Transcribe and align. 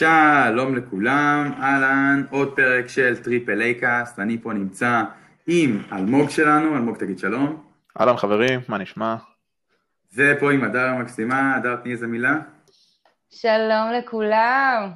שלום 0.00 0.76
לכולם, 0.76 1.52
אהלן, 1.58 2.22
עוד 2.30 2.56
פרק 2.56 2.88
של 2.88 3.16
Triple 3.16 3.60
A 3.60 3.74
Cast, 3.74 4.18
אני 4.18 4.38
פה 4.42 4.52
נמצא 4.52 5.02
עם 5.46 5.82
אלמוג 5.92 6.30
שלנו, 6.30 6.76
אלמוג 6.76 6.96
תגיד 6.96 7.18
שלום. 7.18 7.62
אהלן 8.00 8.16
חברים, 8.16 8.60
מה 8.68 8.78
נשמע? 8.78 9.16
ופה 10.14 10.52
עם 10.52 10.64
הדר 10.64 10.86
המקסימה, 10.86 11.56
הדר 11.56 11.76
תני 11.76 11.92
איזה 11.92 12.06
מילה. 12.06 12.38
שלום 13.30 13.90
לכולם. 13.98 14.90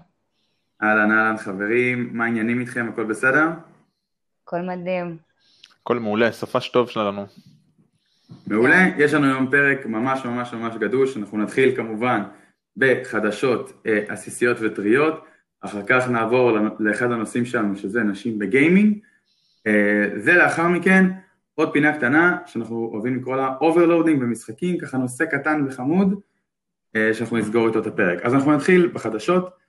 אהלן 0.83 1.11
אהלן 1.11 1.37
חברים, 1.37 2.11
מה 2.13 2.25
העניינים 2.25 2.61
איתכם, 2.61 2.89
הכל 2.93 3.05
בסדר? 3.05 3.49
הכל 4.45 4.61
מדהים. 4.61 5.17
הכל 5.83 5.99
מעולה, 5.99 6.33
סופש 6.33 6.69
טוב 6.69 6.91
שלנו. 6.91 7.27
מעולה, 8.47 8.89
יש 8.99 9.15
לנו 9.15 9.27
היום 9.27 9.51
פרק 9.51 9.87
ממש 9.87 10.25
ממש 10.25 10.53
ממש 10.53 10.77
גדוש, 10.77 11.17
אנחנו 11.17 11.39
נתחיל 11.39 11.77
כמובן 11.77 12.23
בחדשות 12.77 13.83
אה, 13.87 14.05
עסיסיות 14.09 14.57
וטריות, 14.61 15.25
אחר 15.61 15.83
כך 15.87 16.09
נעבור 16.09 16.59
לאחד 16.79 17.13
הנושאים 17.13 17.45
שלנו 17.45 17.77
שזה 17.77 18.03
נשים 18.03 18.39
ב 18.39 18.46
gaming, 18.46 18.99
אה, 19.67 20.07
ולאחר 20.25 20.69
מכן 20.69 21.11
עוד 21.55 21.73
פינה 21.73 21.97
קטנה 21.97 22.37
שאנחנו 22.47 22.91
אוהבים 22.93 23.17
לקרוא 23.17 23.37
לה 23.37 23.55
overloading 23.61 24.21
במשחקים, 24.21 24.79
ככה 24.79 24.99
נושא 24.99 25.25
קטן 25.25 25.65
וחמוד 25.69 26.21
אה, 26.97 27.15
שאנחנו 27.15 27.37
נסגור 27.37 27.69
איתו 27.69 27.79
את 27.79 27.87
הפרק. 27.87 28.23
אז 28.23 28.35
אנחנו 28.35 28.53
נתחיל 28.53 28.91
בחדשות, 28.95 29.65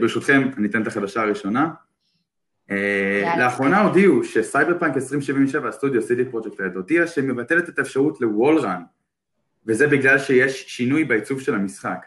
ברשותכם 0.00 0.50
אני 0.58 0.68
אתן 0.68 0.82
את 0.82 0.86
החדשה 0.86 1.22
הראשונה. 1.22 1.70
לאחרונה 3.38 3.80
הודיעו 3.80 4.24
שסייבר 4.24 4.78
פאנק 4.78 4.96
2077 4.96 5.68
הסטודיו 5.68 6.02
CD 6.02 6.24
Projekt 6.24 6.60
Red 6.60 6.76
הודיע 6.76 7.06
שמבטלת 7.06 7.68
את 7.68 7.78
האפשרות 7.78 8.20
ל 8.20 8.58
wall 8.58 8.72
run 8.72 8.82
וזה 9.66 9.86
בגלל 9.86 10.18
שיש 10.18 10.64
שינוי 10.68 11.04
בעיצוב 11.04 11.40
של 11.40 11.54
המשחק. 11.54 12.06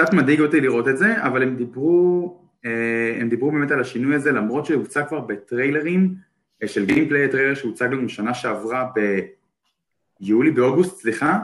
קצת 0.00 0.14
מדאיג 0.14 0.40
אותי 0.40 0.60
לראות 0.60 0.88
את 0.88 0.98
זה, 0.98 1.22
אבל 1.22 1.42
הם 1.42 1.56
דיברו, 1.56 2.38
אה, 2.64 3.16
הם 3.20 3.28
דיברו 3.28 3.50
באמת 3.50 3.70
על 3.70 3.80
השינוי 3.80 4.14
הזה, 4.14 4.32
למרות 4.32 4.66
שהוצג 4.66 5.02
כבר 5.08 5.20
בטריילרים 5.20 6.14
אה, 6.62 6.68
של 6.68 6.86
gameplay, 6.86 7.28
טריילר 7.28 7.54
שהוצג 7.54 7.88
לנו 7.92 8.08
שנה 8.08 8.34
שעברה 8.34 8.86
ביולי, 10.20 10.50
באוגוסט, 10.50 11.00
סליחה, 11.00 11.38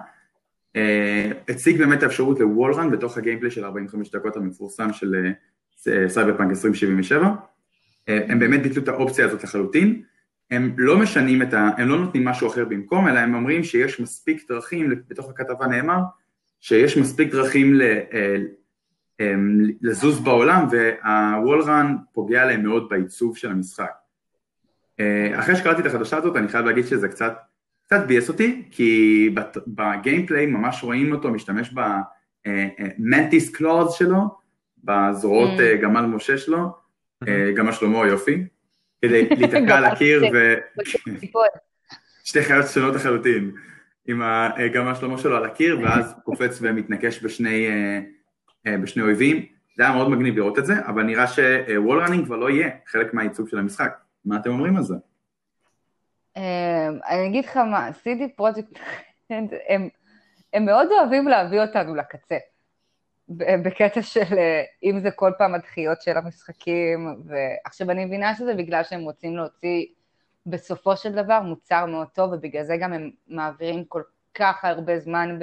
אה, 0.76 1.30
הציג 1.48 1.78
באמת 1.78 2.02
האפשרות 2.02 2.40
ל 2.40 2.74
wall 2.74 2.83
run 2.83 2.90
בתוך 2.90 3.18
ה 3.18 3.22
gameplay 3.22 3.50
של 3.50 3.64
45 3.64 4.10
דקות 4.10 4.36
המפורסם 4.36 4.92
של 4.92 5.32
סייבר 6.06 6.36
פאנק 6.36 6.50
2077. 6.50 7.30
הם 8.08 8.38
באמת 8.38 8.62
ביטלו 8.62 8.82
את 8.82 8.88
האופציה 8.88 9.24
הזאת 9.24 9.44
לחלוטין. 9.44 10.02
הם 10.50 10.74
לא 10.78 10.98
משנים 10.98 11.42
את 11.42 11.54
ה... 11.54 11.70
הם 11.78 11.88
לא 11.88 11.98
נותנים 11.98 12.24
משהו 12.24 12.48
אחר 12.48 12.64
במקום, 12.64 13.08
אלא 13.08 13.18
הם 13.18 13.34
אומרים 13.34 13.64
שיש 13.64 14.00
מספיק 14.00 14.48
דרכים, 14.48 14.90
בתוך 15.08 15.30
הכתבה 15.30 15.66
נאמר, 15.66 15.98
שיש 16.60 16.96
מספיק 16.96 17.32
דרכים 17.32 17.80
אה, 17.80 18.36
אמ, 19.20 19.60
לזוז 19.82 20.20
בעולם 20.20 20.66
והוול 20.70 21.62
רן 21.62 21.96
פוגע 22.12 22.44
להם 22.44 22.62
מאוד 22.62 22.88
בעיצוב 22.88 23.36
של 23.36 23.50
המשחק. 23.50 23.90
אה, 25.00 25.40
אחרי 25.40 25.56
שקראתי 25.56 25.80
את 25.80 25.86
החדשה 25.86 26.16
הזאת 26.16 26.36
אני 26.36 26.48
חייב 26.48 26.66
להגיד 26.66 26.86
שזה 26.86 27.08
קצת, 27.08 27.38
קצת 27.86 28.06
ביאס 28.06 28.28
אותי 28.28 28.62
כי 28.70 29.30
בגיימפליי 29.66 30.46
ממש 30.46 30.82
רואים 30.82 31.12
אותו 31.12 31.30
משתמש 31.30 31.74
במנטיס 32.46 33.50
קלוז 33.50 33.88
אה, 33.88 33.92
שלו, 33.92 34.20
בזרועות 34.84 35.58
mm. 35.58 35.82
גמל 35.82 36.00
משה 36.00 36.38
שלו, 36.38 36.86
גמל 37.56 37.72
שלמה 37.72 38.06
יופי, 38.06 38.46
כדי 39.02 39.28
להיתקע 39.28 39.76
על 39.76 39.84
הקיר 39.84 40.24
ו... 40.34 40.54
שתי 42.26 42.42
חיות 42.42 42.66
שונות 42.66 42.94
לחלוטין. 42.94 43.50
עם 44.08 44.22
גם 44.74 44.88
השלמה 44.88 45.18
שלו 45.18 45.36
על 45.36 45.44
הקיר, 45.44 45.80
ואז 45.82 46.14
קופץ 46.24 46.58
ומתנקש 46.60 47.24
בשני, 47.24 47.66
אה, 47.66 48.00
אה, 48.66 48.78
בשני 48.78 49.02
אויבים. 49.02 49.46
זה 49.76 49.82
היה 49.82 49.92
מאוד 49.92 50.10
מגניב 50.10 50.36
לראות 50.36 50.58
את 50.58 50.66
זה, 50.66 50.74
אבל 50.86 51.02
נראה 51.02 51.26
שוול 51.26 52.00
ראנינג 52.00 52.24
כבר 52.24 52.36
לא 52.36 52.50
יהיה 52.50 52.70
חלק 52.86 53.14
מהייצוג 53.14 53.48
של 53.48 53.58
המשחק. 53.58 53.98
מה 54.24 54.36
אתם 54.36 54.50
אומרים 54.50 54.76
על 54.76 54.82
זה? 54.82 54.94
אה, 56.36 56.88
אני 57.08 57.26
אגיד 57.26 57.44
לך 57.44 57.56
מה, 57.56 57.88
CD 57.88 58.28
פרויקט, 58.36 58.78
הם, 59.30 59.88
הם 60.52 60.64
מאוד 60.64 60.88
אוהבים 60.92 61.28
להביא 61.28 61.60
אותנו 61.60 61.94
לקצה. 61.94 62.36
בקטע 63.62 64.02
של 64.02 64.36
אם 64.82 65.00
זה 65.00 65.10
כל 65.10 65.32
פעם 65.38 65.54
הדחיות 65.54 66.02
של 66.02 66.16
המשחקים, 66.16 67.16
ועכשיו 67.24 67.90
אני 67.90 68.04
מבינה 68.04 68.34
שזה 68.34 68.54
בגלל 68.54 68.82
שהם 68.84 69.00
רוצים 69.00 69.36
להוציא 69.36 69.86
בסופו 70.46 70.96
של 70.96 71.12
דבר 71.12 71.40
מוצר 71.40 71.86
מאוד 71.86 72.06
טוב, 72.06 72.32
ובגלל 72.32 72.62
זה 72.62 72.76
גם 72.76 72.92
הם 72.92 73.10
מעבירים 73.28 73.84
כל 73.84 74.02
כך 74.34 74.64
הרבה 74.64 74.98
זמן 74.98 75.38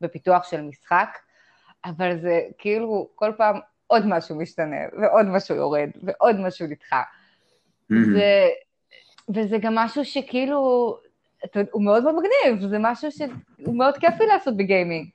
בפיתוח 0.00 0.44
של 0.50 0.62
משחק, 0.62 1.18
אבל 1.84 2.20
זה 2.20 2.40
כאילו 2.58 3.08
כל 3.14 3.32
פעם 3.36 3.58
עוד 3.86 4.06
משהו 4.06 4.36
משתנה, 4.36 4.76
ועוד 5.02 5.26
משהו 5.26 5.56
יורד, 5.56 5.90
ועוד 6.02 6.36
משהו 6.40 6.66
נדחה. 6.66 7.02
Mm-hmm. 7.02 7.94
ו... 8.14 8.18
וזה 9.34 9.58
גם 9.58 9.74
משהו 9.74 10.04
שכאילו, 10.04 10.58
הוא 11.70 11.82
מאוד 11.84 12.02
מאוד 12.02 12.14
מגניב, 12.14 12.68
זה 12.68 12.76
משהו 12.80 13.12
שהוא 13.12 13.78
מאוד 13.78 13.98
כיפי 13.98 14.26
לעשות 14.26 14.56
בגיימינג. 14.56 15.08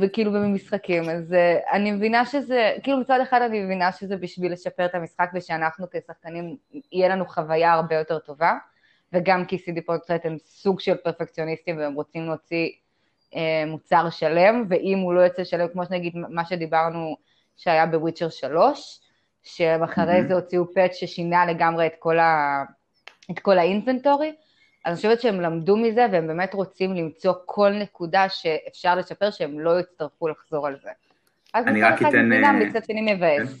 וכאילו 0.00 0.32
במשחקים, 0.32 1.08
אז 1.10 1.32
uh, 1.32 1.72
אני 1.72 1.90
מבינה 1.90 2.26
שזה, 2.26 2.76
כאילו 2.82 2.98
מצד 2.98 3.18
אחד 3.22 3.42
אני 3.42 3.64
מבינה 3.64 3.92
שזה 3.92 4.16
בשביל 4.16 4.52
לשפר 4.52 4.84
את 4.84 4.94
המשחק 4.94 5.30
ושאנחנו 5.34 5.86
כשחקנים, 5.90 6.56
יהיה 6.92 7.08
לנו 7.08 7.26
חוויה 7.26 7.72
הרבה 7.72 7.94
יותר 7.94 8.18
טובה, 8.18 8.52
וגם 9.12 9.44
כי 9.44 9.56
CD 9.56 9.80
פרויקט 9.86 10.10
הם 10.24 10.36
סוג 10.38 10.80
של 10.80 10.96
פרפקציוניסטים 10.96 11.78
והם 11.78 11.94
רוצים 11.94 12.26
להוציא 12.26 12.68
uh, 13.30 13.36
מוצר 13.66 14.10
שלם, 14.10 14.64
ואם 14.68 14.98
הוא 14.98 15.14
לא 15.14 15.20
יוצא 15.20 15.44
שלם, 15.44 15.68
כמו 15.68 15.86
שנגיד 15.86 16.12
מה 16.16 16.44
שדיברנו 16.44 17.16
שהיה 17.56 17.86
בוויצ'ר 17.86 18.28
3, 18.28 19.00
שאחרי 19.42 20.20
mm-hmm. 20.20 20.28
זה 20.28 20.34
הוציאו 20.34 20.74
פאץ' 20.74 20.94
ששינה 20.94 21.46
לגמרי 21.46 21.86
את 21.86 21.94
כל, 21.98 22.18
ה, 22.18 22.62
את 23.30 23.38
כל 23.38 23.58
האינבנטורי, 23.58 24.32
אז 24.84 24.90
אני 24.90 24.96
חושבת 24.96 25.20
שהם 25.20 25.40
למדו 25.40 25.76
מזה 25.76 26.06
והם 26.12 26.26
באמת 26.26 26.54
רוצים 26.54 26.94
למצוא 26.94 27.32
כל 27.44 27.70
נקודה 27.70 28.28
שאפשר 28.28 28.94
לשפר 28.94 29.30
שהם 29.30 29.60
לא 29.60 29.80
יצטרכו 29.80 30.28
לחזור 30.28 30.66
על 30.66 30.76
זה. 30.82 30.90
אז 31.54 31.64
מצד 31.66 31.92
אחד 31.94 32.08
מבינה, 32.08 32.46
אה, 32.46 32.52
מצד 32.52 32.84
שני 32.84 33.14
מבאס. 33.14 33.48
כן. 33.48 33.54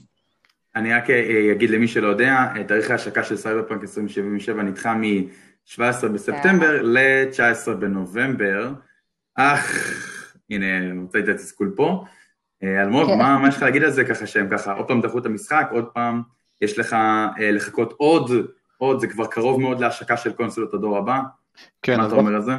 אני 0.76 0.94
רק 0.94 1.10
אה, 1.10 1.52
אגיד 1.52 1.70
למי 1.70 1.88
שלא 1.88 2.08
יודע, 2.08 2.52
תאריך 2.68 2.90
ההשקה 2.90 3.24
של 3.24 3.36
סייבר 3.36 3.62
פאנק 3.68 3.82
2077 3.82 4.62
נדחה 4.62 4.94
מ-17 4.94 6.08
בספטמבר 6.14 6.82
ל-19 6.82 7.70
בנובמבר, 7.70 8.72
אך, 9.34 9.94
הנה, 10.50 10.66
רוצה 11.02 11.18
את 11.18 11.28
התסכול 11.28 11.72
פה. 11.76 12.04
אה, 12.62 12.82
אלמוג, 12.82 13.06
כן. 13.06 13.18
מה 13.18 13.48
יש 13.48 13.56
לך 13.56 13.62
להגיד 13.62 13.82
על 13.82 13.90
זה 13.90 14.04
ככה 14.04 14.26
שהם 14.26 14.48
ככה, 14.50 14.72
עוד 14.72 14.88
פעם 14.88 15.00
דחו 15.00 15.18
את 15.18 15.26
המשחק, 15.26 15.68
עוד 15.70 15.86
פעם 15.94 16.22
יש 16.60 16.78
לך 16.78 16.96
לחכות 17.38 17.94
עוד 17.96 18.30
עוד, 18.78 19.00
זה 19.00 19.06
כבר 19.06 19.26
קרוב 19.26 19.60
מאוד 19.60 19.80
להשקה 19.80 20.16
של 20.16 20.32
קונסולות 20.32 20.74
הדור 20.74 20.98
הבא. 20.98 21.20
כן, 21.82 22.00
מה 22.00 22.06
אתה 22.06 22.14
אומר 22.14 22.34
על 22.34 22.42
זה? 22.42 22.52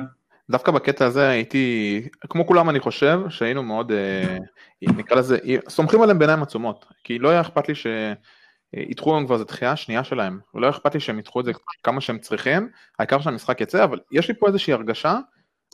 דווקא 0.50 0.72
בקטע 0.72 1.06
הזה 1.06 1.30
הייתי, 1.30 2.08
כמו 2.30 2.48
כולם 2.48 2.70
אני 2.70 2.80
חושב, 2.80 3.20
שהיינו 3.30 3.64
מאוד, 3.64 3.92
אה, 3.92 4.38
נקרא 4.81 5.18
לזה, 5.18 5.38
סומכים 5.70 6.02
עליהם 6.02 6.20
בעיניים 6.20 6.44
עצומות, 6.44 6.86
כי 7.03 7.20
לא 7.20 7.30
היה 7.30 7.42
אכפת 7.42 7.68
לי 7.68 7.74
שידחו 7.76 9.16
לנו 9.16 9.26
כבר, 9.28 9.38
זו 9.38 9.44
דחייה 9.44 9.72
השנייה 9.72 10.03
שלהם, 10.03 10.40
ולא 10.53 10.70
אכפת 10.70 10.94
לי 10.94 11.00
שהם 11.00 11.20
ידחו 11.20 11.40
את 11.40 11.46
זה 11.46 11.52
כמה 11.84 12.02
שהם 12.02 12.20
צריכים, 12.20 12.70
העיקר 13.00 13.22
שהמשחק 13.22 13.62
יצא, 13.62 13.84
אבל 13.84 14.00
יש 14.12 14.28
לי 14.28 14.34
פה 14.40 14.47
איזושהי 14.47 14.74
הרגשה, 14.74 15.20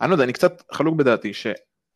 אני 0.01 0.09
לא 0.09 0.15
יודע, 0.15 0.23
אני 0.23 0.33
קצת 0.33 0.63
חלוק 0.71 0.95
בדעתי, 0.95 1.33
ש... 1.33 1.47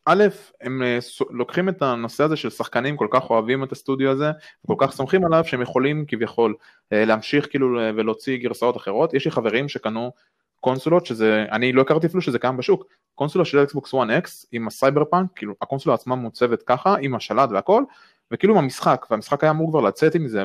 א', 0.06 0.24
הם 0.62 0.84
אה, 0.84 1.00
לוקחים 1.30 1.70
את 1.70 1.82
הנושא 1.82 2.24
הזה 2.24 2.36
של 2.36 2.50
שחקנים, 2.50 2.98
כל 2.98 3.08
כך 3.12 3.30
אוהבים 3.30 3.64
את 3.64 3.72
הסטודיו 3.72 4.12
הזה, 4.12 4.32
כל 4.68 4.76
כך 4.78 4.92
סומכים 4.92 5.26
עליו 5.26 5.44
שהם 5.46 5.62
יכולים 5.62 6.06
כביכול 6.08 6.56
אה, 6.94 7.06
להמשיך 7.06 7.50
כאילו 7.50 7.80
ולהוציא 7.96 8.38
גרסאות 8.38 8.78
אחרות. 8.78 9.14
יש 9.14 9.26
לי 9.26 9.32
חברים 9.32 9.70
שקנו 9.70 10.12
קונסולות 10.60 11.06
שזה, 11.06 11.46
אני 11.52 11.74
לא 11.74 11.82
הכרתי 11.82 12.08
אפילו 12.08 12.22
שזה 12.22 12.40
קיים 12.40 12.58
בשוק, 12.58 12.86
קונסולה 13.16 13.46
של 13.46 13.64
Xbox 13.64 13.94
One 13.94 14.24
X 14.24 14.30
עם 14.52 14.68
הסייבר 14.68 15.06
פאנק, 15.06 15.30
כאילו 15.36 15.54
הקונסולה 15.62 15.96
עצמה 15.96 16.16
מוצבת 16.16 16.64
ככה, 16.64 16.96
עם 17.02 17.16
השלט 17.16 17.50
והכל, 17.52 17.84
וכאילו 18.32 18.54
עם 18.54 18.64
המשחק, 18.64 19.06
והמשחק 19.12 19.44
היה 19.44 19.52
אמור 19.52 19.70
כבר 19.70 19.82
לצאת 19.82 20.16
עם 20.16 20.28
זה, 20.28 20.44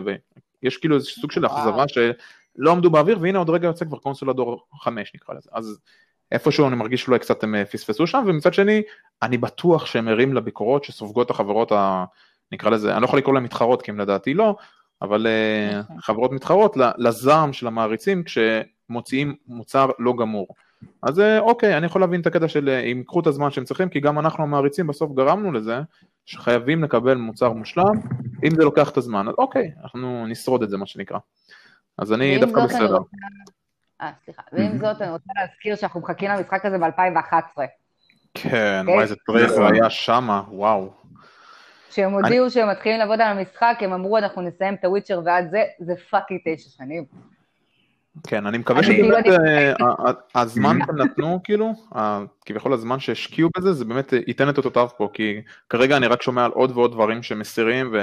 ויש 0.62 0.76
כאילו 0.76 0.96
איזה 0.96 1.06
סוג 1.06 1.32
של 1.32 1.46
אכזבה 1.46 1.84
שלא 1.88 2.70
עמדו 2.70 2.90
באוויר, 2.90 3.18
והנה 3.20 3.38
עוד 3.38 3.50
רגע 3.50 3.66
יוצא 3.66 3.84
כבר 3.84 3.98
קונסולה 3.98 4.32
דור 4.32 4.66
5 4.80 5.12
נקרא 5.14 5.34
לזה, 5.34 5.50
אז 5.52 5.78
איפשהו 6.32 6.68
אני 6.68 6.76
מרגיש 6.76 7.02
שאולי 7.02 7.18
קצת 7.18 7.42
הם 7.42 7.54
אה, 7.54 7.64
פספסו 7.64 8.06
שם, 8.06 8.24
ומצד 8.26 8.54
שני, 8.54 8.82
אני 9.22 9.38
בטוח 9.38 9.86
שהם 9.86 10.08
ערים 10.08 10.34
לביקורות 10.34 10.84
שסופגות 10.84 11.30
החברות, 11.30 11.72
ה... 11.72 12.04
נקרא 12.52 12.70
לזה, 12.70 12.92
אני 12.92 13.00
לא 13.00 13.06
יכול 13.06 13.18
לקרוא 13.18 13.34
להם 13.34 13.44
מתחרות, 13.44 13.82
כי 13.82 13.90
הם 13.90 14.00
לדעתי 14.00 14.34
לא, 14.34 14.56
אבל 15.02 15.26
אה, 15.26 15.78
נכון. 15.78 15.96
חברות 16.00 16.32
מתחרות 16.32 16.76
לזעם 16.98 17.52
של 17.52 17.66
המעריצים 17.66 18.22
כשמוציאים 18.24 19.34
מוצר 19.48 19.90
לא 19.98 20.12
גמור. 20.18 20.46
אז 21.02 21.20
אה, 21.20 21.38
אוקיי, 21.38 21.76
אני 21.76 21.86
יכול 21.86 22.00
להבין 22.00 22.20
את 22.20 22.26
הקטע 22.26 22.48
של 22.48 22.68
אם 22.68 22.98
ייקחו 22.98 23.20
את 23.20 23.26
הזמן 23.26 23.50
שהם 23.50 23.64
צריכים, 23.64 23.88
כי 23.88 24.00
גם 24.00 24.18
אנחנו 24.18 24.44
המעריצים 24.44 24.86
בסוף 24.86 25.12
גרמנו 25.12 25.52
לזה, 25.52 25.80
שחייבים 26.26 26.84
לקבל 26.84 27.14
מוצר 27.14 27.52
מושלם, 27.52 27.94
אם 28.44 28.50
זה 28.50 28.64
לוקח 28.64 28.90
את 28.90 28.96
הזמן, 28.96 29.28
אז 29.28 29.34
אוקיי, 29.38 29.70
אנחנו 29.82 30.26
נשרוד 30.26 30.62
את 30.62 30.70
זה 30.70 30.76
מה 30.76 30.86
שנקרא. 30.86 31.18
אז 31.98 32.12
אני 32.12 32.38
דווקא 32.38 32.64
בסדר. 32.64 32.98
אה, 34.00 34.10
סליחה. 34.24 34.42
ועם 34.52 34.78
זאת, 34.78 35.02
אני 35.02 35.10
רוצה 35.10 35.32
להזכיר 35.36 35.76
שאנחנו 35.76 36.00
מחכים 36.00 36.30
למשחק 36.30 36.66
הזה 36.66 36.78
מ-2011. 36.78 37.60
כן, 38.34 38.84
וואי, 38.86 39.02
איזה 39.02 39.14
טריילר 39.26 39.66
היה 39.72 39.90
שמה, 39.90 40.42
וואו. 40.48 40.92
כשהם 41.90 42.12
הודיעו 42.12 42.50
שהם 42.50 42.70
מתחילים 42.70 42.98
לעבוד 42.98 43.20
על 43.20 43.38
המשחק, 43.38 43.76
הם 43.80 43.92
אמרו, 43.92 44.18
אנחנו 44.18 44.42
נסיים 44.42 44.74
את 44.74 44.84
ה 44.84 44.89
Witcher 44.89 45.20
ועד 45.24 45.50
זה, 45.50 45.62
זה 45.78 45.94
fucking 46.10 46.38
תשע 46.44 46.68
שנים. 46.70 47.04
כן, 48.26 48.46
אני 48.46 48.58
מקווה 48.58 48.82
שבאמת 48.82 49.24
כאילו 49.24 49.36
אה, 49.46 49.72
ה- 49.72 50.08
ה- 50.34 50.40
הזמן 50.40 50.78
שהם 50.86 50.96
נתנו, 50.96 51.40
כאילו, 51.44 51.72
כביכול 52.46 52.72
הזמן 52.72 52.98
שהשקיעו 53.00 53.50
בזה, 53.58 53.72
זה 53.72 53.84
באמת 53.84 54.12
ייתן 54.26 54.48
את 54.48 54.56
אותותיו 54.56 54.88
פה, 54.96 55.08
כי 55.12 55.40
כרגע 55.68 55.96
אני 55.96 56.06
רק 56.06 56.22
שומע 56.22 56.44
על 56.44 56.50
עוד 56.50 56.70
ועוד 56.70 56.92
דברים 56.92 57.22
שמסירים, 57.22 57.94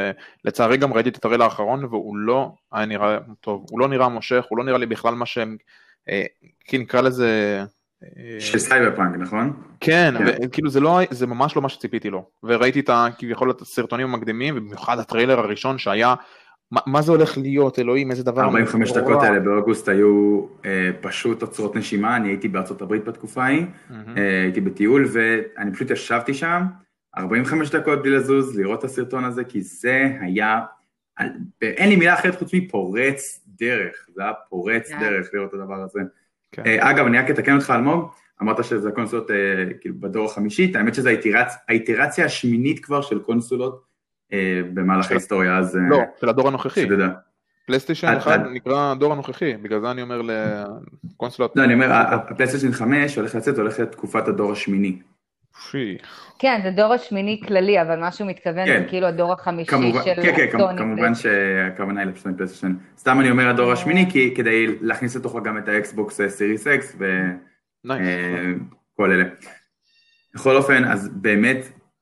ולצערי 0.45 0.77
גם 0.77 0.94
ראיתי 0.94 1.09
את 1.09 1.15
הטריילר 1.15 1.41
האחרון, 1.41 1.85
והוא 1.85 2.17
לא 2.17 2.51
היה 2.71 2.85
נראה 2.85 3.17
טוב, 3.41 3.65
הוא 3.69 3.79
לא 3.79 3.88
נראה 3.88 4.09
מושך, 4.09 4.45
הוא 4.49 4.57
לא 4.57 4.63
נראה 4.63 4.77
לי 4.77 4.85
בכלל 4.85 5.13
מה 5.13 5.25
שהם, 5.25 5.57
אה, 5.59 5.65
כי 6.65 6.77
נקרא 6.77 7.01
לזה... 7.01 7.62
אה, 8.04 8.39
של 8.39 8.59
סייבר 8.59 8.95
פאנק, 8.95 9.15
נכון? 9.18 9.54
כן, 9.80 10.13
כן. 10.18 10.38
וכאילו 10.44 10.69
זה 10.69 10.80
לא, 10.80 11.00
זה 11.09 11.27
ממש 11.27 11.56
לא 11.56 11.62
מה 11.62 11.69
שציפיתי 11.69 12.09
לו, 12.09 12.30
וראיתי 12.44 12.80
את 12.80 12.89
ה, 12.89 13.07
כביכול 13.18 13.51
את 13.51 13.62
הסרטונים 13.62 14.13
המקדימים, 14.13 14.57
ובמיוחד 14.57 15.00
הטריילר 15.00 15.39
הראשון 15.39 15.77
שהיה, 15.77 16.15
מה, 16.71 16.81
מה 16.86 17.01
זה 17.01 17.12
הולך 17.12 17.38
להיות, 17.38 17.80
אלוהים, 17.80 18.12
איזה 18.12 18.24
דבר, 18.24 18.42
45 18.42 18.89
נורא. 18.89 19.01
דקות 19.01 19.24
האלה 19.24 19.39
באוגוסט 19.39 19.89
היו 19.89 20.45
אה, 20.65 20.89
פשוט 21.01 21.42
עוצרות 21.42 21.75
נשימה, 21.75 22.15
אני 22.15 22.27
הייתי 22.27 22.48
בארצות 22.48 22.81
הברית 22.81 23.04
בתקופה 23.04 23.44
ההיא, 23.44 23.65
מהמם. 23.89 24.18
אה, 24.18 24.42
הייתי 24.42 24.62
בטיול 24.62 25.06
ואני 25.12 25.74
פשוט 25.74 25.92
ישבתי 25.92 26.33
שם 26.33 26.62
45 27.18 27.69
דקות 27.69 28.01
בלי 28.01 28.12
לזוז, 28.12 28.59
לראות 28.59 28.80
את 28.80 28.83
הסרטון 28.83 29.24
הזה, 29.24 29.44
כי 29.44 29.62
זה 29.62 30.07
היה, 30.21 30.59
אין 31.62 31.89
לי 31.89 31.95
מילה 31.95 32.13
אחרת 32.13 32.36
חוץ 32.36 32.54
מפורץ 32.54 33.46
דרך, 33.59 33.95
זה 34.15 34.21
היה 34.24 34.31
פורץ 34.50 34.89
כן. 34.92 35.00
דרך 35.00 35.27
לראות 35.33 35.50
את 35.50 35.59
הדבר 35.59 35.74
הזה. 35.83 36.00
כן. 36.51 36.63
אה, 36.65 36.92
אגב, 36.92 37.06
אני 37.06 37.18
רק 37.19 37.30
אתקן 37.30 37.56
אותך 37.56 37.74
אלמוג, 37.75 38.09
אמרת 38.42 38.63
שזה 38.63 38.92
קונסולות 38.92 39.31
אה, 39.31 39.36
כאילו 39.81 39.95
בדור 40.00 40.25
החמישית, 40.25 40.75
האמת 40.75 40.95
שזו 40.95 41.09
האיטרצ- 41.09 41.57
האיטרציה 41.69 42.25
השמינית 42.25 42.86
כבר 42.86 43.01
של 43.01 43.19
קונסולות 43.19 43.83
אה, 44.33 44.62
במהלך 44.74 45.06
של- 45.06 45.13
ההיסטוריה, 45.13 45.57
אז 45.57 45.80
לא, 45.89 46.00
של 46.21 46.30
הדור 46.30 46.48
הנוכחי, 46.48 46.81
שתדע. 46.81 47.07
PlayStation 47.65 48.07
עד- 48.07 48.18
1 48.18 48.31
עד- 48.31 48.48
נקרא 48.54 48.92
הדור 48.92 49.13
הנוכחי, 49.13 49.54
בגלל 49.57 49.81
זה 49.81 49.92
אני 49.92 50.01
אומר 50.01 50.21
לקונסולות, 50.21 51.56
לא, 51.56 51.63
אני 51.63 51.74
אומר, 51.74 51.92
ה 51.91 51.98
PlayStation 51.98 52.71
5 52.71 53.15
הולך 53.15 53.36
לצאת, 53.36 53.57
הולך 53.57 53.80
להיות 53.80 53.92
תקופת 53.92 54.27
הדור 54.27 54.51
השמיני. 54.51 55.00
פי, 55.71 55.98
כן, 56.39 56.59
זה 56.63 56.71
דור 56.71 56.94
השמיני 56.94 57.42
כללי, 57.48 57.81
אבל 57.81 58.00
מה 58.00 58.12
שהוא 58.12 58.27
מתכוון 58.27 58.65
כן. 58.65 58.80
זה 58.83 58.89
כאילו 58.89 59.07
הדור 59.07 59.33
החמישי 59.33 59.71
כמובן, 59.71 60.04
של 60.04 60.21
כן, 60.21 60.33
כן, 60.36 60.57
סוני. 60.57 60.77
כמובן 60.77 61.15
שהכוונה 61.15 62.00
היא 62.00 62.07
ל 62.07 62.10
PlayStation 62.10 62.38
PlayStation. 62.38 62.75
סתם 62.98 63.19
אני 63.19 63.31
אומר 63.31 63.50
הדור 63.50 63.68
אה. 63.68 63.74
השמיני, 63.74 64.12
כי 64.12 64.33
כדי 64.36 64.68
להכניס 64.81 65.15
לתוכו 65.15 65.44
גם 65.44 65.57
את 65.57 65.68
ה 65.67 65.78
Xbox 65.78 66.21
Series 66.27 66.67
X 66.67 66.95
וכל 67.86 69.12
אלה. 69.12 69.24
בכל 70.36 70.56
אופן, 70.56 70.86
אז 70.86 71.09
באמת, 71.13 71.57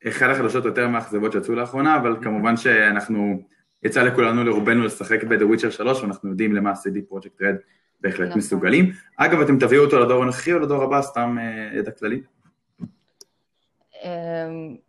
אחד 0.08 0.30
החדשות 0.30 0.64
יותר 0.64 0.88
מאכזבות 0.88 1.32
שיצאו 1.32 1.54
לאחרונה, 1.54 1.96
אבל 1.96 2.16
כמובן 2.22 2.56
שאנחנו, 2.56 3.42
יצא 3.82 4.02
לכולנו, 4.02 4.44
לרובנו, 4.44 4.84
לשחק 4.84 5.24
ב-The 5.24 5.42
Witcher 5.42 5.70
3, 5.70 6.02
ואנחנו 6.02 6.30
יודעים 6.30 6.54
למה 6.54 6.72
CD 6.72 7.12
Projekt 7.12 7.40
Red 7.40 7.56
בהחלט 8.00 8.28
נכון. 8.28 8.38
מסוגלים. 8.38 8.92
אגב, 9.16 9.40
אתם 9.40 9.58
תביאו 9.58 9.84
אותו 9.84 10.00
לדור 10.00 10.22
הנוכחי 10.22 10.52
או 10.52 10.58
לדור 10.58 10.82
הבא, 10.82 11.02
סתם 11.02 11.36
אה, 11.40 11.78
ידע 11.78 11.90
כללי? 11.90 12.20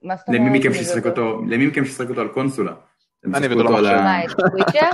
מה 0.03 0.15
זאת 0.15 0.27
אומרת? 0.27 0.41
למי 0.41 0.59
מכם 0.59 0.69
לא- 0.69 0.73
אותו, 1.09 1.41
למי 1.49 1.67
מכם 1.67 1.85
שישחק 1.85 2.09
אותו 2.09 2.21
על 2.21 2.27
קונסולה? 2.27 2.73
אני 3.25 3.47
אותו 3.61 3.77
על. 3.77 3.85
ה- 3.85 4.01
מה, 4.01 4.23
את 4.23 4.29
Witcher? 4.53 4.89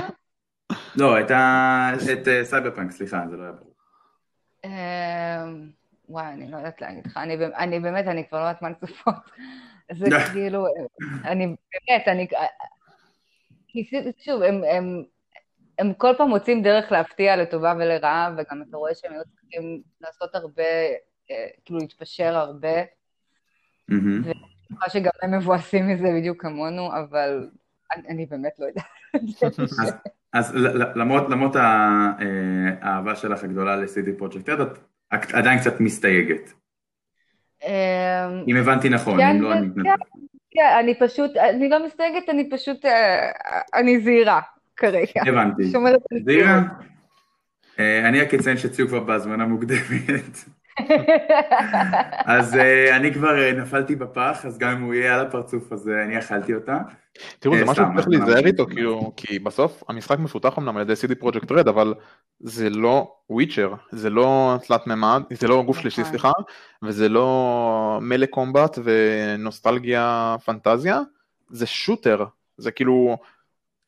לא, 1.02 1.20
את 1.20 1.31
ה- 1.31 1.92
את 2.14 2.28
אה, 2.28 2.46
סייבר 2.46 2.72
פאנק, 2.75 2.92
סליחה, 2.92 3.24
זה 3.30 3.38
לא 3.38 3.44
היה 3.44 3.52
ברור. 3.52 3.74
אמ, 4.66 5.70
וואי, 6.10 6.25
אני 6.34 6.52
לא 6.52 6.58
יודעת 6.58 6.81
להגיד 6.81 7.06
לך, 7.08 7.18
אני, 7.18 7.38
באמת- 7.38 7.54
אני 7.58 7.80
באמת, 7.80 8.08
אני 8.08 8.28
כבר 8.28 8.38
לא 8.40 8.44
יודעת 8.44 8.62
מה 8.62 8.70
לצפות. 8.70 9.14
זה 10.00 10.06
כאילו, 10.34 10.66
אני 11.25 11.46
באמת, 11.46 12.08
אני... 12.08 12.28
שוב, 14.18 14.42
הם, 14.42 14.62
הם, 14.64 15.04
הם 15.80 15.94
כל 15.94 16.14
פעם 16.18 16.30
מוצאים 16.30 16.64
דרך 16.64 16.92
להפתיע 16.92 17.36
לטובה 17.36 17.74
ולרעה, 17.80 18.30
וגם 18.38 18.64
אתה 18.70 18.78
רואה 18.78 18.96
שהם 18.96 19.14
היו 19.14 19.22
צריכים 19.24 19.81
לעשות 20.02 20.36
הרבה, 20.36 20.64
אה, 21.31 21.48
כאילו 21.66 21.80
להתפשר 21.80 22.36
הרבה. 22.38 22.74
אני 23.91 24.33
בטוחה 24.69 24.89
שגם 24.89 25.12
הם 25.21 25.38
מבואסים 25.38 25.88
מזה 25.88 26.07
בדיוק 26.18 26.41
כמונו, 26.41 26.89
אבל 26.94 27.47
אני, 28.07 28.25
באמת 28.25 28.51
לא 28.59 28.65
יודעת. 28.65 28.85
אז- 30.33 30.56
למרות 31.30 31.56
אה, 31.56 32.12
האהבה 32.81 33.15
שלך 33.15 33.44
הגדולה 33.44 33.75
ל-CD 33.75 34.21
Projekt 34.21 34.47
Red, 34.47 34.62
את 35.13 35.33
עדיין 35.33 35.59
קצת 35.59 35.80
מסתייגת. 35.80 36.53
אמ, 37.63 37.69
אם 38.47 38.56
הבנתי 38.56 38.89
נכון, 38.89 39.18
כן, 39.19 39.30
אם 39.30 39.41
לא 39.41 39.53
אני... 39.53 39.68
כן, 39.83 39.89
כן, 40.51 40.75
אני 40.79 41.00
פשוט, 41.00 41.38
אני 41.38 41.69
לא 41.69 41.86
מסתייגת, 41.86 42.29
אני 42.29 42.50
פשוט, 42.50 42.86
אה, 42.86 43.31
אני 43.74 44.00
זהירה 44.00 44.41
כרגע. 44.77 45.21
הבנתי. 45.27 45.63
זהירה? 46.25 46.62
אה, 47.79 48.07
אני 48.09 48.21
רק 48.21 48.33
אציין 48.33 48.57
שהציעו 48.57 48.88
כבר 48.88 49.00
בהזמנה 49.00 49.45
מוקדמת. 49.45 50.38
אז 52.25 52.56
אה, 52.56 52.96
אני 52.96 53.14
כבר 53.14 53.40
אה, 53.40 53.54
נפלתי 53.54 53.96
בפח, 53.96 54.46
אז 54.46 54.58
גם 54.58 54.72
אם 54.72 54.81
הוא 54.81 54.94
יהיה 54.94 55.16
על 55.16 55.25
הפרצוף, 55.25 55.74
אז 55.74 55.90
אני 56.06 56.20
אכלתי 56.20 56.56
אותה. 56.56 56.78
תראו 57.40 57.56
זה 57.56 57.62
אה, 57.62 57.72
משהו 57.72 57.86
שצריך 57.92 58.08
להיזהר. 58.08 58.46
איתו, 58.46 58.66
כאילו, 58.66 59.12
כי 59.18 59.40
בסוף 59.40 59.84
המשחק 59.90 60.20
מפותח 60.20 60.58
אמנם 60.58 60.78
על 60.78 60.81
ידי 60.81 60.94
CD 60.94 61.16
פרויקט 61.16 61.52
רד, 61.52 61.68
אבל 61.68 61.94
זה 62.40 62.70
לא 62.70 63.16
וויצ'ר, 63.30 63.74
זה 63.92 64.10
לא 64.10 64.58
תלת 64.68 64.88
מימד, 64.88 65.22
זה 65.34 65.48
לא 65.48 65.64
גוף 65.66 65.78
שלישי 65.78 66.02
נכון. 66.02 66.12
סליחה, 66.12 66.31
וזה 66.84 67.10
לא 67.10 68.00
מלא 68.02 68.25
קומבט 68.25 68.80
ונוסטלגיה 68.84 70.36
פנטזיה, 70.46 71.00
זה 71.50 71.66
שוטר, 71.66 72.25
זה 72.58 72.72
כאילו 72.72 73.18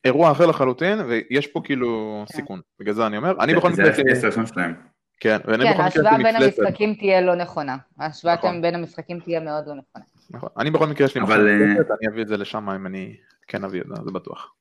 אירוע 0.04 0.32
אחר 0.32 0.46
לחלוטין, 0.46 0.98
ויש 1.00 1.46
פה 1.46 1.60
כאילו 1.64 2.24
סיכון, 2.32 2.60
בגלל 2.80 2.94
זה 2.94 3.06
אני 3.06 3.16
אומר, 3.16 3.34
אני 3.40 3.54
בכל 3.54 3.72
זה 3.72 3.82
מקרה, 3.82 3.94
ה-FPS 3.94 4.24
הראשון 4.24 4.46
שלהם. 4.46 4.95
כן, 5.20 5.38
ואני 5.44 5.64
כן, 5.64 5.72
בכל 5.72 5.82
מקרה 5.82 5.84
ההשוואה 5.84 6.16
בין 6.16 6.36
מפלצת, 6.36 6.58
המשחקים 6.58 6.94
תהיה 6.94 7.20
לא 7.20 7.34
נכונה. 7.34 7.76
ההשוואה 7.98 8.34
נכון. 8.34 8.62
בין 8.62 8.74
המשחקים 8.74 9.20
תהיה 9.20 9.40
מאוד 9.40 9.66
לא 9.66 9.74
נכונה. 9.74 10.04
נכון. 10.30 10.48
אני 10.58 10.70
בכל 10.70 10.86
מקרה 10.86 11.06
יש 11.06 11.14
לי 11.14 11.20
אבל, 11.20 11.48
אה, 11.48 11.74
מפלצת, 11.74 11.90
אני 11.90 12.08
אביא 12.08 12.22
את 12.22 12.28
זה 12.28 12.36
לשם 12.36 12.70
אם 12.70 12.86
אני 12.86 13.16
כן 13.48 13.64
אביא 13.64 13.80
את 13.80 13.86
זה, 13.86 13.94
זה 14.04 14.10
בטוח. 14.10 14.54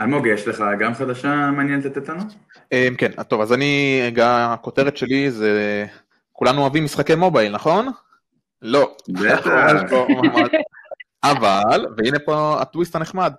אלמוג, 0.00 0.26
יש 0.26 0.48
לך 0.48 0.64
גם 0.78 0.94
חדשה 0.94 1.50
מעניינת 1.50 1.84
לתת 1.84 2.08
לנו? 2.08 2.22
אמ, 2.72 2.94
כן, 2.98 3.22
טוב, 3.22 3.40
אז 3.40 3.52
אני, 3.52 4.02
הכותרת 4.22 4.96
שלי 4.96 5.30
זה, 5.30 5.86
כולנו 6.32 6.60
אוהבים 6.60 6.84
משחקי 6.84 7.14
מובייל, 7.14 7.52
נכון? 7.52 7.88
לא. 8.62 8.96
בטח. 9.08 9.46
לא. 9.90 10.06
אבל, 11.24 11.86
והנה 11.96 12.18
פה 12.18 12.62
הטוויסט 12.62 12.96
הנחמד, 12.96 13.32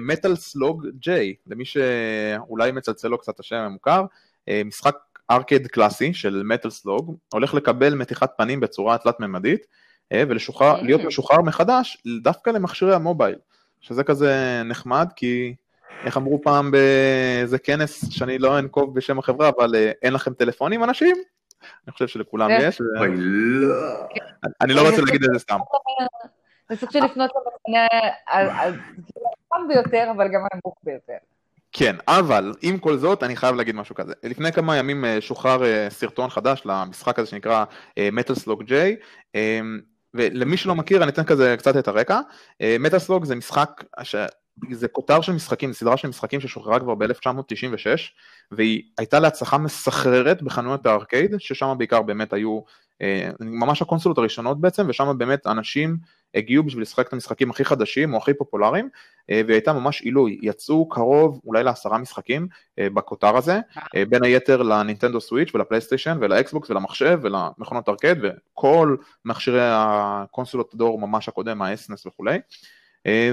מטאל 0.00 0.36
סלוג 0.36 0.86
ג'יי, 0.98 1.34
למי 1.46 1.64
שאולי 1.64 2.72
מצלצל 2.72 3.08
לו 3.08 3.18
קצת 3.18 3.40
השם 3.40 3.56
המוכר, 3.56 4.04
אה, 4.48 4.62
משחק 4.64 4.96
ארקד 5.30 5.66
קלאסי 5.66 6.14
של 6.14 6.42
מטאל 6.44 6.70
סלוג, 6.70 7.16
הולך 7.32 7.54
לקבל 7.54 7.94
מתיחת 7.94 8.32
פנים 8.36 8.60
בצורה 8.60 8.98
תלת-ממדית, 8.98 9.66
אה, 10.12 10.22
ולהיות 10.28 11.00
Mm. 11.00 11.06
משוחרר 11.06 11.42
מחדש 11.42 12.02
דווקא 12.22 12.50
למכשירי 12.50 12.94
המובייל, 12.94 13.38
שזה 13.80 14.04
כזה 14.04 14.62
נחמד, 14.64 15.08
כי 15.16 15.54
איך 16.04 16.16
אמרו 16.16 16.42
פעם 16.42 16.70
באיזה 16.70 17.58
כנס 17.58 18.12
שאני 18.12 18.38
לא 18.38 18.58
אנקוב 18.58 18.94
בשם 18.94 19.18
החברה, 19.18 19.50
אבל 19.58 19.74
אה, 19.74 19.92
אין 20.02 20.12
לכם 20.12 20.34
טלפונים 20.34 20.84
אנשים? 20.84 21.16
אני 21.86 21.92
חושב 21.92 22.06
שלכולם. 22.08 22.50
יש, 22.60 22.80
לא. 22.80 23.04
אני 24.60 24.74
לא 24.74 24.80
רוצה 24.80 25.02
להגיד 25.02 25.24
את 25.24 25.30
זה 25.32 25.38
סתם. 25.38 25.58
זה 26.68 26.76
סוג 26.76 26.90
של 26.90 27.04
לפנות 27.04 27.30
כאילו, 27.64 27.78
החם 28.28 29.68
ביותר, 29.68 30.10
אבל 30.16 30.28
גם 30.28 30.40
הנמוך 30.52 30.74
ביותר. 30.82 31.16
כן, 31.72 31.96
אבל 32.08 32.52
עם 32.62 32.78
כל 32.78 32.96
זאת 32.96 33.22
אני 33.22 33.36
חייב 33.36 33.56
להגיד 33.56 33.74
משהו 33.74 33.94
כזה. 33.94 34.12
לפני 34.22 34.52
כמה 34.52 34.76
ימים 34.76 35.04
אה, 35.04 35.20
שוחרר 35.20 35.64
אה, 35.64 35.90
סרטון 35.90 36.30
חדש 36.30 36.62
למשחק 36.64 37.18
הזה 37.18 37.30
שנקרא 37.30 37.64
מטל 38.12 38.34
סלוג 38.34 38.62
ג'יי, 38.62 38.96
ולמי 40.14 40.56
שלא 40.56 40.74
מכיר 40.74 41.02
אני 41.02 41.10
אתן 41.10 41.24
כזה 41.24 41.54
קצת 41.58 41.76
את 41.76 41.88
הרקע. 41.88 42.20
מטל 42.80 42.98
סלוג 42.98 43.24
זה 43.24 43.34
משחק, 43.34 43.84
ש... 44.02 44.14
זה 44.70 44.88
כותר 44.88 45.20
של 45.20 45.32
משחקים, 45.32 45.72
סדרה 45.72 45.96
של 45.96 46.08
משחקים 46.08 46.40
ששוחררה 46.40 46.80
כבר 46.80 46.94
ב-1996, 46.94 47.86
והיא 48.52 48.82
הייתה 48.98 49.20
להצלחה 49.20 49.58
מסחררת 49.58 50.42
בחנויות 50.42 50.86
הארקייד, 50.86 51.34
ששם 51.38 51.74
בעיקר 51.78 52.02
באמת 52.02 52.32
היו 52.32 52.60
אה, 53.02 53.30
ממש 53.40 53.82
הקונסולות 53.82 54.18
הראשונות 54.18 54.60
בעצם, 54.60 54.86
ושם 54.88 55.18
באמת 55.18 55.46
אנשים 55.46 55.96
הגיעו 56.34 56.64
בשביל 56.64 56.82
לשחק 56.82 57.08
את 57.08 57.12
המשחקים 57.12 57.50
הכי 57.50 57.64
חדשים 57.64 58.14
או 58.14 58.18
הכי 58.18 58.34
פופולריים, 58.34 58.88
אה, 59.30 59.42
והיא 59.46 59.54
הייתה 59.54 59.72
ממש 59.72 60.00
עילוי, 60.00 60.38
יצאו 60.42 60.88
קרוב 60.88 61.40
אולי 61.44 61.64
לעשרה 61.64 61.98
משחקים 61.98 62.48
אה, 62.78 62.90
בכותר 62.94 63.36
הזה, 63.36 63.60
אה, 63.96 64.04
בין 64.04 64.24
היתר 64.24 64.62
לנינטנדו 64.62 65.20
סוויץ' 65.20 65.54
ולפלייסטיישן 65.54 66.18
ולאקסבוקס 66.20 66.70
ולמחשב 66.70 67.18
ולמכונות 67.22 67.88
ארקד 67.88 68.16
וכל 68.22 68.96
מכשירי 69.24 69.62
הקונסולות 69.62 70.74
דור 70.74 70.98
ממש 70.98 71.28
הקודם, 71.28 71.62
ה 71.62 71.71
SNES 71.71 72.06
וכולי, 72.06 72.38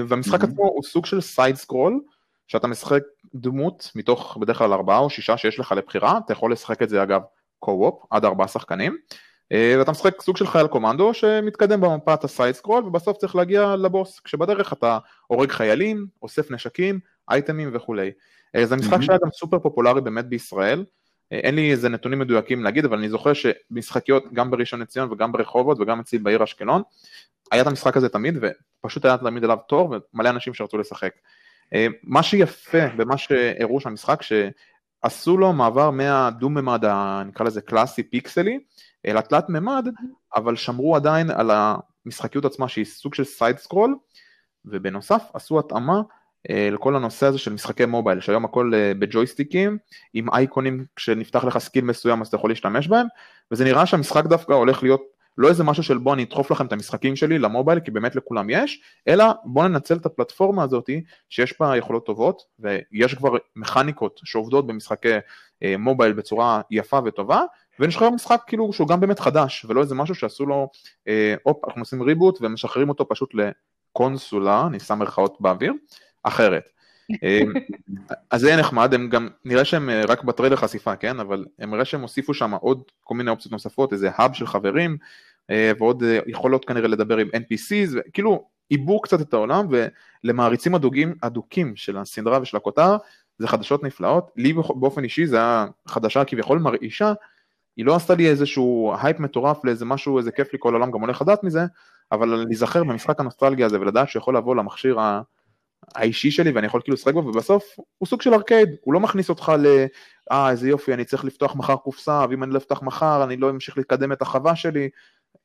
והמשחק. 0.08 0.44
עצמו 0.44 0.64
הוא 0.64 0.82
סוג 0.82 1.06
של 1.06 1.20
side 1.20 1.56
scroll, 1.56 2.00
שאתה 2.46 2.66
משחק 2.66 3.02
דמות 3.34 3.90
מתוך 3.94 4.38
בדרך 4.40 4.58
כלל 4.58 4.72
ארבעה 4.72 4.98
או 4.98 5.10
שישה 5.10 5.36
שיש 5.36 5.60
לך 5.60 5.72
לבחירה, 5.72 6.18
אתה 6.24 6.32
יכול 6.32 6.52
לשחק 6.52 6.82
את 6.82 6.88
זה 6.88 7.02
אגב 7.02 7.20
co-op 7.58 8.02
עד 8.10 8.24
ארבעה 8.24 8.48
שחקנים, 8.48 8.96
ואתה 9.50 9.90
משחק 9.90 10.22
סוג 10.22 10.36
של 10.36 10.46
חייל 10.46 10.66
קומנדו 10.66 11.14
שמתקדם 11.14 11.80
במפת 11.80 12.24
ה 12.24 12.30
side 12.30 12.54
scroll 12.54 12.84
ובסוף 12.84 13.16
צריך 13.16 13.36
להגיע 13.36 13.76
לבוס 13.76 14.20
כשבדרך 14.20 14.72
אתה 14.72 14.98
הורג 15.26 15.50
חיילים, 15.50 16.06
אוסף 16.22 16.50
נשקים, 16.50 17.00
אייטמים 17.30 17.70
וכולי. 17.72 18.10
אה, 18.56 18.66
זה 18.66 18.76
משחק 18.76 19.00
שהיה 19.00 19.18
גם 19.24 19.30
סופר 19.32 19.58
פופולרי 19.58 20.00
באמת 20.00 20.26
בישראל, 20.26 20.84
אה, 21.32 21.38
אין 21.38 21.54
לי 21.54 21.70
איזה 21.70 21.88
נתונים 21.88 22.18
מדויקים 22.18 22.64
להגיד 22.64 22.84
אבל 22.84 22.98
אני 22.98 23.08
זוכר 23.08 23.32
שמשחקיות 23.32 24.32
גם 24.32 24.50
בראשון 24.50 24.80
לציון 24.80 25.12
וגם 25.12 25.32
ברחובות 25.32 25.80
וגם 25.80 26.00
אצלי 26.00 26.18
בעיר 26.18 26.44
אשקלון 26.44 26.82
היה 27.52 27.62
את 27.62 27.66
המשחק 27.66 27.96
הזה 27.96 28.08
תמיד 28.08 28.38
ופשוט 28.82 29.04
היה 29.04 29.18
תמיד 29.18 29.44
אליו 29.44 29.58
תור 29.68 29.94
ומלא 30.14 30.28
אנשים 30.28 30.54
שרצו 30.54 30.78
לשחק. 30.78 31.12
מה 32.02 32.22
שיפה 32.22 32.86
במה 32.96 33.18
שהראו 33.18 33.80
של 33.80 33.88
המשחק 33.88 34.22
שעשו 34.22 35.36
לו 35.36 35.52
מעבר 35.52 35.90
מהדו-ממד 35.90 36.84
נקרא 37.26 37.46
לזה 37.46 37.60
קלאסי 37.60 38.02
פיקסלי 38.02 38.58
אלא 39.06 39.20
תלת 39.20 39.48
מימד, 39.48 39.88
אבל 40.36 40.56
שמרו 40.56 40.96
עדיין 40.96 41.30
על 41.30 41.50
המשחקיות 42.06 42.44
עצמה 42.44 42.68
שהיא 42.68 42.84
סוג 42.84 43.14
של 43.14 43.24
side 43.24 43.58
scroll, 43.58 43.96
ובנוסף 44.64 45.22
עשו 45.34 45.58
התאמה 45.58 46.00
אה, 46.50 46.68
לכל 46.72 46.96
הנושא 46.96 47.26
הזה 47.26 47.38
של 47.38 47.52
משחקי 47.52 47.86
mobile, 47.86 48.20
שהיום 48.20 48.44
הכל 48.44 48.72
אה, 48.74 48.92
בג'ויסטיקים, 48.98 49.78
עם 50.14 50.30
אייקונים, 50.34 50.84
כשנפתח 50.96 51.44
לך 51.44 51.58
skill 51.58 51.84
מסוים 51.84 52.20
אז 52.20 52.26
אתה 52.26 52.36
יכול 52.36 52.50
להשתמש 52.50 52.88
בהם, 52.88 53.06
וזה 53.50 53.64
נראה 53.64 53.86
שהמשחק 53.86 54.24
דווקא 54.24 54.52
הולך 54.52 54.82
להיות 54.82 55.02
לא 55.38 55.48
איזה 55.48 55.64
משהו 55.64 55.82
של 55.82 55.98
בוא 55.98 56.14
אני 56.14 56.22
אדחוף 56.22 56.50
לכם 56.50 56.66
את 56.66 56.72
המשחקים 56.72 57.16
שלי 57.16 57.38
ל 57.38 57.43
mobile, 57.43 57.80
כי 57.80 57.90
באמת 57.90 58.16
לכולם 58.16 58.50
יש, 58.50 58.82
אלא 59.08 59.24
בוא 59.44 59.68
ננצל 59.68 59.96
את 59.96 60.06
הפלטפורמה 60.06 60.62
הזאת 60.62 60.90
שיש 61.28 61.54
בה 61.60 61.76
יכולות 61.76 62.06
טובות, 62.06 62.42
ויש 62.58 63.14
כבר 63.14 63.30
מכניקות 63.56 64.20
שעובדות 64.24 64.66
במשחקי 64.66 65.16
אה, 65.62 65.74
מובייל 65.78 66.12
בצורה 66.12 66.60
יפה 66.70 67.00
וטובה, 67.04 67.42
ונשחרר 67.80 68.10
משחק 68.10 68.40
כאילו 68.46 68.72
שהוא 68.72 68.88
גם 68.88 69.00
באמת 69.00 69.20
חדש, 69.20 69.66
ולא 69.68 69.80
איזה 69.80 69.94
משהו 69.94 70.14
שעשו 70.14 70.46
לו, 70.46 70.70
אה, 71.08 71.34
הופ, 71.42 71.64
אנחנו 71.64 71.82
עושים 71.82 72.02
ריבוט 72.02 72.38
ומשחררים 72.40 72.88
אותו 72.88 73.08
פשוט 73.08 73.34
לקונסולה, 73.34 74.66
אני 74.66 74.80
שם 74.80 74.98
מרכאות 74.98 75.36
באוויר, 75.40 75.72
אחרת. 76.22 76.68
אה, 77.22 77.40
אז 78.30 78.40
זה 78.40 78.56
נחמד, 78.56 78.94
הם 78.94 79.08
גם, 79.08 79.28
נראה 79.44 79.64
שהם 79.64 79.90
אה, 79.90 80.02
רק 80.08 80.24
בטריילר 80.24 80.56
חשיפה, 80.56 80.96
כן? 80.96 81.20
אבל 81.20 81.44
הם 81.58 81.70
נראה 81.70 81.84
שהם 81.84 82.00
הוסיפו 82.00 82.34
שם 82.34 82.54
עוד 82.54 82.82
כל 83.04 83.14
מיני 83.14 83.30
אופציות 83.30 83.52
נוספות, 83.52 83.92
איזה 83.92 84.10
האב 84.14 84.32
של 84.32 84.46
חברים, 84.46 84.96
אה, 85.50 85.72
ועוד 85.78 86.02
יכולות 86.26 86.64
כנראה 86.64 86.88
לדבר 86.88 87.16
עם 87.16 87.28
NPCs, 87.28 87.94
וכאילו 87.94 88.48
עיבו 88.68 89.00
קצת 89.00 89.20
את 89.20 89.34
העולם, 89.34 89.66
ולמעריצים 90.24 90.74
הדוגים, 90.74 91.14
הדוקים 91.22 91.76
של 91.76 91.96
הסדרה 91.96 92.38
ושל 92.42 92.56
הכותר, 92.56 92.96
זה 93.38 93.48
חדשות 93.48 93.82
נפלאות. 93.82 94.30
לי 94.36 94.52
באופן 94.52 95.04
אישי 95.04 95.26
זה 95.26 95.36
היה 95.36 95.66
חדשה 95.88 96.24
כביכול 96.24 96.58
מרעישה, 96.58 97.12
היא 97.78 97.86
לא 97.86 97.94
עשתה 97.94 98.14
לי 98.14 98.30
איזשהו 98.30 98.94
הייפ 99.02 99.20
מטורף 99.20 99.64
לאיזה 99.64 99.84
משהו, 99.84 100.18
איזה 100.18 100.32
כיף 100.32 100.52
לי 100.52 100.58
כל 100.62 100.74
העולם 100.74 100.90
גם 100.90 101.00
הולך 101.00 101.22
לדעת 101.22 101.44
מזה, 101.44 101.60
אבל 102.12 102.28
להיזכר 102.28 102.84
במשחק 102.84 103.20
הנוסטלגיה 103.20 103.66
הזה 103.66 103.80
ולדעת 103.80 104.08
שיכול 104.08 104.36
לבוא 104.36 104.56
למכשיר 104.56 104.98
האישי 105.94 106.30
שלי 106.30 106.50
ואני 106.50 106.66
יכול 106.66 106.80
כאילו 106.84 106.94
לשחק 106.94 107.14
בו 107.14 107.18
ובסוף 107.18 107.64
הוא 107.98 108.06
סוג 108.06 108.22
של 108.22 108.34
ארקייד, 108.34 108.68
הוא 108.80 108.94
לא 108.94 109.00
מכניס 109.00 109.28
אותך 109.28 109.52
ל... 109.58 109.86
אה 110.32 110.50
איזה 110.50 110.68
יופי 110.68 110.94
אני 110.94 111.04
צריך 111.04 111.24
לפתוח 111.24 111.56
מחר 111.56 111.76
קופסה 111.76 112.24
ואם 112.30 112.42
אני 112.42 112.52
לא 112.52 112.58
אפתח 112.58 112.82
מחר 112.82 113.24
אני 113.24 113.36
לא 113.36 113.50
אמשיך 113.50 113.78
לקדם 113.78 114.12
את 114.12 114.22
החווה 114.22 114.56
שלי 114.56 114.88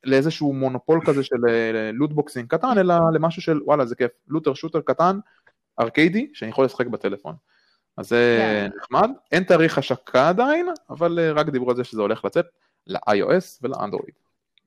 לאיזשהו 0.04 0.54
מונופול 0.54 1.00
כזה 1.06 1.24
של 1.24 1.36
loot 1.94 2.18
boxing 2.18 2.54
אה, 2.54 2.58
קטן 2.58 2.78
אלא 2.78 2.96
למשהו 3.14 3.42
של 3.42 3.60
וואלה 3.66 3.86
זה 3.86 3.96
כיף, 3.96 4.12
looter 4.28 4.54
shooter 4.54 4.82
קטן, 4.82 5.20
ארקיידי 5.80 6.30
שאני 6.34 6.52
יכול 6.52 6.66
לשחק 6.66 6.88
בטלפון. 6.88 7.36
אז 7.98 8.10
זה 8.10 8.40
yeah. 8.40 8.72
כן. 8.72 8.78
נחמד, 8.78 9.10
אין 9.32 9.44
תאריך 9.44 9.78
השקה 9.78 10.30
עדיין, 10.30 10.68
אבל 10.90 11.20
אה, 11.20 11.32
רק 11.32 11.50
דיברו 11.50 11.70
על 11.70 11.76
זה 11.76 11.84
שזה 11.84 12.02
הולך 12.02 12.26
לצאת 12.26 12.46
ל-iOS 12.88 13.60
ול-Android. 13.62 14.12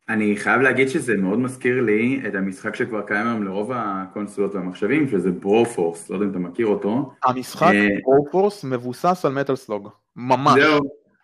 אני 0.09 0.37
חייב 0.37 0.61
להגיד 0.61 0.89
שזה 0.89 1.17
מאוד 1.17 1.39
מזכיר 1.39 1.83
לי 1.83 2.21
את 2.29 2.35
המשחק 2.35 2.75
שכבר 2.75 3.03
קיים 3.03 3.27
היום 3.27 3.45
לרוב 3.45 3.71
הקונסולות 3.75 4.55
והמחשבים, 4.55 5.09
שזה 5.09 5.31
ברופורס, 5.31 6.11
לא 6.11 6.15
יודע 6.15 6.27
אם 6.27 6.31
אתה 6.31 6.39
מכיר 6.39 6.67
אותו. 6.67 7.13
המשחק 7.25 7.73
ברופורס 8.05 8.65
אה, 8.65 8.71
מבוסס 8.71 9.25
על 9.25 9.33
מטל 9.33 9.57
סלוג, 9.57 9.89
ממש. 10.17 10.61
זהו. 10.61 10.81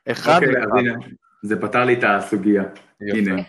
אחד 0.09 0.35
אוקיי, 0.35 0.53
לאחד. 0.53 1.09
זה 1.43 1.61
פתר 1.61 1.85
לי 1.85 1.93
את 1.93 2.05
הסוגיה. 2.07 2.63
הנה, 3.01 3.43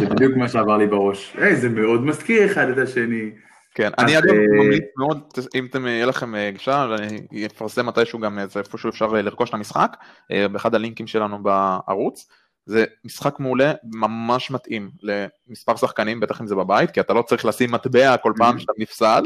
זה 0.00 0.06
בדיוק 0.06 0.36
מה 0.36 0.48
שעבר 0.48 0.76
לי 0.76 0.86
בראש. 0.86 1.36
היי, 1.38 1.56
זה 1.56 1.68
מאוד 1.68 2.04
מזכיר 2.04 2.46
אחד 2.46 2.68
את 2.68 2.78
השני. 2.78 3.30
כן, 3.74 3.90
אני 3.98 4.18
אגב 4.18 4.30
אה, 4.30 4.64
ממליץ 4.64 4.84
מאוד, 4.98 5.32
אם 5.54 5.66
אתם, 5.66 5.86
יהיה 5.86 6.06
לכם 6.06 6.34
אה, 6.34 6.50
גישה, 6.50 6.84
אני 6.84 7.46
אפרסם 7.46 7.86
מתישהו 7.86 8.18
גם 8.18 8.38
איפשהו 8.38 8.90
אפשר 8.90 9.06
לרכוש 9.06 9.48
את 9.48 9.54
המשחק, 9.54 9.96
באחד 10.30 10.74
הלינקים 10.74 11.06
שלנו 11.06 11.42
בערוץ. 11.42 12.28
זה 12.66 12.84
משחק 13.04 13.40
מעולה, 13.40 13.72
ממש 13.84 14.50
מתאים 14.50 14.90
למספר 15.02 15.76
שחקנים, 15.76 16.20
בטח 16.20 16.40
אם 16.40 16.46
זה 16.46 16.54
בבית, 16.54 16.90
כי 16.90 17.00
אתה 17.00 17.12
לא 17.12 17.22
צריך 17.22 17.44
לשים 17.44 17.72
מטבע 17.72 18.16
כל 18.16 18.32
פעם 18.38 18.58
שאתה 18.58 18.72
נפסל, 18.78 19.22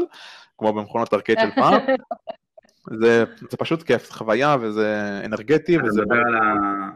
כמו 0.57 0.73
במכונות 0.73 1.13
ארקד 1.13 1.35
של 1.39 1.49
פעם. 1.55 1.81
זה, 3.01 3.23
זה 3.49 3.57
פשוט 3.57 3.83
כיף, 3.83 4.11
חוויה 4.11 4.55
וזה 4.61 5.19
אנרגטי. 5.25 5.75
אתה 5.75 5.83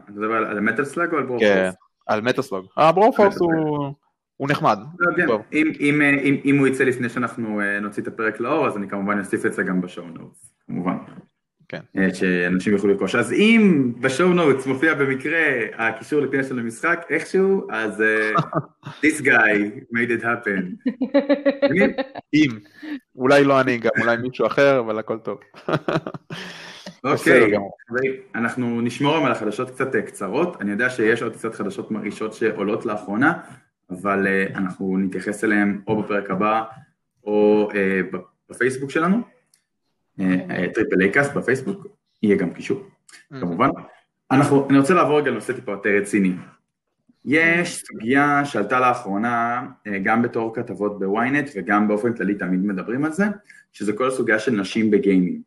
מדבר 0.08 0.32
על 0.32 0.58
ה 0.58 0.62
Metal 0.62 0.84
Slug 0.84 1.12
או 1.12 1.18
על 1.18 1.22
Broforce? 1.22 1.50
כן, 1.50 1.70
על 2.06 2.20
Metal 2.20 2.42
Slug. 2.42 2.62
ה 2.76 2.83
Broforce 2.83 3.38
הוא... 3.38 3.94
הוא 4.42 4.48
נחמד. 4.50 4.78
לא, 4.98 5.16
כן. 5.16 5.26
אם, 5.52 5.72
אם, 5.80 6.02
אם, 6.02 6.36
אם 6.44 6.58
הוא 6.58 6.66
יצא 6.66 6.84
לפני 6.84 7.08
שאנחנו 7.08 7.60
אה, 7.60 7.80
נוציא 7.80 8.02
את 8.02 8.08
הפרק 8.08 8.40
לאור, 8.40 8.66
אז 8.66 8.76
אני 8.76 8.88
כמובן 8.88 9.18
אוסיף 9.18 9.46
את 9.46 9.52
זה 9.52 9.62
גם 9.62 9.80
בשואו 9.80 10.06
נוטס, 10.06 10.54
כמובן. 10.66 10.96
כן. 11.68 11.80
אה, 11.98 12.14
שאנשים 12.14 12.72
יוכלו 12.72 12.90
לרכוש. 12.90 13.14
אז 13.14 13.32
אם 13.32 13.92
בשואו 14.00 14.28
נוטס 14.28 14.66
מופיע 14.66 14.94
במקרה 14.94 15.38
הקישור 15.76 16.20
לפינה 16.20 16.42
של 16.42 16.58
המשחק, 16.58 17.06
איכשהו, 17.10 17.66
אז 17.70 18.02
this 19.04 19.20
guy 19.20 19.56
made 19.94 20.20
it 20.20 20.22
happen. 20.22 20.90
אם. 22.34 22.50
אולי 23.16 23.44
לא 23.44 23.60
אני 23.60 23.78
גם, 23.78 23.90
אולי 24.00 24.16
מישהו 24.16 24.46
אחר, 24.46 24.80
אבל 24.80 24.98
הכל 24.98 25.18
טוב. 25.18 25.38
אוקיי, 27.04 27.52
אנחנו 28.34 28.80
נשמור 28.80 29.14
היום 29.14 29.24
על 29.24 29.32
החדשות 29.32 29.70
קצת 29.70 29.96
קצרות, 29.96 30.60
אני 30.60 30.70
יודע 30.70 30.90
שיש 30.90 31.22
עוד 31.22 31.32
קצת 31.32 31.54
חדשות 31.54 31.90
מרעישות 31.90 32.34
שעולות 32.34 32.86
לאחרונה, 32.86 33.32
אבל 33.92 34.26
אה, 34.26 34.58
אנחנו 34.58 34.98
נתייחס 34.98 35.44
אליהם 35.44 35.82
או 35.86 36.02
בפרק 36.02 36.30
הבא 36.30 36.64
או 37.24 37.68
אה, 37.70 38.16
בפייסבוק 38.50 38.90
שלנו, 38.90 39.20
Triple 40.74 41.00
A 41.00 41.12
Cast 41.12 41.34
בפייסבוק, 41.34 41.86
יהיה 42.22 42.36
גם 42.36 42.50
קישור, 42.50 42.82
אממ. 42.82 43.40
כמובן. 43.40 43.68
אנחנו, 44.30 44.68
אני 44.70 44.78
רוצה 44.78 44.94
לעבור 44.94 45.18
רגע 45.18 45.30
לנושא 45.30 45.52
טיפה 45.52 45.72
יותר 45.72 45.90
רציני. 45.90 46.32
יש 47.24 47.82
סוגיה 47.86 48.44
שעלתה 48.44 48.80
לאחרונה, 48.80 49.66
גם 50.02 50.22
בתור 50.22 50.54
כתבות 50.54 50.98
בוויינט 50.98 51.50
וגם 51.56 51.88
באופן 51.88 52.12
כללי 52.14 52.34
תמיד 52.34 52.60
מדברים 52.64 53.04
על 53.04 53.12
זה, 53.12 53.24
שזה 53.72 53.92
כל 53.92 54.08
הסוגיה 54.08 54.38
של 54.38 54.52
נשים 54.52 54.90
ב 54.90 54.96
gaming. 54.96 55.40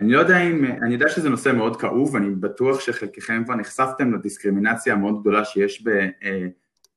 אני 0.00 0.12
לא 0.12 0.18
יודע 0.18 0.38
אם, 0.38 0.64
אני 0.64 0.94
יודע 0.94 1.08
שזה 1.08 1.30
נושא 1.30 1.52
מאוד 1.56 1.80
כאוב, 1.80 2.14
ואני 2.14 2.30
בטוח 2.30 2.80
שחלקכם 2.80 3.42
כבר 3.44 3.54
נחשפתם 3.54 4.14
לדיסקרימינציה 4.14 4.94
המאוד 4.94 5.20
גדולה 5.20 5.44
שיש 5.44 5.86
ב... 5.86 6.08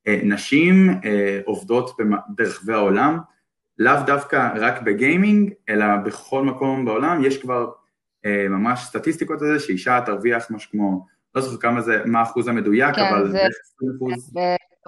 אה, 0.07 0.19
נשים 0.23 0.89
אה, 1.05 1.39
עובדות 1.45 1.97
ברחבי 2.29 2.73
העולם, 2.73 3.19
לאו 3.77 3.93
דווקא 4.05 4.49
רק 4.55 4.81
בגיימינג, 4.81 5.53
אלא 5.69 5.85
בכל 6.05 6.43
מקום 6.43 6.85
בעולם, 6.85 7.23
יש 7.25 7.41
כבר 7.41 7.71
אה, 8.25 8.45
ממש 8.49 8.79
סטטיסטיקות 8.83 9.41
על 9.41 9.47
זה 9.47 9.59
שאישה 9.59 9.99
תרוויח 10.05 10.51
משהו 10.51 10.71
כמו, 10.71 11.05
לא 11.35 11.41
זוכר 11.41 11.57
כמה 11.57 11.81
זה, 11.81 12.01
מה 12.05 12.19
האחוז 12.19 12.47
המדויק, 12.47 12.95
כן, 12.95 13.01
אבל 13.01 13.31
זה 13.31 13.37
20 13.75 13.91
אחוז. 13.97 14.33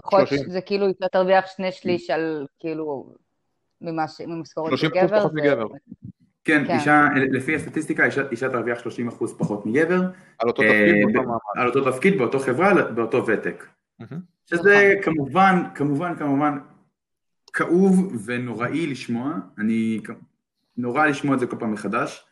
פחות, 0.04 0.28
זה 0.48 0.62
כאילו 0.62 0.88
אישה 0.88 1.08
תרוויח 1.12 1.46
שני 1.48 1.72
שליש 1.72 2.10
על 2.10 2.48
כאילו 2.60 3.14
ממשכורת 3.82 4.78
של 4.78 4.90
גבר. 4.90 5.08
30 5.08 5.18
פחות 5.18 5.34
מגבר. 5.34 5.68
כן, 6.44 6.68
כן, 6.68 6.76
אישה, 6.76 7.08
לפי 7.32 7.56
הסטטיסטיקה, 7.56 8.06
אישה, 8.06 8.22
אישה 8.32 8.50
תרוויח 8.50 8.80
30 8.80 9.08
אחוז 9.08 9.36
פחות 9.38 9.66
מגבר. 9.66 10.02
על 10.40 10.48
אותו 10.48 10.62
תפקיד 10.62 11.06
באותו 11.06 11.28
מעמד. 11.28 11.40
על 11.56 11.68
אותו 11.68 11.92
תפקיד, 11.92 12.18
באותו 12.18 12.40
חברה, 12.40 12.92
באותו 12.92 13.26
ותק. 13.28 13.66
שזה 14.50 14.94
נכון. 15.00 15.14
כמובן, 15.14 15.64
כמובן, 15.76 16.16
כמובן 16.16 16.58
כאוב 17.54 18.14
ונוראי 18.26 18.88
לשמוע, 18.88 19.34
אני 19.58 20.00
נורא 20.78 21.06
לשמוע 21.06 21.36
את 21.36 21.40
זה 21.40 21.48
כל 21.48 21.56
פעם 21.60 21.74
מחדש, 21.74 22.26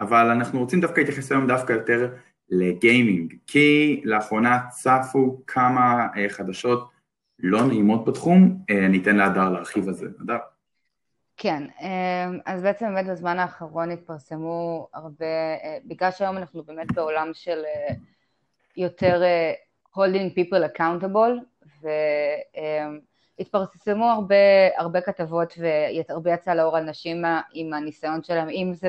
אבל 0.00 0.30
אנחנו 0.30 0.58
רוצים 0.58 0.80
דווקא 0.80 1.00
להתייחס 1.00 1.32
היום 1.32 1.46
דווקא 1.46 1.72
יותר 1.72 2.14
לגיימינג, 2.50 3.34
כי 3.46 4.00
לאחרונה 4.04 4.58
צפו 4.68 5.42
כמה 5.46 6.06
אה, 6.16 6.28
חדשות 6.28 6.90
לא 7.38 7.66
נעימות 7.66 8.04
בתחום, 8.04 8.62
אה, 8.70 8.86
אני 8.86 9.02
אתן 9.02 9.16
להדר 9.16 9.50
להרחיב 9.50 9.88
על 9.88 9.94
זה, 9.94 10.06
הדר. 10.20 10.38
כן, 11.36 11.62
אה, 11.80 12.28
אז 12.46 12.62
בעצם 12.62 12.86
באמת 12.86 13.06
בזמן 13.06 13.38
האחרון 13.38 13.90
התפרסמו 13.90 14.88
הרבה, 14.94 15.26
בגלל 15.84 16.10
שהיום 16.10 16.36
אנחנו 16.36 16.62
באמת 16.62 16.92
בעולם 16.94 17.30
של 17.32 17.58
יותר 18.76 19.22
holding 19.98 20.34
people 20.34 20.62
accountable, 20.76 21.32
והתפרסמו 23.38 24.04
הרבה, 24.04 24.34
הרבה 24.76 25.00
כתבות 25.00 25.54
והרבה 25.58 26.32
יצא 26.32 26.54
לאור 26.54 26.76
על 26.76 26.84
נשים 26.84 27.24
עם 27.52 27.72
הניסיון 27.72 28.22
שלהם, 28.22 28.48
אם 28.48 28.72
זה 28.74 28.88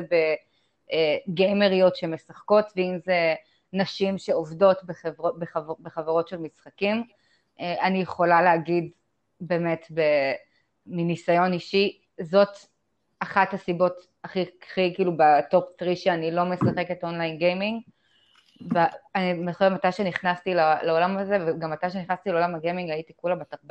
בגיימריות 1.27 1.95
שמשחקות 1.95 2.65
ואם 2.75 2.97
זה 3.05 3.33
נשים 3.73 4.17
שעובדות 4.17 4.83
בחבר, 4.83 5.31
בחבר, 5.31 5.73
בחברות 5.79 6.27
של 6.27 6.37
משחקים. 6.37 7.03
אה, 7.59 7.87
אני 7.87 8.01
יכולה 8.01 8.41
להגיד 8.41 8.91
באמת 9.41 9.85
מניסיון 10.85 11.53
אישי, 11.53 12.01
זאת 12.21 12.57
אחת 13.19 13.53
הסיבות 13.53 14.07
הכי, 14.23 14.45
הכי 14.63 14.93
כאילו 14.95 15.11
ב 15.17 15.29
top 15.29 15.65
3 15.79 16.03
שאני 16.03 16.31
לא 16.31 16.45
משחקת 16.45 17.03
online 17.03 17.37
gaming. 17.37 17.81
ואני 18.61 19.51
זוכרת 19.51 19.71
מתי 19.71 19.91
שנכנסתי 19.91 20.53
לעולם 20.53 21.17
הזה, 21.17 21.37
וגם 21.47 21.71
מתי 21.71 21.89
שנכנסתי 21.89 22.29
לעולם 22.29 22.55
ה 22.55 22.60
gaming 22.60 22.89
הייתי 22.89 23.13
כולה 23.15 23.35
בת 23.35 23.53
14-15, 23.53 23.67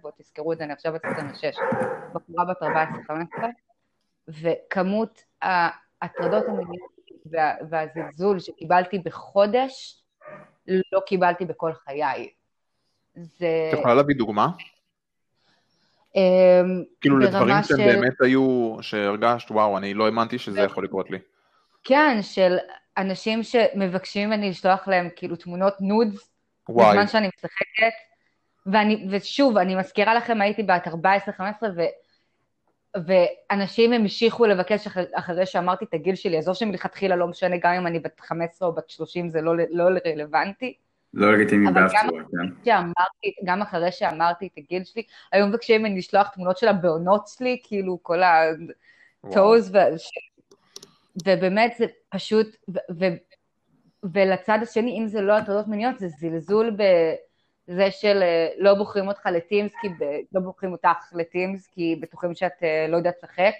בואו 0.00 0.12
תזכרו 0.18 0.52
את 0.52 0.58
זה, 0.58 0.64
אני 0.64 0.72
עכשיו 0.72 0.92
בת 0.92 1.04
26, 1.04 1.56
בחורה 2.14 2.44
בת 2.44 2.62
14-15, 2.62 3.44
וכמות 4.28 5.22
ההטרדות 5.42 6.44
המיניות 6.48 6.94
והזלזול 7.70 8.38
שקיבלתי 8.38 8.98
בחודש, 8.98 10.02
לא 10.66 11.00
קיבלתי 11.06 11.44
בכל 11.44 11.72
חיי. 11.72 12.28
זה... 13.14 13.70
את 13.72 13.78
יכולה 13.78 13.94
להביא 13.94 14.16
דוגמה? 14.16 14.48
אמ, 16.16 16.84
כאילו 17.00 17.18
לדברים 17.18 17.56
שהם 17.62 17.78
באמת 17.78 18.20
היו, 18.20 18.76
שהרגשת, 18.80 19.50
וואו, 19.50 19.78
אני 19.78 19.94
לא 19.94 20.04
האמנתי 20.04 20.38
שזה 20.38 20.60
יכול 20.60 20.84
לקרות 20.84 21.10
לי. 21.10 21.18
כן, 21.84 22.18
של 22.22 22.56
אנשים 22.98 23.42
שמבקשים 23.42 24.28
ממני 24.28 24.50
לשלוח 24.50 24.88
להם 24.88 25.08
כאילו 25.16 25.36
תמונות 25.36 25.74
נודס, 25.80 26.30
בזמן 26.68 27.06
שאני 27.06 27.28
משחקת, 27.36 27.94
ואני, 28.66 29.06
ושוב, 29.10 29.56
אני 29.56 29.74
מזכירה 29.74 30.14
לכם, 30.14 30.40
הייתי 30.40 30.62
בת 30.62 30.88
14-15, 30.88 30.90
ו... 31.76 31.82
ואנשים 33.06 33.92
המשיכו 33.92 34.46
לבקש 34.46 34.86
אחרי, 34.86 35.04
אחרי 35.12 35.46
שאמרתי 35.46 35.84
את 35.84 35.94
הגיל 35.94 36.14
שלי, 36.14 36.38
עזוב 36.38 36.54
שמלכתחילה 36.54 37.16
לא 37.16 37.26
משנה, 37.26 37.56
גם 37.56 37.72
אם 37.72 37.86
אני 37.86 37.98
בת 37.98 38.20
15 38.20 38.68
או 38.68 38.74
בת 38.74 38.90
30 38.90 39.30
זה 39.30 39.40
לא, 39.40 39.52
לא 39.70 39.84
רלוונטי. 40.06 40.74
לא 41.14 41.32
לגיטימי 41.32 41.72
באף 41.72 41.90
צורה, 41.90 42.22
כן. 42.22 42.64
שאמרתי, 42.64 43.34
גם 43.44 43.62
אחרי 43.62 43.92
שאמרתי 43.92 44.46
את 44.46 44.58
הגיל 44.58 44.84
שלי, 44.84 45.02
היו 45.32 45.46
מבקשים 45.46 45.80
ממני 45.80 45.98
לשלוח 45.98 46.28
תמונות 46.28 46.58
של 46.58 46.68
הבעונות 46.68 47.28
שלי, 47.28 47.60
כאילו 47.62 47.98
כל 48.02 48.20
הטוז. 48.22 49.72
ובאמת 51.26 51.74
זה 51.78 51.86
פשוט, 52.08 52.56
ו... 52.68 52.78
ו... 52.98 53.04
ולצד 54.12 54.58
השני, 54.62 54.98
אם 54.98 55.06
זה 55.06 55.20
לא 55.20 55.32
הטרדות 55.32 55.68
מיניות, 55.68 55.98
זה 55.98 56.08
זלזול 56.08 56.70
בזה 56.70 57.90
של 57.90 58.22
אה, 58.22 58.48
לא 58.58 58.74
בוחרים 58.74 59.08
אותך 59.08 59.26
לטימס, 59.26 59.72
כי 59.80 59.88
ב... 59.88 60.04
לא 60.32 60.40
בוחרים 60.40 60.72
אותך 60.72 61.12
לטימס, 61.12 61.66
כי 61.66 61.96
בטוחים 62.00 62.34
שאת 62.34 62.62
אה, 62.62 62.86
לא 62.88 62.96
יודעת 62.96 63.14
לשחק. 63.22 63.54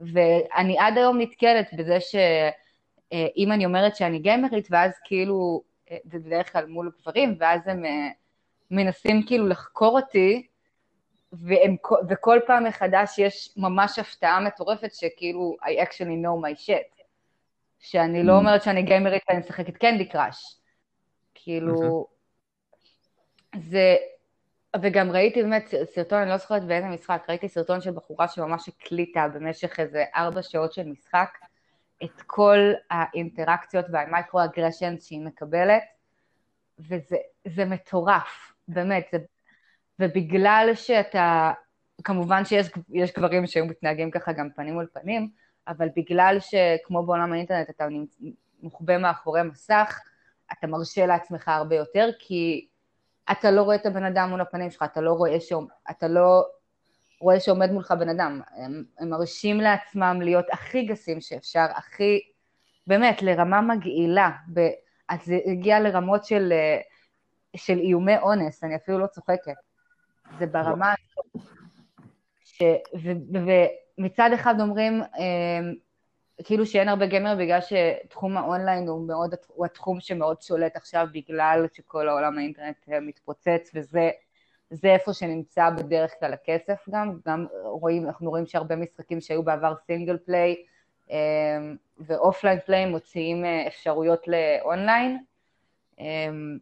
ואני 0.00 0.78
עד 0.78 0.98
היום 0.98 1.20
נתקלת 1.20 1.74
בזה 1.74 2.00
שאם 2.00 3.48
אה, 3.50 3.54
אני 3.54 3.64
אומרת 3.64 3.96
שאני 3.96 4.18
גיימרית, 4.18 4.68
ואז 4.70 4.92
כאילו 5.04 5.62
זה 6.04 6.18
בדרך 6.18 6.52
כלל 6.52 6.66
מול 6.66 6.92
גברים, 7.00 7.36
ואז 7.40 7.60
הם 7.68 7.82
מנסים 8.70 9.22
כאילו 9.26 9.48
לחקור 9.48 10.00
אותי, 10.00 10.46
והם, 11.32 11.76
וכל 12.08 12.38
פעם 12.46 12.64
מחדש 12.64 13.18
יש 13.18 13.54
ממש 13.56 13.98
הפתעה 13.98 14.40
מטורפת 14.40 14.94
שכאילו 14.94 15.56
I 15.62 15.86
actually 15.86 16.24
know 16.24 16.44
my 16.44 16.66
shit. 16.66 16.98
שאני 17.80 18.22
לא 18.22 18.32
mm. 18.32 18.36
אומרת 18.36 18.62
שאני 18.62 18.82
גיימרית 18.82 19.22
ואני 19.28 19.40
משחקת 19.40 19.76
קנדי 19.76 20.08
קראש. 20.08 20.56
כאילו, 21.34 22.06
זה, 23.56 23.96
וגם 24.82 25.10
ראיתי 25.10 25.42
באמת 25.42 25.74
סרטון, 25.84 26.18
אני 26.18 26.30
לא 26.30 26.36
זוכרת 26.36 26.64
באיזה 26.64 26.86
משחק, 26.86 27.24
ראיתי 27.28 27.48
סרטון 27.48 27.80
של 27.80 27.90
בחורה 27.90 28.28
שממש 28.28 28.68
הקליטה 28.68 29.28
במשך 29.34 29.80
איזה 29.80 30.04
ארבע 30.14 30.42
שעות 30.42 30.72
של 30.72 30.84
משחק, 30.84 31.38
את 32.04 32.22
כל 32.26 32.58
האינטראקציות 32.90 33.86
וה 33.92 34.07
micro 34.07 34.44
aggression 34.44 34.94
שהיא 35.00 35.20
מקבלת, 35.20 35.82
וזה 36.78 37.64
מטורף, 37.66 38.52
באמת, 38.68 39.08
זה, 39.12 39.18
ובגלל 40.00 40.70
שאתה, 40.74 41.52
כמובן 42.04 42.44
שיש 42.44 42.68
גברים 43.16 43.46
שהיו 43.46 43.66
מתנהגים 43.66 44.10
ככה 44.10 44.32
גם 44.32 44.48
פנים 44.56 44.74
מול 44.74 44.86
פנים, 44.92 45.30
אבל 45.68 45.88
בגלל 45.96 46.36
שכמו 46.40 47.06
בעולם 47.06 47.32
האינטרנט 47.32 47.70
אתה 47.70 47.86
מוחבא 48.62 48.98
מאחורי 48.98 49.42
מסך, 49.42 50.00
אתה 50.52 50.66
מרשה 50.66 51.06
לעצמך 51.06 51.48
הרבה 51.48 51.76
יותר, 51.76 52.08
כי 52.18 52.66
אתה 53.30 53.50
לא 53.50 53.62
רואה 53.62 53.76
את 53.76 53.86
הבן 53.86 54.04
אדם 54.04 54.30
מול 54.30 54.40
הפנים 54.40 54.70
שלך, 54.70 54.82
אתה 54.82 55.00
לא 55.00 55.12
רואה, 55.12 55.40
ש... 55.40 55.52
אתה 55.90 56.08
לא 56.08 56.44
רואה 57.20 57.40
שעומד 57.40 57.70
מולך 57.72 57.92
בן 57.92 58.08
אדם, 58.08 58.40
הם, 58.56 58.84
הם 58.98 59.10
מרשים 59.10 59.60
לעצמם 59.60 60.20
להיות 60.22 60.46
הכי 60.52 60.82
גסים 60.82 61.20
שאפשר, 61.20 61.66
הכי, 61.74 62.20
באמת, 62.86 63.22
לרמה 63.22 63.60
מגעילה, 63.60 64.30
ב, 64.54 64.60
אז 65.08 65.24
זה 65.24 65.38
הגיע 65.46 65.80
לרמות 65.80 66.24
של, 66.24 66.52
של 67.56 67.78
איומי 67.78 68.18
אונס, 68.18 68.64
אני 68.64 68.76
אפילו 68.76 68.98
לא 68.98 69.06
צוחקת, 69.06 69.54
זה 70.38 70.46
ברמה, 70.46 70.94
ש, 72.44 72.62
ו, 73.02 73.08
ומצד 73.98 74.30
אחד 74.34 74.54
אומרים, 74.60 75.02
אמ, 75.18 75.74
כאילו 76.44 76.66
שאין 76.66 76.88
הרבה 76.88 77.06
גמר 77.06 77.36
בגלל 77.38 77.58
שתחום 77.60 78.36
האונליין 78.36 78.88
הוא 78.88 79.08
מאוד, 79.08 79.34
הוא 79.46 79.66
התחום 79.66 80.00
שמאוד 80.00 80.42
שולט 80.42 80.76
עכשיו 80.76 81.06
בגלל 81.12 81.66
שכל 81.72 82.08
העולם 82.08 82.38
האינטרנט 82.38 82.88
מתפוצץ 82.88 83.70
וזה 83.74 84.10
זה 84.70 84.88
איפה 84.88 85.12
שנמצא 85.12 85.70
בדרך 85.70 86.14
כלל 86.20 86.32
הכסף 86.32 86.88
גם, 86.90 87.18
גם 87.26 87.46
רואים, 87.64 88.06
אנחנו 88.06 88.30
רואים 88.30 88.46
שהרבה 88.46 88.76
משחקים 88.76 89.20
שהיו 89.20 89.42
בעבר 89.42 89.74
single 89.86 90.18
play 90.18 90.56
אמ, 91.10 91.76
ו 91.98 92.05
offline 92.05 92.58
play 92.66 92.86
מוציאים 92.86 93.44
אה, 93.44 93.66
אפשרויות 93.66 94.28
לאונליין 94.28 95.18
אמ, 95.98 96.58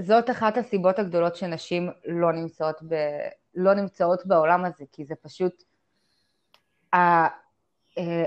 וזאת 0.00 0.30
אחת 0.30 0.56
הסיבות 0.56 0.98
הגדולות 0.98 1.36
שנשים 1.36 1.90
לא 2.04 2.32
נמצאות, 2.32 2.76
ב, 2.88 2.94
לא 3.54 3.74
נמצאות 3.74 4.26
בעולם 4.26 4.64
הזה, 4.64 4.84
כי 4.92 5.04
זה 5.04 5.14
פשוט 5.22 5.62
אה, 6.94 7.28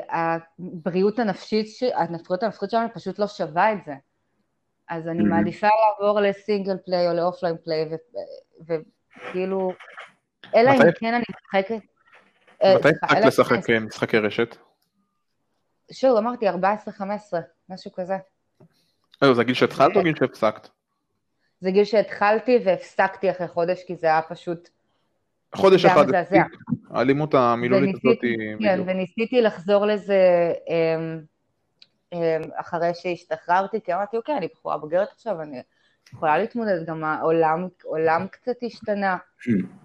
הבריאות 0.09 1.19
הנפשית, 1.19 1.67
הנפשית 1.95 2.43
הנפשית 2.43 2.69
שלנו 2.69 2.88
פשוט 2.93 3.19
לא 3.19 3.27
שווה 3.27 3.73
את 3.73 3.77
זה. 3.86 3.93
אז 4.89 5.07
אני 5.07 5.23
מעדיפה 5.23 5.67
לעבור 5.67 6.19
ל 6.19 6.28
single 6.28 6.77
play 6.86 7.07
או 7.07 7.13
ל 7.13 7.19
offline 7.19 7.55
play, 7.63 7.89
וכאילו, 8.62 9.71
אלא 10.55 10.71
אם 10.71 10.91
כן 10.99 11.13
אני 11.13 11.23
משחקת... 11.29 11.86
אה, 12.63 12.75
מתי 12.75 12.89
התחלת 12.89 13.25
לשחק 13.25 13.69
משחקי 13.69 14.17
רשת? 14.17 14.57
שוב, 15.91 16.17
אמרתי 16.17 16.49
14-15, 16.49 16.53
משהו 17.69 17.91
כזה. 17.91 18.17
אה, 19.23 19.33
זה 19.33 19.43
גיל 19.43 19.55
שהתחלת 19.55 19.95
או 19.95 20.03
גיל 20.03 20.15
שהפסקת? 20.15 20.69
זה 21.63 21.71
גיל 21.71 21.84
שהתחלתי 21.84 22.60
והפסקתי 22.65 23.32
אחרי 23.32 23.47
חודש, 23.47 23.84
כי 23.88 23.95
זה 23.95 24.08
היה 24.08 24.21
פשוט... 24.21 24.69
חודש 25.56 25.86
אחד, 25.86 26.06
האלימות 26.89 27.34
המילולית 27.34 27.95
הזאת 27.95 28.17
היא... 28.21 28.56
כן, 28.60 28.82
וניסיתי 28.86 29.41
לחזור 29.41 29.86
לזה 29.86 30.54
אמ, 30.69 31.21
אמ, 32.13 32.41
אחרי 32.56 32.91
שהשתחררתי, 32.93 33.82
כי 33.82 33.93
אמרתי, 33.93 34.17
אוקיי, 34.17 34.38
אני 34.38 34.47
בחורה 34.54 34.78
בוגרת 34.78 35.08
עכשיו, 35.12 35.41
אני 35.41 35.62
יכולה 36.13 36.38
להתמודד, 36.38 36.86
גם 36.86 37.04
העולם 37.04 37.67
עולם 37.84 38.28
קצת 38.32 38.56
השתנה. 38.63 39.17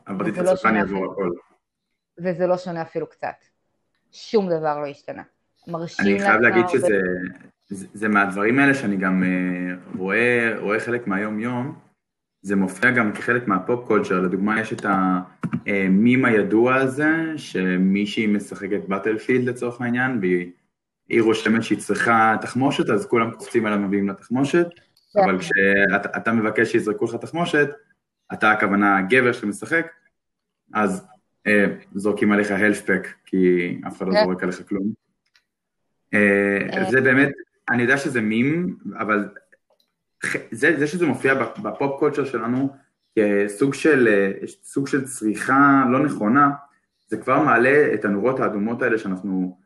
עברתי 0.06 0.30
את 0.30 0.38
הצלחה, 0.38 0.68
אני 0.68 0.80
אעבור 0.80 1.12
הכל. 1.12 1.30
וזה 2.18 2.46
לא 2.46 2.56
שונה 2.56 2.82
אפילו 2.82 3.06
קצת. 3.06 3.44
שום 4.12 4.48
דבר 4.48 4.78
לא 4.78 4.86
השתנה. 4.86 5.22
מרשים 5.66 6.06
אני 6.06 6.18
חייב 6.18 6.40
להגיד 6.40 6.68
שזה 6.68 7.00
זה, 7.68 7.86
זה 7.92 8.08
מהדברים 8.08 8.58
האלה 8.58 8.74
שאני 8.74 8.96
גם 8.96 9.22
uh, 9.22 9.98
רואה, 9.98 10.54
רואה 10.58 10.80
חלק 10.80 11.06
מהיום-יום, 11.06 11.78
זה 12.42 12.56
מופיע 12.56 12.90
גם 12.90 13.12
כחלק 13.12 13.48
מהפופ 13.48 13.86
קולצ'ר, 13.86 14.20
לדוגמה 14.20 14.60
יש 14.60 14.72
את 14.72 14.84
המים 14.84 16.24
הידוע 16.24 16.74
הזה, 16.74 17.32
שמישהי 17.36 18.26
משחקת 18.26 18.80
באטלפילד 18.88 19.48
לצורך 19.48 19.80
העניין, 19.80 20.18
והיא 20.20 20.50
היא 21.08 21.22
רושמת 21.22 21.62
שהיא 21.62 21.78
צריכה 21.78 22.36
תחמושת, 22.40 22.90
אז 22.90 23.06
כולם 23.06 23.30
קופצים 23.30 23.66
עליו 23.66 23.78
מביאים 23.78 24.08
לה 24.08 24.14
תחמושת, 24.14 24.66
כן. 25.12 25.20
אבל 25.24 25.38
כשאתה 25.38 26.32
מבקש 26.32 26.72
שיזרקו 26.72 27.04
לך 27.04 27.14
תחמושת, 27.14 27.68
אתה 28.32 28.50
הכוונה 28.50 29.02
גבר 29.02 29.32
שמשחק, 29.32 29.86
אז 30.74 31.06
אה, 31.46 31.66
זורקים 31.94 32.32
עליך 32.32 32.50
הלפפק, 32.50 33.08
כי 33.26 33.74
אף 33.86 33.96
אחד 33.96 34.06
לא 34.06 34.12
כן. 34.12 34.24
זורק 34.24 34.42
עליך 34.42 34.62
כלום. 34.68 34.92
אה, 36.14 36.58
אה. 36.72 36.90
זה 36.90 37.00
באמת, 37.00 37.28
אני 37.70 37.82
יודע 37.82 37.96
שזה 37.96 38.20
מים, 38.20 38.76
אבל 38.98 39.28
זה, 40.50 40.76
זה 40.78 40.86
שזה 40.86 41.06
מופיע 41.06 41.34
בפופ 41.34 41.98
קולצ'ר 41.98 42.24
שלנו 42.24 42.68
כסוג 43.18 43.74
של, 43.74 44.08
אה, 44.08 44.46
סוג 44.62 44.86
של 44.86 45.04
צריכה 45.04 45.84
לא 45.92 46.04
נכונה, 46.04 46.50
זה 47.08 47.16
כבר 47.16 47.42
מעלה 47.42 47.94
את 47.94 48.04
הנורות 48.04 48.40
האדומות 48.40 48.82
האלה 48.82 48.98
שאנחנו 48.98 49.58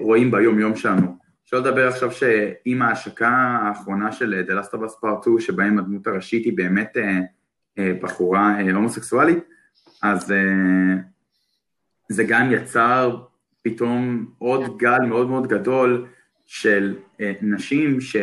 רואים 0.00 0.30
ביום 0.30 0.58
יום 0.58 0.76
שלנו. 0.76 1.24
אפשר 1.44 1.60
לדבר 1.60 1.88
עכשיו 1.88 2.12
שעם 2.12 2.82
ההשקה 2.82 3.28
האחרונה 3.62 4.12
של 4.12 4.44
The 4.48 4.64
Last 4.64 4.70
of 4.70 4.78
Us 4.78 5.04
Part 5.04 5.22
2, 5.22 5.40
שבהם 5.40 5.78
הדמות 5.78 6.06
הראשית 6.06 6.44
היא 6.44 6.56
באמת 6.56 6.96
אה, 6.96 7.20
אה, 7.78 7.92
בחורה 8.02 8.60
אה, 8.60 8.72
הומוסקסואלית, 8.72 9.38
אז 10.02 10.32
זה 12.08 12.24
גם 12.24 12.52
יצר 12.52 13.22
פתאום 13.62 14.26
עוד 14.38 14.78
גל 14.78 14.98
מאוד 15.08 15.28
מאוד 15.28 15.46
גדול 15.46 16.06
של 16.46 16.96
נשים, 17.42 18.00
ש... 18.00 18.16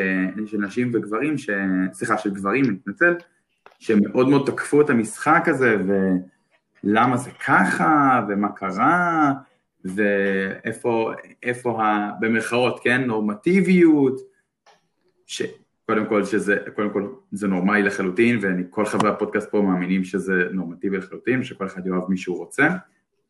של 0.45 0.57
נשים 0.57 0.91
וגברים, 0.93 1.37
ש... 1.37 1.49
סליחה, 1.93 2.17
של 2.17 2.29
גברים, 2.33 2.65
אני 2.65 2.73
מתנצל, 2.73 3.13
שמאוד 3.79 4.29
מאוד 4.29 4.51
תקפו 4.51 4.81
את 4.81 4.89
המשחק 4.89 5.43
הזה, 5.47 5.77
ולמה 6.83 7.17
זה 7.17 7.29
ככה, 7.45 8.21
ומה 8.29 8.51
קרה, 8.51 9.31
ואיפה, 9.85 11.11
איפה 11.43 11.83
ה... 11.83 12.11
במרכאות, 12.19 12.79
כן, 12.83 13.01
נורמטיביות, 13.03 14.19
שקודם 15.25 16.05
כל 16.09 16.25
שזה, 16.25 16.57
קודם 16.75 16.89
כל 16.89 17.07
זה 17.31 17.47
נורמלי 17.47 17.83
לחלוטין, 17.83 18.39
וכל 18.41 18.85
חברי 18.85 19.09
הפודקאסט 19.09 19.51
פה 19.51 19.61
מאמינים 19.61 20.03
שזה 20.03 20.43
נורמטיבי 20.51 20.97
לחלוטין, 20.97 21.43
שכל 21.43 21.65
אחד 21.65 21.87
יאהב 21.87 22.09
מי 22.09 22.17
שהוא 22.17 22.37
רוצה, 22.37 22.67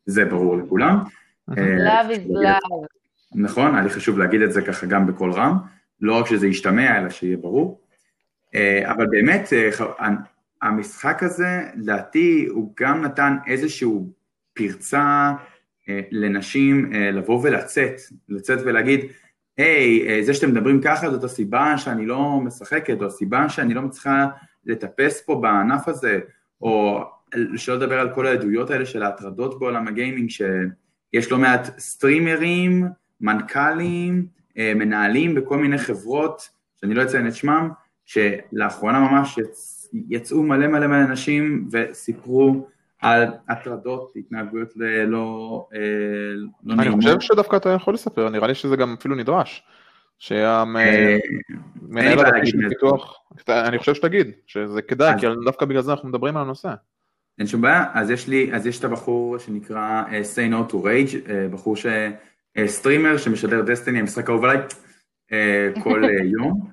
זה 0.06 0.24
ברור 0.24 0.56
לכולם. 0.56 0.98
אה, 1.58 1.76
love 1.76 2.10
is 2.10 2.30
love. 2.30 3.01
נכון, 3.34 3.74
היה 3.74 3.84
לי 3.84 3.90
חשוב 3.90 4.18
להגיד 4.18 4.42
את 4.42 4.52
זה 4.52 4.62
ככה 4.62 4.86
גם 4.86 5.06
בקול 5.06 5.32
רם, 5.32 5.56
לא 6.00 6.14
רק 6.14 6.26
שזה 6.26 6.46
ישתמע, 6.46 6.98
אלא 6.98 7.10
שיהיה 7.10 7.36
ברור. 7.36 7.80
אה, 8.54 8.92
אבל 8.92 9.06
באמת, 9.06 9.52
אה, 9.52 10.08
המשחק 10.62 11.22
הזה, 11.22 11.60
לדעתי, 11.74 12.46
הוא 12.50 12.72
גם 12.80 13.02
נתן 13.02 13.36
איזושהי 13.46 13.88
פרצה 14.52 15.32
לנשים 16.10 16.92
לבוא 16.92 17.40
ולצאת, 17.42 18.00
לצאת 18.28 18.58
ולהגיד, 18.64 19.00
היי, 19.56 20.24
זה 20.24 20.34
שאתם 20.34 20.50
מדברים 20.50 20.80
ככה 20.80 21.10
זאת 21.10 21.24
הסיבה 21.24 21.78
שאני 21.78 22.06
לא 22.06 22.40
משחקת, 22.44 23.00
או 23.00 23.06
הסיבה 23.06 23.48
שאני 23.48 23.74
לא 23.74 23.82
מצליחה 23.82 24.26
לטפס 24.64 25.22
פה 25.26 25.34
בענף 25.34 25.88
הזה, 25.88 26.20
או 26.60 27.04
שלא 27.56 27.76
לדבר 27.76 28.00
על 28.00 28.14
כל 28.14 28.26
העדויות 28.26 28.70
האלה 28.70 28.86
של 28.86 29.02
ההטרדות 29.02 29.58
בעולם 29.58 29.88
הגיימינג, 29.88 30.30
שיש 30.30 31.30
לא 31.30 31.38
מעט 31.38 31.78
סטרימרים, 31.78 32.84
מנכ"לים, 33.22 34.26
אה, 34.58 34.72
מנהלים 34.76 35.34
בכל 35.34 35.58
מיני 35.58 35.78
חברות, 35.78 36.48
שאני 36.80 36.94
לא 36.94 37.02
אציין 37.02 37.28
את 37.28 37.34
שמם, 37.34 37.70
שלאחרונה 38.04 39.00
ממש 39.00 39.38
יצ... 39.38 39.78
יצאו 40.08 40.42
מלא 40.42 40.66
מלא 40.66 40.86
מלא 40.86 41.04
אנשים 41.04 41.68
וסיפרו 41.72 42.66
על 43.00 43.26
הטרדות, 43.48 44.12
התנהגויות 44.16 44.72
לא, 45.06 45.68
לא 46.64 46.76
נעימות. 46.76 46.86
אני 46.86 46.96
חושב 46.96 47.20
שדווקא 47.20 47.56
אתה 47.56 47.68
יכול 47.68 47.94
לספר, 47.94 48.28
נראה 48.28 48.46
לי 48.46 48.54
שזה 48.54 48.76
גם 48.76 48.96
אפילו 48.98 49.14
נדרש. 49.14 49.62
שהמנהל 50.22 51.18
אה, 51.98 52.28
הדתי 52.28 52.46
של 52.46 52.68
פיתוח, 52.68 53.20
אני 53.48 53.78
חושב 53.78 53.94
שתגיד, 53.94 54.30
שזה 54.46 54.82
כדאי, 54.82 55.18
כי 55.20 55.26
דווקא 55.44 55.66
בגלל 55.66 55.82
זה 55.82 55.92
אנחנו 55.92 56.08
מדברים 56.08 56.36
על 56.36 56.42
הנושא. 56.42 56.74
אין 57.38 57.46
שום 57.46 57.60
בעיה, 57.60 57.84
אז 57.94 58.10
יש 58.10 58.28
לי, 58.28 58.54
אז 58.54 58.66
יש 58.66 58.78
את 58.78 58.84
הבחור 58.84 59.38
שנקרא 59.38 60.02
uh, 60.06 60.10
Say 60.10 60.52
No 60.52 60.72
to 60.72 60.74
Rage, 60.74 61.26
uh, 61.26 61.30
בחור 61.52 61.76
ש... 61.76 61.86
אה, 62.58 62.66
streamer 62.66 63.16
שמשדר 63.16 63.62
Destiny, 63.62 64.00
המשחק 64.00 64.28
האהוב 64.28 64.44
עליי, 64.44 64.58
אה, 64.58 65.82
כל 65.82 66.04
אה, 66.04 66.22
יום, 66.38 66.70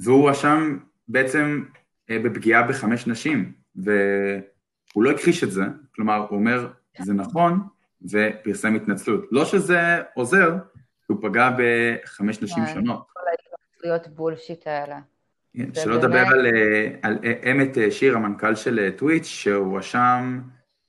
והוא 0.00 0.22
הואשם 0.22 0.78
בעצם 1.08 1.64
בפגיעה 2.08 2.62
בחמש 2.62 3.06
נשים, 3.06 3.52
והוא 3.76 5.04
לא 5.04 5.10
הכחיש 5.10 5.44
את 5.44 5.50
זה, 5.50 5.62
כלומר 5.94 6.26
הוא 6.28 6.38
אומר 6.38 6.68
זה 6.98 7.12
נכון, 7.12 7.60
ופרסם 8.02 8.74
התנצלות. 8.74 9.24
לא 9.30 9.44
שזה 9.44 9.80
עוזר, 10.14 10.56
הוא 11.06 11.18
פגע 11.22 11.50
בחמש 11.58 12.42
נשים 12.42 12.62
שונות. 12.74 13.06
כל 13.12 13.20
ההתנצלויות 13.30 14.08
bullshit 14.08 14.66
האלה. 14.66 14.98
כן, 15.56 15.74
שלא 15.74 15.96
לדבר 15.96 16.24
על, 16.26 16.46
אה, 16.46 17.10
אה, 17.24 17.52
Emmett 17.52 17.78
אה, 17.78 17.90
Shear, 17.90 18.16
המנכ"ל 18.16 18.54
של 18.54 18.90
Twitch, 18.96 19.26
שהוא 19.26 19.78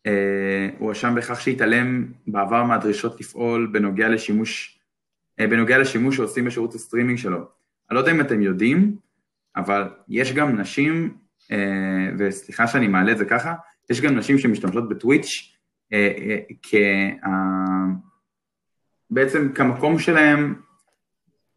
אשם, 0.07 0.69
הוא 0.77 0.91
אשם 0.91 1.15
בכך 1.15 1.41
שהתעלם 1.41 2.05
בעבר 2.27 2.63
מהדרישות 2.63 3.19
לפעול 3.19 3.69
בנוגע 3.73 4.09
לשימוש, 4.09 4.79
בנוגע 5.39 5.77
לשימוש 5.77 6.15
שעושים 6.15 6.45
בשירות 6.45 6.73
הסטרימינג 6.75 7.17
שלו. 7.17 7.37
אני 7.37 7.95
לא 7.95 7.99
יודע 7.99 8.11
אם 8.11 8.21
אתם 8.21 8.41
יודעים, 8.41 8.95
אבל 9.55 9.83
יש 10.09 10.33
גם 10.33 10.59
נשים, 10.59 11.17
וסליחה 12.17 12.67
שאני 12.67 12.87
מעלה 12.87 13.11
את 13.11 13.17
זה 13.17 13.25
ככה, 13.25 13.53
יש 13.89 14.01
גם 14.01 14.15
נשים 14.15 14.37
שמשתמשות 14.37 14.89
ב 14.89 14.99
Twitch 14.99 15.57
כ... 16.63 16.75
בעצם 19.09 19.49
כמקום 19.55 19.99
שלהם, 19.99 20.55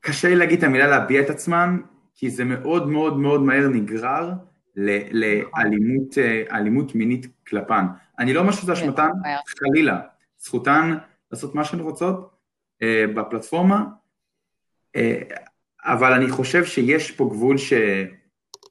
קשה 0.01 0.29
לי 0.29 0.37
להגיד 0.37 0.59
את 0.59 0.65
המילה 0.65 0.87
להביע 0.87 1.21
את 1.21 1.31
עצמם, 1.31 1.83
כי 2.15 2.31
זה 2.31 2.45
מאוד 2.45 2.89
מאוד 2.89 3.19
מאוד 3.19 3.43
מהר 3.43 3.69
נגרר 3.69 4.33
לאלימות 4.77 6.19
אלימות 6.53 6.95
מינית 6.95 7.27
כלפן. 7.49 7.85
אני 8.19 8.35
לא 8.35 8.45
משהו 8.45 8.67
זה 8.67 8.75
כן, 8.75 8.81
אשמתן, 8.81 9.11
חלילה. 9.59 10.01
זכותן 10.39 10.97
לעשות 11.33 11.55
מה 11.55 11.65
שהן 11.65 11.81
רוצות 11.81 12.37
אה, 12.83 13.05
בפלטפורמה, 13.15 13.85
אה, 14.97 15.21
אבל 15.85 16.13
אני 16.13 16.31
חושב 16.31 16.65
שיש 16.65 17.11
פה 17.11 17.29
גבול 17.33 17.57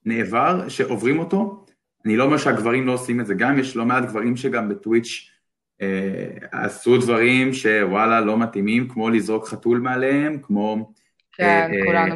שנעבר, 0.05 0.69
שעוברים 0.69 1.19
אותו. 1.19 1.65
אני 2.05 2.17
לא 2.17 2.23
אומר 2.23 2.37
שהגברים 2.37 2.87
לא 2.87 2.91
עושים 2.91 3.21
את 3.21 3.25
זה, 3.25 3.33
גם 3.33 3.59
יש 3.59 3.75
לא 3.75 3.85
מעט 3.85 4.03
גברים 4.03 4.37
שגם 4.37 4.69
בטוויץ' 4.69 5.29
אה, 5.81 6.27
עשו 6.51 6.97
דברים 6.97 7.53
שוואלה 7.53 8.21
לא 8.21 8.37
מתאימים, 8.37 8.87
כמו 8.89 9.09
לזרוק 9.09 9.47
חתול 9.47 9.79
מעליהם, 9.79 10.37
כמו 10.41 10.93
כן, 11.33 11.69
אה, 11.73 11.85
כולנו 11.85 12.15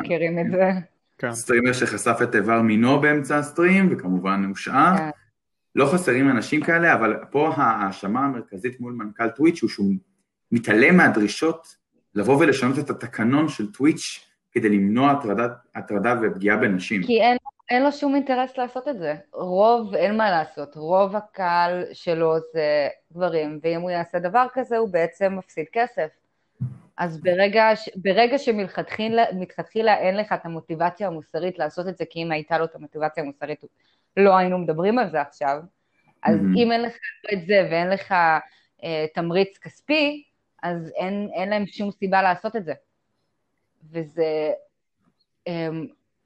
מכירים 0.00 0.38
את 0.38 0.50
זה. 0.50 0.70
כן. 1.18 1.32
streamer 1.32 1.72
שחשף 1.72 2.18
את 2.22 2.34
איבר 2.34 2.62
מינו 2.62 3.00
באמצע 3.00 3.38
ה 3.38 3.44
stream, 3.44 3.88
וכמובן 3.90 4.44
הושעה. 4.48 4.96
כן. 4.98 5.21
לא 5.74 5.86
חסרים 5.86 6.30
אנשים 6.30 6.60
כאלה, 6.60 6.94
אבל 6.94 7.16
פה 7.30 7.52
ההאשמה 7.56 8.24
המרכזית 8.24 8.80
מול 8.80 8.92
מנכ"ל 8.92 9.28
Twitch 9.28 9.62
הוא 9.62 9.70
שהוא 9.70 9.92
מתעלם 10.52 10.96
מהדרישות 10.96 11.76
לבוא 12.14 12.36
ולשנות 12.40 12.78
את 12.78 12.90
התקנון 12.90 13.48
של 13.48 13.72
Twitch 13.72 14.28
כדי 14.52 14.68
למנוע 14.68 15.10
הטרדה, 15.10 15.48
הטרדה 15.74 16.14
ופגיעה 16.22 16.56
בנשים. 16.56 17.02
כי 17.02 17.20
אין, 17.20 17.36
אין 17.70 17.82
לו 17.82 17.92
שום 17.92 18.14
אינטרס 18.14 18.58
לעשות 18.58 18.88
את 18.88 18.98
זה. 18.98 19.14
רוב, 19.32 19.94
אין 19.94 20.16
מה 20.16 20.30
לעשות, 20.30 20.76
רוב 20.76 21.16
הקהל 21.16 21.84
שלו 21.92 22.34
זה 22.52 22.88
גברים, 23.12 23.60
ואם 23.62 23.80
הוא 23.80 23.90
יעשה 23.90 24.18
דבר 24.18 24.46
כזה 24.54 24.78
הוא 24.78 24.88
בעצם 24.88 25.34
מפסיד 25.38 25.66
כסף. 25.72 26.08
אז 26.96 27.20
ברגע, 27.20 27.68
ברגע 27.96 28.38
שמלכתחילה 28.38 29.98
אין 29.98 30.16
לך 30.16 30.32
את 30.32 30.46
המוטיבציה 30.46 31.06
המוסרית 31.06 31.58
לעשות 31.58 31.88
את 31.88 31.96
זה, 31.96 32.04
כי 32.10 32.22
אם 32.22 32.32
הייתה 32.32 32.58
לו 32.58 32.64
את 32.64 32.74
המוטיבציה 32.74 33.22
המוסרית, 33.22 33.64
לא 34.16 34.36
היינו 34.36 34.58
מדברים 34.58 34.98
על 34.98 35.10
זה 35.10 35.20
עכשיו, 35.20 35.58
אז 36.22 36.36
mm-hmm. 36.36 36.58
אם 36.58 36.72
אין 36.72 36.82
לך 36.82 36.94
את 37.32 37.46
זה 37.46 37.68
ואין 37.70 37.90
לך 37.90 38.12
אה, 38.84 39.06
תמריץ 39.14 39.58
כספי, 39.58 40.22
אז 40.62 40.92
אין, 40.96 41.30
אין 41.34 41.50
להם 41.50 41.66
שום 41.66 41.90
סיבה 41.90 42.22
לעשות 42.22 42.56
את 42.56 42.64
זה. 42.64 42.72
וזה, 43.92 44.50
אה, 45.48 45.68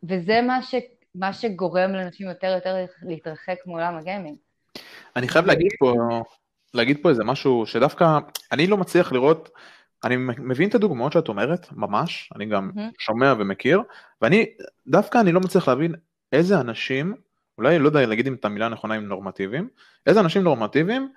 וזה 0.03 0.42
מה, 0.42 0.62
ש, 0.62 0.75
מה 1.14 1.33
שגורם 1.33 1.92
לאנשים 1.92 2.29
יותר 2.29 2.46
יותר 2.46 2.87
להתרחק 3.03 3.57
מעולם 3.66 3.96
הגיימינג. 3.96 4.37
אני 5.16 5.29
חייב 5.29 5.46
להגיד 5.46 5.70
פה, 5.79 5.94
להגיד 6.75 6.99
פה 7.03 7.11
איזה 7.11 7.25
משהו 7.25 7.66
שדווקא 7.66 8.18
אני 8.53 8.66
לא 8.66 8.77
מצליח 8.77 9.12
לראות 9.12 9.51
אני 10.05 10.16
מבין 10.38 10.68
את 10.68 10.75
הדוגמאות 10.75 11.12
שאת 11.12 11.29
אומרת, 11.29 11.72
ממש, 11.72 12.31
אני 12.37 12.46
גם 12.46 12.70
mm-hmm. 12.75 12.81
שומע 12.99 13.35
ומכיר, 13.38 13.83
ואני, 14.22 14.46
דווקא 14.87 15.18
אני 15.18 15.33
לא 15.33 15.40
מצליח 15.40 15.68
להבין 15.68 15.94
איזה 16.33 16.61
אנשים, 16.61 17.14
אולי 17.59 17.79
לא 17.79 17.88
יודע 17.88 18.07
להגיד 18.07 18.27
אם 18.27 18.35
את 18.35 18.45
המילה 18.45 18.66
הנכונה 18.66 18.95
עם 18.95 19.07
נורמטיביים, 19.07 19.69
איזה 20.07 20.21
אנשים 20.21 20.42
נורמטיביים 20.42 21.09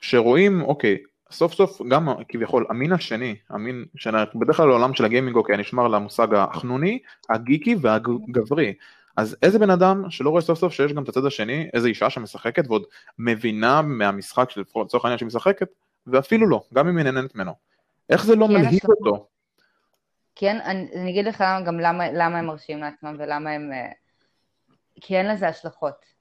שרואים, 0.00 0.62
אוקיי, 0.62 0.98
סוף 1.30 1.54
סוף 1.54 1.82
גם 1.88 2.08
כביכול 2.28 2.66
המין 2.70 2.92
השני, 2.92 3.36
המין, 3.50 3.84
בדרך 4.34 4.56
כלל 4.56 4.66
לעולם 4.66 4.94
של 4.94 5.04
הגיימינג, 5.04 5.36
אוקיי, 5.36 5.56
נשמר 5.56 5.88
למושג 5.88 6.34
החנוני, 6.34 6.98
הגיקי 7.30 7.76
והגברי. 7.80 8.74
אז 9.16 9.36
איזה 9.42 9.58
בן 9.58 9.70
אדם 9.70 10.10
שלא 10.10 10.30
רואה 10.30 10.42
סוף 10.42 10.58
סוף 10.58 10.72
שיש 10.72 10.92
גם 10.92 11.02
את 11.02 11.08
הצד 11.08 11.24
השני, 11.24 11.68
איזה 11.74 11.88
אישה 11.88 12.10
שמשחקת 12.10 12.66
ועוד 12.68 12.82
מבינה 13.18 13.82
מהמשחק, 13.82 14.56
לצורך 14.56 15.04
העניין 15.04 15.18
שהיא 15.18 15.26
משחקת, 15.26 15.68
ואפילו 16.06 16.48
לא, 16.48 16.62
גם 16.74 16.88
אם 16.88 16.96
היא 16.96 17.04
נהנית 17.04 17.34
ממנו. 17.34 17.52
איך 18.10 18.24
זה 18.24 18.36
לא 18.36 18.48
מלהיב 18.48 18.80
אותו? 18.88 19.26
כן, 20.34 20.58
אני, 20.64 20.88
אני 20.94 21.10
אגיד 21.10 21.24
לך 21.24 21.44
גם 21.66 21.80
למה, 21.80 22.12
למה 22.12 22.38
הם 22.38 22.46
מרשים 22.46 22.78
לעצמם 22.78 23.16
ולמה 23.18 23.50
הם... 23.50 23.72
אה, 23.72 23.92
כי 25.00 25.16
אין 25.16 25.28
לזה 25.28 25.48
השלכות. 25.48 26.18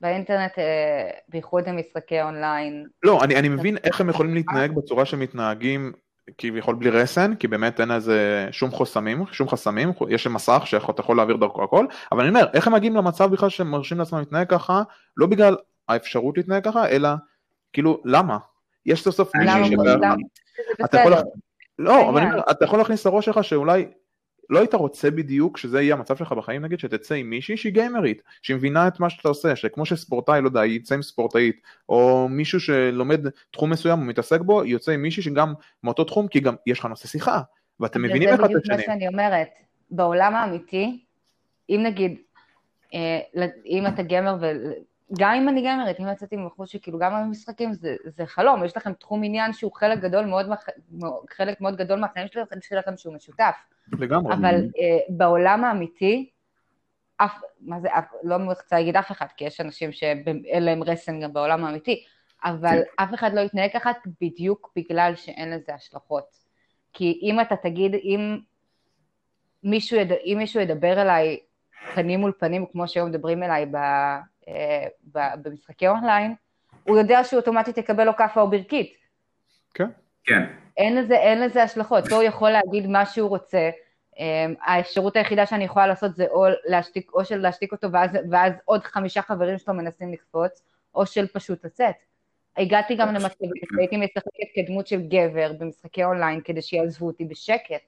באינטרנט, 0.00 0.58
אה, 0.58 1.10
בייחוד 1.28 1.68
המשחקי 1.68 2.22
אונליין... 2.22 2.86
לא, 3.02 3.24
אני, 3.24 3.36
אני 3.36 3.48
מבין 3.48 3.76
איך 3.84 4.00
הם 4.00 4.08
יכולים 4.08 4.34
להתנהג 4.34 4.72
בצורה 4.72 5.04
שמתנהגים 5.04 5.92
כביכול 6.38 6.74
בלי 6.74 6.90
רסן, 6.90 7.34
כי 7.34 7.48
באמת 7.48 7.80
אין 7.80 7.90
איזה 7.90 8.48
שום 8.50 8.70
חוסמים, 8.70 9.24
שום 9.32 9.48
חסמים, 9.48 9.92
יש 10.08 10.26
מסך 10.26 10.62
שאתה 10.64 11.00
יכול 11.00 11.16
להעביר 11.16 11.36
דרכו 11.36 11.64
הכל, 11.64 11.86
אבל 12.12 12.20
אני 12.20 12.28
אומר, 12.28 12.46
איך 12.54 12.66
הם 12.66 12.74
מגיעים 12.74 12.96
למצב 12.96 13.30
בכלל 13.30 13.48
שהם 13.48 13.70
מרשים 13.70 13.98
לעצמם 13.98 14.18
להתנהג 14.18 14.48
ככה, 14.48 14.82
לא 15.16 15.26
בגלל 15.26 15.56
האפשרות 15.88 16.36
להתנהג 16.36 16.64
ככה, 16.64 16.88
אלא 16.88 17.08
כאילו, 17.72 18.02
למה? 18.04 18.38
יש 18.86 19.02
סוף 19.02 19.14
סוף 19.14 19.36
מישהו 19.36 19.82
אתה 20.84 21.00
יכול, 21.00 21.12
לא, 21.78 22.10
אבל 22.10 22.40
אתה 22.50 22.64
יכול 22.64 22.78
להכניס 22.78 23.06
לראש 23.06 23.24
שלך 23.24 23.44
שאולי 23.44 23.86
לא 24.50 24.58
היית 24.58 24.74
רוצה 24.74 25.10
בדיוק 25.10 25.58
שזה 25.58 25.82
יהיה 25.82 25.94
המצב 25.94 26.16
שלך 26.16 26.32
בחיים 26.32 26.62
נגיד 26.62 26.78
שתצא 26.78 27.14
עם 27.14 27.30
מישהי 27.30 27.56
שהיא 27.56 27.72
גיימרית 27.72 28.22
שהיא 28.42 28.56
מבינה 28.56 28.88
את 28.88 29.00
מה 29.00 29.10
שאתה 29.10 29.28
עושה 29.28 29.56
שכמו 29.56 29.86
שספורטאי 29.86 30.40
לא 30.40 30.48
יודע 30.48 30.66
יצא 30.66 30.94
עם 30.94 31.02
ספורטאית 31.02 31.60
או 31.88 32.28
מישהו 32.28 32.60
שלומד 32.60 33.20
תחום 33.50 33.70
מסוים 33.70 33.98
ומתעסק 34.02 34.40
בו 34.40 34.64
יוצא 34.64 34.92
עם 34.92 35.02
מישהי 35.02 35.22
שגם 35.22 35.54
מאותו 35.84 36.04
תחום 36.04 36.28
כי 36.28 36.40
גם 36.40 36.54
יש 36.66 36.78
לך 36.78 36.84
נושא 36.84 37.08
שיחה 37.08 37.40
ואתם 37.80 38.02
מבינים 38.02 38.28
אחד 38.28 38.44
את 38.44 38.44
השני. 38.44 38.52
זה 38.54 38.58
בדיוק 38.58 38.88
מה 38.88 38.94
שאני 38.94 39.08
אומרת 39.08 39.48
בעולם 39.90 40.34
האמיתי 40.34 41.00
אם 41.70 41.80
נגיד 41.86 42.18
אה, 42.94 43.20
אם 43.66 43.86
אתה 43.86 44.02
גמר, 44.02 44.36
וגם 45.10 45.34
אם 45.34 45.48
אני 45.48 45.62
גמרית, 45.62 46.00
אם 46.00 46.08
יצאתי 46.12 46.36
מבחוץ 46.36 46.70
שכאילו 46.70 46.98
גם 46.98 47.12
במשחקים 47.12 47.72
זה, 47.72 47.96
זה 48.04 48.26
חלום, 48.26 48.64
יש 48.64 48.76
לכם 48.76 48.92
תחום 48.92 49.24
עניין 49.24 49.52
שהוא 49.52 49.72
חלק 49.74 49.98
גדול 49.98 50.24
מאוד, 50.26 50.46
חלק 51.30 51.60
מאוד 51.60 51.76
גדול 51.76 52.00
מהחיים 52.00 52.26
שלכם 52.60 52.96
שהוא 52.96 53.14
משותף. 53.14 53.56
לגמרי. 53.92 54.34
אבל 54.34 54.54
uh, 54.54 54.72
בעולם 55.08 55.64
האמיתי, 55.64 56.30
אף, 57.16 57.40
מה 57.60 57.80
זה, 57.80 57.88
אף, 57.98 58.04
לא 58.22 58.36
רוצה 58.36 58.76
להגיד 58.76 58.96
אף 58.96 59.10
אחד, 59.10 59.26
כי 59.36 59.44
יש 59.44 59.60
אנשים 59.60 59.92
שאין 59.92 60.64
להם 60.64 60.82
רסן 60.82 61.20
גם 61.20 61.32
בעולם 61.32 61.64
האמיתי, 61.64 62.04
אבל 62.44 62.68
כן. 62.68 63.04
אף 63.04 63.14
אחד 63.14 63.34
לא 63.34 63.40
יתנהג 63.40 63.70
ככה 63.74 63.90
בדיוק 64.20 64.72
בגלל 64.76 65.12
שאין 65.16 65.50
לזה 65.50 65.74
השלכות. 65.74 66.36
כי 66.92 67.20
אם 67.22 67.40
אתה 67.40 67.56
תגיד, 67.56 67.94
אם 67.94 68.38
מישהו, 69.64 69.96
יד, 69.96 70.12
אם 70.12 70.34
מישהו 70.38 70.60
ידבר 70.60 71.02
אליי 71.02 71.38
פנים 71.94 72.20
מול 72.20 72.32
פנים, 72.38 72.66
כמו 72.72 72.88
שהיום 72.88 73.08
מדברים 73.08 73.42
אליי 73.42 73.66
ב, 73.66 73.76
במשחקי 75.12 75.88
אונליין, 75.88 76.34
הוא 76.84 76.98
יודע 76.98 77.24
שהוא 77.24 77.40
אוטומטית 77.40 77.78
יקבל 77.78 78.04
לו 78.04 78.16
כאפה 78.16 78.40
או 78.40 78.50
ברכית. 78.50 78.92
כן. 79.74 79.88
כן. 80.24 80.44
אין 80.76 80.96
לזה, 80.96 81.14
אין 81.14 81.40
לזה 81.40 81.62
השלכות, 81.62 82.04
הוא 82.12 82.22
יכול 82.22 82.50
להגיד 82.50 82.86
מה 82.86 83.06
שהוא 83.06 83.28
רוצה, 83.28 83.70
אמ, 84.18 84.54
האפשרות 84.62 85.16
היחידה 85.16 85.46
שאני 85.46 85.64
יכולה 85.64 85.86
לעשות 85.86 86.16
זה 86.16 86.26
או, 86.30 86.46
להשתיק, 86.64 87.10
או 87.14 87.24
של 87.24 87.36
להשתיק 87.36 87.72
אותו 87.72 87.92
ואז, 87.92 88.10
ואז 88.30 88.52
עוד 88.64 88.84
חמישה 88.84 89.22
חברים 89.22 89.58
שלו 89.58 89.74
מנסים 89.74 90.12
לקפוץ, 90.12 90.62
או 90.94 91.06
של 91.06 91.26
פשוט 91.26 91.64
לצאת. 91.64 91.94
הגעתי 92.56 92.94
גם 92.94 93.14
למצב 93.14 93.28
שהייתי 93.74 93.96
משחקת 93.96 94.48
כדמות 94.54 94.86
של 94.86 95.00
גבר 95.00 95.52
במשחקי 95.58 96.04
אונליין 96.04 96.40
כדי 96.40 96.62
שיעזבו 96.62 97.06
אותי 97.06 97.24
בשקט. 97.24 97.82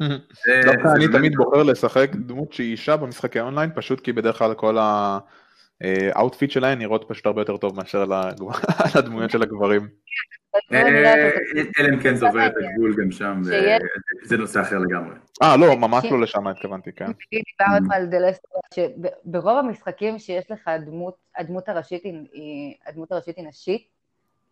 דווקא 0.00 0.88
אני 0.96 1.08
תמיד 1.12 1.36
בוחר 1.36 1.62
לשחק 1.62 2.10
דמות 2.14 2.52
שהיא 2.52 2.70
אישה 2.70 2.96
במשחקי 2.96 3.40
אונליין, 3.40 3.70
פשוט 3.74 4.00
כי 4.00 4.12
בדרך 4.12 4.38
כלל 4.38 4.54
כל 4.54 4.76
ה 6.14 6.19
outfit 6.19 6.50
שלהן 6.50 6.78
נראות 6.78 7.04
פשוט 7.08 7.26
הרבה 7.26 7.40
יותר 7.40 7.56
טוב 7.56 7.76
מאשר 7.76 8.04
לדמויות 8.94 9.30
של 9.32 9.42
הגברים. 9.42 9.88
אה, 10.72 11.30
אלא 11.78 11.94
אם 11.94 12.00
כן 12.02 12.14
זה 12.14 12.26
עובר 12.26 12.46
את 12.46 12.52
הגבול 12.56 12.94
גם 13.02 13.10
שם, 13.10 13.40
זה 14.22 14.36
נושא 14.36 14.60
אחר 14.60 14.78
לגמרי. 14.78 15.16
אה, 15.42 15.56
לא, 15.56 15.76
ממש 15.76 16.04
לא 16.04 16.20
לשם 16.20 16.46
התכוונתי, 16.46 16.92
כן. 16.92 17.06
דיברת 17.30 17.82
על 17.90 18.06
The 18.06 18.22
Last, 18.22 18.48
שברוב 18.74 19.58
המשחקים 19.58 20.18
שיש 20.18 20.50
לך 20.50 20.70
דמות, 20.86 21.16
הדמות 21.36 21.68
הראשית 21.68 22.04
היא, 22.04 22.74
הדמות 22.86 23.12
הראשית 23.12 23.36
היא 23.36 23.46
נשית, 23.48 23.88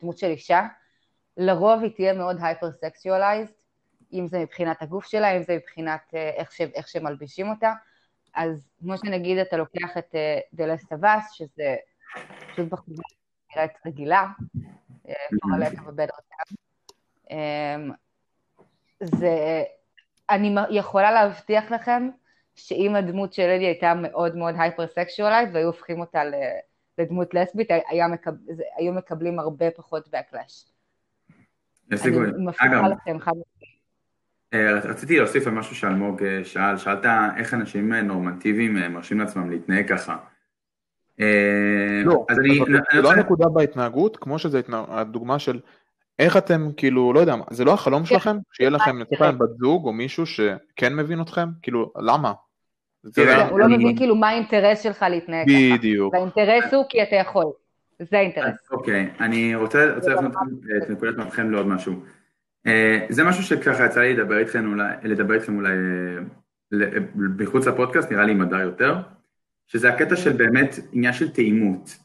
דמות 0.02 0.18
של 0.18 0.26
אישה, 0.26 0.66
לרוב 1.36 1.82
היא 1.82 1.90
תהיה 1.90 2.12
מאוד 2.12 2.36
hyper 2.40 2.72
sexualized, 2.72 3.52
אם 4.12 4.26
זה 4.28 4.38
מבחינת 4.38 4.82
הגוף 4.82 5.06
שלה, 5.06 5.36
אם 5.36 5.42
זה 5.42 5.54
מבחינת 5.54 6.00
אה, 6.14 6.30
איך, 6.36 6.52
ש, 6.52 6.60
איך 6.60 6.88
שמלבישים 6.88 7.50
אותה, 7.50 7.72
אז 8.34 8.68
כמו 8.80 8.98
שנגיד 8.98 9.38
אתה 9.38 9.56
לוקח 9.56 9.98
את 9.98 10.14
The 10.54 10.70
Last 10.70 10.92
of 10.92 11.08
Us, 11.08 11.32
שזה 11.32 11.76
פשוט 12.52 12.68
בחורה 12.68 13.02
נראית 13.56 13.72
רגילה, 13.86 14.26
פרלקה 15.40 15.82
ובדרטם. 15.88 16.54
זה, 19.00 19.62
אני 20.30 20.54
יכולה 20.70 21.12
להבטיח 21.12 21.70
לכם 21.70 22.08
שאם 22.54 22.96
הדמות 22.96 23.32
של 23.32 23.42
אלי 23.42 23.64
הייתה 23.64 23.94
מאוד 23.94 24.36
מאוד 24.36 24.54
hyper 24.58 24.86
sexualized 24.86 25.48
והיו 25.52 25.66
הופכים 25.66 26.00
אותה 26.00 26.22
לדמות 26.98 27.34
לסבית, 27.34 27.68
היו 28.78 28.92
מקבלים 28.92 29.38
הרבה 29.38 29.70
פחות 29.70 30.06
backlash. 30.06 30.72
אני 31.92 32.16
מבטיחה 32.38 32.88
לכם 32.88 33.20
חד 33.20 33.32
אה, 33.36 33.68
רציתי 34.84 35.18
להוסיף 35.18 35.46
על 35.46 35.52
משהו 35.52 35.76
שאלמוג 35.76 36.22
אה, 36.22 36.44
שאל, 36.44 36.76
שאלת 36.76 37.06
איך 37.36 37.54
אנשים 37.54 37.92
נורמטיביים 37.92 38.78
אה, 38.78 38.88
מרשים 38.88 39.20
לעצמם 39.20 39.50
להתנהג 39.50 39.88
ככה. 39.88 40.16
אה, 41.20 42.02
לא, 42.04 42.26
אז 42.28 42.38
אני... 42.38 42.60
זה 42.92 43.02
לא 43.02 43.12
הנקודה 43.12 43.48
בהתנהגות, 43.48 44.16
כמו 44.16 44.38
שזה 44.38 44.60
הדוגמה 44.68 45.38
של 45.38 45.60
איך 46.18 46.36
אתם 46.36 46.68
כאילו, 46.76 47.12
לא 47.12 47.20
יודע, 47.20 47.34
זה 47.50 47.64
לא 47.64 47.72
החלום 47.74 48.00
כן. 48.00 48.06
שלכם 48.06 48.36
שיהיה 48.52 48.70
לכם 48.70 48.98
לצורך 48.98 49.20
העניין 49.20 49.38
בת 49.38 49.58
זוג 49.58 49.86
או 49.86 49.92
מישהו 49.92 50.26
שכן 50.26 50.96
מבין 50.96 51.20
אתכם? 51.20 51.48
כאילו, 51.62 51.92
למה? 51.98 52.32
הוא 53.50 53.60
לא 53.60 53.68
מבין 53.68 53.96
כאילו 53.96 54.16
מה 54.16 54.28
האינטרס 54.28 54.82
שלך 54.82 55.04
להתנהג 55.10 55.46
ככה. 55.48 55.76
בדיוק. 55.78 56.14
והאינטרס 56.14 56.74
הוא 56.74 56.84
כי 56.88 57.02
אתה 57.02 57.16
יכול. 57.16 57.52
זה 58.10 58.18
האינטרס. 58.18 58.54
אוקיי, 58.70 59.10
אני 59.20 59.54
רוצה 59.54 59.86
להפנות 59.86 60.32
את 60.84 60.90
נקודת 60.90 61.16
מבטכם 61.16 61.50
לעוד 61.50 61.66
משהו. 61.66 61.92
אה, 62.66 63.06
זה 63.08 63.24
משהו 63.24 63.42
שככה 63.42 63.86
יצא 63.86 64.00
לי 64.00 64.14
לדבר 64.14 64.38
איתכם 64.38 65.56
אולי 65.56 65.74
מחוץ 67.14 67.66
לפודקאסט, 67.66 68.10
נראה 68.10 68.24
לי 68.24 68.34
מדע 68.34 68.60
יותר. 68.60 68.96
שזה 69.66 69.88
הקטע 69.88 70.16
של 70.16 70.32
באמת 70.32 70.78
עניין 70.92 71.12
של 71.12 71.28
טעימות. 71.30 71.96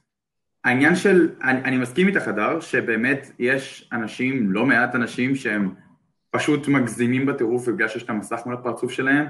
העניין 0.64 0.96
של, 0.96 1.30
אני, 1.44 1.64
אני 1.64 1.78
מסכים 1.78 2.08
איתך 2.08 2.28
הדר, 2.28 2.60
שבאמת 2.60 3.32
יש 3.40 3.90
אנשים, 3.94 4.52
לא 4.52 4.66
מעט 4.66 4.96
אנשים 4.96 5.36
שהם 5.36 5.74
פשוט 6.30 6.68
מגזימים 6.68 7.26
בטירוף 7.26 7.70
בגלל 7.70 7.88
שיש 7.88 8.04
את 8.04 8.10
המסך 8.10 8.42
מול 8.46 8.54
הפרצוף 8.56 8.92
שלהם, 8.92 9.26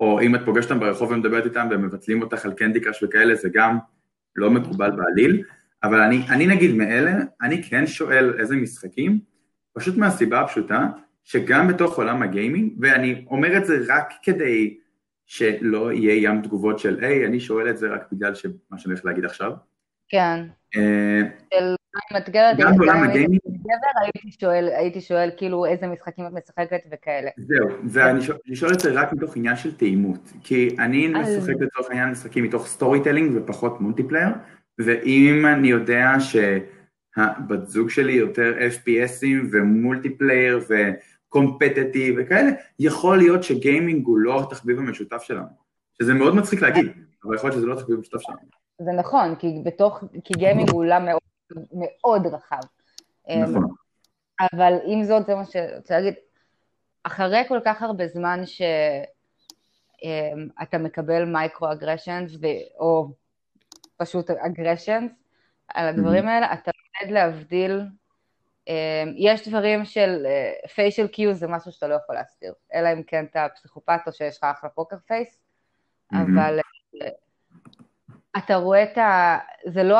או 0.00 0.20
אם 0.20 0.34
את 0.34 0.40
פוגשת 0.44 0.70
אותם 0.70 0.80
ברחוב 0.80 1.10
ומדברת 1.10 1.44
איתם 1.44 1.66
והם 1.70 1.82
מבטלים 1.82 2.22
אותך 2.22 2.44
על 2.44 2.52
קנדי 2.52 2.80
קראש 2.80 3.02
וכאלה, 3.02 3.34
זה 3.34 3.48
גם 3.52 3.78
לא 4.36 4.50
מקובל 4.50 4.90
בעליל, 4.90 5.42
אבל 5.82 6.00
אני, 6.00 6.26
אני 6.30 6.46
נגיד 6.46 6.74
מאלה, 6.74 7.12
אני 7.42 7.62
כן 7.62 7.86
שואל 7.86 8.34
איזה 8.38 8.56
משחקים, 8.56 9.18
פשוט 9.72 9.96
מהסיבה 9.96 10.40
הפשוטה, 10.40 10.86
שגם 11.24 11.68
בתוך 11.68 11.98
עולם 11.98 12.22
הגיימינג, 12.22 12.72
ואני 12.80 13.24
אומר 13.30 13.56
את 13.56 13.64
זה 13.64 13.78
רק 13.88 14.12
כדי 14.22 14.78
שלא 15.26 15.92
יהיה 15.92 16.30
ים 16.30 16.42
תגובות 16.42 16.78
של, 16.78 16.98
היי, 17.04 17.26
אני 17.26 17.40
שואל 17.40 17.70
את 17.70 17.78
זה 17.78 17.88
רק 17.88 18.12
בגלל 18.12 18.32
מה 18.70 18.78
שאני 18.78 18.92
הולך 18.92 19.04
להגיד 19.04 19.24
עכשיו. 19.24 19.52
כן. 20.08 20.44
אה, 20.76 21.20
של 21.52 21.74
גם 22.32 22.76
בעולם 22.76 23.02
הגיימינג. 23.02 23.40
הייתי 24.76 25.00
שואל 25.00 25.30
כאילו 25.36 25.66
איזה 25.66 25.86
משחקים 25.86 26.26
את 26.26 26.32
משחקת 26.32 26.80
וכאלה. 26.92 27.30
זהו, 27.36 27.68
ואני 27.88 28.54
שואל 28.54 28.72
את 28.72 28.80
זה 28.80 28.92
רק 28.92 29.12
מתוך 29.12 29.36
עניין 29.36 29.56
של 29.56 29.76
טעימות, 29.76 30.32
כי 30.42 30.76
אני 30.78 31.08
משחק 31.08 31.54
לצורך 31.60 31.90
העניין 31.90 32.10
משחקים 32.10 32.44
מתוך 32.44 32.66
storytelling 32.66 33.36
ופחות 33.36 33.80
multiplayer, 33.80 34.28
ואם 34.78 35.46
אני 35.46 35.68
יודע 35.68 36.12
שהבת 37.14 37.66
זוג 37.66 37.90
שלי 37.90 38.12
יותר 38.12 38.52
FPS 38.58 39.11
ים 39.11 39.46
ו 39.52 39.61
multiplayer 39.61 40.60
ו... 40.70 40.74
competitive 41.32 42.14
וכאלה, 42.18 42.50
יכול 42.78 43.18
להיות 43.18 43.42
שגיימינג 43.42 44.06
הוא 44.06 44.18
לא 44.18 44.42
התחביב 44.42 44.78
המשותף 44.78 45.22
שלנו, 45.22 45.46
שזה 46.02 46.14
מאוד 46.14 46.34
מצחיק 46.34 46.62
להגיד, 46.62 46.86
אבל 47.24 47.34
יכול 47.34 47.50
להיות 47.50 47.58
שזה 47.58 47.66
לא 47.66 47.74
התחביב 47.74 47.96
המשותף 47.96 48.20
שלנו. 48.20 48.38
זה 48.78 48.90
נכון, 48.98 49.34
כי 49.36 49.48
בתוך, 49.64 50.04
כי 50.24 50.34
גיימינג 50.34 50.70
הוא 50.70 50.80
עולם 50.80 51.04
מאוד, 51.04 51.20
מאוד 51.74 52.26
רחב. 52.26 52.60
נכון. 53.28 53.74
אבל 54.54 54.72
עם 54.86 55.04
זאת, 55.04 55.26
זה 55.26 55.34
מה 55.34 55.44
שאני 55.44 55.76
רוצה 55.76 55.94
להגיד, 55.94 56.14
אחרי 57.04 57.42
כל 57.48 57.58
כך 57.64 57.82
הרבה 57.82 58.08
זמן 58.08 58.40
שאתה 59.96 60.78
מקבל 60.78 61.24
micro 61.24 61.72
aggressions, 61.72 62.36
או 62.78 63.12
פשוט 63.96 64.30
aggressions 64.30 65.12
על 65.74 65.88
הדברים 65.88 66.28
האלה, 66.28 66.52
אתה 66.52 66.70
לומד 67.00 67.12
להבדיל 67.12 67.80
אמ, 68.68 69.14
יש 69.16 69.48
דברים 69.48 69.84
של 69.84 70.26
facial 70.74 71.04
uh, 71.04 71.08
cue 71.08 71.34
זה 71.34 71.48
משהו 71.48 71.72
שאתה 71.72 71.88
לא 71.88 71.94
יכול 71.94 72.14
להסתיר, 72.14 72.52
אלא 72.74 72.92
אם 72.92 73.02
כן 73.02 73.24
אתה 73.24 73.46
פסיכופת 73.54 74.00
או 74.06 74.12
שיש 74.12 74.38
לך 74.38 74.44
אחלה 74.44 74.70
poker 74.70 74.96
face. 75.06 75.40
אבל 76.12 76.58
uh, 76.60 77.04
אתה 78.38 78.54
רואה 78.54 78.82
את 78.82 78.98
ה... 78.98 79.38
זה 79.66 79.82
לא, 79.82 79.98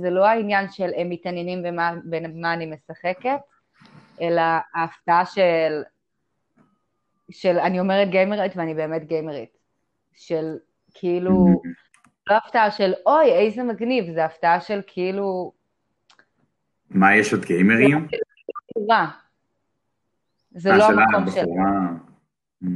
זה 0.00 0.10
לא 0.10 0.26
העניין 0.26 0.70
של 0.70 0.90
הם 0.96 1.10
מתעניינים 1.10 1.62
במה, 1.62 1.92
במה 2.04 2.54
אני 2.54 2.66
משחקת, 2.66 3.40
אלא 4.20 4.42
ההפתעה 4.74 5.26
של, 5.26 5.82
של 7.30 7.58
אני 7.58 7.80
אומרת 7.80 8.08
גיימרית 8.08 8.52
ואני 8.56 8.74
באמת 8.74 9.04
גיימרית, 9.04 9.56
של 10.14 10.58
כאילו. 10.94 11.46
לא 12.30 12.36
הפתעה 12.36 12.70
של 12.70 12.92
אוי 13.06 13.32
איזה 13.32 13.62
מגניב, 13.62 14.14
זה 14.14 14.24
הפתעה 14.24 14.60
של 14.60 14.80
כאילו 14.86 15.52
מה, 16.90 17.16
יש 17.16 17.32
עוד 17.32 17.44
גיימרים? 17.44 18.08
זה 20.54 20.72
לא 20.72 20.84
המקום 20.84 21.30
שלך. 21.30 21.46
Mm. 22.64 22.66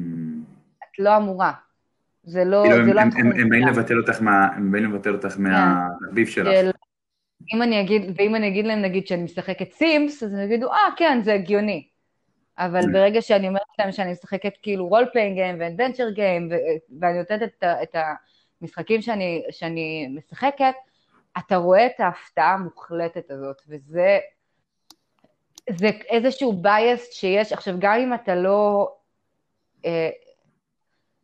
את 0.83 0.99
לא 0.99 1.16
אמורה. 1.16 1.53
זה 2.25 2.44
לא... 2.44 2.62
כאילו 2.66 2.92
לא 2.92 3.01
הם 3.01 3.49
באים 3.51 3.68
לבטל 3.68 3.99
אותך 3.99 4.21
הם 4.21 4.73
באים 4.73 4.85
לבטל 4.85 5.14
אותך 5.14 5.29
כן. 5.29 5.42
מהביב 5.42 6.29
שלך. 6.29 6.75
אם 7.55 7.62
אני 7.62 7.81
אגיד, 7.81 8.03
ואם 8.16 8.35
אני 8.35 8.49
אגיד 8.49 8.66
להם 8.66 8.83
נגיד 8.83 9.07
שאני 9.07 9.23
משחקת 9.23 9.73
Sims, 9.73 10.23
אז 10.23 10.35
הם 10.35 10.40
יגידו, 10.40 10.73
אה, 10.73 10.79
כן, 10.97 11.21
זה 11.23 11.35
הגיוני. 11.35 11.88
אבל 12.59 12.81
mm. 12.81 12.92
ברגע 12.92 13.23
שאני 13.23 13.49
אומרת 13.49 13.62
להם 13.79 13.92
שאני 13.92 14.12
משחקת 14.12 14.53
כאילו 14.62 14.88
role 14.88 15.07
playing 15.12 15.37
game 15.37 15.57
ו 15.61 15.65
adventure 15.65 16.11
game, 16.11 16.49
ואני 17.01 17.18
נותנת 17.18 17.42
את 17.62 17.97
המשחקים 18.62 19.03
שאני 19.51 20.09
משחקת, 20.16 20.75
אתה 21.38 21.57
רואה 21.57 21.87
את 21.87 22.01
ההפתעה 22.01 22.55
המוחלטת 22.55 23.31
הזאת, 23.31 23.62
וזה 23.68 24.18
זה 25.70 25.90
איזשהו 26.09 26.62
bias 26.64 27.01
שיש, 27.12 27.53
עכשיו 27.53 27.74
גם 27.79 27.98
אם 27.98 28.14
אתה 28.14 28.35
לא, 28.35 28.88
אה, 29.85 30.11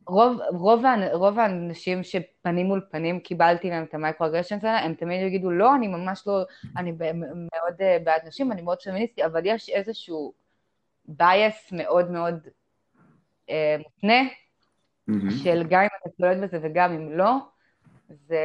רוב, 0.07 0.41
רוב, 0.51 0.85
רוב 1.13 1.39
האנשים 1.39 2.03
שפנים 2.03 2.67
מול 2.67 2.87
פנים 2.91 3.21
קיבלתי 3.21 3.71
מהם 3.71 3.85
את 3.85 3.95
ה 3.95 3.98
micro-aggressions 3.98 4.65
האלה, 4.65 4.79
הם 4.79 4.95
תמיד 4.95 5.27
יגידו, 5.27 5.51
לא, 5.51 5.75
אני 5.75 5.89
ממש 5.89 6.27
לא, 6.27 6.43
אני 6.77 6.93
מאוד 6.93 7.75
אה, 7.81 7.99
בעד 8.05 8.21
נשים, 8.27 8.53
אני 8.53 8.63
מאוד 8.63 8.83
פמיניסטי, 8.83 9.25
אבל 9.25 9.41
יש 9.45 9.69
איזשהו 9.69 10.33
bias 11.21 11.73
מאוד 11.73 12.11
מאוד 12.11 12.49
אה, 13.51 13.77
מותנה, 13.79 14.21
mm-hmm. 15.11 15.45
של 15.45 15.65
גם 15.69 15.81
אם 15.81 15.89
אתה 16.01 16.11
צולט 16.17 16.37
בזה 16.37 16.59
וגם 16.63 16.93
אם 16.93 17.13
לא, 17.13 17.35
זה, 18.09 18.39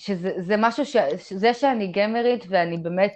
שזה 0.00 0.32
זה 0.36 0.54
משהו, 0.58 0.84
ש, 0.84 0.96
זה 1.30 1.54
שאני 1.54 1.92
גמרית 1.92 2.44
ואני 2.48 2.78
באמת, 2.78 3.12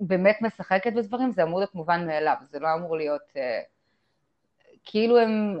באמת 0.00 0.36
משחקת 0.42 0.92
בדברים, 0.92 1.32
זה 1.32 1.42
אמור 1.42 1.58
להיות 1.58 1.74
מובן 1.74 2.06
מאליו, 2.06 2.34
זה 2.50 2.58
לא 2.58 2.68
אמור 2.74 2.96
להיות... 2.96 3.22
אה, 3.36 3.60
כאילו 4.84 5.18
הם, 5.18 5.58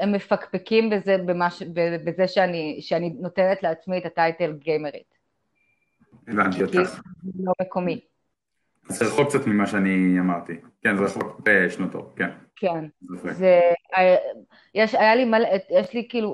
הם 0.00 0.12
מפקפקים 0.12 0.90
בזה, 0.90 1.16
במש, 1.26 1.62
בזה 2.04 2.28
שאני, 2.28 2.78
שאני 2.80 3.10
נותנת 3.20 3.62
לעצמי 3.62 3.98
את 3.98 4.06
הטייטל 4.06 4.52
גיימרית. 4.52 5.14
הבנתי 6.28 6.62
אותך. 6.62 7.00
זה 7.22 7.42
לא 7.44 7.52
מקומי. 7.62 8.00
זה 8.88 9.04
רחוק 9.04 9.28
קצת 9.28 9.46
ממה 9.46 9.66
שאני 9.66 10.18
אמרתי. 10.20 10.52
כן, 10.82 10.96
זה 10.96 11.02
רחוק 11.02 11.40
בשנות 11.42 11.94
אור, 11.94 12.12
כן. 12.16 12.30
כן. 12.56 12.84
זה, 13.32 13.60
יש, 14.74 14.94
היה 14.94 15.14
לי 15.14 15.24
מלא, 15.24 15.48
יש 15.70 15.94
לי 15.94 16.06
כאילו, 16.08 16.30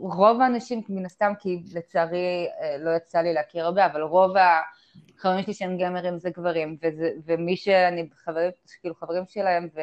רוב 0.00 0.40
האנשים 0.40 0.82
מן 0.88 1.06
הסתם, 1.06 1.32
כי 1.38 1.62
לצערי 1.74 2.48
אה, 2.60 2.76
לא 2.78 2.90
יצא 2.90 3.18
לי 3.18 3.32
להכיר 3.32 3.64
הרבה, 3.64 3.86
אבל 3.86 4.02
רוב 4.02 4.32
החברים 4.36 5.44
שלי 5.44 5.54
שהם 5.54 5.76
גיימרים 5.76 6.18
זה 6.18 6.30
גברים, 6.30 6.76
וזה, 6.82 7.10
ומי 7.24 7.56
שאני 7.56 8.08
חברים, 8.14 8.50
כאילו 8.80 8.94
חברים 8.94 9.24
שלהם, 9.26 9.68
ו... 9.74 9.80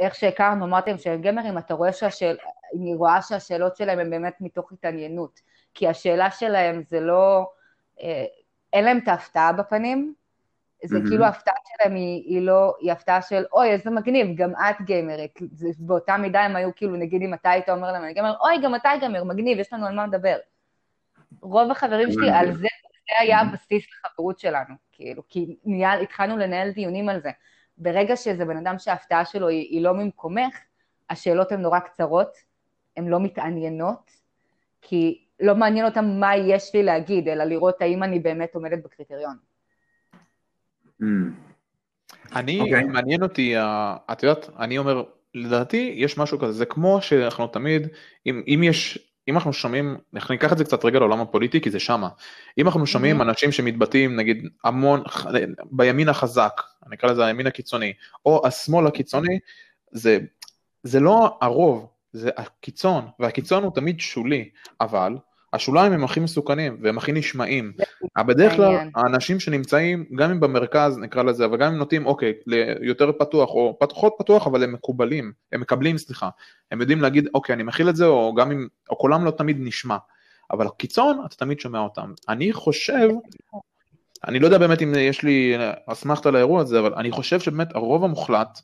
איך 0.00 0.14
שהכרנו, 0.14 0.64
אמרתי 0.64 0.90
להם 0.90 0.98
שהם 0.98 1.22
גמרים, 1.22 1.58
אתה 1.58 1.74
רואה 1.74 1.92
שהשאל... 1.92 2.36
אני 2.78 2.94
רואה 2.94 3.22
שהשאלות 3.22 3.76
שלהם 3.76 3.98
הן 3.98 4.10
באמת 4.10 4.34
מתוך 4.40 4.72
התעניינות, 4.72 5.40
כי 5.74 5.88
השאלה 5.88 6.30
שלהם 6.30 6.82
זה 6.90 7.00
לא, 7.00 7.50
אה, 8.02 8.24
אין 8.72 8.84
להם 8.84 8.98
את 8.98 9.08
ההפתעה 9.08 9.52
בפנים, 9.52 10.14
זה 10.84 10.96
mm-hmm. 10.96 11.08
כאילו 11.08 11.24
ההפתעה 11.24 11.54
שלהם 11.66 11.94
היא, 11.94 12.22
היא 12.24 12.42
לא, 12.42 12.74
היא 12.80 12.92
הפתעה 12.92 13.22
של 13.22 13.44
אוי 13.52 13.70
איזה 13.70 13.90
מגניב, 13.90 14.36
גם 14.36 14.50
את 14.50 14.82
גיימרית, 14.84 15.38
באותה 15.78 16.16
מידה 16.16 16.40
הם 16.40 16.56
היו 16.56 16.74
כאילו, 16.76 16.96
נגיד 16.96 17.22
אם 17.22 17.34
אתה 17.34 17.50
היית 17.50 17.68
אומר 17.68 17.92
להם 17.92 18.04
אני 18.04 18.12
גיימר, 18.12 18.34
אוי 18.40 18.62
גם 18.62 18.74
אתה 18.74 18.90
גיימר, 19.00 19.24
מגניב, 19.24 19.58
יש 19.58 19.72
לנו 19.72 19.86
על 19.86 19.94
מה 19.94 20.06
לדבר. 20.06 20.36
רוב 21.42 21.70
החברים 21.70 22.12
שלי, 22.12 22.30
על 22.30 22.52
זה, 22.52 22.68
זה 23.08 23.14
היה 23.18 23.40
הבסיס 23.40 23.84
לחברות 24.04 24.38
שלנו, 24.38 24.74
כאילו, 24.92 25.22
כי 25.28 25.56
נהיה, 25.64 25.92
התחלנו 25.92 26.36
לנהל 26.36 26.70
דיונים 26.70 27.08
על 27.08 27.20
זה. 27.20 27.30
ברגע 27.78 28.16
שזה 28.16 28.44
בן 28.44 28.56
אדם 28.56 28.78
שההפתעה 28.78 29.24
שלו 29.24 29.48
היא, 29.48 29.66
היא 29.70 29.82
לא 29.82 29.94
ממקומך, 29.94 30.58
השאלות 31.10 31.52
הן 31.52 31.60
נורא 31.60 31.78
קצרות, 31.78 32.36
הן 32.96 33.08
לא 33.08 33.20
מתעניינות, 33.20 34.10
כי 34.82 35.24
לא 35.40 35.54
מעניין 35.54 35.84
אותם 35.84 36.04
מה 36.04 36.36
יש 36.36 36.74
לי 36.74 36.82
להגיד, 36.82 37.28
אלא 37.28 37.44
לראות 37.44 37.82
האם 37.82 38.02
אני 38.02 38.18
באמת 38.18 38.54
עומדת 38.54 38.82
בקריטריון. 38.84 39.49
Mm. 41.00 41.04
אני, 42.36 42.60
okay. 42.60 42.62
אוקיי. 42.62 42.84
מעניין 42.84 43.22
אותי, 43.22 43.54
את 44.12 44.22
יודעת, 44.22 44.50
אני 44.58 44.78
אומר, 44.78 45.02
לדעתי 45.34 45.94
יש 45.96 46.18
משהו 46.18 46.38
כזה, 46.38 46.52
זה 46.52 46.64
כמו 46.64 47.02
שאנחנו 47.02 47.46
תמיד, 47.46 47.88
אם, 48.26 48.42
אם 48.46 48.62
יש 48.62 49.10
אם 49.28 49.34
אנחנו 49.34 49.52
שומעים, 49.52 49.96
אנחנו 50.14 50.34
ניקח 50.34 50.52
את 50.52 50.58
זה 50.58 50.64
קצת 50.64 50.84
רגע 50.84 50.98
לעולם 50.98 51.20
הפוליטי 51.20 51.60
כי 51.60 51.70
זה 51.70 51.80
שמה, 51.80 52.08
אם 52.58 52.66
אנחנו 52.66 52.86
שומעים 52.86 53.22
אנשים 53.22 53.52
שמתבטאים 53.52 54.16
נגיד 54.16 54.48
המון 54.64 55.02
בימין 55.70 56.08
החזק, 56.08 56.62
אני 56.86 56.96
אקרא 56.96 57.10
לזה 57.10 57.26
הימין 57.26 57.46
הקיצוני, 57.46 57.92
או 58.26 58.46
השמאל 58.46 58.86
הקיצוני, 58.86 59.38
זה, 59.92 60.18
זה 60.82 61.00
לא 61.00 61.38
הרוב, 61.40 61.88
זה 62.12 62.30
הקיצון, 62.36 63.08
והקיצון 63.18 63.62
הוא 63.62 63.74
תמיד 63.74 64.00
שולי, 64.00 64.50
אבל 64.80 65.16
השוליים 65.52 65.92
הם 65.92 66.04
הכי 66.04 66.20
מסוכנים 66.20 66.76
והם 66.82 66.98
הכי 66.98 67.12
נשמעים. 67.12 67.72
בדרך 68.26 68.56
כלל 68.56 68.76
האנשים 68.94 69.40
שנמצאים, 69.40 70.04
גם 70.16 70.30
אם 70.30 70.40
במרכז 70.40 70.98
נקרא 70.98 71.22
לזה, 71.22 71.44
אבל 71.44 71.56
גם 71.56 71.72
אם 71.72 71.78
נוטים 71.78 72.06
אוקיי, 72.06 72.32
ליותר 72.46 73.12
פתוח 73.12 73.50
או 73.50 73.76
פחות 73.80 74.14
פתוח, 74.18 74.46
אבל 74.46 74.64
הם 74.64 74.72
מקובלים, 74.72 75.32
הם 75.52 75.60
מקבלים 75.60 75.98
סליחה, 75.98 76.28
הם 76.70 76.80
יודעים 76.80 77.00
להגיד 77.00 77.28
אוקיי 77.34 77.54
אני 77.54 77.62
מכיל 77.62 77.88
את 77.88 77.96
זה, 77.96 78.06
או 78.06 78.34
גם 78.34 78.52
אם, 78.52 78.68
או 78.90 78.96
קולם 78.96 79.24
לא 79.24 79.30
תמיד 79.30 79.56
נשמע, 79.60 79.96
אבל 80.50 80.66
הקיצון 80.66 81.22
אתה 81.26 81.36
תמיד 81.36 81.60
שומע 81.60 81.78
אותם. 81.78 82.12
אני 82.28 82.52
חושב, 82.52 83.08
אני 84.28 84.38
לא 84.38 84.46
יודע 84.46 84.58
באמת 84.58 84.82
אם 84.82 84.94
יש 84.98 85.22
לי 85.22 85.56
אסמכתה 85.86 86.30
לאירוע 86.30 86.60
הזה, 86.60 86.78
אבל 86.78 86.94
אני 86.94 87.10
חושב 87.10 87.40
שבאמת 87.40 87.74
הרוב 87.74 88.04
המוחלט 88.04 88.60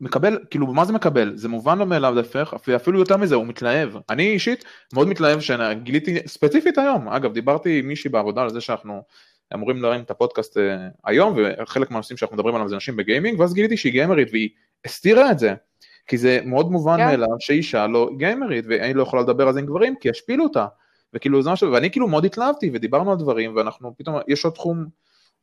מקבל, 0.00 0.38
כאילו 0.50 0.66
מה 0.66 0.84
זה 0.84 0.92
מקבל? 0.92 1.36
זה 1.36 1.48
מובן 1.48 1.78
לו 1.78 1.86
מאליו 1.86 2.14
להפך, 2.14 2.54
ואפילו 2.68 2.98
יותר 2.98 3.16
מזה 3.16 3.34
הוא 3.34 3.46
מתלהב. 3.46 3.90
אני 4.10 4.28
אישית 4.28 4.64
מאוד 4.92 5.08
מתלהב 5.08 5.40
שגיליתי, 5.40 6.18
ספציפית 6.26 6.78
היום, 6.78 7.08
אגב 7.08 7.32
דיברתי 7.32 7.78
עם 7.78 7.88
מישהי 7.88 8.10
בעבודה 8.10 8.42
על 8.42 8.50
זה 8.50 8.60
שאנחנו 8.60 9.02
אמורים 9.54 9.82
להרים 9.82 10.00
את 10.00 10.10
הפודקאסט 10.10 10.56
uh, 10.56 10.60
היום, 11.04 11.38
וחלק 11.62 11.90
מהנושאים 11.90 12.16
שאנחנו 12.16 12.36
מדברים 12.36 12.54
עליו 12.54 12.68
זה 12.68 12.76
נשים 12.76 12.96
בגיימינג, 12.96 13.40
ואז 13.40 13.54
גיליתי 13.54 13.76
שהיא 13.76 13.92
גיימרית 13.92 14.28
והיא 14.32 14.48
הסתירה 14.84 15.30
את 15.30 15.38
זה, 15.38 15.54
כי 16.06 16.18
זה 16.18 16.40
מאוד 16.44 16.70
מובן 16.70 16.94
yeah. 16.94 16.98
כן. 16.98 17.06
מאליו 17.06 17.36
שאישה 17.38 17.86
לא 17.86 18.10
גיימרית, 18.16 18.64
והיא 18.68 18.94
לא 18.94 19.02
יכולה 19.02 19.22
לדבר 19.22 19.46
על 19.46 19.52
זה 19.52 19.60
עם 19.60 19.66
גברים 19.66 19.94
כי 20.00 20.08
ישפילו 20.08 20.44
אותה, 20.44 20.66
וכאילו 21.14 21.42
זה 21.42 21.50
משהו, 21.50 21.72
ואני 21.72 21.90
כאילו 21.90 22.08
מאוד 22.08 22.24
התלהבתי 22.24 22.70
ודיברנו 22.72 23.12
על 23.12 23.18
דברים, 23.18 23.56
ואנחנו 23.56 23.94
פתאום, 23.96 24.16
יש 24.28 24.44
עוד 24.44 24.54
תחום, 24.54 24.86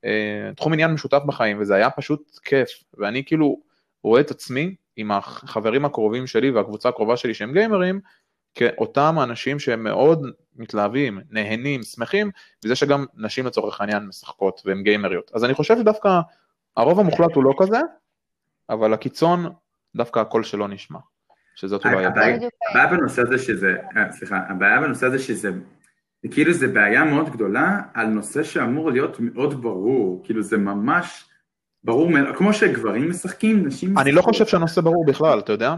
uh, 0.06 0.56
תחום 0.56 0.74
עניין 0.74 0.92
משותף 0.92 1.22
בחיים, 1.26 1.62
וזה 1.62 1.76
היה 1.76 1.90
פשוט 1.90 2.40
כיף, 2.44 2.70
ואני 2.98 3.26
כאילו, 3.26 3.73
רואה 4.04 4.22
את 4.22 4.32
עצמי 4.32 4.76
עם 4.96 5.12
החברים 5.12 5.86
הקרובים 5.86 6.28
שלי 6.28 6.52
והקבוצה 6.52 6.90
הקרובה 6.90 7.18
שלי 7.18 7.34
שהם 7.34 7.54
גיימרים, 7.54 8.00
כאותם 8.56 9.16
האנשים 9.20 9.60
שהם 9.60 9.84
מאוד 9.84 10.28
מתלהבים, 10.56 11.20
נהנים, 11.30 11.84
שמחים, 11.84 12.32
וזה 12.66 12.76
שגם 12.76 13.06
נשים 13.16 13.46
לצורך 13.46 13.82
העניין 13.82 14.06
משחקות 14.06 14.62
והן 14.66 14.84
גיימריות. 14.84 15.32
אז 15.34 15.44
אני 15.44 15.54
חושב 15.54 15.78
שדווקא 15.78 16.20
הרוב 16.78 17.00
המוחלט 17.00 17.36
הוא 17.36 17.44
לא 17.44 17.54
כזה, 17.60 17.80
אבל 18.70 18.94
הקיצון, 18.94 19.46
דווקא 19.96 20.20
הקול 20.20 20.44
שלו 20.44 20.68
נשמע. 20.68 21.00
שזאת 21.56 21.86
אולי 21.86 22.06
הבעיה. 22.06 22.38
הבעיה 22.70 22.88
בנושא 22.88 23.22
הזה 23.22 23.38
שזה, 23.38 23.76
אה, 23.98 24.12
סליחה, 24.12 24.38
הבעיה 24.50 24.82
בנושא 24.82 25.06
הזה 25.06 25.20
שזה, 25.20 25.52
כאילו 26.32 26.54
זה 26.54 26.68
בעיה 26.68 27.04
מאוד 27.04 27.30
גדולה 27.30 27.82
על 27.94 28.08
נושא 28.08 28.44
שאמור 28.44 28.92
להיות 28.92 29.20
מאוד 29.20 29.62
ברור, 29.62 30.22
כאילו 30.24 30.42
זה 30.42 30.58
ממש... 30.58 31.26
ברור, 31.84 32.10
כמו 32.36 32.54
שגברים 32.54 33.10
משחקים, 33.10 33.58
נשים 33.58 33.68
משחקים. 33.68 33.98
אני 33.98 34.12
לא 34.12 34.22
חושב 34.22 34.46
שהנושא 34.46 34.82
ברור 34.82 35.06
בכלל, 35.06 35.40
אתה 35.40 35.52
יודע? 35.52 35.76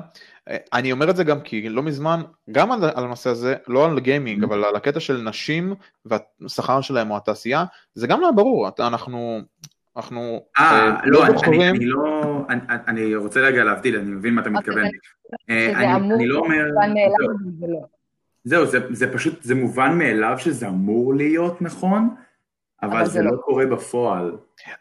אני 0.74 0.92
אומר 0.92 1.10
את 1.10 1.16
זה 1.16 1.24
גם 1.24 1.42
כי 1.42 1.70
לא 1.70 1.84
מזמן, 1.84 2.22
גם 2.52 2.72
על, 2.72 2.84
על 2.84 3.04
הנושא 3.04 3.30
הזה, 3.30 3.56
לא 3.68 3.86
על 3.86 4.00
גיימינג, 4.00 4.44
mm-hmm. 4.44 4.48
אבל 4.48 4.64
על 4.64 4.76
הקטע 4.76 5.00
של 5.00 5.22
נשים 5.22 5.74
והשכר 6.06 6.82
שלהם 6.82 7.12
או 7.12 7.18
התעשייה, 7.18 7.66
זה 7.94 8.08
גם 8.08 8.22
לא 8.22 8.32
ברור, 8.32 8.70
אנחנו... 8.80 9.40
אנחנו 9.98 10.42
אה, 10.60 10.90
אה 10.90 10.96
לא, 11.06 11.20
לא 11.28 11.34
אני, 11.44 11.86
לא, 11.86 12.42
אני, 12.50 12.62
אני 12.88 13.16
רוצה 13.16 13.40
רגע 13.40 13.64
להבדיל, 13.64 13.96
אני 13.96 14.12
מבין 14.12 14.34
מה 14.34 14.42
אתה 14.42 14.50
אוקיי, 14.50 14.62
מתכוון. 14.62 14.86
אה, 15.50 15.96
אני, 15.96 16.14
אני 16.14 16.28
לא 16.28 16.40
אומר... 16.40 16.66
לא. 17.68 17.80
זהו, 18.44 18.66
זה, 18.66 18.80
זה 18.90 19.14
פשוט, 19.14 19.44
זה 19.44 19.56
מובן 19.56 19.98
מאליו 19.98 20.36
שזה 20.38 20.68
אמור 20.68 21.14
להיות 21.14 21.62
נכון, 21.62 22.16
אבל 22.86 23.06
זה 23.06 23.22
לא. 23.22 23.32
לא 23.32 23.38
קורה 23.38 23.66
בפועל. 23.66 24.32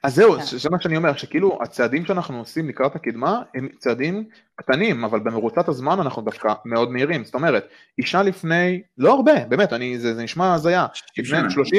אז 0.03 0.15
זהו, 0.15 0.33
כן. 0.33 0.59
זה 0.59 0.71
מה 0.71 0.81
שאני 0.81 0.97
אומר, 0.97 1.17
שכאילו 1.17 1.59
הצעדים 1.63 2.05
שאנחנו 2.07 2.39
עושים 2.39 2.69
לקראת 2.69 2.97
הקדמה 2.97 3.43
הם 3.55 3.69
צעדים 3.79 4.25
קטנים, 4.57 5.05
אבל 5.05 5.21
במרוצת 5.21 5.69
הזמן 5.69 6.01
אנחנו 6.01 6.23
דווקא 6.23 6.53
מאוד 6.65 6.91
מהירים, 6.91 7.25
זאת 7.25 7.35
אומרת, 7.35 7.69
אישה 7.99 8.23
לפני, 8.23 8.83
לא 8.99 9.15
הרבה, 9.15 9.45
באמת, 9.49 9.73
אני, 9.73 9.99
זה, 9.99 10.15
זה 10.15 10.23
נשמע 10.23 10.55
הזיה, 10.55 10.87
לפני 11.19 11.39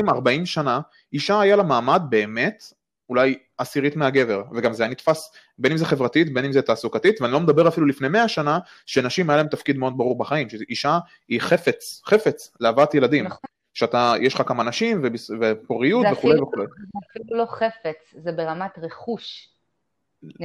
30-40 0.09 0.45
שנה, 0.45 0.79
אישה 1.13 1.39
היה 1.39 1.55
לה 1.55 1.63
מעמד 1.63 2.01
באמת, 2.09 2.63
אולי 3.09 3.37
עשירית 3.57 3.95
מהגבר, 3.95 4.43
וגם 4.55 4.73
זה 4.73 4.83
היה 4.83 4.91
נתפס 4.91 5.31
בין 5.57 5.71
אם 5.71 5.77
זה 5.77 5.85
חברתית, 5.85 6.33
בין 6.33 6.45
אם 6.45 6.51
זה 6.51 6.61
תעסוקתית, 6.61 7.21
ואני 7.21 7.33
לא 7.33 7.39
מדבר 7.39 7.67
אפילו 7.67 7.87
לפני 7.87 8.07
100 8.07 8.27
שנה, 8.27 8.59
שנשים 8.85 9.29
היה 9.29 9.37
להם 9.37 9.47
תפקיד 9.47 9.77
מאוד 9.77 9.97
ברור 9.97 10.17
בחיים, 10.17 10.49
שאישה 10.49 10.99
היא 11.27 11.41
חפץ, 11.41 12.01
חפץ 12.05 12.51
להבאת 12.59 12.93
ילדים. 12.93 13.25
נכון. 13.25 13.44
שאתה, 13.75 14.13
יש 14.21 14.33
לך 14.33 14.41
כמה 14.45 14.63
נשים 14.63 15.01
ופוריות 15.41 16.05
וכולי 16.11 16.41
וכולי. 16.41 16.65
זה 16.65 16.99
אפילו 17.11 17.37
לא 17.37 17.45
חפץ, 17.45 18.13
זה 18.23 18.31
ברמת 18.31 18.79
רכוש. 18.81 19.49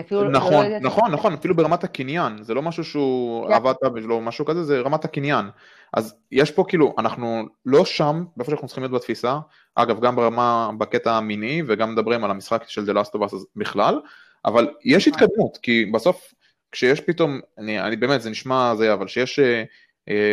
אפילו 0.01 0.31
נכון, 0.31 0.67
לא 0.67 0.79
נכון, 0.79 1.13
נכון, 1.13 1.33
אפילו 1.33 1.57
ברמת 1.57 1.85
הקניין, 1.85 2.43
זה 2.43 2.55
לא 2.55 2.63
משהו 2.63 2.85
שהוא 2.85 3.49
yeah. 3.49 3.55
עבדת 3.55 3.77
ולא 3.95 4.21
משהו 4.21 4.45
כזה, 4.45 4.65
זה 4.65 4.81
רמת 4.81 5.05
הקניין. 5.05 5.47
אז 5.93 6.15
יש 6.33 6.51
פה 6.51 6.65
כאילו, 6.69 6.95
אנחנו 6.99 7.45
לא 7.67 7.85
שם, 7.85 8.25
באיפה 8.37 8.51
שאנחנו 8.51 8.69
צריכים 8.69 8.85
להיות 8.85 8.95
בתפיסה, 8.95 9.39
אגב, 9.75 10.01
גם 10.01 10.17
ברמה, 10.17 10.71
בקטע 10.79 11.13
המיני, 11.13 11.63
וגם 11.67 11.93
מדברים 11.93 12.25
על 12.25 12.31
המשחק 12.31 12.65
של 12.69 12.91
The 12.91 12.95
Last 12.95 13.11
of 13.11 13.21
Us 13.21 13.37
בכלל, 13.57 14.01
אבל 14.45 14.69
יש 14.85 15.09
נכון. 15.09 15.23
התקדמות, 15.23 15.57
כי 15.57 15.85
בסוף, 15.85 16.35
כשיש 16.73 17.01
פתאום, 17.01 17.41
אני, 17.59 17.81
אני 17.81 17.97
באמת, 17.97 18.23
זה 18.23 18.31
נשמע 18.31 18.75
זה, 18.77 18.93
אבל 18.93 19.09
שיש 19.09 19.39
אה, 19.39 19.65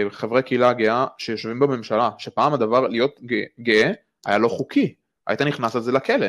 חברי 0.09 0.43
קהילה 0.43 0.73
גאה 0.73 1.05
שיושבים 1.17 1.59
בממשלה, 1.59 2.09
שפעם 2.17 2.53
הדבר 2.53 2.87
להיות 2.87 3.19
גאה 3.59 3.91
היה 4.25 4.37
לא 4.37 4.47
חוקי, 4.47 4.95
היית 5.27 5.41
נכנס 5.41 5.75
על 5.75 5.81
זה 5.81 5.91
לכלא. 5.91 6.27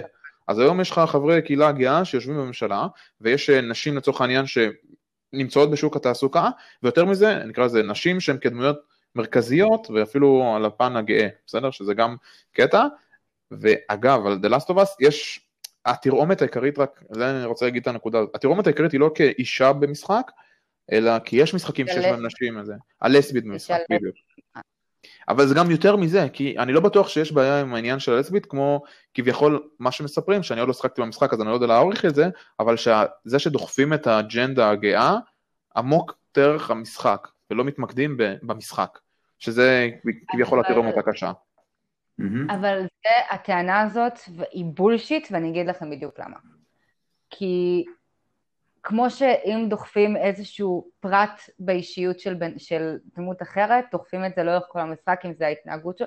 אז 0.48 0.58
היום 0.58 0.80
יש 0.80 0.90
לך 0.90 1.00
חברי 1.06 1.42
קהילה 1.42 1.72
גאה 1.72 2.04
שיושבים 2.04 2.36
בממשלה, 2.36 2.86
ויש 3.20 3.50
אה, 3.50 3.60
נשים 3.60 3.96
לצורך 3.96 4.20
העניין 4.20 4.46
ש... 4.46 4.58
נמצאות 5.32 5.70
בשוק 5.70 5.96
התעסוקה, 5.96 6.50
ויותר 6.82 7.04
מזה, 7.04 7.34
נקרא 7.44 7.64
לזה 7.64 7.82
נשים 7.82 8.20
שהן 8.20 8.38
כדמויות 8.38 8.78
מרכזיות, 9.14 9.90
ואפילו 9.90 10.52
על 10.56 10.64
הפן 10.64 10.96
הגאה, 10.96 11.28
בסדר? 11.46 11.70
שזה 11.70 11.94
גם 11.94 12.16
קטע. 12.52 12.86
ואגב, 13.50 14.26
על 14.26 14.38
The 14.42 14.48
Last 14.48 14.66
of 14.66 14.76
Us 14.76 14.96
יש, 15.00 15.48
התרעומת 15.86 16.42
העיקרית 16.42 16.78
רק, 16.78 17.02
זה 17.10 17.30
אני 17.30 17.44
רוצה 17.44 17.64
להגיד 17.64 17.82
את 17.82 17.86
הנקודה 17.86 18.18
הזאת, 18.18 18.34
התרעומת 18.34 18.66
העיקרית 18.66 18.92
היא 18.92 19.00
לא 19.00 19.10
כאישה 19.14 19.72
במשחק, 19.72 20.30
אלא 20.92 21.18
כי 21.18 21.36
יש 21.36 21.54
משחקים 21.54 21.86
שיש 21.86 22.04
בהם 22.04 22.26
נשים, 22.26 22.58
הזה, 22.58 22.74
הלסבית 23.00 23.44
במשחק, 23.44 23.78
בדיוק. 23.90 24.16
אבל 25.28 25.46
זה 25.46 25.54
גם 25.54 25.70
יותר 25.70 25.96
מזה, 25.96 26.26
כי 26.32 26.58
אני 26.58 26.72
לא 26.72 26.80
בטוח 26.80 27.08
שיש 27.08 27.32
בעיה 27.32 27.60
עם 27.60 27.74
העניין 27.74 27.98
של 27.98 28.12
הלסבית, 28.12 28.46
כמו 28.46 28.82
כביכול 29.14 29.68
מה 29.78 29.92
שמספרים, 29.92 30.42
שאני 30.42 30.60
עוד 30.60 30.68
לא 30.68 30.74
שחקתי 30.74 31.00
במשחק 31.00 31.32
אז 31.32 31.40
אני 31.40 31.48
לא 31.48 31.54
יודע 31.54 31.66
להעריך 31.66 32.04
את 32.04 32.14
זה, 32.14 32.28
אבל 32.60 32.74
זה 33.24 33.38
שדוחפים 33.38 33.94
את 33.94 34.06
האג'נדה 34.06 34.70
הגאה 34.70 35.16
עמוק 35.76 36.18
דרך 36.36 36.70
המשחק, 36.70 37.28
ולא 37.50 37.64
מתמקדים 37.64 38.16
במשחק, 38.42 38.98
שזה 39.38 39.90
כביכול 40.28 40.60
התרעומת 40.60 40.98
הקשה. 40.98 41.32
אבל 42.50 42.80
זה, 42.80 43.34
הטענה 43.34 43.80
הזאת 43.80 44.18
היא 44.52 44.64
בולשיט, 44.64 45.28
ואני 45.30 45.50
אגיד 45.50 45.66
לכם 45.66 45.90
בדיוק 45.90 46.20
למה. 46.20 46.36
כי 47.30 47.84
כמו 48.82 49.10
שאם 49.10 49.66
דוחפים 49.68 50.16
איזשהו 50.16 50.88
פרט 51.00 51.40
באישיות 51.58 52.20
של, 52.20 52.36
של 52.56 52.96
דמות 53.16 53.42
אחרת, 53.42 53.84
דוחפים 53.92 54.24
את 54.24 54.34
זה 54.36 54.42
לאורך 54.42 54.64
כל 54.68 54.80
המשחק, 54.80 55.20
אם 55.24 55.32
זה 55.34 55.46
ההתנהגות 55.46 55.98
שלו, 55.98 56.06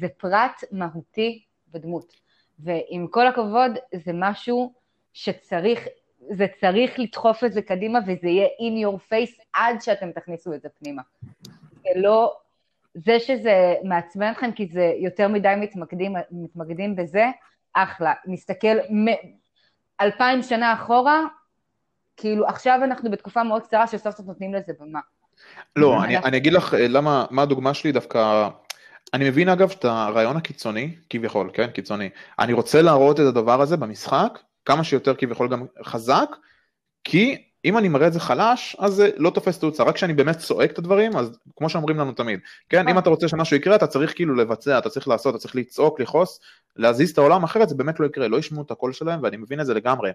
זה 0.00 0.06
פרט 0.08 0.64
מהותי 0.72 1.44
בדמות. 1.68 2.12
ועם 2.58 3.06
כל 3.10 3.26
הכבוד, 3.26 3.72
זה 3.94 4.12
משהו 4.14 4.72
שצריך, 5.12 5.88
זה 6.30 6.46
צריך 6.60 6.98
לדחוף 6.98 7.44
את 7.44 7.52
זה 7.52 7.62
קדימה, 7.62 7.98
וזה 8.06 8.28
יהיה 8.28 8.46
in 8.46 8.86
your 8.86 8.98
face 8.98 9.42
עד 9.52 9.80
שאתם 9.80 10.12
תכניסו 10.12 10.54
את 10.54 10.62
זה 10.62 10.68
פנימה. 10.68 11.02
זה 11.82 11.88
לא, 11.96 12.36
זה 12.94 13.20
שזה 13.20 13.74
מעצבן 13.84 14.32
אתכם 14.32 14.52
כי 14.52 14.66
זה 14.66 14.92
יותר 14.96 15.28
מדי 15.28 15.54
מתמקדים, 15.56 16.16
מתמקדים 16.30 16.96
בזה, 16.96 17.26
אחלה. 17.72 18.14
נסתכל 18.26 18.76
אלפיים 20.00 20.42
שנה 20.42 20.72
אחורה, 20.72 21.24
כאילו 22.20 22.46
עכשיו 22.46 22.80
אנחנו 22.84 23.10
בתקופה 23.10 23.42
מאוד 23.42 23.62
קצרה 23.62 23.86
שסוף 23.86 24.16
סוף 24.16 24.26
נותנים 24.26 24.54
לזה 24.54 24.72
במה. 24.80 25.00
לא, 25.76 26.04
אני, 26.04 26.18
אני 26.18 26.36
אגיד 26.36 26.52
לך 26.52 26.74
אה, 26.74 26.88
למה, 26.88 27.24
מה 27.30 27.42
הדוגמה 27.42 27.74
שלי 27.74 27.92
דווקא, 27.92 28.48
אני 29.14 29.28
מבין 29.28 29.48
אגב 29.48 29.70
את 29.70 29.84
הרעיון 29.84 30.36
הקיצוני, 30.36 30.96
כביכול, 31.10 31.50
כן, 31.52 31.70
קיצוני. 31.70 32.08
אני 32.38 32.52
רוצה 32.52 32.82
להראות 32.82 33.20
את 33.20 33.24
הדבר 33.24 33.60
הזה 33.60 33.76
במשחק, 33.76 34.38
כמה 34.64 34.84
שיותר 34.84 35.14
כביכול 35.14 35.48
גם 35.48 35.66
חזק, 35.84 36.28
כי 37.04 37.49
אם 37.64 37.78
אני 37.78 37.88
מראה 37.88 38.06
את 38.06 38.12
זה 38.12 38.20
חלש, 38.20 38.76
אז 38.78 38.94
זה 38.94 39.10
לא 39.16 39.30
תופס 39.30 39.58
תאוצה, 39.58 39.82
רק 39.82 39.94
כשאני 39.94 40.12
באמת 40.12 40.38
צועק 40.38 40.70
את 40.70 40.78
הדברים, 40.78 41.16
אז 41.16 41.38
כמו 41.56 41.68
שאומרים 41.68 41.96
לנו 41.96 42.12
תמיד, 42.12 42.40
כן, 42.68 42.88
אם 42.88 42.98
אתה 42.98 43.10
רוצה 43.10 43.28
שמשהו 43.28 43.56
יקרה, 43.56 43.76
אתה 43.76 43.86
צריך 43.86 44.14
כאילו 44.14 44.34
לבצע, 44.34 44.78
אתה 44.78 44.90
צריך 44.90 45.08
לעשות, 45.08 45.34
אתה 45.34 45.42
צריך 45.42 45.56
לצעוק, 45.56 46.00
לכעוס, 46.00 46.40
להזיז 46.76 47.10
את 47.10 47.18
העולם, 47.18 47.44
אחרת 47.44 47.68
זה 47.68 47.74
באמת 47.74 48.00
לא 48.00 48.06
יקרה, 48.06 48.28
לא 48.28 48.36
ישמעו 48.36 48.62
את 48.62 48.70
הקול 48.70 48.92
שלהם, 48.92 49.20
ואני 49.22 49.36
מבין 49.36 49.60
את 49.60 49.66
זה 49.66 49.74
לגמרי. 49.74 50.10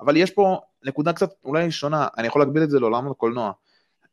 אבל 0.00 0.16
יש 0.16 0.30
פה 0.30 0.60
נקודה 0.84 1.12
קצת 1.12 1.30
אולי 1.44 1.70
שונה, 1.70 2.08
אני 2.18 2.26
יכול 2.26 2.42
להגביל 2.42 2.62
את 2.62 2.70
זה 2.70 2.80
לעולם 2.80 3.10
הקולנוע. 3.10 3.52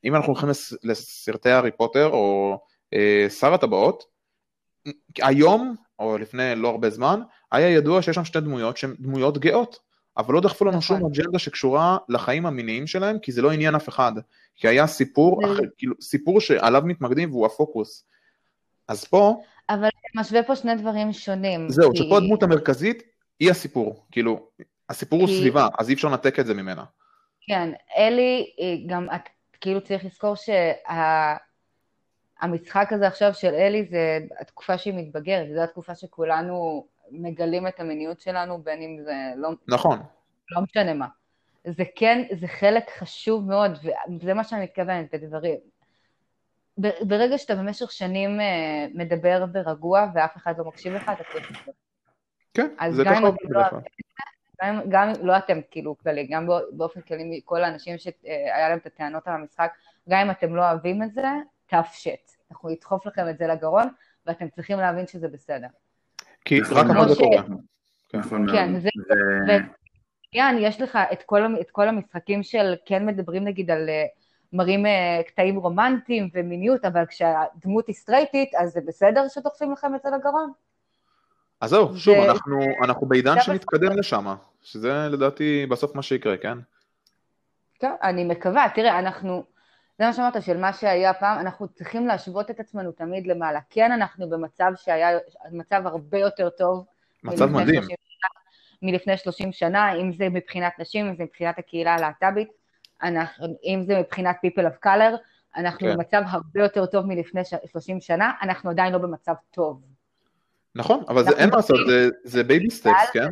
אם 0.04 0.16
אנחנו 0.16 0.34
הולכים 0.34 0.50
לסרטי 0.84 1.50
הארי 1.50 1.72
פוטר, 1.72 2.08
או 2.08 2.58
אה, 2.94 3.28
שר 3.30 3.54
הטבעות, 3.54 4.04
היום, 5.22 5.76
או 6.00 6.18
לפני 6.18 6.56
לא 6.56 6.70
הרבה 6.70 6.90
זמן, 6.90 7.22
היה 7.52 7.70
ידוע 7.70 8.02
שיש 8.02 8.16
שם 8.16 8.26
שתי 8.26 8.40
דמויות 8.40 8.78
שהן 8.78 8.96
דמויות 9.00 9.38
גאות. 9.38 9.85
אבל 10.18 10.34
לא 10.34 10.42
דחפו 10.42 10.66
לנו 10.66 10.82
שום 10.82 10.98
נכון. 10.98 11.12
אג'נדה 11.12 11.40
שקשורה 11.40 11.98
לחיים 12.10 12.46
המיניים 12.46 12.88
שלהם, 12.88 13.20
כי 13.20 13.32
זה 13.32 13.42
לא 13.42 13.52
עניין 13.52 13.76
אף 13.76 13.90
אחד. 13.90 14.12
כי 14.56 14.68
היה 14.68 14.88
סיפור, 14.88 15.46
אחר, 15.46 15.64
כאילו, 15.78 15.96
סיפור 16.02 16.42
שעליו 16.42 16.82
מתמקדים 16.86 17.32
והוא 17.32 17.46
הפוקוס. 17.46 18.06
אז 18.88 19.04
פה... 19.04 19.42
אבל 19.70 19.90
משווה 20.16 20.44
פה 20.44 20.56
שני 20.56 20.76
דברים 20.76 21.14
שונים. 21.14 21.70
זהו, 21.70 21.92
כי... 21.92 21.98
שפה 21.98 22.18
הדמות 22.18 22.44
המרכזית 22.44 23.04
היא 23.40 23.52
הסיפור. 23.52 24.06
כאילו, 24.12 24.48
הסיפור 24.90 25.20
כי... 25.20 25.26
הוא 25.26 25.40
סביבה, 25.40 25.68
אז 25.78 25.90
אי 25.90 25.94
אפשר 25.94 26.08
לנתק 26.08 26.40
את 26.40 26.46
זה 26.46 26.54
ממנה. 26.54 26.84
כן, 27.48 27.72
אלי, 27.98 28.46
גם 28.88 29.08
את 29.16 29.22
כאילו 29.62 29.82
צריך 29.82 30.06
לזכור 30.06 30.36
שהמשחק 32.46 32.88
שה... 32.90 32.96
הזה 32.96 33.08
עכשיו 33.08 33.34
של 33.34 33.54
אלי 33.54 33.88
זה 33.90 34.20
התקופה 34.40 34.78
שהיא 34.78 34.94
מתבגרת, 34.94 35.48
זו 35.56 35.62
התקופה 35.62 35.96
שכולנו 35.96 36.88
מגלים 37.12 37.68
את 37.68 37.80
המיניות 37.80 38.20
שלנו, 38.20 38.64
בין 38.64 38.82
אם 38.82 39.04
זה 39.04 39.14
לא... 39.36 39.50
נכון. 39.68 40.00
לא 40.52 40.62
משנה 40.62 40.94
מה. 40.94 41.08
זה 41.68 41.84
כן, 41.96 42.24
זה 42.40 42.48
חלק 42.48 42.90
חשוב 42.98 43.48
מאוד, 43.48 43.72
וזה 44.20 44.34
מה 44.34 44.44
שאני 44.44 44.64
מתכוונת 44.64 45.14
בדברים. 45.14 45.60
ברגע 46.78 47.38
שאתה 47.38 47.56
במשך 47.56 47.92
שנים 47.92 48.42
אה, 48.42 48.88
מדבר 48.94 49.46
ברגוע 49.46 50.08
ואף 50.14 50.38
אחד 50.38 50.54
לא 50.58 50.66
מקשיב 50.66 50.94
לך, 50.94 51.12
אתה 51.14 51.24
צריך 51.32 51.52
לדבר. 51.52 51.72
כן, 52.54 52.92
זה 52.92 53.04
ככה 53.06 53.20
עובד 53.20 53.38
בדרך 53.50 53.70
כלל. 53.70 53.80
גם, 54.62 54.82
גם 54.90 55.12
לא 55.22 55.38
אתם 55.38 55.60
כאילו 55.72 55.98
כללי, 55.98 56.28
גם 56.28 56.48
באופן 56.72 57.02
כללי 57.02 57.42
כל 57.46 57.64
האנשים 57.64 57.98
שהיה 57.98 58.70
להם 58.70 58.78
את 58.78 58.86
הטענות 58.86 59.28
על 59.28 59.34
המשחק, 59.34 59.72
גם 60.10 60.20
אם 60.20 60.32
אתם 60.32 60.56
לא 60.56 60.70
אוהבים 60.70 61.04
את 61.04 61.14
זה, 61.14 61.28
תפשט. 61.66 62.32
אנחנו 62.52 62.70
נדחוף 62.70 63.06
לכם 63.06 63.30
את 63.30 63.38
זה 63.38 63.48
לגרון, 63.48 63.88
ואתם 64.26 64.50
צריכים 64.50 64.80
להבין 64.80 65.08
שזה 65.08 65.28
בסדר. 65.28 65.68
כי 66.46 66.60
רק 66.62 66.86
הכל 66.90 67.10
זה 67.10 67.16
קורה. 67.16 67.44
נכון 68.14 68.52
כן, 68.52 68.80
זה... 68.80 68.90
כן, 70.32 70.56
יש 70.60 70.82
לך 70.82 71.00
את 71.12 71.24
כל, 71.24 71.42
את 71.62 71.72
כל 71.72 71.88
המשחקים 71.88 72.44
של 72.44 72.74
כן 72.86 73.06
מדברים 73.06 73.44
נגיד 73.44 73.72
על 73.72 73.90
אה, 73.90 74.06
מראים 74.54 74.86
אה, 74.86 75.22
קטעים 75.28 75.56
רומנטיים 75.56 76.30
ומיניות, 76.34 76.86
אבל 76.86 77.06
כשהדמות 77.06 77.88
היא 77.88 77.96
סטרייטית, 77.96 78.56
אז 78.56 78.70
זה 78.70 78.80
בסדר 78.88 79.28
שדוחפים 79.28 79.72
לכם 79.72 79.96
את 79.96 80.02
זה 80.02 80.10
לגרון? 80.10 80.52
אז 81.62 81.70
זהו, 81.70 81.98
שוב, 81.98 82.16
אנחנו, 82.16 82.60
אנחנו 82.84 83.08
בעידן 83.08 83.42
שנתקדם 83.42 83.92
לשם, 83.98 84.36
שזה 84.62 85.08
לדעתי 85.12 85.66
בסוף 85.70 85.96
מה 85.96 86.02
שיקרה, 86.02 86.38
כן? 86.38 86.58
כן, 87.80 87.92
אני 88.04 88.24
מקווה, 88.24 88.68
תראה, 88.76 89.00
אנחנו, 89.00 89.44
זה 90.00 90.06
מה 90.06 90.14
שאמרת, 90.14 90.42
של 90.44 90.58
מה 90.58 90.74
שהיה 90.74 91.14
פעם, 91.14 91.40
אנחנו 91.40 91.68
צריכים 91.68 92.08
להשוות 92.08 92.52
את 92.52 92.60
עצמנו 92.60 92.92
תמיד 92.92 93.28
למעלה. 93.28 93.60
כן, 93.70 93.92
אנחנו 93.92 94.30
במצב 94.30 94.72
שהיה, 94.76 95.18
מצב 95.52 95.88
הרבה 95.88 96.18
יותר 96.18 96.50
טוב. 96.50 96.86
מצב 97.24 97.46
מדהים. 97.46 97.84
שנה, 97.84 98.30
מלפני 98.82 99.18
30 99.18 99.52
שנה, 99.52 99.94
אם 99.94 100.12
זה 100.12 100.30
מבחינת 100.30 100.80
נשים, 100.80 101.06
אם 101.06 101.16
זה 101.16 101.24
מבחינת 101.24 101.60
הקהילה 101.60 101.96
הלהט"בית, 101.96 102.50
אם 103.64 103.84
זה 103.86 104.00
מבחינת 104.00 104.36
people 104.46 104.62
of 104.62 104.86
color, 104.86 105.18
אנחנו 105.56 105.80
כן. 105.80 105.94
במצב 105.94 106.22
הרבה 106.26 106.60
יותר 106.60 106.86
טוב 106.86 107.06
מלפני 107.06 107.42
30 107.66 108.02
שנה, 108.02 108.32
אנחנו 108.42 108.70
עדיין 108.70 108.94
לא 108.94 109.00
במצב 109.00 109.34
טוב. 109.52 109.82
נכון, 110.76 111.04
אבל 111.08 111.24
זה 111.24 111.32
אין 111.38 111.50
מה 111.50 111.56
לעשות, 111.56 111.80
זה 112.24 112.44
baby 112.44 112.70
steps, 112.70 113.10
כן? 113.14 113.28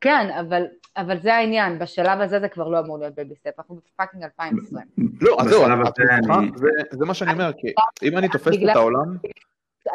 כן, 0.00 0.30
אבל, 0.40 0.66
אבל 0.98 1.20
זה 1.20 1.34
העניין, 1.34 1.78
בשלב 1.78 2.20
הזה 2.20 2.40
זה 2.40 2.48
כבר 2.48 2.68
לא 2.68 2.80
אמור 2.80 2.98
להיות 2.98 3.14
baby 3.14 3.34
step, 3.34 3.50
אנחנו 3.58 3.76
ב 3.76 3.82
fucking 3.82 4.22
2020. 4.22 4.84
לא, 5.20 5.36
אז 5.40 5.48
זהו, 5.48 5.64
זה 6.90 7.04
מה 7.04 7.14
שאני 7.14 7.32
אומר, 7.32 7.50
כי 7.58 7.72
אם 8.02 8.18
אני 8.18 8.28
תופס 8.28 8.54
את 8.70 8.76
העולם... 8.76 9.16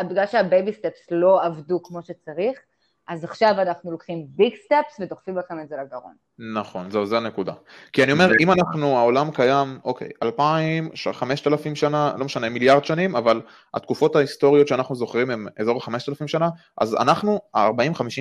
בגלל 0.09 0.27
שה 0.27 0.47
baby 0.47 0.73
steps 0.73 1.11
לא 1.11 1.43
עבדו 1.43 1.83
כמו 1.83 2.01
שצריך, 2.01 2.59
אז 3.07 3.23
עכשיו 3.23 3.55
אנחנו 3.61 3.91
לוקחים 3.91 4.25
big 4.29 4.53
steps 4.65 4.99
ודוחפים 4.99 5.37
לכם 5.37 5.59
את 5.59 5.69
זה 5.69 5.75
לגרון. 5.75 6.13
נכון, 6.53 6.91
זהו, 6.91 7.05
זה 7.05 7.17
הנקודה. 7.17 7.53
כי 7.93 8.03
אני 8.03 8.11
אומר, 8.11 8.29
אם 8.39 8.51
אנחנו, 8.51 8.97
העולם 8.97 9.31
קיים, 9.31 9.79
אוקיי, 9.83 10.09
אלפיים, 10.23 10.89
חמשת 11.11 11.47
אלפים 11.47 11.75
שנה, 11.75 12.13
לא 12.17 12.25
משנה, 12.25 12.49
מיליארד 12.49 12.85
שנים, 12.85 13.15
אבל 13.15 13.41
התקופות 13.73 14.15
ההיסטוריות 14.15 14.67
שאנחנו 14.67 14.95
זוכרים 14.95 15.29
הם 15.29 15.47
אזור 15.59 15.83
חמשת 15.83 16.09
אלפים 16.09 16.27
שנה, 16.27 16.49
אז 16.77 16.95
אנחנו, 16.95 17.41
40-50 17.55 17.59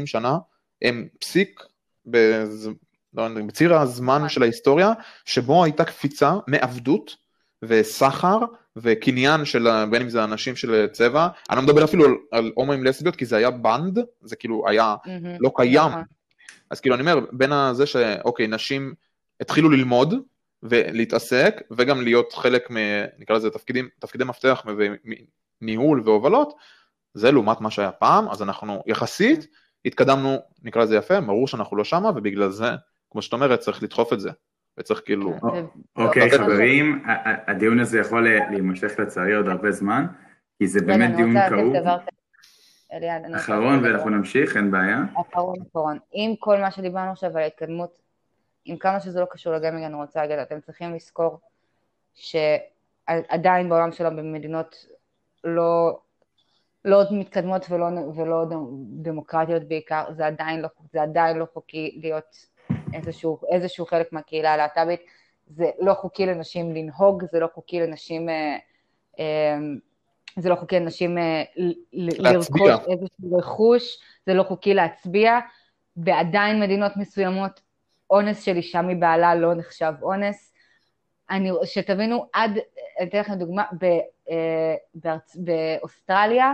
שנה, 0.06 0.38
הם 0.82 1.08
פסיק 1.20 1.60
בז... 2.06 2.70
לא, 3.14 3.28
בציר 3.46 3.74
הזמן 3.74 4.28
של 4.28 4.42
ההיסטוריה, 4.42 4.92
שבו 5.24 5.64
הייתה 5.64 5.84
קפיצה 5.84 6.32
מעבדות 6.46 7.16
וסחר 7.62 8.38
וקניין 8.76 9.44
של 9.44 9.68
בין 9.90 10.02
אם 10.02 10.08
זה 10.08 10.24
אנשים 10.24 10.56
של 10.56 10.86
צבע, 10.92 11.28
אני 11.50 11.56
לא 11.56 11.62
מדבר 11.62 11.84
אפילו 11.84 12.04
על, 12.04 12.14
על 12.30 12.52
הומואים 12.54 12.84
לסביות 12.84 13.16
כי 13.16 13.26
זה 13.26 13.36
היה 13.36 13.50
בנד, 13.50 13.98
זה 14.22 14.36
כאילו 14.36 14.68
היה 14.68 14.96
mm-hmm. 15.04 15.08
לא 15.40 15.50
קיים. 15.56 15.88
נכון. 15.88 16.02
אז 16.70 16.80
כאילו 16.80 16.94
אני 16.94 17.00
אומר, 17.00 17.26
בין 17.32 17.52
זה 17.72 17.86
שאוקיי, 17.86 18.46
נשים 18.46 18.94
התחילו 19.40 19.70
ללמוד 19.70 20.14
ולהתעסק 20.62 21.54
וגם 21.70 22.02
להיות 22.02 22.32
חלק 22.32 22.70
מ... 22.70 22.76
נקרא 23.18 23.36
לזה 23.36 23.50
תפקידים, 23.50 23.88
תפקידי 23.98 24.24
מפתח 24.24 24.64
וניהול 25.62 26.02
והובלות, 26.04 26.54
זה 27.14 27.32
לעומת 27.32 27.60
מה 27.60 27.70
שהיה 27.70 27.92
פעם, 27.92 28.28
אז 28.28 28.42
אנחנו 28.42 28.82
יחסית 28.86 29.46
התקדמנו, 29.84 30.36
נקרא 30.62 30.82
לזה 30.82 30.96
יפה, 30.96 31.20
ברור 31.20 31.48
שאנחנו 31.48 31.76
לא 31.76 31.84
שמה, 31.84 32.10
ובגלל 32.10 32.50
זה, 32.50 32.70
כמו 33.10 33.22
שאת 33.22 33.32
אומרת, 33.32 33.58
צריך 33.58 33.82
לדחוף 33.82 34.12
את 34.12 34.20
זה. 34.20 34.30
וצריך 34.78 35.02
כאילו... 35.04 35.32
אוקיי, 35.96 36.30
חברים, 36.30 37.04
הדיון 37.46 37.80
הזה 37.80 37.98
יכול 38.00 38.28
להימשך 38.50 38.92
לצערי 38.98 39.34
עוד 39.34 39.48
הרבה 39.48 39.70
זמן, 39.70 40.06
כי 40.58 40.66
זה 40.66 40.80
באמת 40.80 41.16
דיון 41.16 41.34
כאוב. 41.48 41.74
אחרון 43.36 43.84
ואנחנו 43.84 44.10
נמשיך, 44.10 44.56
אין 44.56 44.70
בעיה. 44.70 44.98
אחרון, 45.20 45.56
אחרון. 45.70 45.98
עם 46.12 46.36
כל 46.38 46.58
מה 46.58 46.70
שדיברנו 46.70 47.10
עכשיו 47.10 47.30
על 47.30 47.42
ההתקדמות 47.42 48.02
עם 48.64 48.76
כמה 48.76 49.00
שזה 49.00 49.20
לא 49.20 49.26
קשור 49.30 49.52
לגיימינג, 49.52 49.84
אני 49.84 49.94
רוצה 49.94 50.20
להגיד, 50.20 50.38
אתם 50.38 50.60
צריכים 50.60 50.94
לזכור 50.94 51.40
שעדיין 52.14 53.68
בעולם 53.68 53.92
שלו 53.92 54.10
במדינות 54.10 54.86
לא, 55.44 56.00
לא 56.84 57.02
מתקדמות 57.10 57.66
ולא, 57.70 57.86
ולא 58.14 58.44
דמוקרטיות 59.02 59.64
בעיקר, 59.64 60.04
זה 60.16 60.26
עדיין 60.26 60.60
לא, 60.60 60.68
זה 60.92 61.02
עדיין 61.02 61.38
לא 61.38 61.46
חוקי 61.52 61.98
להיות 62.02 62.46
איזשהו, 62.94 63.38
איזשהו 63.48 63.86
חלק 63.86 64.12
מהקהילה 64.12 64.52
הלהט"בית, 64.52 65.00
זה 65.46 65.70
לא 65.80 65.94
חוקי 65.94 66.26
לנשים 66.26 66.74
לנהוג, 66.74 67.24
זה 67.32 67.40
לא 67.40 67.48
חוקי 67.54 67.80
לנשים, 67.80 68.28
אה, 68.28 68.56
אה, 69.18 69.58
זה 70.36 70.48
לא 70.48 70.54
חוקי 70.54 70.80
לנשים 70.80 71.18
אה, 71.18 71.42
לרכוש 71.92 72.70
איזשהו 72.88 73.38
רכוש, 73.38 73.98
זה 74.26 74.34
לא 74.34 74.42
חוקי 74.42 74.74
להצביע, 74.74 75.38
ועדיין 75.96 76.60
מדינות 76.60 76.96
מסוימות 76.96 77.60
אונס 78.10 78.42
של 78.42 78.56
אישה 78.56 78.82
מבעלה 78.82 79.34
לא 79.34 79.54
נחשב 79.54 79.92
אונס. 80.02 80.52
אני, 81.30 81.50
שתבינו, 81.64 82.26
עד, 82.32 82.50
אני 82.98 83.08
אתן 83.08 83.18
לכם 83.18 83.34
דוגמה, 83.34 83.64
ב, 83.80 83.84
אה, 84.30 84.74
בארצ, 84.94 85.36
באוסטרליה, 85.36 86.52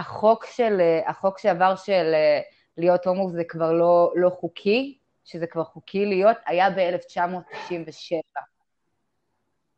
החוק, 0.00 0.44
של, 0.44 0.80
החוק 1.06 1.38
שעבר 1.38 1.76
של 1.76 2.10
אה, 2.14 2.40
להיות 2.76 3.06
הומו 3.06 3.30
זה 3.30 3.44
כבר 3.44 3.72
לא, 3.72 4.12
לא 4.16 4.30
חוקי, 4.30 4.98
שזה 5.24 5.46
כבר 5.46 5.64
חוקי 5.64 6.06
להיות, 6.06 6.36
היה 6.46 6.70
ב-1997. 6.70 8.40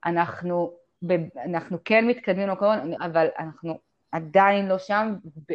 אנחנו, 0.05 0.73
ב, 1.07 1.12
אנחנו 1.45 1.79
כן 1.85 2.07
מתקדמים 2.07 2.49
לקורונה, 2.49 2.97
אבל 3.07 3.27
אנחנו 3.39 3.79
עדיין 4.12 4.68
לא 4.68 4.79
שם, 4.79 5.14
ב, 5.49 5.53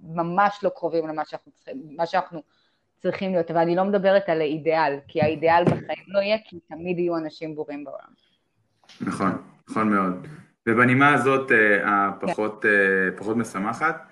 ממש 0.00 0.60
לא 0.62 0.70
קרובים 0.76 1.06
למה 1.06 1.24
שאנחנו 1.24 1.52
צריכים, 1.52 1.96
שאנחנו 2.06 2.42
צריכים 2.98 3.32
להיות, 3.32 3.50
אבל 3.50 3.60
אני 3.60 3.76
לא 3.76 3.84
מדברת 3.84 4.28
על 4.28 4.40
האידיאל, 4.40 4.98
כי 5.08 5.22
האידיאל 5.22 5.64
בחיים 5.64 6.04
לא 6.06 6.18
יהיה, 6.18 6.36
כי 6.44 6.60
תמיד 6.60 6.98
יהיו 6.98 7.16
אנשים 7.16 7.54
בורים 7.54 7.84
בעולם. 7.84 8.12
נכון, 9.00 9.42
נכון 9.68 9.88
מאוד. 9.88 10.26
ובנימה 10.68 11.14
הזאת 11.14 11.52
אה, 11.52 12.08
הפחות 12.08 12.62
כן. 12.62 13.16
פחות 13.16 13.36
משמחת, 13.36 14.06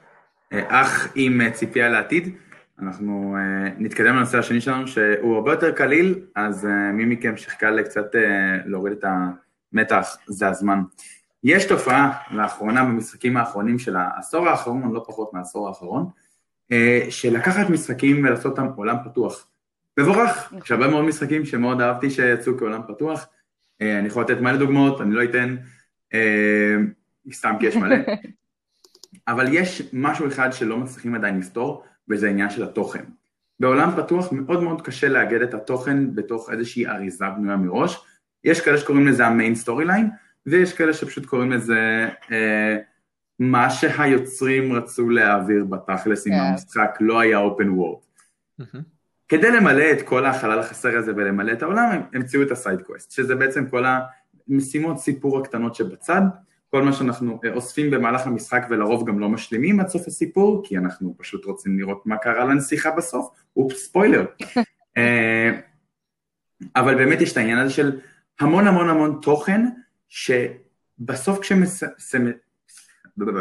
אה, 0.52 0.64
אך 0.68 1.12
עם 1.14 1.50
ציפייה 1.50 1.88
לעתיד, 1.88 2.34
אנחנו 2.82 3.36
נתקדם 3.78 4.16
לנושא 4.16 4.38
השני 4.38 4.60
שלנו 4.60 4.88
שהוא 4.88 5.34
הרבה 5.34 5.52
יותר 5.52 5.72
קליל, 5.72 6.14
אז 6.34 6.68
מי 6.92 7.04
מכם 7.04 7.36
שחקה 7.36 7.82
קצת 7.84 8.06
להוריד 8.66 8.92
את 8.92 9.04
המתח, 9.72 10.16
זה 10.26 10.48
הזמן. 10.48 10.80
יש 11.44 11.64
תופעה 11.64 12.18
לאחרונה 12.30 12.84
במשחקים 12.84 13.36
האחרונים 13.36 13.78
של 13.78 13.96
העשור 13.96 14.48
האחרון, 14.48 14.92
לא 14.92 15.04
פחות 15.06 15.32
מהעשור 15.32 15.68
האחרון, 15.68 16.06
אה, 16.72 17.06
של 17.10 17.36
לקחת 17.36 17.70
משחקים 17.70 18.24
ולעשות 18.24 18.58
אותם 18.58 18.66
עולם 18.76 18.96
פתוח. 19.04 19.46
מבורך, 19.98 20.52
יש 20.64 20.70
הרבה 20.70 20.88
מאוד 20.88 21.04
משחקים 21.04 21.44
שמאוד 21.44 21.80
אהבתי 21.80 22.10
שיצאו 22.10 22.58
כעולם 22.58 22.80
פתוח, 22.88 23.26
אה, 23.82 23.98
אני 23.98 24.08
יכול 24.08 24.22
לתת 24.22 24.40
מלא 24.40 24.56
דוגמאות, 24.56 25.00
אני 25.00 25.14
לא 25.14 25.24
אתן, 25.24 25.56
אה, 25.56 25.64
סתם 27.32 27.54
כי 27.60 27.66
יש 27.66 27.76
מלא, 27.76 27.96
אבל 29.28 29.46
יש 29.54 29.82
משהו 29.92 30.28
אחד 30.28 30.52
שלא 30.52 30.78
מצליחים 30.78 31.14
עדיין 31.14 31.38
לפתור, 31.38 31.84
וזה 32.08 32.26
העניין 32.26 32.50
של 32.50 32.62
התוכן. 32.62 33.04
בעולם 33.60 33.90
פתוח 33.96 34.32
מאוד 34.32 34.62
מאוד 34.62 34.82
קשה 34.82 35.08
לאגד 35.08 35.42
את 35.42 35.54
התוכן 35.54 36.14
בתוך 36.14 36.50
איזושהי 36.50 36.86
אריזה 36.86 37.24
בנויה 37.36 37.56
מראש, 37.56 38.04
יש 38.44 38.60
כאלה 38.60 38.78
שקוראים 38.78 39.06
לזה 39.06 39.26
ה 39.26 39.32
main 39.32 39.54
story 39.54 39.84
line, 39.84 40.10
ויש 40.46 40.72
כאלה 40.72 40.92
שפשוט 40.92 41.26
קוראים 41.26 41.50
לזה 41.50 42.08
אה, 42.32 42.76
מה 43.38 43.70
שהיוצרים 43.70 44.72
רצו 44.72 45.10
להעביר 45.10 45.64
בתכלס 45.64 46.26
עם 46.26 46.32
yeah. 46.32 46.36
כן. 46.36 46.42
המשחק, 46.42 46.98
לא 47.00 47.20
היה 47.20 47.38
open 47.38 47.66
world. 47.78 48.06
Mm-hmm. 48.60 48.78
כדי 49.28 49.50
למלא 49.50 49.92
את 49.92 50.02
כל 50.02 50.26
החלל 50.26 50.58
החסר 50.58 50.98
הזה 50.98 51.12
ולמלא 51.16 51.52
את 51.52 51.62
העולם, 51.62 51.90
הם 51.92 52.02
המציאו 52.14 52.42
את 52.42 52.50
ה 52.50 52.57
side 52.57 52.82
quest, 52.82 53.10
שזה 53.10 53.34
בעצם 53.34 53.66
כל 53.66 53.84
המשימות 54.50 54.98
סיפור 54.98 55.38
הקטנות 55.38 55.74
שבצד, 55.74 56.20
כל 56.70 56.82
מה 56.82 56.92
שאנחנו 56.92 57.40
אה, 57.44 57.52
אוספים 57.54 57.90
במהלך 57.90 58.26
המשחק 58.26 58.66
ולרוב 58.70 59.08
גם 59.08 59.18
לא 59.18 59.28
משלימים 59.28 59.80
עד 59.80 59.88
סוף 59.88 60.06
הסיפור, 60.06 60.62
כי 60.64 60.78
אנחנו 60.78 61.14
פשוט 61.18 61.44
רוצים 61.44 61.78
לראות 61.78 62.06
מה 62.06 62.16
קרה 62.16 62.44
לנסיכה 62.44 62.90
בסוף, 62.90 63.28
אופס, 63.56 63.84
ספוילר. 63.84 64.24
אה, 64.96 65.50
אבל 66.76 66.94
באמת 66.94 67.20
יש 67.20 67.32
את 67.32 67.36
העניין 67.36 67.58
הזה 67.58 67.72
של 67.72 68.00
המון 68.40 68.66
המון 68.66 68.88
המון 68.88 69.18
תוכן, 69.22 69.66
שבסוף 70.08 71.38
כשמס... 71.38 71.82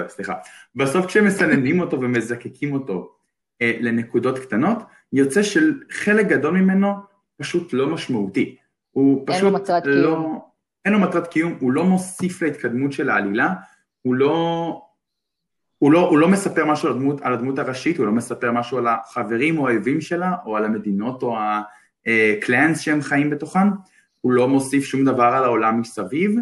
סליחה, 0.08 0.34
בסוף 0.76 1.05
כשמסננים 1.05 1.80
אותו 1.80 2.01
ומזקקים 2.01 2.74
אותו 2.74 3.16
אה, 3.62 3.78
לנקודות 3.80 4.39
קטנות, 4.39 4.78
יוצא 5.14 5.41
שחלק 5.43 6.28
גדול 6.28 6.53
ממנו 6.53 6.93
פשוט 7.38 7.74
לא 7.74 7.88
משמעותי. 7.88 8.55
הוא 8.91 9.24
פשוט 9.28 9.70
לא... 9.86 10.45
אין 10.88 10.94
לו 10.94 11.00
מטרת 11.00 11.28
קיום, 11.28 11.58
הוא 11.60 11.72
לא 11.72 11.84
מוסיף 11.84 12.42
להתקדמות 12.42 12.92
של 12.92 13.10
העלילה, 13.10 13.54
הוא 14.02 14.16
לא... 14.16 14.82
הוא 15.78 15.92
לא, 15.92 16.10
הוא 16.10 16.18
לא 16.18 16.28
מספר 16.28 16.66
משהו 16.66 16.90
על 16.90 16.96
הדמות, 16.96 17.22
על 17.22 17.34
הדמות 17.34 17.60
הראשית, 17.60 17.98
הוא 17.98 18.06
לא 18.06 18.12
מספר 18.12 18.52
משהו 18.52 18.78
על 18.78 18.88
החברים 18.88 19.58
או 19.58 19.68
האויבים 19.68 20.02
שלה, 20.02 20.36
או 20.46 20.58
על 20.58 20.66
המדינות 20.66 21.24
או 21.24 21.38
הקלאנס 22.06 22.80
שהם 22.80 23.02
חיים 23.02 23.30
בתוכן, 23.30 23.68
הוא 24.22 24.32
לא 24.32 24.48
מוסיף 24.48 24.84
שום 24.84 25.06
דבר 25.06 25.24
על 25.24 25.44
העולם 25.44 25.80
מסביב, 25.82 26.36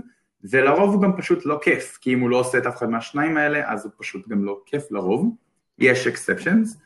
ולרוב 0.44 0.94
הוא 0.94 1.02
גם 1.02 1.18
פשוט 1.18 1.46
לא 1.46 1.60
כיף, 1.62 1.98
כי 2.02 2.14
אם 2.14 2.20
הוא 2.20 2.30
לא 2.30 2.40
עושה 2.40 2.58
את 2.58 2.66
אף 2.66 2.78
אחד 2.78 2.90
מהשניים 2.90 3.38
האלה, 3.38 3.72
אז 3.72 3.86
הוא 3.86 3.92
פשוט 3.98 4.28
גם 4.28 4.46
לא 4.46 4.62
כיף 4.66 4.92
לרוב. 4.92 5.36
יש 5.80 6.08
אקספשנס, 6.08 6.78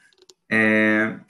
uh, 0.52 0.56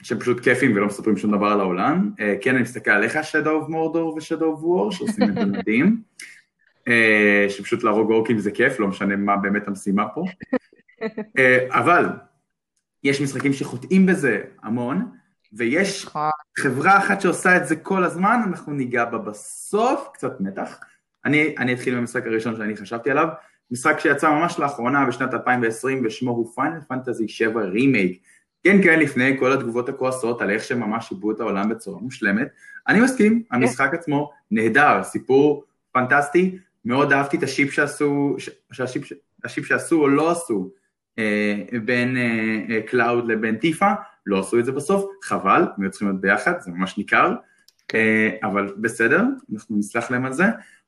שפשוט 0.02 0.40
כיפים 0.40 0.76
ולא 0.76 0.86
מספרים 0.86 1.16
שום 1.16 1.36
דבר 1.36 1.46
על 1.46 1.60
העולם. 1.60 2.10
Uh, 2.16 2.22
כן, 2.40 2.54
אני 2.54 2.62
מסתכל 2.62 2.90
עליך, 2.90 3.16
Shadow 3.16 3.66
of 3.66 3.70
Mordor 3.70 3.96
ו-Shadow 3.96 4.42
of 4.42 4.62
War, 4.62 4.96
שעושים 4.96 5.28
את 5.28 5.34
זה 5.34 5.44
מדהים. 5.58 6.02
uh, 6.88 6.92
שפשוט 7.48 7.84
להרוג 7.84 8.12
אורקים 8.12 8.38
זה 8.38 8.50
כיף, 8.50 8.80
לא 8.80 8.88
משנה 8.88 9.16
מה 9.16 9.36
באמת 9.36 9.68
המשימה 9.68 10.08
פה. 10.08 10.24
אבל 11.68 12.06
יש 13.04 13.20
משחקים 13.20 13.52
שחוטאים 13.52 14.06
בזה 14.06 14.42
המון, 14.62 15.06
ויש 15.52 16.06
נכון. 16.06 16.30
חברה 16.58 16.98
אחת 16.98 17.20
שעושה 17.20 17.56
את 17.56 17.66
זה 17.66 17.76
כל 17.76 18.04
הזמן, 18.04 18.40
אנחנו 18.46 18.72
ניגע 18.72 19.04
בה 19.04 19.18
בסוף, 19.18 20.08
קצת 20.14 20.40
מתח. 20.40 20.80
אני, 21.24 21.54
אני 21.58 21.72
אתחיל 21.72 21.96
במשחק 21.96 22.26
הראשון 22.26 22.56
שאני 22.56 22.76
חשבתי 22.76 23.10
עליו, 23.10 23.28
משחק 23.70 23.98
שיצא 23.98 24.30
ממש 24.30 24.58
לאחרונה 24.58 25.06
בשנת 25.06 25.34
2020 25.34 26.02
ושמו 26.04 26.30
הוא 26.30 26.52
פיינל 26.54 26.80
פנטזי 26.88 27.28
7 27.28 27.62
רימייק. 27.62 28.22
כן, 28.64 28.82
כן, 28.82 28.98
לפני 28.98 29.38
כל 29.38 29.52
התגובות 29.52 29.88
הכועסות 29.88 30.42
על 30.42 30.50
איך 30.50 30.64
שממש 30.64 31.08
שיבו 31.08 31.32
את 31.32 31.40
העולם 31.40 31.68
בצורה 31.68 32.00
מושלמת, 32.00 32.48
אני 32.88 33.00
מסכים. 33.00 33.42
המשחק 33.50 33.94
עצמו 33.94 34.30
נהדר, 34.50 35.02
סיפור 35.02 35.64
פנטסטי, 35.92 36.58
מאוד 36.84 37.12
אהבתי 37.12 37.36
את 37.36 37.42
ה 37.42 37.48
ship 37.48 37.72
שעשו, 37.72 38.36
שה 38.72 38.83
ship, 38.83 39.02
ה 39.44 39.48
ship 39.48 39.66
שעשו 39.66 40.00
או 40.00 40.08
לא 40.08 40.30
עשו 40.30 40.70
אה, 41.18 41.78
בין 41.84 42.16
קלאוד 42.86 43.24
אה, 43.24 43.30
אה, 43.30 43.36
לבין 43.36 43.56
טיפה, 43.56 43.90
לא 44.26 44.40
עשו 44.40 44.58
את 44.58 44.64
זה 44.64 44.72
בסוף, 44.72 45.04
חבל, 45.22 45.62
הם 45.76 45.82
היו 45.82 45.90
צריכים 45.90 46.08
להיות 46.08 46.20
ביחד, 46.20 46.52
זה 46.60 46.70
ממש 46.70 46.98
ניכר, 46.98 47.34
אה, 47.94 48.30
אבל 48.42 48.74
בסדר, 48.76 49.24
אנחנו 49.54 49.78
נסלח 49.78 50.10
להם 50.10 50.24
על 50.24 50.32
זה. 50.32 50.44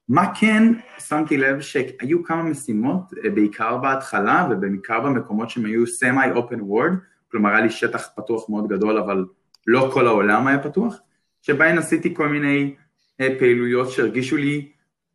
מה 0.08 0.34
כן, 0.34 0.72
שמתי 0.98 1.36
לב 1.36 1.60
שהיו 1.60 2.24
כמה 2.24 2.42
משימות, 2.42 3.12
אה, 3.24 3.30
בעיקר 3.30 3.76
בהתחלה 3.76 4.48
ובעיקר 4.50 5.00
במקומות 5.00 5.50
שהם 5.50 5.64
היו 5.64 5.86
semi 5.86 6.30
open 6.34 6.60
world, 6.60 6.92
כלומר 7.32 7.50
היה 7.50 7.60
לי 7.60 7.70
שטח 7.70 8.08
פתוח 8.16 8.50
מאוד 8.50 8.68
גדול 8.68 8.98
אבל 8.98 9.24
לא 9.66 9.90
כל 9.92 10.06
העולם 10.06 10.46
היה 10.46 10.58
פתוח, 10.58 10.96
שבהן 11.42 11.78
עשיתי 11.78 12.14
כל 12.14 12.28
מיני 12.28 12.74
אה, 13.20 13.28
פעילויות 13.38 13.90
שהרגישו 13.90 14.36
לי 14.36 14.72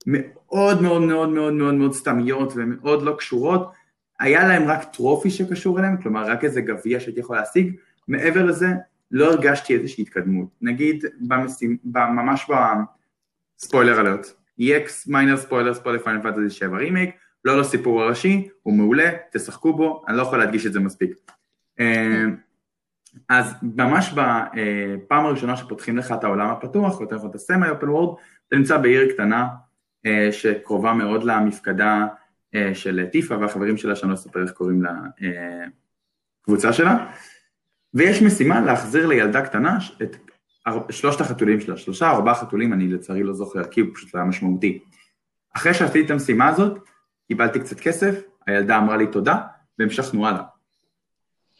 מאוד 0.07 0.82
מאוד 0.82 1.01
מאוד 1.01 1.30
מאוד 1.30 1.53
מאוד 1.53 1.74
מאוד 1.74 1.93
סתמיות 1.93 2.53
ומאוד 2.55 3.01
לא 3.01 3.15
קשורות, 3.18 3.72
היה 4.20 4.47
להם 4.47 4.68
רק 4.68 4.84
trophy 4.84 5.30
שקשור 5.30 5.80
אליהם, 5.80 6.01
כלומר 6.01 6.26
רק 6.26 6.43
איזה 6.43 6.61
גביע 6.61 6.99
שהייתי 6.99 7.20
יכול 7.20 7.36
להשיג, 7.36 7.76
מעבר 8.07 8.45
לזה 8.45 8.68
לא 9.11 9.34
הרגשתי 9.34 9.76
איזושהי 9.76 10.01
התקדמות, 10.01 10.47
נגיד 10.61 11.05
במשים, 11.20 11.78
ממש 11.86 12.45
ב 13.60 13.65
spoiler 13.65 14.02
alert, 14.02 14.28
EX 14.61 14.89
minor 15.08 15.38
spoiler 15.38 15.74
spoiler 15.74 16.00
Final 16.00 16.22
Fantasy 16.22 16.50
7 16.49 16.78
רימייק, 16.78 17.15
לא 17.45 17.59
לסיפור 17.59 18.01
הראשי, 18.01 18.49
הוא 18.63 18.74
מעולה, 18.74 19.11
תשחקו 19.32 19.74
בו, 19.74 20.03
אני 20.07 20.18
לא 20.18 20.22
יכול 20.22 20.39
להדגיש 20.39 20.65
את 20.65 20.74
זה 20.74 20.80
מספיק. 20.80 21.11
אה, 21.80 22.24
אז 23.30 23.54
ממש 23.62 24.14
בפעם 24.14 25.26
הראשונה 25.26 25.58
שפותחים 25.58 25.98
לך 25.98 26.12
את 26.12 26.24
העולם 26.24 26.50
הפתוח, 26.50 27.02
יותר 27.02 27.16
נכון 27.16 27.30
את 27.30 27.36
הסמי 27.36 27.70
אופן 27.70 27.90
וורד, 27.90 28.18
אתה 28.48 28.56
נמצא 28.56 28.78
בעיר 28.78 29.14
קטנה 29.14 29.48
אה, 30.06 30.32
שקרובה 30.32 30.94
מאוד 30.94 31.24
למפקדה 31.24 32.08
אה, 32.56 32.76
של 32.76 33.06
טיפה 33.12 33.38
והחברים 33.38 33.78
שלה, 33.78 33.96
שאני 33.96 34.10
לא 34.10 34.16
אספר 34.16 34.44
איך 34.44 34.52
קוראים 34.52 34.84
לקבוצה 36.44 36.74
שלה, 36.74 37.12
ויש 37.94 38.22
משימה 38.22 38.62
להחזיר 38.62 39.08
לילדה 39.08 39.42
קטנה 39.42 39.78
את 40.02 40.16
שלושת 40.90 41.22
החתולים 41.22 41.60
שלה, 41.60 41.78
שלושה 41.78 42.10
ארבעה 42.10 42.36
חתולים, 42.36 42.74
אני 42.74 42.88
לצערי 42.88 43.24
לא 43.24 43.34
זוכר, 43.34 43.64
כי 43.64 43.82
הוא 43.82 43.90
פשוט 43.96 44.16
היה 44.16 44.24
משמעותי. 44.24 44.80
אחרי 45.56 45.74
שעשיתי 45.74 46.06
את 46.06 46.12
המשימה 46.12 46.48
הזאת, 46.48 46.80
קיבלתי 47.28 47.60
קצת 47.60 47.80
כסף, 47.80 48.22
הילדה 48.48 48.78
אמרה 48.78 48.98
לי 48.98 49.08
תודה, 49.08 49.38
והמשכנו 49.80 50.28
הלאה. 50.28 50.44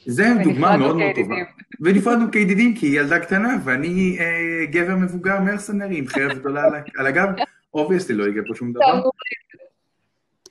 זה 0.08 0.34
דוגמה 0.44 0.68
ונפרדנו 0.68 0.80
מאוד 0.80 0.96
מאוד 0.98 1.16
טובה. 1.16 1.36
ונפרדנו 1.82 2.32
כידידים, 2.32 2.76
כי 2.76 2.86
היא 2.86 3.00
ילדה 3.00 3.20
קטנה, 3.20 3.58
ואני 3.64 4.18
אה, 4.20 4.66
גבר 4.66 4.96
מבוגר 4.96 5.40
mercenary 5.40 5.98
עם 5.98 6.08
חרב 6.08 6.38
גדולה 6.38 6.64
על 6.64 6.74
על 6.98 7.08
הגב. 7.08 7.28
obviously 7.74 8.16
לא 8.16 8.28
יקרה 8.28 8.44
פה 8.48 8.56
שום 8.56 8.74
דבר. 8.74 9.02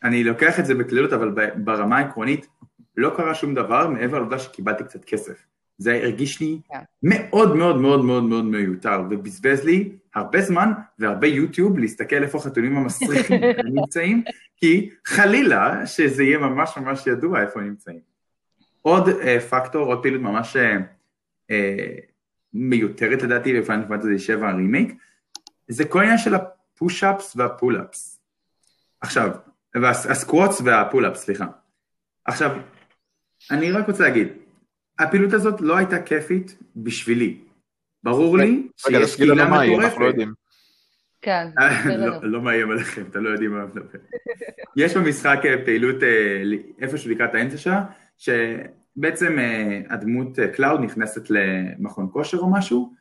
אני 0.04 0.24
לוקח 0.24 0.60
את 0.60 0.66
זה 0.66 0.74
בקלילות, 0.74 1.12
אבל 1.12 1.34
ברמה 1.56 1.98
העקרונית 1.98 2.46
לא 2.96 3.12
קרה 3.16 3.34
שום 3.34 3.54
דבר 3.54 3.88
מעבר 3.88 4.18
לעובדה 4.18 4.38
שקיבלתי 4.38 4.84
קצת 4.84 5.04
כסף. 5.04 5.44
זה 5.78 5.94
הרגיש 5.94 6.40
לי 6.40 6.58
כן. 6.68 6.78
מאוד 7.02 7.56
מאוד 7.56 7.76
מאוד 7.76 8.04
מאוד 8.04 8.24
מאוד 8.24 8.44
מיותר, 8.44 9.02
ובזבז 9.10 9.64
לי 9.64 9.92
הרבה 10.14 10.40
זמן 10.40 10.72
והרבה 10.98 11.26
יוטיוב 11.26 11.78
להסתכל 11.78 12.22
איפה 12.22 12.38
החתולים 12.38 12.76
המסריחים 12.76 13.40
נמצאים, 13.74 14.22
כי 14.56 14.90
חלילה 15.06 15.86
שזה 15.86 16.22
יהיה 16.22 16.38
ממש 16.38 16.78
ממש 16.78 17.06
ידוע 17.06 17.42
איפה 17.42 17.60
הם 17.60 17.66
נמצאים. 17.66 18.15
עוד 18.86 19.08
אה, 19.08 19.40
פקטור, 19.40 19.86
עוד 19.86 20.02
פעילות 20.02 20.20
ממש 20.20 20.56
אה, 20.56 20.76
אה, 21.50 21.94
מיותרת 22.52 23.22
לדעתי 23.22 23.52
לפיינל 23.52 23.84
פנטזי 23.88 24.18
7 24.18 24.48
הרימייק, 24.48 24.94
זה 25.68 25.84
כל 25.84 25.98
העניין 25.98 26.18
של 26.18 26.34
הפוש-אפס 26.34 27.36
והפול-אפס. 27.36 28.20
עכשיו, 29.00 29.30
הסקווטס 29.84 30.60
והפול-אפס, 30.64 31.24
סליחה. 31.24 31.46
עכשיו, 32.24 32.56
אני 33.50 33.72
רק 33.72 33.88
רוצה 33.88 34.02
להגיד, 34.02 34.28
הפעילות 34.98 35.32
הזאת 35.32 35.60
לא 35.60 35.76
הייתה 35.76 36.02
כיפית 36.02 36.58
בשבילי. 36.76 37.40
ברור 38.02 38.38
לי 38.38 38.68
שיש 38.76 39.16
קהילה 39.16 39.50
מטורפת. 39.50 39.98
לא. 39.98 40.24
כן, 41.22 41.46
לא- 41.84 41.94
לנו. 41.96 42.20
לא 42.22 42.42
מאיים 42.42 42.70
עליכם, 42.70 43.02
אתה 43.10 43.18
לא 43.18 43.28
יודעים 43.28 43.50
מה 43.50 43.62
אני 43.62 43.66
מדבר. 43.66 43.98
יש 44.76 44.96
במשחק 44.96 45.38
פעילות 45.64 45.96
איפשהו 46.80 47.10
לקראת 47.10 47.34
האמצע 47.34 47.56
שלה, 47.56 47.84
שבעצם 48.18 49.38
אה, 49.38 49.80
הדמות 49.90 50.38
אה, 50.38 50.48
קלאוד 50.48 50.80
נכנסת 50.80 51.30
למכון 51.30 52.08
כושר 52.12 52.38
או 52.38 52.50
משהו, 52.50 52.92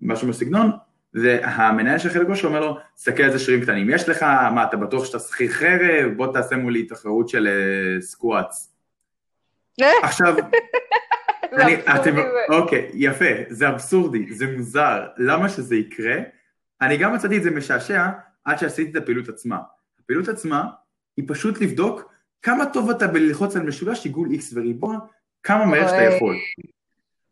משהו 0.00 0.28
בסגנון, 0.28 0.70
והמנהל 1.14 1.98
של 1.98 2.08
חלק 2.08 2.26
כושר 2.26 2.48
אומר 2.48 2.60
לו, 2.60 2.78
תסתכל 2.94 3.22
איזה 3.22 3.38
שרירים 3.38 3.62
קטנים 3.62 3.90
יש 3.90 4.08
לך, 4.08 4.22
מה 4.22 4.64
אתה 4.64 4.76
בטוח 4.76 5.04
שאתה 5.04 5.18
שכיר 5.18 5.50
חרב, 5.50 6.12
בוא 6.16 6.32
תעשה 6.32 6.56
מולי 6.56 6.86
תחרות 6.86 7.28
של 7.28 7.46
אה, 7.46 8.00
squats. 8.00 8.72
עכשיו, 10.02 10.34
אני, 11.60 11.74
אתם, 11.74 12.16
אוקיי, 12.48 12.90
יפה, 12.94 13.24
זה 13.48 13.68
אבסורדי, 13.68 14.32
זה 14.32 14.56
מוזר, 14.56 15.06
למה 15.16 15.48
שזה 15.48 15.76
יקרה? 15.76 16.16
אני 16.80 16.96
גם 16.96 17.14
מצאתי 17.14 17.36
את 17.36 17.42
זה 17.42 17.50
משעשע 17.50 18.08
עד 18.44 18.58
שעשיתי 18.58 18.90
את 18.90 19.02
הפעילות 19.02 19.28
עצמה. 19.28 19.58
הפעילות 20.00 20.28
עצמה 20.28 20.64
היא 21.16 21.24
פשוט 21.28 21.60
לבדוק 21.60 22.09
כמה 22.42 22.66
טוב 22.66 22.90
אתה 22.90 23.06
בללחוץ 23.06 23.56
על 23.56 23.62
משולש 23.62 24.04
עיגול 24.04 24.28
X 24.28 24.42
וריבוע, 24.54 24.98
כמה 25.42 25.66
מהר 25.66 25.88
שאתה. 25.88 26.02
יכול. 26.02 26.36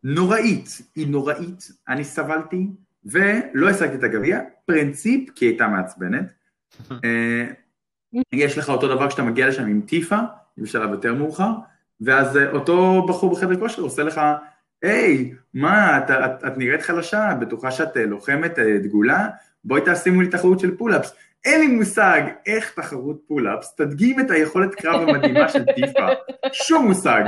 נוראית, 0.05 0.83
היא 0.95 1.09
נוראית, 1.09 1.73
אני 1.89 2.05
סבלתי, 2.05 2.67
ולא 3.05 3.69
השגתי 3.69 3.95
את 3.95 4.03
הגביע, 4.03 4.41
פרינציפ, 4.67 5.31
כי 5.31 5.45
היא 5.45 5.51
הייתה 5.51 5.69
מעצבנת. 5.69 6.33
אה, 7.05 7.47
יש 8.33 8.59
לך 8.59 8.69
אותו 8.69 8.89
דבר 8.89 9.09
כשאתה 9.09 9.23
מגיע 9.23 9.49
לשם 9.49 9.67
עם 9.67 9.81
טיפה, 9.87 10.19
בשלב 10.59 10.91
יותר 10.91 11.15
מאוחר, 11.15 11.51
ואז 12.01 12.37
אה, 12.37 12.51
אותו 12.51 13.07
בחור 13.09 13.33
בחדר 13.33 13.61
כושר 13.61 13.83
עושה 13.83 14.03
לך, 14.03 14.21
היי, 14.83 15.35
מה, 15.55 15.99
את, 15.99 16.11
את, 16.11 16.45
את 16.47 16.59
נראית 16.59 16.83
חלשה, 16.83 17.35
בטוחה 17.41 17.71
שאת 17.71 17.97
אה, 17.97 18.07
לוחמת 18.07 18.59
דגולה, 18.59 19.29
בואי 19.65 19.81
תשימו 19.87 20.21
לי 20.21 20.29
תחרות 20.29 20.61
של 20.61 20.77
pull-ups. 20.77 21.15
אין 21.45 21.61
לי 21.61 21.67
מושג 21.67 22.21
איך 22.47 22.73
תחרות 22.75 23.21
pull-ups 23.27 23.75
תדגים 23.75 24.21
את 24.21 24.31
היכולת 24.31 24.75
קרב 24.75 25.09
המדהימה 25.09 25.49
של 25.49 25.65
טיפה, 25.65 26.07
שום 26.53 26.87
מושג. 26.87 27.23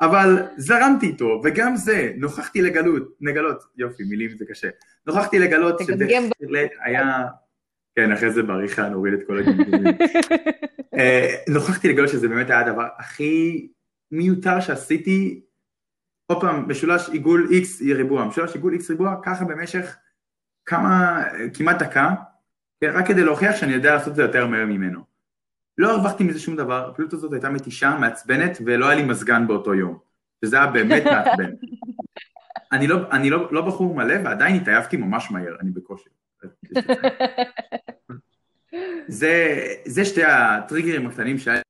אבל 0.00 0.42
זרמתי 0.56 1.06
איתו, 1.06 1.40
וגם 1.44 1.76
זה, 1.76 2.12
נוכחתי 2.16 2.62
לגלות, 2.62 3.16
לגלות, 3.20 3.64
יופי, 3.76 4.04
מילים 4.04 4.30
זה 4.38 4.44
קשה, 4.48 4.68
נוכחתי 5.06 5.38
לגלות 5.38 5.78
שבהחלט 5.80 6.70
היה, 6.84 7.26
כן, 7.96 8.12
אחרי 8.12 8.30
זה 8.30 8.42
בעריכה 8.42 8.88
נוריד 8.88 9.14
את 9.14 9.20
כל 9.26 9.38
הגמגומים. 9.38 9.94
אה, 10.98 11.34
נוכחתי 11.48 11.88
לגלות 11.88 12.08
שזה 12.08 12.28
באמת 12.28 12.50
היה 12.50 12.60
הדבר 12.60 12.86
הכי 12.98 13.68
מיותר 14.10 14.60
שעשיתי, 14.60 15.40
עוד 16.26 16.40
פעם, 16.40 16.68
משולש 16.68 17.08
עיגול 17.08 17.48
X 17.50 17.94
ריבוע, 17.94 18.24
משולש 18.24 18.54
עיגול 18.54 18.74
X 18.74 18.82
ריבוע, 18.90 19.16
ככה 19.22 19.44
במשך 19.44 19.96
כמה, 20.66 21.22
כמעט 21.54 21.82
דקה, 21.82 22.14
רק 22.84 23.06
כדי 23.06 23.24
להוכיח 23.24 23.56
שאני 23.56 23.72
יודע 23.72 23.94
לעשות 23.94 24.08
את 24.08 24.14
זה 24.14 24.22
יותר 24.22 24.46
מהר 24.46 24.66
ממנו. 24.66 25.00
לא 25.78 25.90
הרווחתי 25.90 26.24
מזה 26.24 26.38
שום 26.38 26.56
דבר, 26.56 26.90
הפעילות 26.90 27.12
הזאת 27.12 27.32
הייתה 27.32 27.50
מתישה, 27.50 27.96
מעצבנת, 28.00 28.58
ולא 28.66 28.86
היה 28.86 28.94
לי 28.94 29.02
מזגן 29.02 29.46
באותו 29.46 29.74
יום, 29.74 29.98
שזה 30.44 30.56
היה 30.56 30.66
באמת 30.66 31.04
מעצבן. 31.04 31.50
אני, 32.72 32.86
לא, 32.86 33.10
אני 33.10 33.30
לא, 33.30 33.52
לא 33.52 33.66
בחור 33.66 33.94
מלא, 33.94 34.14
ועדיין 34.24 34.56
התעייפתי 34.56 34.96
ממש 34.96 35.30
מהר, 35.30 35.56
אני 35.60 35.70
בכושר. 35.70 36.10
זה, 39.08 39.58
זה 39.84 40.04
שתי 40.04 40.24
הטריגרים 40.24 41.06
הקטנים 41.06 41.38
שהיה 41.38 41.60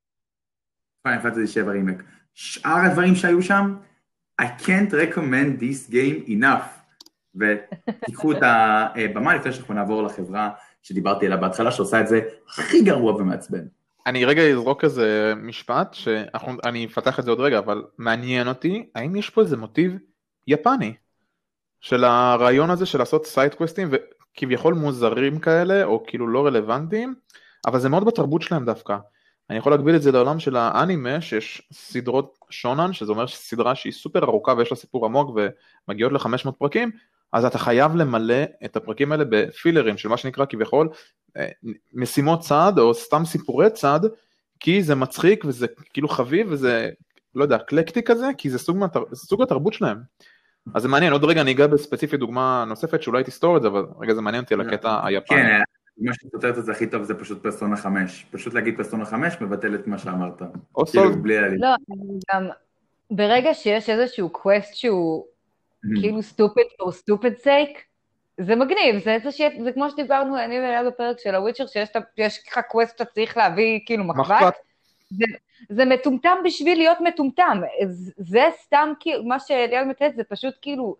Final 1.03 1.23
Fantasy 1.23 1.47
7 1.47 1.73
רימק. 1.73 2.03
שאר 2.35 2.77
הדברים 2.77 3.15
שהיו 3.15 3.43
שם, 3.43 3.77
I 4.43 4.45
can't 4.45 4.93
recommend 4.93 5.61
this 5.61 5.91
game 5.91 6.29
enough. 6.29 6.76
ותיקחו 7.41 8.33
את 8.33 8.39
הבמה 8.43 9.35
לפני 9.35 9.53
שאנחנו 9.53 9.75
נעבור 9.75 10.03
לחברה 10.03 10.51
שדיברתי 10.83 11.27
עליה 11.27 11.39
בהתחלה, 11.39 11.71
שעושה 11.71 12.01
את 12.01 12.09
זה 12.09 12.21
הכי 12.49 12.83
גרוע 12.83 13.15
ומעצבן. 13.15 13.67
אני 14.07 14.25
רגע 14.25 14.43
אזרוק 14.43 14.85
איזה 14.85 15.33
משפט, 15.37 15.95
שאני 15.95 16.87
אפתח 16.87 17.19
את 17.19 17.25
זה 17.25 17.31
עוד 17.31 17.41
רגע, 17.41 17.59
אבל 17.59 17.85
מעניין 17.99 18.49
אותי, 18.49 18.91
האם 18.95 19.17
יש 19.17 19.31
פה 19.31 19.41
איזה 19.41 19.57
מוטיב 19.57 19.97
יפני 20.47 20.95
של 21.81 22.05
הרעיון 22.05 22.71
הזה 22.71 22.87
של 22.87 22.99
לעשות 22.99 23.27
side 23.27 23.49
quest 23.49 23.78
ים 23.78 23.89
וכביכול 23.91 24.75
מוזרים 24.75 25.39
כאלה, 25.39 25.85
או 25.85 26.05
כאילו 26.07 26.29
לא 26.29 26.47
רלוונטיים, 26.47 27.15
אבל 27.67 27.79
זה 27.79 27.89
מאוד 27.89 28.05
בתרבות 28.05 28.43
שלהם 28.43 28.65
דווקא. 28.65 28.97
אני 29.51 29.59
יכול 29.59 29.73
להגביל 29.73 29.97
את 29.97 30.03
זה 30.03 30.13
לעולם 30.13 30.39
של 30.39 30.57
האנימה, 30.57 31.21
שיש 31.21 31.69
סדרות 31.73 32.39
שונן, 32.51 32.93
שזה 32.93 33.13
אומר 33.13 33.27
סדרה 33.27 33.75
שהיא 33.75 33.93
סופר 33.93 34.25
ארוכה 34.25 34.55
ויש 34.57 34.71
לה 34.71 34.77
סיפור 34.77 35.07
עמוק 35.07 35.37
ומגיעות 35.89 36.13
ל-500 36.13 36.53
פרקים, 36.53 36.91
אז 37.33 37.45
אתה 37.45 37.59
חייב 37.59 37.97
למלא 37.97 38.43
את 38.65 38.77
הפרקים 38.77 39.13
האלה 39.13 39.25
בפילרים 39.31 39.97
של 39.97 40.09
מה 40.09 40.17
שנקרא 40.17 40.45
כביכול 40.49 40.89
אה, 41.37 41.49
משימות 41.95 42.41
צד 42.41 42.73
או 42.79 42.95
סתם 42.95 43.25
סיפורי 43.25 43.71
צד, 43.71 44.01
כי 44.61 44.83
זה 44.83 44.95
מצחיק 44.95 45.45
וזה 45.45 45.67
כאילו 45.93 46.09
חביב 46.09 46.47
וזה, 46.51 46.91
לא 47.35 47.43
יודע, 47.43 47.57
אקלקטי 47.57 48.03
כזה, 48.03 48.27
כי 48.39 48.51
זה 48.51 48.59
סוג, 48.59 48.77
מהתר... 48.77 49.03
זה 49.11 49.27
סוג 49.27 49.43
התרבות 49.43 49.73
שלהם. 49.73 49.99
אז 50.75 50.83
זה 50.83 50.89
מעניין, 50.89 51.13
עוד 51.13 51.25
רגע 51.25 51.41
אני 51.41 51.53
אגע 51.53 51.67
בספציפית 51.67 52.21
דוגמה 52.21 52.65
נוספת 52.69 53.03
שאולי 53.03 53.25
תסתור 53.25 53.57
את 53.57 53.63
זה, 53.63 53.69
אבל 53.69 53.87
רגע 54.01 54.15
זה 54.15 54.21
מעניין 54.21 54.43
אותי 54.43 54.55
על 54.55 54.61
הקטע 54.61 55.07
היפני. 55.07 55.37
כן, 55.37 55.61
מה 55.99 56.13
שסותר 56.15 56.59
את 56.59 56.65
זה 56.65 56.73
הכי 56.73 56.87
טוב 56.87 57.03
זה 57.03 57.15
פשוט 57.15 57.43
פרסונה 57.43 57.77
5. 57.77 58.27
פשוט 58.31 58.55
להגיד 58.55 58.77
פרסונה 58.77 59.05
5 59.05 59.41
מבטל 59.41 59.75
את 59.75 59.87
מה 59.87 59.99
שאמרת. 59.99 60.43
או 60.75 60.87
כאילו, 60.87 61.05
סולד, 61.05 61.23
בלי 61.23 61.41
להגיד. 61.41 61.61
לא, 61.61 61.69
גם, 62.35 62.49
ברגע 63.11 63.55
שיש 63.55 63.91
איזשהו 63.91 64.31
quest 64.31 64.75
שהוא 64.75 65.27
כאילו 66.01 66.19
stupid 66.19 66.83
for 66.83 66.93
stupid 66.93 67.45
sake, 67.45 67.79
זה 68.41 68.57
מגניב, 68.57 68.99
זה, 69.05 69.13
איזה 69.15 69.33
ש- 69.33 69.41
זה 69.65 69.73
כמו 69.73 69.91
שדיברנו, 69.91 70.39
אני 70.39 70.61
ואליה 70.61 70.85
בפרק 70.85 71.19
של 71.19 71.35
ה 71.35 71.38
Witcher, 71.38 71.67
שיש 71.67 71.89
לך 72.49 72.61
quest 72.69 72.99
שאתה 72.99 73.05
צריך 73.05 73.37
להביא 73.37 73.81
כאילו 73.87 74.05
מחבת. 74.05 74.55
זה, 75.11 75.25
זה 75.69 75.85
מטומטם 75.85 76.37
בשביל 76.45 76.79
להיות 76.79 76.99
מטומטם, 77.01 77.61
זה, 77.89 78.13
זה 78.17 78.45
סתם 78.63 78.93
כאילו, 79.01 79.25
מה 79.25 79.41
שאליעד 79.41 79.87
מתת 79.87 80.11
זה 80.17 80.25
פשוט 80.25 80.55
כאילו 80.63 80.97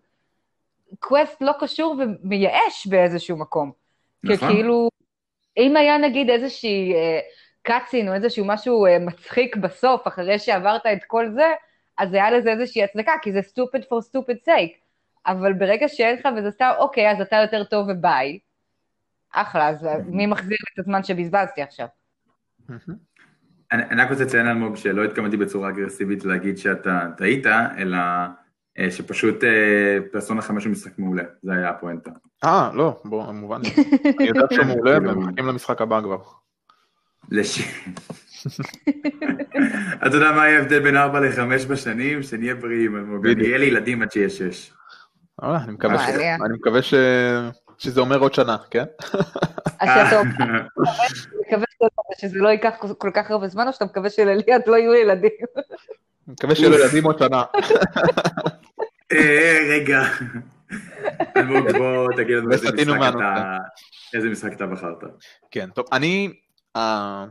קווסט 0.99 1.41
לא 1.41 1.51
קשור 1.59 1.95
ומייאש 1.99 2.87
באיזשהו 2.87 3.37
מקום. 3.37 3.71
נכון. 4.23 4.49
כאילו, 4.49 4.89
אם 5.57 5.77
היה 5.77 5.97
נגיד 5.97 6.29
איזושהי 6.29 6.93
אה, 6.93 7.19
קאצין 7.61 8.09
או 8.09 8.13
איזשהו 8.13 8.45
משהו 8.45 8.85
אה, 8.85 8.99
מצחיק 8.99 9.55
בסוף, 9.55 10.07
אחרי 10.07 10.39
שעברת 10.39 10.85
את 10.85 11.03
כל 11.07 11.29
זה, 11.35 11.53
אז 11.97 12.13
היה 12.13 12.31
לזה 12.31 12.51
איזושהי 12.51 12.83
הצדקה, 12.83 13.11
כי 13.21 13.31
זה 13.31 13.39
stupid 13.39 13.81
for 13.81 14.09
stupid 14.11 14.47
sake. 14.47 14.77
אבל 15.27 15.53
ברגע 15.53 15.87
שאין 15.87 16.15
לך 16.15 16.27
וזה 16.37 16.51
סתם, 16.51 16.71
אוקיי, 16.77 17.11
אז 17.11 17.21
אתה 17.21 17.35
יותר 17.35 17.63
טוב 17.63 17.87
וביי. 17.89 18.39
אחלה, 19.33 19.69
אז 19.69 19.87
מי 20.05 20.25
מחזיר 20.25 20.57
את 20.73 20.79
הזמן 20.79 21.03
שבזבזתי 21.03 21.61
עכשיו? 21.61 21.87
אני 23.71 23.83
אני 23.83 24.01
רק 24.01 24.09
רוצה 24.11 24.23
לציין 24.23 24.47
אלמוג 24.47 24.75
שלא 24.75 25.03
התכוונתי 25.03 25.37
בצורה 25.37 25.69
אגרסיבית 25.69 26.25
להגיד 26.25 26.57
שאתה 26.57 27.07
טעית, 27.17 27.45
אלא 27.77 27.97
אה, 28.79 28.91
שפשוט 28.91 29.43
אה, 29.43 29.97
פרסונה 30.11 30.41
5 30.41 30.65
הוא 30.65 30.71
משחק 30.71 30.99
מעולה, 30.99 31.23
זה 31.43 31.53
היה 31.53 31.69
הפואנטה. 31.69 32.11
אה, 32.43 32.71
לא, 32.73 33.01
בוא, 33.05 33.31
מובן. 33.31 33.61
אני 34.19 34.27
יודע 34.27 34.41
שהוא 34.51 34.65
מעולה 34.65 34.97
ומחכים 35.11 35.45
למשחק 35.45 35.81
הבא 35.81 36.01
כבר. 36.01 36.17
אתה 40.07 40.15
יודע 40.15 40.31
מה 40.31 40.47
יהיה 40.47 40.57
ההבדל 40.59 40.79
בין 40.79 40.97
4 40.97 41.19
ל-5 41.19 41.39
בשנים? 41.69 42.23
שנהיה 42.23 42.55
בריאים, 42.55 42.95
אלמוג. 42.95 43.27
אני. 43.27 43.45
אהיה 43.45 43.57
לי 43.57 43.65
ילדים 43.65 44.01
עד 44.01 44.11
שיהיה 44.11 44.29
6. 44.29 44.71
אה, 45.43 45.63
אני 45.65 45.73
מקווה 45.73 45.97
ש-. 45.97 46.07
אני 46.45 46.57
שזה 47.77 48.01
אומר 48.01 48.19
עוד 48.19 48.33
שנה, 48.33 48.57
כן? 48.71 48.83
שאתה 49.81 50.21
מקווה 51.47 51.65
שזה 52.17 52.39
לא 52.39 52.49
ייקח 52.49 52.75
כל 52.97 53.11
כך 53.13 53.31
הרבה 53.31 53.47
זמן, 53.47 53.67
או 53.67 53.73
שאתה 53.73 53.85
מקווה 53.85 54.09
שלליאת 54.09 54.67
לא 54.67 54.75
יהיו 54.75 54.93
ילדים? 54.93 55.31
מקווה 56.27 56.55
שיהיו 56.55 56.73
ילדים 56.73 57.03
עוד 57.03 57.19
שנה. 57.19 57.43
אה, 59.13 59.59
רגע. 59.69 60.01
אלמוג, 61.37 61.71
בוא 61.71 62.07
תגיד 62.15 62.35
לנו 62.37 62.51
איזה 62.51 62.67
משחק. 64.29 64.53
אתה- 64.53 64.65
בחרת. 64.67 65.03
כן, 65.51 65.69
טוב, 65.75 65.85
אני, 65.93 66.33
ה- 66.77 67.25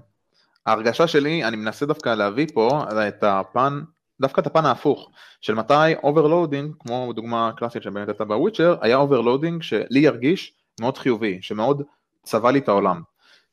ההרגשה 0.66 1.06
שלי, 1.06 1.44
אני 1.44 1.56
מנסה 1.56 1.86
דווקא 1.86 2.08
להביא 2.08 2.46
פה 2.54 2.84
את 3.08 3.24
הפן, 3.24 3.80
דווקא 4.20 4.40
את 4.40 4.46
הפן 4.46 4.64
ההפוך, 4.64 5.10
של 5.40 5.54
מתי 5.54 5.94
overloading, 6.02 6.74
כמו 6.78 7.12
דוגמה 7.12 7.50
קלאסית 7.56 7.82
שבאמת 7.82 8.08
הייתה 8.08 8.24
ב 8.24 8.30
Witcher, 8.30 8.76
היה 8.80 8.96
overloading 8.96 9.62
שלי 9.62 10.00
ירגיש 10.00 10.54
מאוד 10.80 10.98
חיובי, 10.98 11.38
שמאוד 11.42 11.82
צבע 12.22 12.50
לי 12.50 12.58
את 12.58 12.68
העולם. 12.68 13.02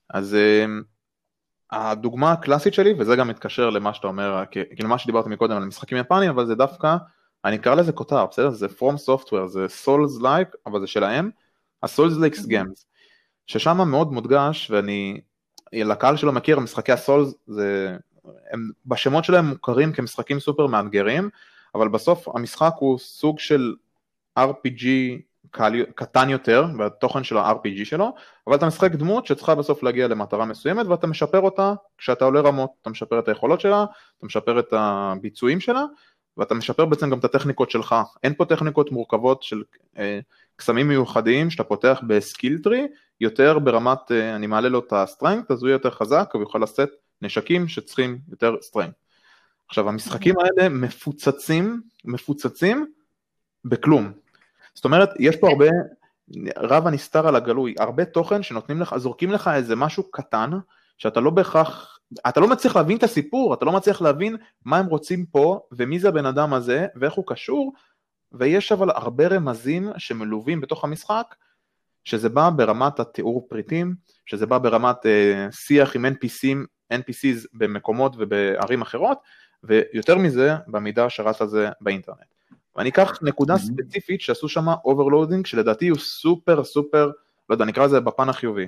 אז 0.10 0.36
אמ, 0.36 0.82
הדוגמה 1.72 2.32
הקלאסית 2.32 2.74
שלי, 2.74 2.94
וזה 3.00 3.16
גם 3.16 3.28
מתקשר 3.28 3.70
למה 3.70 3.94
שאתה 3.94 4.08
אומר, 4.08 4.44
כאילו 4.52 4.90
מה 4.90 4.98
שדיברתי 4.98 5.30
מקודם 5.30 5.58
על 5.58 5.66
משחקים 5.66 5.98
יפניים, 5.98 6.32
אבל 6.32 6.46
זה 6.46 6.56
דווקא, 6.56 6.96
אני 7.46 7.56
אקרא 7.56 7.76
לזה 7.76 7.92
כותר, 7.92 8.26
בסדר? 8.26 8.50
זה 8.50 8.68
From 8.68 9.10
Software, 9.10 9.48
זה 9.48 9.66
Souls 9.86 10.22
Like, 10.22 10.58
אבל 10.66 10.80
זה 10.80 10.88
שלהם, 10.88 11.30
ה-Souls 11.84 12.18
Likes 12.20 12.46
Games. 12.48 12.86
ששם 13.48 13.78
מאוד 13.90 14.12
מודגש, 14.12 14.72
ואני, 14.72 15.22
לקהל 15.74 16.18
שלא 16.18 16.32
מכיר, 16.32 16.60
משחקי 16.60 16.92
הסולס, 16.92 17.34
זה, 17.48 17.98
הם 18.52 18.72
בשמות 18.86 19.24
שלהם 19.24 19.46
מוכרים 19.46 19.94
כמשחקים 19.94 20.40
סופר 20.40 20.68
מאתגרים, 20.68 21.30
אבל 21.76 21.88
בסוף 21.88 22.28
המשחק 22.36 22.74
הוא 22.80 23.00
סוג 23.00 23.40
של 23.40 23.76
RPG 24.40 24.86
קל, 25.52 25.84
קטן 25.96 26.30
יותר, 26.30 26.66
בתוכן 26.80 27.24
של 27.24 27.38
ה-RPG 27.38 27.86
שלו, 27.86 28.14
אבל 28.48 28.56
אתה 28.56 28.66
משחק 28.66 28.92
דמות 28.92 29.26
שצריכה 29.26 29.56
בסוף 29.56 29.84
להגיע 29.84 30.08
למטרה 30.08 30.46
מסוימת, 30.46 30.86
ואתה 30.86 31.08
משפר 31.08 31.42
אותה 31.42 31.74
כשאתה 31.98 32.26
עולה 32.26 32.42
רמות, 32.42 32.70
אתה 32.82 32.90
משפר 32.90 33.20
את 33.20 33.28
היכולות 33.28 33.62
שלה, 33.62 33.86
אתה 34.18 34.26
משפר 34.26 34.60
את 34.60 34.74
הביצועים 34.78 35.60
שלה, 35.60 35.84
ואתה 36.38 36.54
משפר 36.54 36.86
בעצם 36.86 37.10
גם 37.10 37.20
את 37.20 37.26
הטכניקות 37.26 37.72
שלך. 37.72 37.96
אין 38.24 38.34
פה 38.34 38.46
טכניקות 38.46 38.92
מורכבות 38.92 39.44
של 39.44 39.64
אה, 39.98 40.20
קסמים 40.56 40.88
מיוחדים 40.88 41.50
שאתה 41.50 41.64
פותח 41.64 42.02
ב 42.08 42.17
skill 42.17 42.60
tree, 42.64 42.88
יותר 43.22 43.60
ברמת, 43.60 44.12
אה, 44.12 44.36
אני 44.36 44.48
מעלה 44.48 44.70
לו 44.70 44.80
את 44.80 44.94
ה 44.94 45.00
strength, 45.00 45.52
אז 45.52 45.62
הוא 45.62 45.68
יהיה 45.68 45.76
יותר 45.76 45.90
חזק, 45.90 46.30
הוא 46.34 46.42
יוכל 46.42 46.60
לשאת 46.60 46.90
נשקים 47.22 47.68
שצריכים 47.68 48.20
יותר 48.30 48.56
strength. 48.62 48.94
עכשיו 49.68 49.90
המשחקים 49.90 50.36
האלה 50.40 50.70
מפוצצים, 50.70 51.82
מפוצצים 52.06 52.86
בכלום. 53.66 54.12
זאת 54.74 54.86
אומרת, 54.86 55.10
יש 55.20 55.36
פה 55.36 55.50
הרבה, 55.50 55.66
רב 56.58 56.88
הנסתר 56.88 57.28
על 57.28 57.36
הגלוי, 57.36 57.76
הרבה 57.80 58.06
תוכן 58.06 58.44
שנותנים 58.44 58.82
לך, 58.82 58.98
זורקים 58.98 59.32
לך 59.32 59.50
איזה 59.56 59.76
משהו 59.76 60.12
קטן, 60.12 60.52
שאתה 60.98 61.20
לא 61.20 61.30
בהכרח, 61.30 61.93
אתה 62.28 62.40
לא 62.40 62.48
מצליח 62.48 62.76
להבין 62.76 62.98
את 62.98 63.04
הסיפור, 63.04 63.54
אתה 63.54 63.66
לא 63.66 63.72
מצליח 63.72 64.02
להבין 64.02 64.36
מה 64.66 64.78
הם 64.78 64.86
רוצים 64.86 65.26
פה, 65.26 65.60
ומי 65.72 66.00
זה 66.00 66.10
הבן 66.10 66.26
אדם 66.26 66.54
הזה, 66.54 66.88
ואיך 66.96 67.14
הוא 67.14 67.26
קשור, 67.28 67.74
ויש 68.32 68.72
אבל 68.72 68.90
הרבה 68.90 69.28
רמזים 69.28 69.90
שמלווים 69.98 70.62
בתוך 70.62 70.84
המשחק, 70.84 71.36
שזה 72.04 72.30
בא 72.30 72.50
ברמת 72.50 73.00
התיאור 73.00 73.48
פריטים, 73.50 73.96
שזה 74.26 74.46
בא 74.46 74.58
ברמת 74.58 75.06
אה, 75.06 75.48
שיח 75.52 75.96
עם 75.96 76.06
NPCים, 76.06 76.58
NPCs 76.94 77.48
במקומות 77.54 78.16
ובערים 78.18 78.82
אחרות, 78.82 79.18
ויותר 79.64 80.18
מזה 80.18 80.56
במידע 80.68 81.06
שרץ 81.10 81.42
על 81.42 81.48
זה 81.48 81.70
באינטרנט. 81.82 82.18
ואני 82.76 82.90
אקח 82.90 83.20
נקודה 83.22 83.56
Mhm. 83.56 83.58
ספציפית 83.58 84.22
שעשו 84.22 84.50
שם 84.50 84.68
overloading, 84.86 85.46
שלדעתי 85.46 85.88
הוא 85.88 86.00
סופר 86.00 86.64
סופר, 86.64 87.12
לא 87.50 87.56
יודע, 87.56 87.66
נקרא 87.66 87.86
לזה 87.86 88.00
בפן 88.00 88.30
החיובי. 88.30 88.68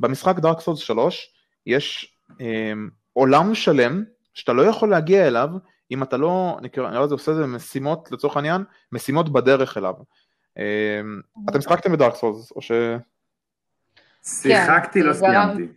במשחק 0.00 0.38
Dark 0.38 0.60
Souls 0.60 0.78
3 0.78 1.34
יש 1.66 2.11
עולם 3.12 3.54
שלם 3.54 4.04
שאתה 4.34 4.52
לא 4.52 4.62
יכול 4.62 4.90
להגיע 4.90 5.26
אליו 5.26 5.48
אם 5.90 6.02
אתה 6.02 6.16
לא, 6.16 6.58
נקרא 6.62 6.90
נראה 6.90 7.04
לזה 7.04 7.14
עושה 7.14 7.32
איזה 7.32 7.46
משימות 7.46 8.12
לצורך 8.12 8.36
העניין, 8.36 8.64
משימות 8.92 9.32
בדרך 9.32 9.76
אליו. 9.78 9.94
אה, 10.58 11.00
אתם 11.50 11.60
שיחקתם 11.60 11.92
ב 11.92 11.96
Dark 11.96 12.14
Souls 12.14 12.50
או 12.50 12.62
ש... 12.62 12.72
שיחקתי, 14.24 15.02
לא 15.02 15.12
גרם- 15.12 15.18
סיימתי. 15.18 15.72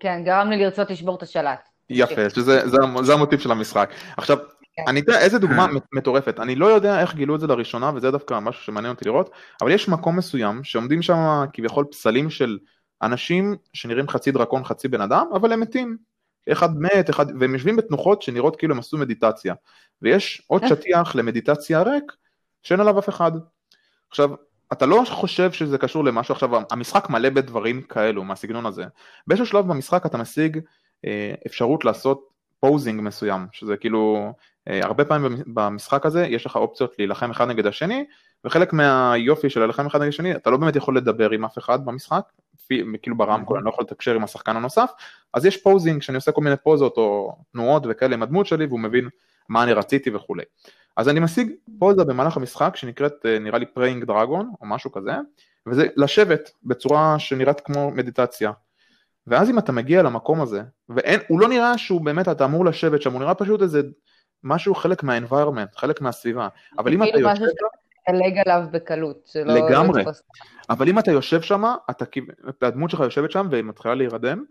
כן, 0.00 0.22
גרם 0.24 0.50
לי 0.50 0.56
לרצות 0.64 0.90
לשבור 0.90 1.16
את 1.16 1.22
השלט. 1.22 1.68
יפה, 1.90 2.30
שזה 2.30 2.68
זה, 2.68 2.76
זה 3.02 3.12
המוטיב 3.12 3.40
של 3.40 3.50
המשחק. 3.50 3.90
עכשיו, 4.16 4.36
כן. 4.76 4.82
אני 4.88 5.00
אתן 5.00 5.12
איזה 5.12 5.38
דוגמה 5.38 5.66
מטורפת, 5.92 6.40
אני 6.40 6.54
לא 6.54 6.66
יודע 6.66 7.00
איך 7.00 7.14
גילו 7.14 7.34
את 7.34 7.40
זה 7.40 7.46
לראשונה, 7.46 7.90
וזה 7.94 8.10
דווקא 8.10 8.38
משהו 8.38 8.62
שמעניין 8.62 8.92
אותי 8.94 9.04
לראות, 9.04 9.30
אבל 9.62 9.70
יש 9.70 9.88
מקום 9.88 10.16
מסוים 10.16 10.64
שעומדים 10.64 11.02
שם 11.02 11.44
כביכול 11.52 11.84
פסלים 11.90 12.30
של 12.30 12.58
אנשים 13.02 13.56
שנראים 13.72 14.08
חצי 14.08 14.30
דרקון 14.30 14.64
חצי 14.64 14.88
בן 14.88 15.00
אדם, 15.00 15.26
אבל 15.34 15.52
הם 15.52 15.60
מתים. 15.60 15.96
אחד 16.52 16.80
מת, 16.80 17.10
אחד, 17.10 17.26
והם 17.40 17.54
יושבים 17.54 17.76
בתנוחות 17.76 18.22
שנראות 18.22 18.56
כאילו 18.56 18.74
הם 18.74 18.78
עשו 18.78 18.98
מדיטציה. 18.98 19.54
ויש 20.02 20.42
עוד 20.46 20.62
שטיח 20.66 21.16
למדיטציה 21.16 21.82
ריק, 21.82 22.12
שאין 22.62 22.80
עליו 22.80 22.98
אף 22.98 23.08
אחד. 23.08 23.32
עכשיו, 24.10 24.30
אתה 24.72 24.86
לא 24.86 25.02
חושב 25.06 25.52
שזה 25.52 25.78
קשור 25.78 26.04
למשהו, 26.04 26.32
עכשיו 26.32 26.50
המשחק 26.70 27.10
מלא 27.10 27.30
בדברים 27.30 27.82
כאלו, 27.82 28.24
מהסגנון 28.24 28.66
הזה. 28.66 28.84
באיזשהו 29.26 29.46
שלב 29.46 29.66
במשחק 29.68 30.06
אתה 30.06 30.18
משיג 30.18 30.58
אה, 31.04 31.34
אפשרות 31.46 31.84
לעשות 31.84 32.28
posing 32.60 33.00
מסוים, 33.00 33.46
שזה 33.52 33.76
כאילו, 33.76 34.32
אה, 34.68 34.80
הרבה 34.82 35.04
פעמים 35.04 35.36
במ- 35.36 35.54
במשחק 35.54 36.06
הזה 36.06 36.26
יש 36.26 36.46
לך 36.46 36.56
אופציות 36.56 36.94
להילחם 36.98 37.30
אחד 37.30 37.48
נגד 37.48 37.66
השני, 37.66 38.04
וחלק 38.44 38.72
מהיופי 38.72 39.50
של 39.50 39.60
להילחם 39.60 39.86
אחד 39.86 40.00
נגד 40.00 40.08
השני, 40.08 40.34
אתה 40.36 40.50
לא 40.50 40.56
באמת 40.56 40.76
יכול 40.76 40.96
לדבר 40.96 41.30
עם 41.30 41.44
אף 41.44 41.58
אחד 41.58 41.84
במשחק, 41.84 42.22
פי- 42.66 42.84
כאילו 43.02 43.16
ברמקול, 43.16 43.56
אני 43.56 43.64
לא 43.64 43.70
יכול 43.70 43.84
לתקשר 43.84 44.14
עם 44.14 44.24
השחקן 44.24 44.56
הנוסף, 44.56 44.90
אז 45.34 45.46
יש 45.46 45.56
posing 45.56 46.02
שאני 46.02 46.16
עושה 46.16 46.32
כל 46.32 46.40
מיני 46.40 46.56
פוזות 46.56 46.96
או 46.96 47.36
תנועות 47.52 47.82
וכאלה 47.88 48.14
עם 48.14 48.22
הדמות 48.22 48.46
שלי, 48.46 48.66
והוא 48.66 48.80
מבין 48.80 49.08
מה 49.48 49.62
אני 49.62 49.72
רציתי 49.72 50.10
וכולי. 50.14 50.42
אז 50.96 51.08
אני 51.08 51.20
משיג 51.20 51.52
פוזה 51.78 52.04
במהלך 52.04 52.36
המשחק 52.36 52.76
שנקראת 52.76 53.26
אה, 53.26 53.38
נראה 53.38 53.58
לי 53.58 53.66
praying 53.66 54.04
dragon 54.04 54.52
או 54.60 54.66
משהו 54.66 54.92
כזה, 54.92 55.12
וזה 55.66 55.86
לשבת 55.96 56.50
בצורה 56.62 57.18
שנראית 57.18 57.60
כמו 57.60 57.90
מדיטציה. 57.90 58.52
ואז 59.26 59.50
אם 59.50 59.58
אתה 59.58 59.72
מגיע 59.72 60.02
למקום 60.02 60.40
הזה, 60.40 60.62
והוא 60.88 61.40
לא 61.40 61.48
נראה 61.48 61.78
שהוא 61.78 62.00
באמת, 62.00 62.28
אתה 62.28 62.44
אמור 62.44 62.64
לשבת 62.64 63.02
שם, 63.02 63.12
הוא 63.12 63.20
נראה 63.20 63.34
פשוט 63.34 63.62
איזה 63.62 63.82
משהו 64.44 64.74
חלק 64.74 65.02
מה-environment, 65.02 65.76
חלק 65.76 66.00
מהסביבה, 66.00 66.48
אבל 66.78 66.92
אם 66.92 67.02
אתה 67.02 67.12
כאילו 67.12 67.28
יושב 67.28 67.42
לדלג 68.08 68.38
עליו 68.46 68.62
בקלות. 68.72 69.28
שלא- 69.32 69.54
לגמרי. 69.54 69.96
לא 69.96 70.00
יתפוס. 70.00 70.22
אבל 70.70 70.88
אם 70.88 70.98
אתה 70.98 71.10
יושב 71.10 71.42
שם, 71.42 71.62
הדמות 72.62 72.90
שלך 72.90 73.00
יושבת 73.00 73.30
שם 73.30 73.48
והיא 73.50 73.64
מתחילה 73.64 73.94
להירדם, 73.94 74.44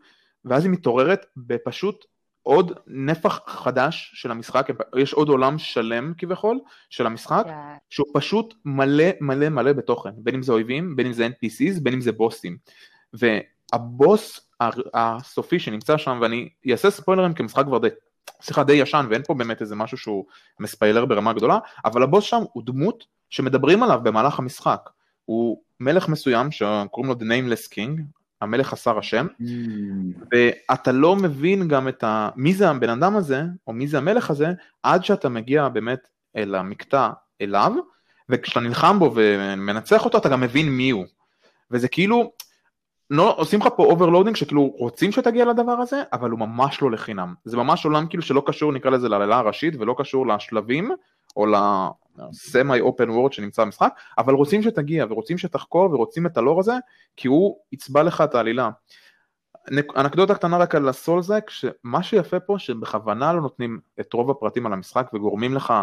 ואז 0.45 0.64
היא 0.66 0.72
מתעוררת 0.72 1.26
בפשוט 1.38 2.06
עוד 2.43 2.80
נפח 2.88 3.39
חדש 3.47 4.12
של 4.16 4.32
המשחק, 4.32 4.68
יש 4.97 5.14
עוד 5.14 5.30
עולם 5.30 5.58
שלם 5.58 6.14
כביכול 6.18 6.60
של 6.89 7.06
המשחק, 7.06 7.43
כן. 7.45 7.54
שהוא 7.89 8.08
פשוט 8.14 8.54
מלא 8.66 9.06
מלא 9.22 9.49
מלא 9.49 9.74
בתוכן, 9.74 10.10
בין 10.18 10.36
אם 10.36 10.43
זה 10.43 10.52
אויבים, 10.54 10.95
בין 10.95 11.06
אם 11.08 11.14
זה 11.14 11.28
NPCs, 11.28 11.80
בין 11.84 11.93
אם 11.93 12.02
זה 12.02 12.12
בוסים. 12.12 12.58
והבוס 13.14 14.49
הסופי 14.93 15.60
שנמצא 15.60 15.97
שם, 15.97 16.20
ואני 16.22 16.49
אעשה 16.72 16.89
ספוילרים 16.89 17.34
כי 17.34 17.41
המשחק 17.43 17.66
כבר 17.66 17.78
די, 17.78 17.88
סליחה, 18.42 18.64
די 18.64 18.74
ישן, 18.74 19.06
ואין 19.10 19.24
פה 19.24 19.34
באמת 19.34 19.62
איזה 19.62 19.76
משהו 19.76 19.98
שהוא 19.98 20.26
מספיילר 20.60 21.06
ברמה 21.06 21.34
גדולה, 21.34 21.60
אבל 21.86 22.04
הבוס 22.04 22.24
שם 22.24 22.42
הוא 22.54 22.64
דמות 22.66 23.06
שמדברים 23.30 23.84
עליו 23.84 24.00
במהלך 24.04 24.40
המשחק. 24.40 24.90
הוא 25.26 25.62
מלך 25.80 26.10
מסוים 26.10 26.52
שקוראים 26.52 27.12
לו 27.12 27.14
The 27.14 27.24
Nameless 27.24 27.74
King, 27.74 28.02
המלך 28.42 28.68
חסר 28.68 28.98
השם, 28.98 29.28
ואתה 30.32 30.92
לא 30.92 31.16
מבין 31.16 31.68
גם 31.68 31.88
את 31.88 32.04
ה... 32.04 32.30
מי 32.36 32.54
זה 32.54 32.70
הבן 32.70 32.90
אדם 32.90 33.16
הזה, 33.16 33.44
או 33.68 33.74
מי 33.74 33.88
זה 33.88 33.98
המלך 33.98 34.30
הזה, 34.30 34.48
עד 34.84 35.06
שאתה 35.06 35.30
מגיע 35.30 35.70
באמת 35.70 36.08
אל 36.36 36.56
המקטע 36.56 37.10
אליו, 37.42 37.72
וכשאתה 38.30 38.60
נלחם 38.60 39.00
בו 39.00 39.12
ומנצח 39.16 40.06
אותו, 40.06 40.18
אתה 40.18 40.30
גם 40.30 40.42
מבין 40.42 40.70
מי 40.70 40.90
הוא. 40.90 41.06
וזה 41.72 41.88
כאילו, 41.88 42.32
לא, 43.14 43.36
עושים 43.38 43.59
לך 43.59 43.68
פה 43.76 43.84
overloading 43.84 44.36
שכאילו 44.36 44.74
רוצים 44.78 45.12
שתגיע 45.12 45.45
לדבר 45.45 45.72
הזה, 45.72 46.03
אבל 46.14 46.30
הוא 46.30 46.39
ממש 46.39 46.82
לא 46.82 46.91
לחינם. 46.91 47.34
זה 47.45 47.57
ממש 47.57 47.86
עולם 47.86 48.07
כאילו 48.07 48.24
שלא 48.24 48.43
קשור, 48.45 48.72
נקרא 48.72 48.91
לזה, 48.91 49.09
לעלילה 49.09 49.38
הראשית, 49.38 49.74
ולא 49.80 49.95
קשור 49.97 50.28
לשלבים, 50.28 50.91
או 51.36 51.45
ל-semi 51.45 52.82
open 52.84 53.09
world 53.09 53.32
שנמצא 53.32 53.64
במשחק, 53.64 53.93
אבל 54.18 54.34
רוצים 54.34 54.64
שתגיע, 54.64 55.05
ורוצים 55.09 55.38
שתחקור, 55.38 55.93
ורוצים 55.93 56.26
את 56.26 56.38
הלור 56.38 56.59
הזה, 56.59 56.74
כי 57.18 57.28
הוא 57.28 57.57
יצבע 57.72 58.03
לך 58.03 58.22
את 58.22 58.36
העלילה. 58.36 58.70
נק- 59.72 59.97
אנקדוטה 59.97 60.36
קטנה 60.36 60.57
רק 60.57 60.76
על 60.76 60.89
ה 60.89 60.98
Souls, 60.98 61.50
שמה 61.49 62.03
שיפה 62.03 62.39
פה 62.39 62.55
שבכוונה 62.59 63.34
לא 63.34 63.41
נותנים 63.41 63.80
את 63.99 64.14
רוב 64.14 64.30
הפרטים 64.32 64.66
על 64.66 64.74
המשחק 64.74 65.12
וגורמים 65.14 65.55
לך, 65.55 65.74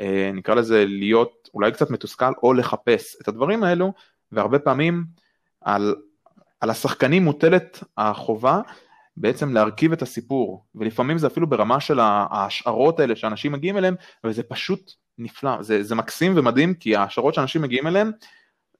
אה, 0.00 0.30
נקרא 0.34 0.54
לזה, 0.54 0.84
להיות 0.88 1.48
אולי 1.54 1.72
קצת 1.72 1.90
מתוסכל 1.90 2.32
או 2.42 2.52
לחפש 2.54 3.16
את 3.20 3.28
הדברים 3.28 3.64
האלו, 3.64 3.92
והרבה 4.32 4.58
פעמים 4.58 5.04
על, 5.60 5.94
על 6.60 6.70
השחקנים 6.70 7.24
מוטלת 7.24 7.84
החובה 7.96 8.60
בעצם 9.16 9.52
להרכיב 9.52 9.92
את 9.92 10.02
הסיפור, 10.02 10.66
ולפעמים 10.74 11.18
זה 11.18 11.26
אפילו 11.26 11.46
ברמה 11.46 11.80
של 11.80 12.00
ההשערות 12.00 13.00
האלה 13.00 13.16
שאנשים 13.16 13.52
מגיעים 13.52 13.76
אליהם, 13.76 13.94
וזה 14.24 14.42
פשוט 14.42 14.92
נפלא, 15.18 15.62
זה, 15.62 15.82
זה 15.82 15.94
מקסים 15.94 16.32
ומדהים, 16.36 16.74
כי 16.74 16.96
ההשערות 16.96 17.34
שאנשים 17.34 17.62
מגיעים 17.62 17.86
אליהם, 17.86 18.10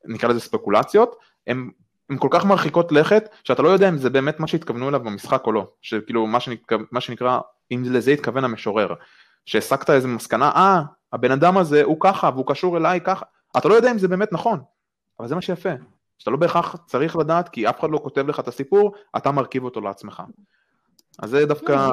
נקרא 0.05 0.29
לזה 0.29 0.41
ספקולציות, 0.41 1.17
הם 1.47 1.71
הן 2.11 2.19
כל 2.19 2.29
כך 2.31 2.45
מרחיקות 2.45 2.93
לכת, 2.93 3.29
שאתה 3.45 3.63
לא 3.63 3.69
יודע 3.69 3.89
אם 3.89 3.99
זה 3.99 4.11
באמת 4.11 4.41
מה 4.41 4.47
שהתכוונו 4.47 4.89
אליו 4.89 5.01
במשחק 5.01 5.47
או 5.47 5.53
לא, 5.53 5.71
שכאילו 5.83 6.27
מה 6.27 6.41
שנקרא, 6.41 6.79
מה 6.93 7.01
שנקרא 7.01 7.41
אם 7.73 7.83
לזה 7.87 8.11
התכוון 8.11 8.45
המשורר, 8.45 8.95
שהסקת 9.47 9.91
איזה 9.91 10.09
מסקנה, 10.09 10.51
אה, 10.51 10.83
הבן 11.13 11.31
אדם 11.31 11.59
הזה 11.59 11.83
הוא 11.85 11.97
ככה 12.01 12.31
והוא 12.35 12.47
קשור 12.47 12.77
אליי 12.77 13.01
ככה, 13.01 13.25
אתה 13.57 13.69
לא 13.69 13.75
יודע 13.75 13.91
אם 13.91 13.99
זה 13.99 14.09
באמת 14.09 14.33
נכון, 14.33 14.61
אבל 15.21 15.29
זה 15.29 15.35
מה 15.35 15.41
שיפה, 15.41 15.71
שאתה 16.19 16.31
לא 16.31 16.37
בהכרח 16.37 16.77
צריך 16.87 17.17
לדעת 17.17 17.49
כי 17.49 17.69
אף 17.69 17.81
אחד 17.81 17.91
לא 17.91 17.99
כותב 17.99 18.29
לך 18.29 18.41
את 18.41 18.49
הסיפור, 18.49 18.95
אתה 19.17 19.33
מרכיב 19.33 19.65
אותו 19.65 19.81
לעצמך. 19.81 20.23
אז 21.19 21.31
זה 21.31 21.47
דווקא, 21.47 21.91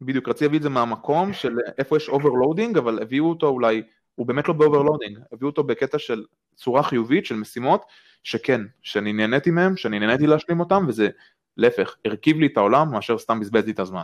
בדיוק, 0.00 0.28
רציתי 0.28 0.44
להביא 0.44 0.58
את 0.58 0.62
זה 0.62 0.68
מהמקום 0.68 1.32
של 1.32 1.56
איפה 1.78 1.96
יש 1.96 2.08
overloading, 2.08 2.78
אבל 2.78 3.02
הביאו 3.02 3.28
אותו 3.28 3.48
אולי, 3.48 3.82
הוא 4.14 4.26
באמת 4.26 4.48
לא 4.48 4.54
ב 4.54 4.59
overloading, 4.59 5.18
הביאו 5.32 5.50
אותו 5.50 5.64
בקטע 5.64 5.98
של 5.98 6.24
צורה 6.56 6.82
חיובית 6.82 7.26
של 7.26 7.36
משימות, 7.36 7.84
שכן, 8.22 8.60
שאני 8.82 9.12
נהניתי 9.12 9.50
מהם, 9.50 9.76
שאני 9.76 9.98
נהניתי 9.98 10.26
להשלים 10.26 10.60
אותם, 10.60 10.84
וזה 10.88 11.08
להפך, 11.56 11.96
הרכיב 12.04 12.36
לי 12.36 12.46
את 12.46 12.56
העולם 12.56 12.90
מאשר 12.90 13.18
סתם 13.18 13.40
בזבז 13.40 13.66
לי 13.66 13.72
את 13.72 13.80
הזמן. 13.80 14.02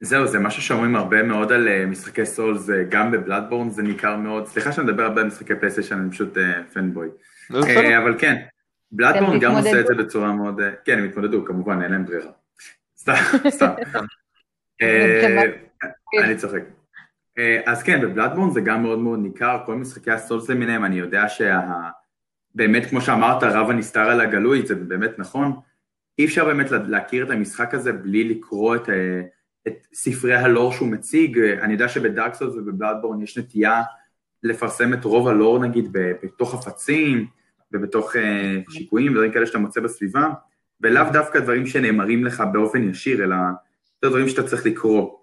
זהו, 0.00 0.26
זה 0.26 0.38
משהו 0.38 0.62
שאומרים 0.62 0.96
הרבה 0.96 1.22
מאוד 1.22 1.52
על 1.52 1.68
אה, 1.68 1.86
משחקי 1.86 2.26
סולס, 2.26 2.70
גם 2.88 3.10
בבלאדבורן 3.10 3.70
זה 3.70 3.82
ניכר 3.82 4.16
מאוד, 4.16 4.46
סליחה 4.46 4.72
שאני 4.72 4.86
מדבר 4.86 5.02
הרבה 5.02 5.20
על 5.20 5.26
משחקי 5.26 5.54
פלייסטיישן, 5.54 5.98
אני 5.98 6.10
פשוט 6.10 6.38
פנבוי. 6.72 7.08
אה, 7.54 7.98
אבל 7.98 8.18
כן, 8.18 8.42
בלאדבורן 8.92 9.38
גם 9.38 9.56
עושה 9.56 9.80
את 9.80 9.86
זה 9.86 9.94
בצורה 9.94 10.32
מאוד, 10.32 10.60
אה, 10.60 10.70
כן, 10.84 10.98
הם 10.98 11.04
התמודדו, 11.04 11.44
כמובן, 11.44 11.82
אין 11.82 11.92
להם 11.92 12.04
ברירה. 12.04 12.30
סתם, 12.98 13.12
סתם. 13.56 13.70
אני 16.24 16.36
צוחק. 16.36 16.62
אז 17.66 17.82
כן, 17.82 18.00
בבלאדבורן 18.00 18.50
זה 18.50 18.60
גם 18.60 18.82
מאוד 18.82 18.98
מאוד 18.98 19.18
ניכר, 19.18 19.58
כל 19.66 19.74
משחקי 19.74 20.10
הסולס 20.10 20.50
למיניהם, 20.50 20.84
אני 20.84 20.98
יודע 20.98 21.28
שה... 21.28 21.60
באמת, 22.54 22.86
כמו 22.86 23.00
שאמרת, 23.00 23.42
רב 23.42 23.70
הנסתר 23.70 24.00
על 24.00 24.20
הגלוי, 24.20 24.66
זה 24.66 24.74
באמת 24.74 25.18
נכון. 25.18 25.52
אי 26.18 26.24
אפשר 26.24 26.44
באמת 26.44 26.70
להכיר 26.70 27.24
את 27.24 27.30
המשחק 27.30 27.74
הזה 27.74 27.92
בלי 27.92 28.24
לקרוא 28.24 28.76
את, 28.76 28.88
את 29.66 29.86
ספרי 29.94 30.34
הלור 30.34 30.72
שהוא 30.72 30.88
מציג. 30.88 31.38
אני 31.38 31.72
יודע 31.72 31.88
שבדארק 31.88 32.34
סולס 32.34 32.54
ובבלאדבורן 32.54 33.22
יש 33.22 33.38
נטייה 33.38 33.82
לפרסם 34.42 34.94
את 34.94 35.04
רוב 35.04 35.28
הלור 35.28 35.58
נגיד 35.58 35.88
בתוך 35.92 36.54
חפצים 36.54 37.26
ובתוך 37.72 38.12
שיקויים 38.70 39.12
ודברים 39.12 39.32
כאלה 39.32 39.46
שאתה 39.46 39.58
מוצא 39.58 39.80
בסביבה, 39.80 40.28
ולאו 40.80 41.04
דווקא 41.12 41.40
דברים 41.40 41.66
שנאמרים 41.66 42.24
לך 42.24 42.42
באופן 42.52 42.82
ישיר, 42.90 43.24
אלא 43.24 43.36
יותר 43.96 44.08
דברים 44.08 44.28
שאתה 44.28 44.48
צריך 44.48 44.66
לקרוא. 44.66 45.18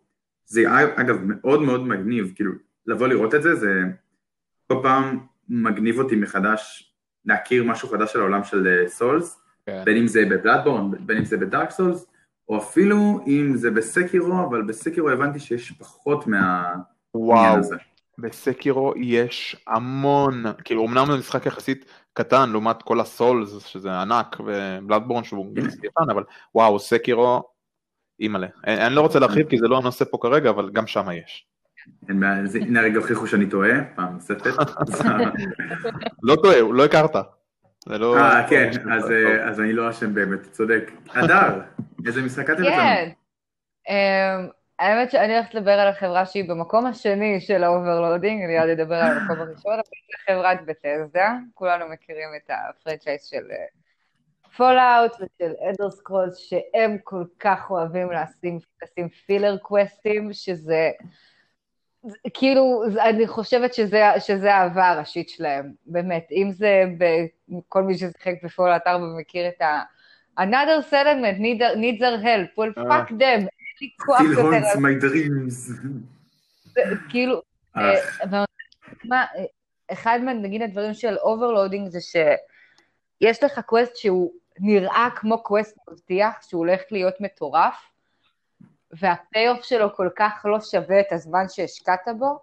זה 0.46 0.64
אגב 0.96 1.18
מאוד 1.24 1.62
מאוד 1.62 1.88
מגניב, 1.88 2.32
כאילו 2.36 2.52
לבוא 2.88 3.08
לראות 3.08 3.36
את 3.36 3.44
זה, 3.44 3.56
זה 3.56 3.82
כל 4.68 4.80
פעם 4.84 5.20
מגניב 5.50 6.00
אותי 6.00 6.16
מחדש 6.16 6.92
להכיר 7.26 7.64
משהו 7.64 7.90
חדש 7.90 8.16
על 8.16 8.22
העולם 8.22 8.44
של 8.44 8.84
סולס, 8.88 9.42
כן. 9.66 9.82
בין 9.86 9.98
אם 9.98 10.08
זה 10.08 10.26
בבלאדבורן, 10.30 10.92
בין 11.00 11.18
אם 11.18 11.26
זה 11.26 11.38
בדארק 11.38 11.70
סולס, 11.72 12.06
או 12.50 12.58
אפילו 12.58 13.20
אם 13.28 13.52
זה 13.56 13.72
בסקירו, 13.72 14.46
אבל 14.50 14.62
בסקירו 14.62 15.10
הבנתי 15.10 15.40
שיש 15.40 15.72
פחות 15.72 16.28
מהעניין 16.28 17.60
הזה. 17.60 17.76
בסקירו 18.18 18.94
יש 18.98 19.64
המון, 19.68 20.44
כאילו 20.64 20.88
אמנם 20.88 21.06
זה 21.12 21.18
משחק 21.18 21.46
יחסית 21.46 21.86
קטן 22.18 22.50
לעומת 22.50 22.82
כל 22.82 23.00
הסולס 23.00 23.66
שזה 23.66 24.02
ענק 24.02 24.38
ובלאדבורן 24.40 25.24
שהוא 25.24 25.56
כן. 25.56 25.62
קטן, 25.90 26.10
אבל 26.12 26.24
וואו 26.56 26.80
סקירו 26.80 27.44
אימא'לה. 28.20 28.48
אני 28.68 28.96
לא 28.96 29.02
רוצה 29.02 29.20
להרחיב 29.20 29.50
כי 29.50 29.58
זה 29.58 29.68
לא 29.68 29.78
הנושא 29.78 30.06
פה 30.06 30.18
כרגע, 30.22 30.50
אבל 30.50 30.70
גם 30.74 30.88
שם 30.88 31.08
יש. 31.12 31.48
הנה 32.10 32.80
הרגע 32.80 32.98
הוכיחו 33.00 33.28
שאני 33.28 33.50
טועה, 33.50 33.72
פעם 33.96 34.14
נוספת. 34.14 34.54
לא 36.24 36.36
טועה, 36.36 36.62
לא 36.62 36.86
הכרת. 36.86 37.16
לא- 37.88 38.18
אה, 38.18 38.50
כן, 38.50 38.72
אה, 38.92 39.50
אז 39.50 39.60
אני 39.60 39.74
לא 39.74 39.90
אשם 39.90 40.14
באמת, 40.14 40.52
צודק. 40.52 40.92
אדר, 41.10 41.62
איזה 42.06 42.22
משחק 42.22 42.50
אתם 42.50 42.62
לנו? 42.64 42.76
האמת 44.80 45.12
שאני 45.12 45.34
הולכת 45.36 45.54
לדבר 45.54 45.72
על 45.72 45.88
החברה 45.88 46.26
שהיא 46.26 46.50
במקום 46.50 46.86
השני 46.86 47.42
של 47.42 47.64
ה 47.64 47.70
overloading, 47.70 48.44
אני 48.44 48.60
עוד 48.60 48.70
אדבר 48.70 48.96
על 48.96 49.18
המקום 49.18 49.40
הראשון, 49.40 49.74
אבל 49.74 49.82
זה 49.82 50.34
חברת 50.34 50.66
Bethesda, 50.66 51.34
כולנו 51.54 51.86
מכירים 51.90 52.30
את 52.38 52.50
ה 52.50 52.57
franchise 52.57 53.26
של 53.26 53.44
Fallout 54.58 55.12
אה, 55.12 55.26
ושל 55.26 55.54
Elder 55.70 55.92
Scrolls, 55.92 56.38
שהם 56.38 56.98
כל 57.04 57.24
כך 57.40 57.72
אוהבים 57.72 58.12
לשים, 58.12 58.60
לשים 58.84 59.10
filler 59.10 59.58
quest 59.58 60.05
ים, 60.05 60.34
שזה... 60.34 60.92
כאילו, 62.34 62.84
אני 63.00 63.28
חושבת 63.28 63.74
שזה, 63.74 64.04
שזה 64.20 64.56
האהבה 64.56 64.90
הראשית 64.90 65.30
שלהם, 65.30 65.72
באמת. 65.86 66.28
אם 66.32 66.52
זה 66.52 66.84
כל 67.70 67.84
מי 67.84 67.94
ששיחק 67.98 68.34
ב 68.44 68.49
Fallout 68.49 68.88
4 68.88 69.06
ומכיר 69.06 69.48
את 69.48 69.62
ה... 69.62 69.82
another 70.38 70.82
settlement 70.82 71.40
needs 71.40 72.02
our 72.02 72.20
help, 72.20 72.50
well 72.58 72.74
אה. 72.78 72.84
fuck 72.90 73.10
them, 73.10 73.48
לי 73.82 73.90
כוח 73.98 74.22
יותר... 74.22 74.42
still 74.42 74.54
haunts 74.54 74.78
my 74.78 75.04
dreams. 75.04 75.72
כאילו, 77.10 77.42
אה, 77.78 79.26
אחד 79.92 80.20
נגיד 80.24 80.62
הדברים 80.62 80.94
של 80.94 81.18
overloading 81.18 81.90
זה 81.90 82.00
שיש 82.02 83.44
לך 83.44 83.60
quest 83.60 83.96
שהוא 83.96 84.32
נראה 84.60 85.08
כמו 85.16 85.44
quest 85.44 85.78
מבטיח, 85.90 86.34
שהוא 86.42 86.60
הולך 86.60 86.82
להיות 86.92 87.14
מטורף, 87.20 87.92
וה 88.92 89.08
pay-off 89.08 89.64
שלו 89.64 89.96
כל 89.96 90.10
כך 90.16 90.46
לא 90.46 90.60
שווה 90.62 91.00
את 91.00 91.12
הזמן 91.12 91.46
שהשקעת 91.50 92.08
בו. 92.20 92.40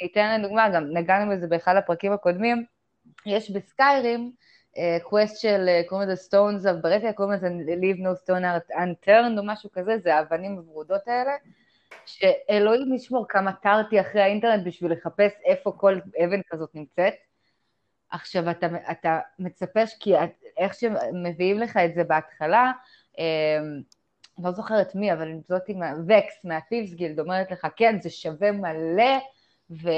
אני 0.00 0.08
אתן 0.12 0.40
לדוגמה, 0.40 0.68
גם 0.68 0.84
נגענו 0.92 1.32
בזה 1.32 1.46
באחד 1.46 1.76
הפרקים 1.76 2.12
הקודמים, 2.12 2.64
יש 3.26 3.50
ב 3.50 3.60
Skyrim, 3.60 4.32
quest 5.02 5.40
של, 5.40 5.68
אה, 5.68 5.82
קוראים 5.88 6.08
לזה 6.08 6.22
Stones 6.28 6.64
of 6.64 6.82
Barenziah, 6.82 7.12
קוראים 7.12 7.34
לזה 7.34 7.48
Leave 7.48 7.98
no 7.98 8.24
stone 8.24 8.74
unturned 8.76 9.38
או 9.38 9.44
משהו 9.44 9.70
כזה, 9.72 9.98
זה 9.98 10.14
האבנים 10.14 10.56
הוורודות 10.56 11.08
האלה, 11.08 11.32
שאלוהים 12.06 12.94
ישמור 12.94 13.26
כמה 13.28 13.52
תרתי 13.52 14.00
אחרי 14.00 14.22
האינטרנט 14.22 14.66
בשביל 14.66 14.92
לחפש 14.92 15.32
איפה 15.44 15.72
כל 15.72 15.98
אבן 16.24 16.40
כזאת 16.50 16.74
נמצאת. 16.74 17.14
עכשיו, 18.10 18.50
אתה, 18.50 18.66
אתה 18.90 19.20
מצפה, 19.38 19.80
כי 20.00 20.14
איך 20.56 20.74
שמביאים 20.74 21.58
לך 21.58 21.76
את 21.76 21.94
זה 21.94 22.04
בהתחלה, 22.04 22.72
אמ, 23.18 23.24
לא 24.44 24.50
זוכרת 24.50 24.94
מי, 24.94 25.12
אבל 25.12 25.32
זאת 25.48 25.62
עם 25.68 25.80
וקס 26.08 26.44
מהפיבס 26.44 26.94
גילד 26.94 27.20
אומרת 27.20 27.50
לך, 27.50 27.66
כן, 27.76 28.00
זה 28.00 28.10
שווה 28.10 28.52
מלא, 28.52 29.18
ו... 29.70 29.88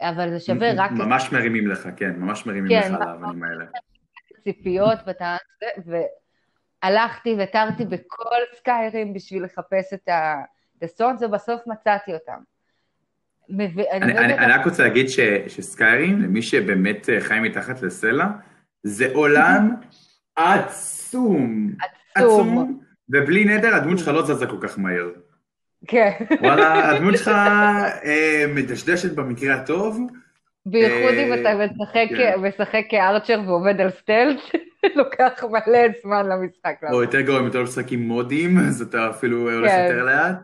אבל 0.00 0.30
זה 0.30 0.40
שווה 0.40 0.72
רק... 0.76 0.90
ממש 0.90 1.32
מרימים 1.32 1.68
לך, 1.68 1.88
כן, 1.96 2.10
ממש 2.16 2.46
מרימים 2.46 2.68
כן, 2.68 2.92
לך 2.94 3.00
על 3.00 3.08
האבנים 3.08 3.42
האלה. 3.44 3.64
ציפיות, 4.44 4.98
ואתה... 5.06 5.36
והלכתי 6.82 7.36
ותרתי 7.38 7.84
בכל 7.84 8.38
סקיירים 8.56 9.14
בשביל 9.14 9.44
לחפש 9.44 9.92
את 9.92 10.08
הסונס, 10.82 11.22
ובסוף 11.22 11.60
מצאתי 11.66 12.14
אותם. 12.14 12.38
אני, 13.50 13.66
אני, 13.90 14.14
לא 14.14 14.18
אני 14.18 14.52
רק 14.52 14.64
רוצה 14.64 14.82
להגיד 14.82 15.08
ש, 15.08 15.20
שסקיירים, 15.48 16.22
למי 16.22 16.42
שבאמת 16.42 17.10
אה, 17.10 17.20
חי 17.20 17.40
מתחת 17.40 17.82
לסלע, 17.82 18.26
זה 18.82 19.08
עולם 19.14 19.70
עצום. 20.36 21.72
עצום. 22.14 22.80
ובלי 23.08 23.44
נדר 23.44 23.74
הדמות 23.74 23.98
שלך 23.98 24.08
לא 24.08 24.22
זזה 24.22 24.46
כל 24.46 24.56
כך 24.60 24.78
מהר. 24.78 25.10
כן. 25.86 26.10
וואלה, 26.40 26.90
הדמות 26.90 27.18
שלך 27.18 27.28
אה, 28.04 28.44
מדשדשת 28.54 29.14
במקרה 29.14 29.54
הטוב. 29.54 30.00
בייחוד 30.66 31.14
אם 31.14 31.34
אתה 31.34 31.50
כן. 32.08 32.40
משחק 32.40 32.84
כ 32.88 33.01
archer 33.01 33.40
ועובד 33.46 33.80
על 33.80 33.90
stealth, 33.90 34.40
לוקח 34.96 35.44
מלא 35.44 35.78
זמן 36.02 36.26
למשחק. 36.26 36.74
או 36.92 37.02
יותר 37.02 37.20
גרוע 37.20 37.40
אם 37.40 37.46
אתה 37.46 37.58
לא 37.58 37.64
משחק 37.64 37.92
עם 37.92 38.02
mod 38.02 38.30
ים, 38.30 38.58
אז 38.58 38.82
אתה 38.82 39.10
אפילו 39.10 39.52
הולך 39.52 39.70
כן. 39.70 39.86
יותר 39.88 40.04
לאט. 40.04 40.36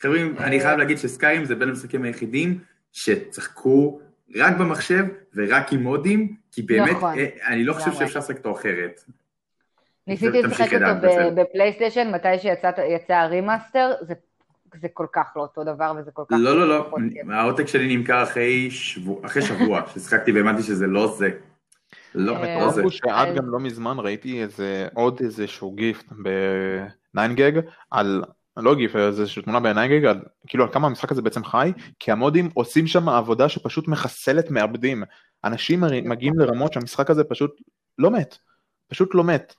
חברים, 0.00 0.34
אני 0.38 0.60
חייב 0.60 0.78
להגיד 0.78 0.98
ש 0.98 1.10
Skyrim 1.10 1.44
זה 1.44 1.54
בין 1.54 1.68
המשחקים 1.68 2.02
היחידים 2.02 2.58
ששיחקו 2.92 4.00
רק 4.36 4.56
במחשב 4.56 5.04
ורק 5.34 5.72
עם 5.72 5.82
mod 5.82 6.09
ים, 6.09 6.36
כי 6.52 6.62
באמת, 6.62 6.90
נכון. 6.90 7.18
אה, 7.18 7.26
אני 7.46 7.64
לא 7.64 7.72
חושב 7.72 7.92
שאפשר 7.92 8.18
לשחק 8.18 8.36
אותו 8.36 8.52
אחרת. 8.52 9.00
ניסיתי 10.06 10.42
לשחק 10.42 10.72
אותו 10.72 11.34
ב 11.34 11.40
PlayStation, 11.40 12.10
מתי 12.14 12.38
שיצא 12.38 13.14
ה 13.14 13.22
remaster, 13.22 13.92
זה 14.00 14.14
זה 14.80 14.88
כל 14.92 15.06
כך 15.12 15.32
לא 15.36 15.42
אותו 15.42 15.64
דבר 15.64 15.92
וזה 15.98 16.10
כל 16.10 16.22
כך... 16.28 16.36
לא, 16.40 16.58
לא, 16.58 16.68
לא, 16.68 16.90
העותק 17.34 17.66
שלי 17.66 17.96
נמכר 17.96 18.22
אחרי 18.22 18.70
שבוע, 18.70 19.80
ששיחקתי 19.94 20.32
והאמנתי 20.32 20.62
שזה 20.62 20.86
לא 20.86 21.16
זה. 21.18 21.30
לא, 22.14 22.36
אה, 22.36 22.60
לא 22.60 22.70
זה. 22.70 22.82
שעד 22.90 23.36
גם 23.36 23.46
לא 23.46 23.60
מזמן 23.60 23.96
ראיתי 23.98 24.42
איזה 24.42 24.88
עוד 24.94 25.20
איזשהו 25.20 25.72
גיפט 25.72 26.06
בניינגג 27.14 27.60
על 27.90 28.24
לא 28.56 28.74
גיף, 28.74 28.92
זה 28.92 28.98
איזושהי 28.98 29.42
תמונה 29.42 29.60
בניינגג, 29.60 30.14
כאילו 30.46 30.64
על 30.64 30.72
כמה 30.72 30.86
המשחק 30.86 31.12
הזה 31.12 31.22
בעצם 31.22 31.44
חי, 31.44 31.72
כי 31.98 32.12
המודים 32.12 32.50
עושים 32.54 32.86
שם 32.86 33.08
עבודה 33.08 33.48
שפשוט 33.48 33.88
מחסלת 33.88 34.50
מעבדים. 34.50 35.02
אנשים 35.44 35.84
מגיעים 36.04 36.38
לרמות 36.38 36.72
שהמשחק 36.72 37.10
הזה 37.10 37.24
פשוט 37.24 37.60
לא 37.98 38.10
מת, 38.10 38.38
פשוט 38.88 39.14
לא 39.14 39.24
מת. 39.24 39.54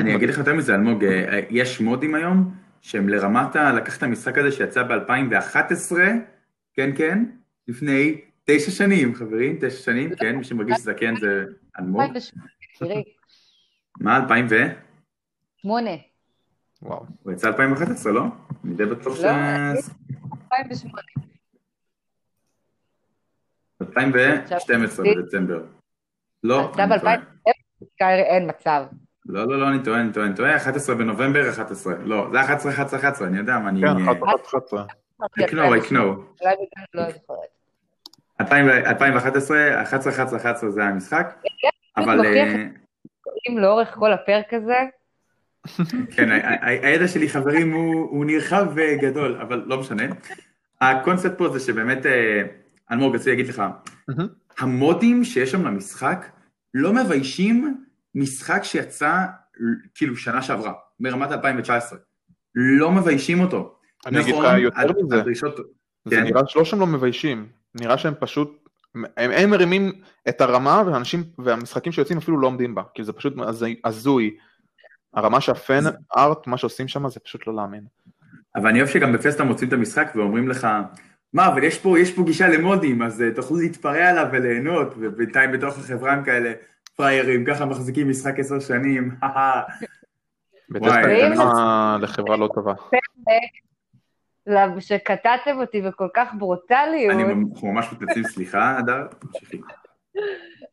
אני 0.00 0.16
אגיד 0.16 0.28
לך 0.28 0.38
יותר 0.38 0.54
מזה, 0.54 0.74
אלמוג, 0.74 1.04
אה, 1.04 1.40
יש 1.50 1.80
מודים 1.80 2.14
היום 2.14 2.54
שהם 2.82 3.08
לרמת 3.08 3.56
ה... 3.56 3.72
לקח 3.72 3.98
את 3.98 4.02
המשחק 4.02 4.38
הזה 4.38 4.52
שיצא 4.52 4.82
ב-2011, 4.82 5.96
כן, 6.74 6.90
כן, 6.96 7.24
לפני 7.68 8.20
תשע 8.44 8.70
שנים, 8.70 9.14
חברים, 9.14 9.56
תשע 9.60 9.82
שנים, 9.82 10.16
כן, 10.16 10.36
מי 10.36 10.44
שמרגיש 10.44 10.78
זקן 10.78 11.16
זה 11.20 11.44
אלמוג. 11.78 12.02
מה, 14.00 14.16
2000 14.16 14.46
ו? 14.50 14.54
שמונה. 15.56 15.90
וואו. 16.82 17.06
הוא 17.22 17.32
יצא 17.32 17.48
2011, 17.48 18.12
לא? 18.12 18.22
אני 18.64 18.74
די 18.74 18.86
בטוח 18.86 19.16
ש... 19.16 19.20
לא, 19.20 19.30
2008. 20.52 21.02
2012 23.82 25.06
בדצמבר. 25.16 25.64
לא, 26.44 26.72
אני 26.78 27.00
טועה. 27.00 27.16
ב-2012 27.16 28.02
אין 28.02 28.48
מצב. 28.48 28.84
לא, 29.28 29.48
לא, 29.48 29.60
לא, 29.60 29.68
אני 29.68 29.82
טועה, 29.84 30.00
אני 30.00 30.12
טועה, 30.12 30.26
אני 30.26 30.34
טועה, 30.34 30.56
11 30.56 30.94
בנובמבר 30.94 31.50
11. 31.50 31.94
לא, 32.04 32.28
זה 32.32 32.40
11, 32.40 32.72
11, 32.72 32.98
11, 32.98 33.28
אני 33.28 33.38
יודע 33.38 33.58
מה 33.58 33.68
אני... 33.68 33.80
כן, 33.80 33.86
11, 33.86 34.28
11. 34.44 34.84
I 35.20 35.42
know, 35.42 35.54
I 35.54 35.92
know. 35.92 35.96
אולי 35.96 36.54
בגלל 36.54 36.84
לא 36.94 37.10
זוכרת. 37.10 37.58
2011, 38.40 39.82
11, 39.82 40.12
11, 40.12 40.38
11 40.38 40.70
זה 40.70 40.84
המשחק, 40.84 41.34
אבל 41.96 42.16
מוכיח 42.16 42.48
אה, 42.48 42.66
אם 43.48 43.58
לאורך 43.58 43.94
כל 43.94 44.12
הפרק 44.12 44.54
הזה, 44.54 44.78
כן, 46.16 46.28
הידע 46.62 47.08
שלי 47.08 47.28
חברים 47.28 47.72
הוא 47.72 48.24
נרחב 48.24 48.66
וגדול, 48.74 49.38
אבל 49.40 49.62
לא 49.66 49.80
משנה. 49.80 50.02
הקונספט 50.80 51.38
פה 51.38 51.48
זה 51.48 51.60
שבאמת, 51.60 52.06
אה, 52.06 52.42
אלמוג, 52.90 53.14
רציתי 53.14 53.30
להגיד 53.30 53.48
לך. 53.48 53.62
המודים 54.58 55.24
שיש 55.24 55.50
שם 55.50 55.66
למשחק 55.66 56.26
לא 56.74 56.92
מביישים 56.92 57.84
משחק 58.18 58.64
שיצא 58.64 59.24
כאילו 59.94 60.16
שנה 60.16 60.42
שעברה, 60.42 60.72
מרמת 61.00 61.32
2019. 61.32 61.98
לא 62.54 62.90
מביישים 62.92 63.40
אותו. 63.40 63.74
אני 64.06 64.20
אגיד 64.20 64.34
לך 64.34 64.40
נכון, 64.44 64.58
יותר 64.58 64.80
הד- 64.80 64.96
מזה, 65.04 65.16
הדרישות... 65.20 65.56
זה 66.04 66.16
כן. 66.16 66.22
נראה 66.24 66.42
שלא 66.46 66.64
שהם 66.64 66.80
לא 66.80 66.86
מביישים, 66.86 67.48
נראה 67.80 67.98
שהם 67.98 68.14
פשוט, 68.20 68.68
הם, 68.94 69.04
הם 69.16 69.50
מרימים 69.50 69.92
את 70.28 70.40
הרמה 70.40 70.82
והאנשים, 70.86 71.24
והמשחקים 71.38 71.92
שיוצאים 71.92 72.18
אפילו 72.18 72.40
לא 72.40 72.46
עומדים 72.46 72.74
בה, 72.74 72.82
כי 72.94 73.04
זה 73.04 73.12
פשוט 73.12 73.34
הזוי- 73.38 73.80
הזוי. 73.84 74.36
הרמה 75.14 75.40
שהפן 75.40 75.80
ארט, 76.16 76.46
מה 76.46 76.56
שעושים 76.58 76.88
שם 76.88 77.08
זה 77.08 77.20
פשוט 77.20 77.46
לא 77.46 77.54
להאמין. 77.56 77.84
אבל 78.56 78.66
אני 78.68 78.78
אוהב 78.78 78.90
שגם 78.90 79.12
בפסטה 79.12 79.44
מוצאים 79.44 79.68
את 79.68 79.74
המשחק 79.74 80.12
ואומרים 80.14 80.48
לך, 80.48 80.68
מה, 81.32 81.46
אבל 81.48 81.64
יש 81.64 81.78
פה, 81.78 81.98
יש 81.98 82.12
פה 82.14 82.22
גישה 82.22 82.48
למודים, 82.48 83.02
אז 83.02 83.20
uh, 83.20 83.36
תוכלו 83.36 83.56
להתפרע 83.56 84.08
עליו 84.10 84.26
וליהנות, 84.32 84.94
ובינתיים 84.98 85.52
בתוך 85.52 85.78
החברה 85.78 86.12
הם 86.12 86.24
כאלה 86.24 86.52
פריירים, 87.02 87.44
ככה 87.44 87.64
מחזיקים 87.66 88.08
משחק 88.10 88.38
עשר 88.38 88.60
שנים, 88.60 89.10
וואי, 90.70 91.02
לחברה 92.00 92.36
לא 92.36 92.48
טובה. 92.54 92.74
לב- 94.46 94.80
שקטעתם 94.80 95.60
אותי 95.60 95.82
בכל 95.82 96.08
כך 96.14 96.28
ברוטליות, 96.38 97.14
אני 97.14 97.22
אנחנו 97.22 97.72
ממש 97.72 97.92
מתנצלים, 97.92 98.24
סליחה, 98.24 98.76
הדר, 98.78 99.06
תמשיכי. 99.06 99.60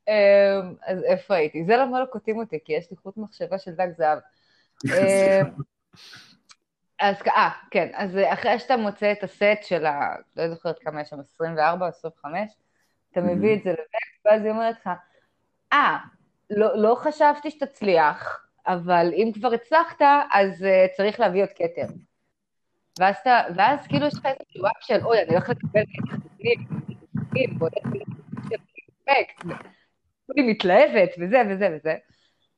אמ, 0.07 0.73
אז 0.88 1.03
איפה 1.03 1.36
הייתי? 1.36 1.63
זה 1.65 1.78
למה 1.78 1.99
לא 1.99 2.05
קוטעים 2.05 2.38
אותי, 2.38 2.59
כי 2.65 2.73
יש 2.73 2.91
לי 2.91 2.97
חוט 2.97 3.17
מחשבה 3.17 3.57
של 3.59 3.71
דג 3.71 3.88
זהב. 3.97 4.19
אמ, 4.86 5.45
אז 6.99 7.15
אה, 7.28 7.49
כן, 7.71 7.88
אז 7.93 8.17
אחרי 8.34 8.59
שאתה 8.59 8.78
מוצא 8.78 9.11
את 9.11 9.23
הסט 9.23 9.63
של 9.63 9.86
ה... 9.86 10.15
לא 10.36 10.49
זוכרת 10.49 10.80
כמה 10.80 11.01
יש 11.01 11.09
שם, 11.09 11.19
24 11.19 11.86
או 11.86 11.89
25, 11.89 12.51
אתה 13.11 13.21
מביא 13.21 13.55
את 13.57 13.63
זה 13.63 13.69
לבק, 13.69 14.26
ואז 14.26 14.41
היא 14.41 14.51
אומרת 14.51 14.76
לך, 14.82 14.89
אה, 15.73 15.97
לא, 16.49 16.77
לא 16.77 16.95
חשבתי 16.95 17.51
שתצליח, 17.51 18.45
אבל 18.67 19.11
אם 19.13 19.31
כבר 19.33 19.53
הצלחת, 19.53 20.01
אז 20.31 20.61
uh, 20.61 20.97
צריך 20.97 21.19
להביא 21.19 21.41
עוד 21.41 21.49
כתר. 21.55 21.87
ואז, 22.99 23.15
אתה, 23.21 23.41
ואז 23.55 23.87
כאילו 23.87 24.07
יש 24.07 24.13
לך 24.13 24.25
איזה 24.25 24.43
תשובה 24.47 24.69
של, 24.81 25.05
אוי, 25.05 25.21
אני 25.21 25.29
הולך 25.29 25.49
לקבל 25.49 25.83
כתר 25.93 26.17
בפנים, 26.25 26.67
אני 30.31 30.51
מתלהבת, 30.51 31.09
וזה 31.19 31.41
וזה 31.49 31.69
וזה. 31.75 31.95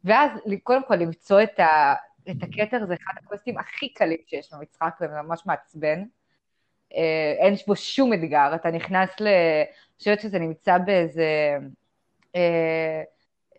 ואז 0.03 0.31
קודם 0.63 0.83
כל 0.87 0.95
למצוא 0.95 1.43
את, 1.43 1.59
ה, 1.59 1.93
את 2.31 2.43
הכתר 2.43 2.85
זה 2.85 2.93
אחד 2.93 3.13
הקווסטים 3.17 3.57
הכי 3.57 3.93
קלים 3.93 4.17
שיש 4.27 4.53
במשחק, 4.53 4.97
וממש 5.01 5.45
מעצבן. 5.45 6.03
אה, 6.95 7.33
אין 7.37 7.53
בו 7.67 7.75
שום 7.75 8.13
אתגר, 8.13 8.55
אתה 8.55 8.71
נכנס 8.71 9.09
ל... 9.19 9.27
אני 9.27 9.99
חושבת 9.99 10.21
שזה 10.21 10.39
נמצא 10.39 10.77
באיזה... 10.77 11.57
אה, 12.35 13.03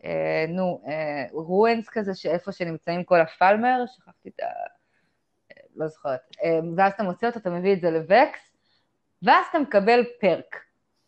אה, 0.08 0.44
נו, 0.48 0.82
אה, 0.86 1.26
רואנס 1.32 1.88
כזה, 1.88 2.14
שאיפה 2.14 2.52
שנמצאים 2.52 3.04
כל 3.04 3.20
הפלמר, 3.20 3.84
שכחתי 3.86 4.28
את 4.28 4.40
ה... 4.40 4.46
לא 5.76 5.86
זוכרת. 5.86 6.20
אה, 6.44 6.58
ואז 6.76 6.92
אתה 6.92 7.02
מוצא 7.02 7.26
אותו, 7.26 7.38
אתה 7.38 7.50
מביא 7.50 7.72
את 7.72 7.80
זה 7.80 7.90
לווקס, 7.90 8.52
ואז 9.22 9.44
אתה 9.50 9.58
מקבל 9.58 10.04
פרק. 10.20 10.56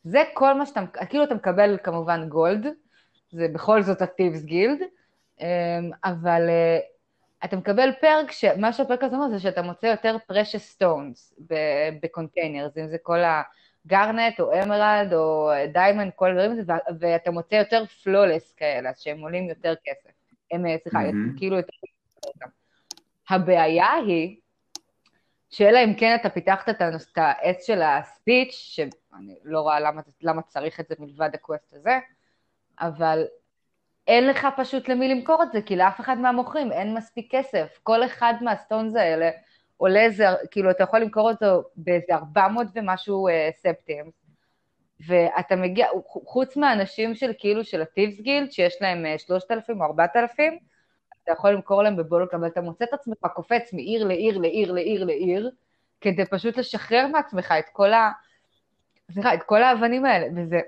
זה 0.05 0.23
כל 0.35 0.55
מה 0.55 0.67
שאתה, 0.67 0.81
כאילו 1.09 1.25
אתה 1.25 1.35
מקבל 1.35 1.79
כמובן 1.83 2.29
gold, 2.29 2.67
זה 3.31 3.49
בכל 3.53 3.83
זאת 3.83 4.03
ה 4.03 4.08
Thieves 4.08 4.43
Guild, 4.43 4.79
אבל 6.05 6.49
אתה 7.45 7.57
מקבל 7.57 7.93
perk, 8.01 8.31
שמה 8.31 8.73
שה 8.73 8.86
perk 8.86 9.05
הזה 9.05 9.17
אומר 9.17 9.29
זה 9.29 9.39
שאתה 9.41 9.63
מוצא 9.63 9.87
יותר 9.87 10.17
precious 10.33 10.77
stones 10.77 11.43
ב 12.03 12.09
containers, 12.09 12.79
אם 12.79 12.89
זה 12.89 12.97
כל 13.03 13.19
ה 13.87 13.94
garnet 13.94 14.41
או 14.41 14.63
emerald 14.63 15.15
או 15.15 15.51
diamond, 15.73 16.13
כל 16.17 16.31
הדברים 16.31 16.53
ו- 16.53 16.99
ואתה 17.01 17.31
מוצא 17.31 17.55
יותר 17.55 17.85
flawless 17.87 18.53
כאלה, 18.53 18.91
שהם 18.97 19.21
עולים 19.21 19.49
יותר 19.49 19.75
כסף. 19.85 20.11
הם, 20.51 20.67
אה, 20.67 20.77
סליחה, 20.83 20.99
מהמם. 20.99 21.39
כאילו 21.39 21.57
יותר... 21.57 21.73
הבעיה 23.31 23.93
היא, 23.93 24.37
שאלא 25.51 25.85
אם 25.85 25.95
כן 25.95 26.17
אתה 26.21 26.31
פיתחת 26.31 26.69
את 26.69 26.83
העץ 27.17 27.67
של 27.67 27.83
הספיץ', 27.83 28.53
שאני 28.53 29.35
לא 29.45 29.61
רואה 29.61 29.81
למה, 29.81 30.03
למה 30.23 30.43
צריך 30.43 30.81
את 30.81 30.89
זה 30.89 30.95
מלבד 30.99 31.31
הקווסט 31.35 31.75
הזה, 31.75 31.99
אבל 32.81 33.25
אין 34.07 34.27
לך 34.27 34.47
פשוט 34.57 34.89
למי 34.89 35.09
למכור 35.09 35.43
את 35.43 35.53
זה, 35.53 35.63
כי 35.63 35.77
לאף 35.77 36.01
אחד 36.01 36.19
מהמוכרים 36.19 36.73
אין 36.73 36.95
מספיק 36.95 37.29
כסף. 37.31 37.79
כל 37.83 38.05
אחד 38.05 38.35
מהסטונס 38.41 38.97
האלה 38.97 39.31
עולה 39.81 40.01
איזה, 40.01 40.25
כאילו, 40.51 40.71
אתה 40.71 40.83
יכול 40.83 41.01
למכור 41.01 41.31
אותו 41.31 41.63
באיזה 41.77 42.15
400 42.15 42.67
ומשהו 42.75 43.29
uh, 43.29 43.33
ספטים, 43.57 44.11
ואתה 45.07 45.57
מגיע, 45.57 45.87
חוץ 46.07 46.57
מהאנשים 46.57 47.15
של 47.15 47.33
כאילו 47.39 47.65
של 47.65 47.83
הטיבס 47.83 48.21
גילד, 48.21 48.53
שיש 48.53 48.77
להם 48.81 49.05
uh, 49.15 49.19
3,000 49.19 49.81
או 49.81 49.87
4,000, 49.87 50.59
אתה 51.23 51.33
יכול 51.33 51.51
למכור 51.51 51.83
להם 51.83 51.97
בבולוק, 51.97 52.35
אבל 52.35 52.47
אתה 52.47 52.61
מוצא 52.61 52.85
את 52.85 52.93
עצמך 52.93 53.19
קופץ 53.35 53.73
מעיר 53.73 54.07
לעיר 54.07 54.39
לעיר 54.39 54.73
לעיר 54.73 55.05
לעיר, 55.05 55.51
כדי 56.01 56.25
פשוט 56.25 56.57
לשחרר 56.57 57.07
מעצמך 57.07 57.55
את 57.59 57.69
כל 57.73 57.93
ה... 57.93 58.11
סליחה, 59.11 59.35
את 59.35 59.43
כל 59.43 59.63
האבנים 59.63 60.05
האלה, 60.05 60.27
וזה... 60.37 60.61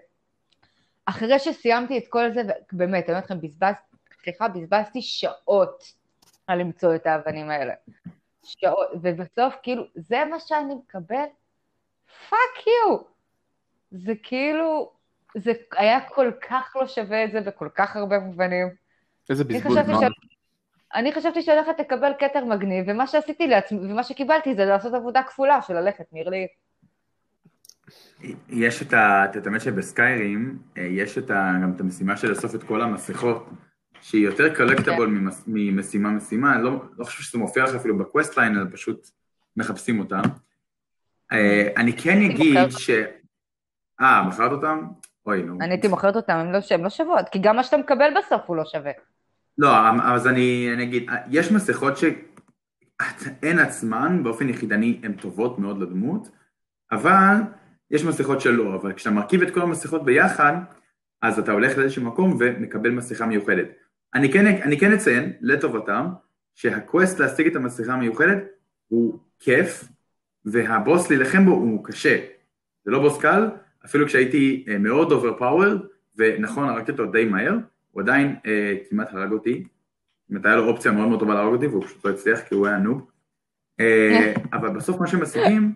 אחרי 1.07 1.39
שסיימתי 1.39 1.99
את 1.99 2.05
כל 2.09 2.33
זה, 2.33 2.43
באמת, 2.73 3.05
אני 3.05 3.13
אומרת 3.13 3.25
לכם, 3.25 3.41
בזבז, 3.41 3.75
סליחה, 4.23 4.49
בזבזתי 4.49 5.03
שעות 5.03 5.85
על 6.47 6.59
למצוא 6.59 6.95
את 6.95 7.07
האבנים 7.07 7.51
האלה. 7.51 7.75
שעות, 8.45 8.89
ובסוף, 9.03 9.55
כאילו, 9.63 9.85
זה 9.95 10.25
מה 10.31 10.41
שאני 10.41 10.75
מקבל? 10.75 11.25
fuck 12.31 12.67
you! 12.67 12.99
זה 13.91 14.13
כאילו, 14.23 14.91
זה 15.35 15.53
היה 15.77 16.09
כל 16.09 16.31
כך 16.49 16.77
לא 16.81 16.87
שווה 16.87 17.25
את 17.25 17.33
זה 17.33 17.41
בכל 17.41 17.69
כך 17.75 17.97
הרבה 17.97 18.19
מובנים. 18.19 18.69
איזה 19.31 19.45
אני 19.51 19.55
בזבוז 19.55 19.77
חשבתי 19.77 19.95
זמן. 19.95 20.09
ש- 20.09 20.37
אני 20.95 21.13
חשבתי 21.13 21.43
שאני 21.43 21.59
הולכת 21.59 21.81
לקבל 21.81 22.13
כתר 22.19 22.45
מגניב, 22.45 22.85
ומה 22.89 23.07
שעשיתי 23.07 23.47
לעצמי, 23.47 23.79
ומה 23.79 24.03
שקיבלתי 24.03 24.55
זה 24.55 24.65
לעשות 24.65 24.95
עבודה 24.95 25.23
כפולה 25.23 25.63
של 25.63 25.75
ללכת, 25.75 26.05
נראה 26.13 26.31
לי. 26.31 26.47
יש 28.49 28.83
את 28.83 28.93
ה... 28.93 29.25
את 29.39 29.47
האמת 29.47 29.61
שב 29.61 29.90
Skyrim, 29.90 30.59
אה, 30.79 30.83
יש 30.83 31.19
את 31.19 31.31
ה... 31.31 31.53
גם 31.63 31.73
את 31.77 31.81
המשימה 31.81 32.17
של 32.17 32.29
לאסוף 32.29 32.55
את 32.55 32.63
כל 32.63 32.83
המסכות, 32.83 33.47
שהיא 34.03 34.27
יותר 34.27 34.55
collectible 34.55 35.09
ממס- 35.09 35.45
ממשימה 35.47 36.11
משימה, 36.11 36.55
אני 36.55 36.65
לא, 36.65 36.85
לא 36.99 37.05
חושב 37.05 37.23
שזה 37.23 37.39
מופיע 37.39 37.65
לך 37.65 37.75
אפילו 37.75 37.99
ב 37.99 38.06
quest 38.06 38.39
line, 38.39 38.59
אלא 38.59 38.65
פשוט 38.73 39.11
מחפשים 39.57 39.99
אותה. 40.01 40.21
אה, 41.33 41.69
אני 41.77 41.93
כן 41.93 42.21
אגיד. 42.23 42.71
ש... 42.71 42.91
אה, 44.01 44.23
מכרת 44.29 44.53
אותם? 44.53 44.79
אוי, 45.27 45.43
נו. 45.43 45.59
אני 45.61 45.71
הייתי 45.71 45.89
מוכרת 45.89 46.17
אותם, 46.17 46.33
הם 46.33 46.53
לא, 46.53 46.59
הם 46.71 46.85
לא 46.85 46.91
שוות, 46.91 47.29
כי 47.29 47.39
גם 47.39 47.57
מה 47.57 47.65
שאתה 47.65 47.77
מקבל 47.77 48.11
בסוף 48.19 48.43
הוא 48.47 48.57
לא 48.57 48.65
שווה. 48.65 48.93
לא, 49.59 49.69
אז 50.05 50.27
אני, 50.27 50.71
אני 50.75 50.83
אגיד, 50.83 51.11
יש 51.31 51.53
מסכות 51.53 51.95
שהן 51.97 53.59
עצמן 53.59 54.23
באופן 54.23 54.49
יחידני 54.49 55.01
הן 55.03 55.13
טובות 55.13 55.59
מאוד 55.59 55.83
לדמות, 55.83 56.29
אבל 56.93 57.35
יש 57.91 58.05
מסכות 58.05 58.41
שלא, 58.41 58.75
אבל 58.75 58.93
כשאתה 58.93 59.11
מרכיב 59.11 59.43
את 59.43 59.55
כל 59.55 59.63
המסכות 59.63 60.05
ביחד, 60.05 60.53
אז 61.23 61.39
אתה 61.39 61.53
הולך 61.53 61.79
לאיזשהו 61.79 62.03
מקום 62.05 62.37
ומקבל 62.41 62.91
מסכה 62.91 63.27
מיוחדת. 63.27 63.67
אני 64.15 64.33
כן, 64.33 64.47
אני 64.47 64.79
כן 64.79 64.93
אציין, 64.93 65.33
לטובתם, 65.41 66.07
שה 66.55 66.79
quest 66.79 67.19
להשיג 67.19 67.47
את 67.47 67.57
המסכה 67.57 67.93
המיוחדת 67.93 68.45
הוא 68.89 69.19
כיף, 69.41 69.85
והבוס 70.45 71.11
להילחם 71.11 71.45
בו 71.45 71.51
הוא 71.51 71.85
קשה. 71.85 72.19
זה 72.85 72.91
לא 72.91 72.99
בוס 72.99 73.21
קל, 73.21 73.51
אפילו 73.85 74.07
כשהייתי 74.07 74.65
אה, 74.69 74.79
מאוד 74.79 75.13
overpower, 75.13 75.75
ונכון, 76.17 76.69
הרגתי 76.69 76.93
אותו 76.93 77.07
די 77.07 77.25
מהר, 77.25 77.57
הוא 77.91 78.03
עדיין 78.03 78.37
אה, 78.47 78.75
כמעט 78.91 79.13
הרג 79.13 79.33
אותי. 79.33 79.65
זאת 80.29 80.47
היה 80.47 80.57
לו 80.57 80.69
אופציה 80.69 80.93
מאוד 80.93 81.09
מאוד 81.09 81.21
טובה 81.21 81.35
להרוג 81.35 81.55
אותי, 81.55 81.67
והוא 81.67 81.85
פשוט 81.85 82.05
לא 82.05 82.11
הצליח 82.11 82.41
כי 82.41 82.55
הוא 82.55 82.67
היה 82.67 82.79
נוב. 82.79 83.11
אה, 83.81 84.33
אבל 84.57 84.69
בסוף 84.69 85.01
מה 85.01 85.07
שמשיגים 85.07 85.73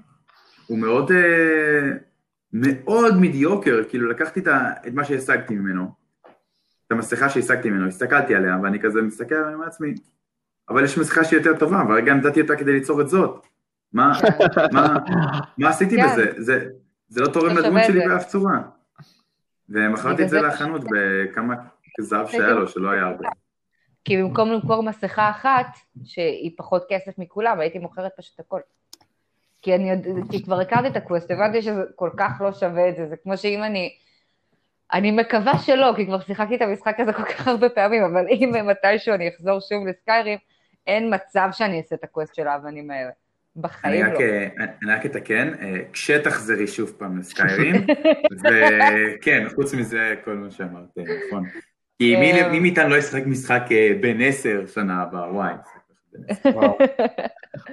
הוא 0.67 0.79
מאוד, 0.79 1.13
אה, 1.13 1.91
מאוד 2.53 3.21
מדיוקר, 3.21 3.83
כאילו 3.89 4.09
לקחתי 4.11 4.41
את 4.87 4.95
מה 4.95 5.05
שהשגתי 5.05 5.55
ממנו, 5.55 6.06
את 6.87 6.93
המסכה 6.93 7.29
שהשגתי 7.29 7.71
ממנו, 7.71 7.89
הסתכלתי 7.89 8.35
עליה, 8.35 8.57
ואני 8.63 8.81
כזה 8.81 9.03
מסתכל 9.03 9.35
ואני 9.35 9.55
אומר 9.55 9.65
לעצמי, 9.65 9.95
אבל 10.69 10.85
יש 10.85 10.99
מסכה 10.99 11.25
שהיא 11.25 11.39
יותר 11.39 11.59
טובה, 11.59 11.83
והרגע 11.89 12.15
נתתי 12.15 12.41
אותה 12.41 12.57
כדי 12.57 12.73
ליצור 12.73 13.01
את 13.01 13.09
זאת. 13.09 13.47
מה, 13.93 14.13
מה, 14.73 14.97
מה 15.59 15.69
עשיתי 15.69 15.97
כן. 15.97 16.07
בזה? 16.07 16.33
זה, 16.37 16.69
זה 17.09 17.21
לא 17.21 17.29
תורם 17.33 17.57
לדמות 17.57 17.83
שלי 17.87 18.01
זה. 18.01 18.09
באף 18.09 18.27
צורה. 18.27 18.63
ומכרתי 19.69 20.25
את 20.25 20.29
זה 20.29 20.41
לחנות 20.41 20.85
בכמה 20.91 21.55
זהב 22.01 22.27
שהיה 22.27 22.49
לו, 22.49 22.69
שלא 22.69 22.91
היה 22.91 23.07
הרבה. 23.07 23.29
כי 24.05 24.23
במקום 24.23 24.53
למכור 24.53 24.83
מסכה 24.83 25.31
אחת, 25.31 25.67
שהיא 26.05 26.51
פחות 26.57 26.85
כסף 26.89 27.19
מכולם, 27.19 27.61
הייתי 27.61 27.79
מוכרת 27.79 28.13
פשוט 28.17 28.41
הכל. 28.41 28.61
כי 29.63 29.75
אני 29.75 29.91
יודע, 29.91 30.11
כי 30.31 30.45
כבר 30.45 30.61
הכרתי 30.61 30.89
את 30.89 30.97
הקווסט, 30.97 31.31
הבנתי 31.31 31.63
שזה 31.63 31.83
כל 31.95 32.11
כך 32.17 32.41
לא 32.41 32.53
שווה 32.53 32.89
את 32.89 32.97
זה, 32.97 33.07
זה 33.07 33.17
כמו 33.17 33.37
שאם 33.37 33.63
אני... 33.63 33.97
אני 34.93 35.11
מקווה 35.11 35.59
שלא, 35.59 35.93
כי 35.97 36.07
כבר 36.07 36.21
שיחקתי 36.21 36.57
את 36.57 36.63
המשחק 36.63 37.01
הזה 37.01 37.13
כל 37.13 37.25
כך 37.25 37.49
הרבה 37.49 37.69
פעמים, 37.69 38.05
אבל 38.05 38.27
אם 38.31 38.53
מתישהו 38.67 39.15
אני 39.15 39.29
אחזור 39.29 39.61
שוב 39.61 39.87
לסקיירים, 39.87 40.39
אין 40.87 41.15
מצב 41.15 41.49
שאני 41.53 41.79
אעשה 41.79 41.95
את 41.95 42.05
הקווסט 42.05 42.35
של 42.35 42.49
האבנים 42.49 42.91
האלה. 42.91 43.11
בחיים 43.57 44.05
אני 44.05 44.13
רק, 44.13 44.21
לא. 44.21 44.27
אה, 44.27 44.49
אני 44.83 44.93
רק 44.93 45.07
אתקן, 45.07 45.53
אה, 45.61 45.79
כשתחזרי 45.93 46.67
שוב 46.67 46.93
פעם 46.99 47.19
לסקיירים, 47.19 47.75
וכן, 48.41 49.47
חוץ 49.55 49.75
מזה 49.75 50.15
כל 50.25 50.35
מה 50.35 50.51
שאמרת, 50.51 50.99
אה, 50.99 51.03
נכון. 51.27 51.45
כי 51.99 52.17
מי, 52.17 52.49
מי 52.51 52.61
מאיתנו 52.61 52.89
לא 52.89 52.97
ישחק 52.97 53.27
משחק 53.27 53.63
בן 54.01 54.21
עשר 54.21 54.67
שנה 54.67 55.03
הבאה, 55.03 55.35
וואי. 55.35 55.55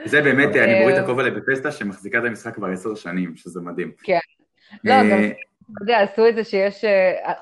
זה 0.05 0.21
באמת, 0.25 0.55
אני 0.55 0.79
מוריד 0.79 0.95
את 0.95 1.03
הכובע 1.03 1.23
לבפסטה 1.23 1.71
שמחזיקה 1.71 2.19
את 2.19 2.23
המשחק 2.23 2.55
כבר 2.55 2.67
עשר 2.67 2.95
שנים, 2.95 3.35
שזה 3.35 3.61
מדהים. 3.61 3.91
כן. 4.03 4.19
לא, 4.83 4.93
גם, 5.11 5.19
אתה 5.71 5.83
יודע, 5.83 5.99
עשו 5.99 6.27
את 6.29 6.35
זה 6.35 6.43
שיש, 6.43 6.85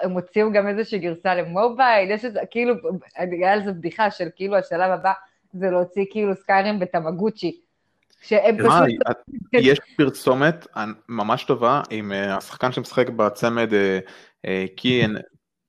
הם 0.01 0.11
הוציאו 0.11 0.51
גם 0.51 0.67
איזושהי 0.67 0.99
גרסה 0.99 1.35
למובייל, 1.35 2.11
יש 2.11 2.25
איזה, 2.25 2.39
כאילו, 2.51 2.73
היה 3.15 3.53
על 3.53 3.63
זה 3.65 3.71
בדיחה 3.71 4.11
של 4.11 4.27
כאילו 4.35 4.55
השלב 4.55 4.91
הבא 4.91 5.11
זה 5.53 5.69
להוציא 5.69 6.05
כאילו 6.09 6.35
סקיירים 6.35 6.79
בטמגוצ'י. 6.79 7.59
שהם 8.21 8.57
פשוט... 8.57 8.71
יש 9.53 9.79
פרסומת 9.97 10.67
ממש 11.09 11.43
טובה 11.43 11.81
עם 11.89 12.11
השחקן 12.11 12.71
שמשחק 12.71 13.09
בצמד 13.09 13.69
קיאן 14.75 15.13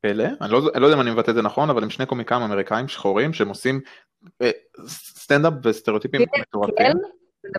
פלא, 0.01 0.25
אני 0.41 0.53
לא, 0.53 0.59
אני 0.75 0.83
לא 0.83 0.87
יודע 0.87 0.97
אם 0.97 1.01
אני 1.01 1.11
מבטא 1.11 1.31
את 1.31 1.35
זה 1.35 1.43
נכון, 1.43 1.71
אבל 1.71 1.83
הם 1.83 1.91
שני 1.91 2.07
קומיקאים 2.07 2.43
אמריקאים 2.43 2.89
שחורים 2.89 3.33
שהם 3.33 3.49
עושים 3.49 3.81
סטנדאפ 4.87 5.53
וסטריאוטיפים 5.65 6.23
מטורפים. 6.41 6.97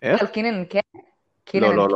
איך? 0.01 0.23
קינן 0.31 0.65
קל? 0.65 0.79
לא, 1.53 1.75
לא, 1.75 1.87
לא. 1.89 1.95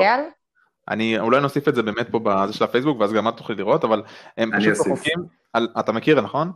אני 0.89 1.19
אולי 1.19 1.41
נוסיף 1.41 1.67
את 1.67 1.75
זה 1.75 1.83
באמת 1.83 2.09
פה 2.09 2.19
בזה 2.23 2.53
של 2.53 2.63
הפייסבוק 2.63 2.99
ואז 2.99 3.13
גם 3.13 3.27
את 3.27 3.37
תוכלי 3.37 3.55
לראות, 3.55 3.83
אבל 3.83 4.03
הם 4.37 4.51
פשוט 4.59 4.73
צוחקים, 4.73 5.19
אתה 5.79 5.91
מכיר 5.91 6.21
נכון? 6.21 6.51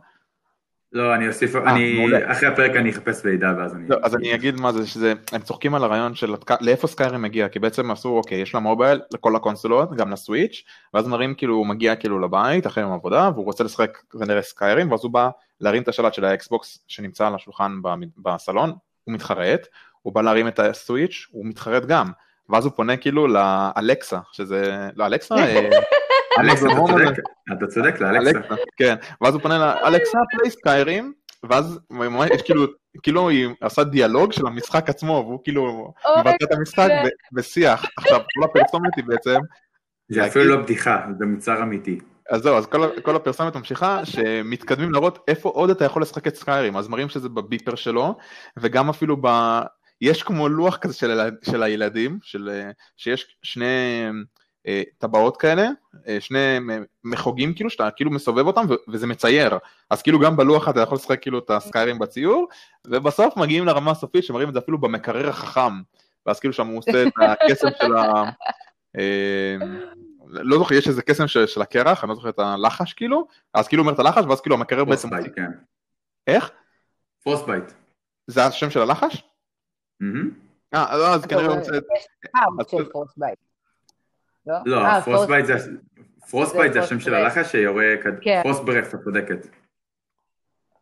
לא, 0.92 1.14
אני 1.14 1.28
אוסיף, 1.28 1.56
אני, 1.56 2.06
אחרי 2.24 2.48
הפרק 2.48 2.76
אני 2.76 2.90
אחפש 2.90 3.24
מידע 3.24 3.52
ואז 3.58 3.74
אני... 3.74 3.88
לא, 3.88 3.96
אז 4.02 4.14
אני 4.14 4.34
אגיד 4.34 4.60
מה 4.60 4.72
זה, 4.72 4.86
שזה, 4.86 5.14
הם 5.32 5.40
צוחקים 5.40 5.74
על 5.74 5.84
הרעיון 5.84 6.14
של 6.14 6.34
לאיפה 6.60 6.86
Skyrim 6.86 7.22
מגיע, 7.22 7.48
כי 7.48 7.58
בעצם 7.58 7.90
עשו, 7.90 8.08
אוקיי, 8.08 8.38
יש 8.38 8.54
לה 8.54 8.60
mobile 8.60 9.00
לכל 9.14 9.36
הקונסולות, 9.36 9.96
גם 9.96 10.10
ל 10.10 10.16
Switch, 10.16 10.62
ואז 10.94 11.08
מראים 11.08 11.34
כאילו, 11.34 11.54
הוא 11.54 11.66
מגיע 11.66 11.96
כאילו 11.96 12.18
לבית 12.18 12.66
אחרי 12.66 12.82
יום 12.82 12.92
עבודה, 12.92 13.30
והוא 13.34 13.44
רוצה 13.44 13.64
לשחק 13.64 13.98
כנראה 14.18 14.42
Skyrim, 14.42 14.90
ואז 14.90 15.04
הוא 15.04 15.12
בא 15.12 15.30
להרים 15.60 15.82
את 15.82 15.88
השלט 15.88 16.14
של 16.14 16.24
ה 16.24 16.35
Xbox 16.35 16.78
שנמצא 16.86 17.26
על 17.26 17.34
השולחן 17.34 17.72
בסלון, 18.16 18.72
הוא 19.04 19.14
מתחרט, 19.14 19.66
הוא 20.02 20.14
בא 20.14 20.22
להרים 20.22 20.48
את 20.48 20.58
ה 20.58 20.66
Switch, 20.66 21.26
הוא 21.30 21.46
מתחרט 21.46 21.84
גם, 21.84 22.10
ואז 22.48 22.64
הוא 22.64 22.72
פונה 22.76 22.96
כאילו 22.96 23.26
ל 23.26 23.39
Alexa, 23.39 24.18
שזה, 24.32 24.88
ל 24.96 25.01
Alexa? 25.01 25.34
אלכסה, 26.38 26.66
אתה 27.58 27.66
צודק, 27.66 28.00
לאלכסה. 28.00 28.54
כן, 28.76 28.94
ואז 29.20 29.34
הוא 29.34 29.42
פונה 29.42 29.58
לאלכסה 29.58 30.18
פליי 30.30 30.50
סקיירים, 30.50 31.12
ואז 31.50 31.78
יש 32.34 32.42
כאילו, 32.42 32.66
כאילו 33.02 33.28
היא 33.28 33.48
עושה 33.62 33.84
דיאלוג 33.84 34.32
של 34.32 34.46
המשחק 34.46 34.88
עצמו, 34.88 35.24
והוא 35.26 35.40
כאילו 35.44 35.92
מבטא 36.18 36.44
את 36.44 36.52
המשחק 36.52 36.88
בשיח. 37.32 37.84
עכשיו, 37.96 38.20
כל 38.34 38.44
הפרסומת 38.44 38.96
היא 38.96 39.04
בעצם... 39.04 39.38
זה 40.08 40.26
אפילו 40.26 40.44
לא 40.44 40.56
בדיחה, 40.56 41.06
זה 41.18 41.26
מוצר 41.26 41.62
אמיתי. 41.62 41.98
אז 42.30 42.42
זהו, 42.42 42.56
אז 42.56 42.66
כל, 42.66 43.00
כל 43.02 43.16
הפרסומת 43.16 43.56
ממשיכה 43.56 44.04
שמתקדמים 44.04 44.92
להראות 44.92 45.24
איפה 45.28 45.48
עוד 45.48 45.70
אתה 45.70 45.84
יכול 45.84 46.02
לשחק 46.02 46.26
את 46.26 46.36
סקיירים, 46.36 46.76
אז 46.76 46.88
מראים 46.88 47.08
שזה 47.08 47.28
בביפר 47.28 47.74
שלו, 47.74 48.18
וגם 48.58 48.88
אפילו 48.88 49.16
ב... 49.20 49.28
יש 50.02 50.22
כמו 50.22 50.48
לוח 50.48 50.76
כזה 50.76 50.94
של, 50.94 51.20
של 51.42 51.62
הילדים, 51.62 52.18
של, 52.22 52.70
שיש 52.96 53.36
שני 53.42 54.04
אה, 54.66 54.82
טבעות 54.98 55.36
כאלה, 55.36 55.68
אה, 56.08 56.20
שני 56.20 56.58
מחוגים 57.04 57.54
כאילו, 57.54 57.70
שאתה 57.70 57.90
כאילו 57.90 58.10
מסובב 58.10 58.46
אותם 58.46 58.66
וזה 58.88 59.06
מצייר, 59.06 59.58
אז 59.90 60.02
כאילו 60.02 60.20
גם 60.20 60.36
בלוח 60.36 60.68
אתה 60.68 60.80
יכול 60.80 60.96
לשחק 60.96 61.22
כאילו 61.22 61.38
את 61.38 61.50
ה 61.50 61.57
Skyrim 61.57 61.98
בציור, 61.98 62.48
ובסוף 62.86 63.36
מגיעים 63.36 63.66
לרמה 63.66 63.90
הסופית 63.90 64.24
שמראים 64.24 64.48
את 64.48 64.54
זה 64.54 64.60
אפילו 64.60 64.78
במקרר 64.78 65.28
החכם, 65.28 65.72
ואז 66.26 66.40
כאילו 66.40 66.52
שם 66.52 66.66
הוא 66.66 66.78
עושה 66.78 67.02
את 67.02 67.12
הקסם 67.20 67.68
של 67.82 67.96
ה... 67.96 68.24
אה, 68.98 69.56
לא 70.28 70.58
זוכר, 70.58 70.74
יש 70.74 70.88
איזה 70.88 71.02
קסם 71.02 71.28
של, 71.28 71.46
של 71.46 71.62
הקרח, 71.62 72.04
אני 72.04 72.08
לא 72.08 72.14
זוכר 72.14 72.28
את 72.28 72.38
הלחש 72.38 72.92
כאילו, 72.92 73.26
אז 73.54 73.68
כאילו 73.68 73.82
אומר 73.82 73.92
את 73.92 73.98
הלחש, 73.98 74.24
ואז 74.28 74.40
כאילו 74.40 74.56
המקרר 74.56 74.84
בעצם... 74.84 75.08
Frostbite, 75.08 75.36
כן. 75.36 75.50
איך? 76.26 76.50
Frostbite. 77.22 77.72
זה 78.26 78.44
השם 78.44 78.70
של 78.70 78.80
הלחש? 78.80 79.31
אה, 80.74 80.98
לא, 80.98 81.14
אז 81.14 81.26
כנראה 81.26 81.46
הוא 81.46 81.58
רוצה... 81.58 81.72
לא? 84.46 84.54
לא, 84.66 85.00
Frostbite 85.00 85.46
זה... 85.46 85.54
Frostbite 86.30 86.72
זה 86.72 86.80
השם 86.80 87.00
של 87.00 87.14
הלחש 87.14 87.50
שיורה 87.50 87.84
Frost 88.42 88.60
Breath, 88.60 88.94
את 88.94 89.00
צודקת. 89.04 89.46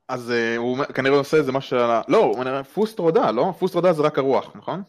אז 0.09 0.33
הוא 0.57 0.85
כנראה 0.85 1.17
עושה 1.17 1.37
איזה 1.37 1.53
משהו, 1.53 1.79
לא, 2.09 2.19
הוא 2.19 2.39
אומר 2.39 2.63
Fus 2.63 2.86
Ro 2.86 3.01
Dah, 3.01 3.31
לא? 3.31 3.53
Fus 3.59 3.72
Ro 3.72 3.80
Dah 3.80 3.93
זה 3.93 4.03
רק 4.03 4.19
הרוח, 4.19 4.53
נכון? 4.55 4.83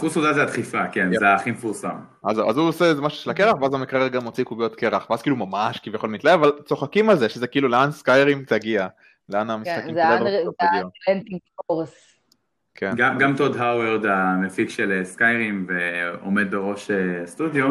פוסטרודה 0.00 0.32
זה 0.32 0.42
הדחיפה, 0.42 0.86
כן, 0.92 1.10
זה 1.18 1.34
הכי 1.34 1.50
מפורסם. 1.50 1.96
אז 2.24 2.58
הוא 2.58 2.68
עושה 2.68 2.84
איזה 2.84 3.02
משהו 3.02 3.22
של 3.22 3.30
הקרח, 3.30 3.54
ואז 3.60 3.74
המקרר 3.74 4.08
גם 4.08 4.24
מוציא 4.24 4.44
קוביות 4.44 4.76
קרח, 4.76 5.10
ואז 5.10 5.22
כאילו 5.22 5.36
ממש 5.36 5.78
כביכול 5.78 6.10
מתלהב, 6.10 6.40
אבל 6.40 6.52
צוחקים 6.64 7.10
על 7.10 7.18
זה, 7.18 7.28
שזה 7.28 7.46
כאילו 7.46 7.68
לאן 7.68 7.90
Skyrim 7.90 8.44
תגיע, 8.44 8.86
לאן 9.28 9.50
המשחקים 9.50 9.90
תגיע. 9.90 10.18
כן. 11.06 11.20
גם, 12.82 13.18
גם 13.18 13.36
Todd 13.36 13.56
Howard 13.56 14.06
המפיק 14.06 14.70
של 14.70 15.00
Skyrim 15.04 15.66
ועומד 15.68 16.50
בראש 16.50 16.90
סטודיו, 17.26 17.70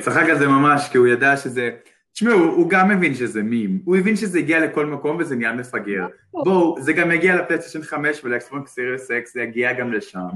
צחק 0.00 0.28
על 0.28 0.38
זה 0.38 0.48
ממש 0.48 0.88
כי 0.92 0.98
הוא 0.98 1.06
ידע 1.06 1.36
שזה, 1.36 1.70
תשמעו, 2.12 2.32
הוא, 2.32 2.46
הוא 2.46 2.70
גם 2.70 2.88
מבין 2.88 3.14
שזה 3.14 3.42
מים, 3.42 3.80
הוא 3.84 3.96
הבין 3.96 4.16
שזה 4.16 4.38
הגיע 4.38 4.66
לכל 4.66 4.86
מקום 4.86 5.16
וזה 5.16 5.36
נהיה 5.36 5.52
מפגר. 5.52 6.06
בואו, 6.32 6.76
זה 6.80 6.92
גם 6.92 7.10
יגיע 7.10 7.36
ל 7.36 7.40
PlayStation 7.40 7.82
5 7.82 8.24
ול 8.24 8.39
Xbox 8.39 8.68
Series 8.68 9.10
X, 9.10 9.34
זה 9.34 9.42
יגיע 9.42 9.72
גם 9.72 9.92
לשם, 9.92 10.28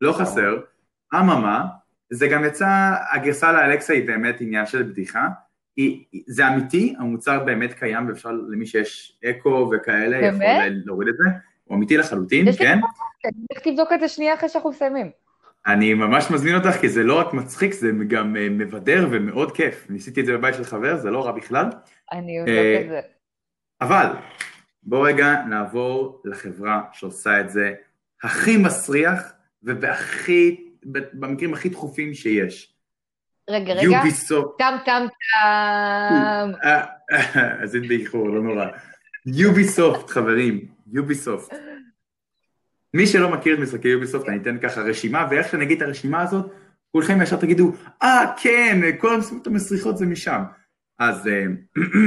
לא 0.00 0.12
חסר. 0.12 0.58
אממה, 1.14 1.64
זה 2.10 2.28
גם 2.28 2.44
יצא, 2.44 2.94
הגרסה 3.12 3.52
ל 3.52 3.59
Alexa 3.59 3.92
היא 3.92 4.06
באמת 4.06 4.40
עניין 4.40 4.66
של 4.66 4.82
בדיחה, 4.82 5.28
היא, 5.76 6.04
זה 6.26 6.48
אמיתי, 6.48 6.94
המוצר 6.98 7.44
באמת 7.44 7.72
קיים 7.72 8.08
ואפשר 8.08 8.30
למי 8.48 8.66
שיש 8.66 9.18
אקו 9.24 9.70
וכאלה, 9.72 10.16
יכול 10.26 10.46
להוריד 10.84 11.08
את 11.08 11.14
זה. 11.16 11.24
הוא 11.66 11.76
אמיתי 11.76 11.96
לחלוטין, 11.96 12.52
כן? 12.52 12.78
איך 13.50 13.60
תבדוק 13.64 13.92
את 13.92 14.00
זה 14.00 14.08
שנייה 14.08 14.34
אחרי 14.34 14.48
שאנחנו 14.48 14.70
מסיימים. 14.70 15.10
אני 15.66 15.94
ממש 15.94 16.30
מזמין 16.30 16.54
אותך, 16.54 16.70
כי 16.80 16.88
זה 16.88 17.02
לא 17.02 17.18
רק 17.18 17.32
מצחיק, 17.32 17.72
זה 17.72 17.90
גם 18.08 18.36
אה, 18.36 18.48
מבדר 18.50 19.08
ומאוד 19.10 19.52
כיף. 19.52 19.86
ניסיתי 19.90 20.20
את 20.20 20.26
זה 20.26 20.32
בבית 20.32 20.54
של 20.54 20.64
חבר, 20.64 20.96
זה 20.96 21.10
לא 21.10 21.26
רע 21.26 21.32
בכלל. 21.32 21.64
אני 22.12 22.40
אבדוק 22.40 22.54
אה, 22.54 22.80
את 22.80 22.88
זה. 22.88 23.00
אבל, 23.80 24.06
בואו 24.82 25.02
רגע 25.02 25.42
נעבור 25.48 26.22
לחברה 26.24 26.82
שעושה 26.92 27.40
את 27.40 27.50
זה 27.50 27.72
הכי 28.22 28.56
מסריח, 28.56 29.32
ובהכי, 29.62 30.70
במקרים 31.12 31.54
הכי 31.54 31.68
דחופים 31.68 32.14
שיש. 32.14 32.72
רגע, 33.50 33.74
רגע, 33.74 34.00
טם 34.58 34.76
טם 34.84 35.06
טם. 35.32 36.50
אז 37.62 37.76
אין 37.76 37.88
באיחור, 37.88 38.28
לא 38.28 38.42
נורא. 38.42 38.66
יוביסופט, 39.26 40.10
חברים, 40.10 40.75
יוביסופט. 40.92 41.54
מי 42.94 43.06
שלא 43.06 43.30
מכיר 43.30 43.54
את 43.54 43.58
משחקי 43.58 43.88
יוביסופט, 43.88 44.28
אני 44.28 44.36
אתן 44.36 44.58
ככה 44.58 44.80
רשימה, 44.80 45.26
ואיך 45.30 45.48
שאני 45.48 45.64
אגיד 45.64 45.82
את 45.82 45.88
הרשימה 45.88 46.22
הזאת, 46.22 46.52
כולכם 46.92 47.22
ישר 47.22 47.36
תגידו, 47.36 47.72
אה, 48.02 48.24
ah, 48.24 48.42
כן, 48.42 48.80
כל 48.98 49.14
המשימות 49.14 49.46
המסריחות 49.46 49.96
זה 49.98 50.06
משם. 50.06 50.42
אז 50.98 51.30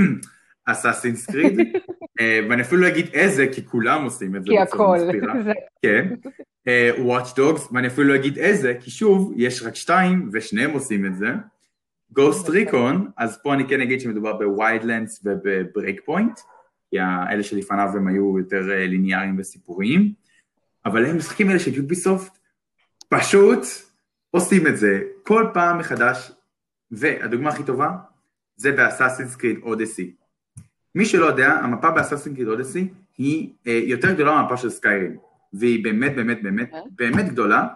אסאסינס 0.66 1.26
קריד, 1.32 1.60
ואני 2.50 2.62
אפילו 2.62 2.82
לא 2.82 2.88
אגיד 2.88 3.08
איזה, 3.14 3.48
כי 3.54 3.66
כולם 3.66 4.04
עושים 4.04 4.36
את 4.36 4.44
זה. 4.44 4.50
כי 4.50 4.60
הכל. 4.60 4.98
כן. 5.84 6.14
Watch 7.00 7.34
Dogs, 7.36 7.68
ואני 7.72 7.88
אפילו 7.88 8.08
לא 8.08 8.16
אגיד 8.16 8.38
איזה, 8.38 8.74
כי 8.80 8.92
שוב, 8.92 9.34
יש 9.36 9.64
רק 9.64 9.76
שתיים, 9.76 10.30
ושניהם 10.34 10.72
עושים 10.72 11.06
את 11.06 11.16
זה. 11.16 11.28
Ghost 12.12 12.50
Recon, 12.50 13.10
אז 13.18 13.40
פה 13.44 13.54
אני 13.54 13.68
כן 13.68 13.82
אגיד 13.82 14.02
שמדובר 14.02 14.40
וב 15.26 16.02
Breakpoint. 16.06 16.40
כי 16.90 17.00
האלה 17.00 17.44
שלפניו 17.44 17.90
הם 17.96 18.08
היו 18.08 18.40
יותר 18.40 18.72
אה, 18.72 18.88
ליניאריים 18.88 19.36
וסיפוריים, 19.40 20.14
אבל 20.86 21.06
הם 21.06 21.18
משחקים 21.18 21.48
האלה 21.48 21.60
של 21.60 21.74
Ubisoft 21.74 22.38
פשוט 23.10 23.60
עושים 24.32 24.68
את 24.68 24.78
זה 24.78 25.02
כל 25.24 25.46
פעם 25.54 25.78
מחדש, 25.78 26.32
והדוגמה 26.92 27.50
הכי 27.50 27.64
טובה 27.64 27.92
זה 28.56 28.72
ב 28.72 28.78
Assassin's 28.78 29.36
Creed 29.36 29.60
Odyssey. 29.64 30.16
מי 30.96 31.06
שלא 31.06 31.26
יודע, 31.26 31.52
המפה 31.52 31.92
באסאסינס 31.92 32.36
קריד 32.36 32.48
אודסי 32.48 32.88
היא 33.18 33.54
אה, 33.68 33.82
יותר 33.84 34.14
גדולה 34.14 34.32
מהמפה 34.32 34.58
של 34.58 34.70
סקיירים, 34.70 35.18
והיא 35.54 35.84
באמת 35.84 36.16
באמת 36.16 36.44
באמת 36.44 36.74
אה? 36.74 36.80
באמת 36.92 37.26
גדולה, 37.30 37.68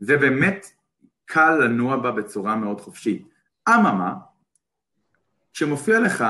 ובאמת 0.00 0.66
קל 1.24 1.58
לנוע 1.64 1.96
בה 1.96 2.10
בצורה 2.10 2.56
מאוד 2.56 2.80
חופשית. 2.80 3.28
אממה, 3.68 4.14
כשמופיע 5.52 6.00
לך 6.00 6.24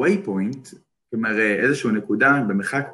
waypoint, 0.00 0.74
כלומר 1.10 1.40
איזושהי 1.40 1.90
נקודה 1.90 2.40
במרחק 2.48 2.88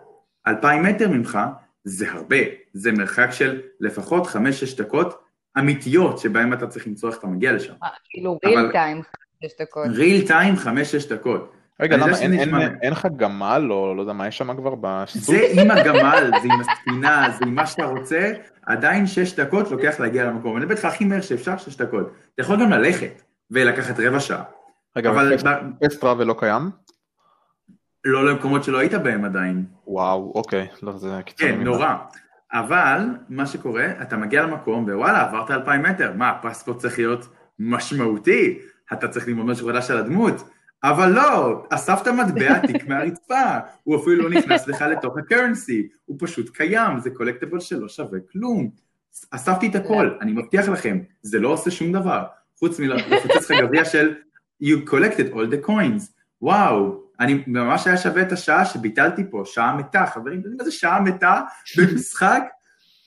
2,000 0.46 0.82
מטר 0.82 1.08
ממך, 1.08 1.38
זה 1.84 2.12
הרבה, 2.12 2.36
זה 2.72 2.92
מרחק 2.92 3.30
של 3.30 3.60
לפחות 3.80 4.26
5-6 4.26 4.36
דקות 4.78 5.24
אמיתיות 5.58 6.18
שבהם 6.18 6.52
אתה 6.52 6.66
צריך 6.66 6.86
למצוא 6.86 7.08
איך 7.08 7.18
אתה 7.18 7.26
מגיע 7.26 7.52
לשם. 7.52 7.72
כאילו 8.10 8.38
real 8.46 8.72
time 8.72 9.02
5 9.42 9.52
דקות. 9.60 9.86
real 9.86 10.28
time 10.28 10.66
5-6 11.06 11.10
דקות. 11.10 11.52
רגע, 11.80 11.96
למה 11.96 12.18
אין, 12.18 12.32
אין, 12.32 12.54
אין 12.82 12.92
לך 12.92 13.08
גמל 13.16 13.66
או 13.70 13.94
לא 13.94 14.00
יודע 14.00 14.12
מה 14.12 14.28
יש 14.28 14.38
שם 14.38 14.56
כבר 14.56 14.74
בסוג? 14.80 15.22
זה 15.22 15.46
עם 15.52 15.70
הגמל, 15.70 16.30
זה 16.42 16.48
עם 16.52 16.60
הספינה, 16.60 17.26
זה 17.38 17.44
עם 17.44 17.54
מה 17.54 17.66
שאתה 17.66 17.84
רוצה, 17.84 18.32
עדיין 18.66 19.06
6 19.06 19.34
דקות 19.40 19.70
לוקח 19.70 20.00
להגיע 20.00 20.24
למקום. 20.24 20.56
אני 20.56 20.66
בטח 20.66 20.84
הכי 20.84 21.04
מהר 21.04 21.20
שאפשר 21.20 21.56
6 21.56 21.76
דקות. 21.76 22.12
אתה 22.34 22.42
יכול 22.42 22.60
גם 22.60 22.70
ללכת 22.70 23.22
ולקחת 23.50 24.00
רבע 24.00 24.20
שעה. 24.20 24.42
רגע, 24.96 25.10
אבל 25.10 25.36
פסט 25.80 26.00
טראבל 26.00 26.26
לא 26.26 26.34
קיים? 26.38 26.70
לא 28.04 28.24
למקומות 28.30 28.64
שלא 28.64 28.78
היית 28.78 28.94
בהם 28.94 29.24
עדיין. 29.24 29.64
וואו, 29.86 30.32
אוקיי, 30.34 30.66
לא, 30.82 30.98
זה 30.98 31.20
קיצוני. 31.24 31.52
כן, 31.52 31.62
נורא. 31.62 31.94
אבל 32.52 33.00
מה 33.28 33.46
שקורה, 33.46 33.86
אתה 34.02 34.16
מגיע 34.16 34.42
למקום 34.42 34.84
ווואלה, 34.84 35.22
עברת 35.22 35.50
אלפיים 35.50 35.82
מטר, 35.82 36.12
מה, 36.16 36.30
הפספורט 36.30 36.78
צריך 36.78 36.98
להיות 36.98 37.28
משמעותי, 37.58 38.58
אתה 38.92 39.08
צריך 39.08 39.28
ללמוד 39.28 39.46
משהו 39.46 39.68
חדש 39.68 39.90
על 39.90 39.98
הדמות, 39.98 40.48
אבל 40.84 41.12
לא, 41.12 41.64
אספת 41.70 42.08
מטבע 42.08 42.52
עתיק 42.56 42.88
מהרצפה, 42.88 43.58
הוא 43.84 43.96
אפילו 43.96 44.28
לא 44.28 44.38
נכנס 44.38 44.68
לך 44.68 44.82
לתוך 44.82 45.18
הקרנסי, 45.18 45.88
הוא 46.04 46.16
פשוט 46.20 46.56
קיים, 46.56 46.98
זה 46.98 47.10
קולקטיבל 47.10 47.60
שלא 47.60 47.88
שווה 47.88 48.18
כלום. 48.32 48.70
אספתי 49.30 49.68
את 49.68 49.74
הכל, 49.74 50.10
אני 50.20 50.32
מבטיח 50.32 50.68
לכם, 50.68 50.98
זה 51.22 51.38
לא 51.38 51.48
עושה 51.48 51.70
שום 51.70 51.92
דבר, 51.92 52.22
חוץ 52.58 52.80
מלפוצץ 52.80 53.50
לך 53.50 53.60
גביע 53.60 53.84
של 53.84 54.14
you 54.62 54.90
collected 54.90 55.32
all 55.32 55.52
the 55.52 55.68
coins, 55.68 56.02
וואו, 56.42 57.03
אני 57.20 57.42
ממש 57.46 57.86
היה 57.86 57.96
שווה 57.96 58.22
את 58.22 58.32
השעה 58.32 58.64
שביטלתי 58.64 59.22
פה, 59.30 59.42
שעה 59.46 59.76
מתה, 59.76 60.06
חברים, 60.06 60.40
אתם 60.40 60.48
יודעים 60.48 60.56
מה 60.58 60.64
זה 60.64 60.70
שעה 60.70 61.00
מתה 61.00 61.40
במשחק? 61.78 62.42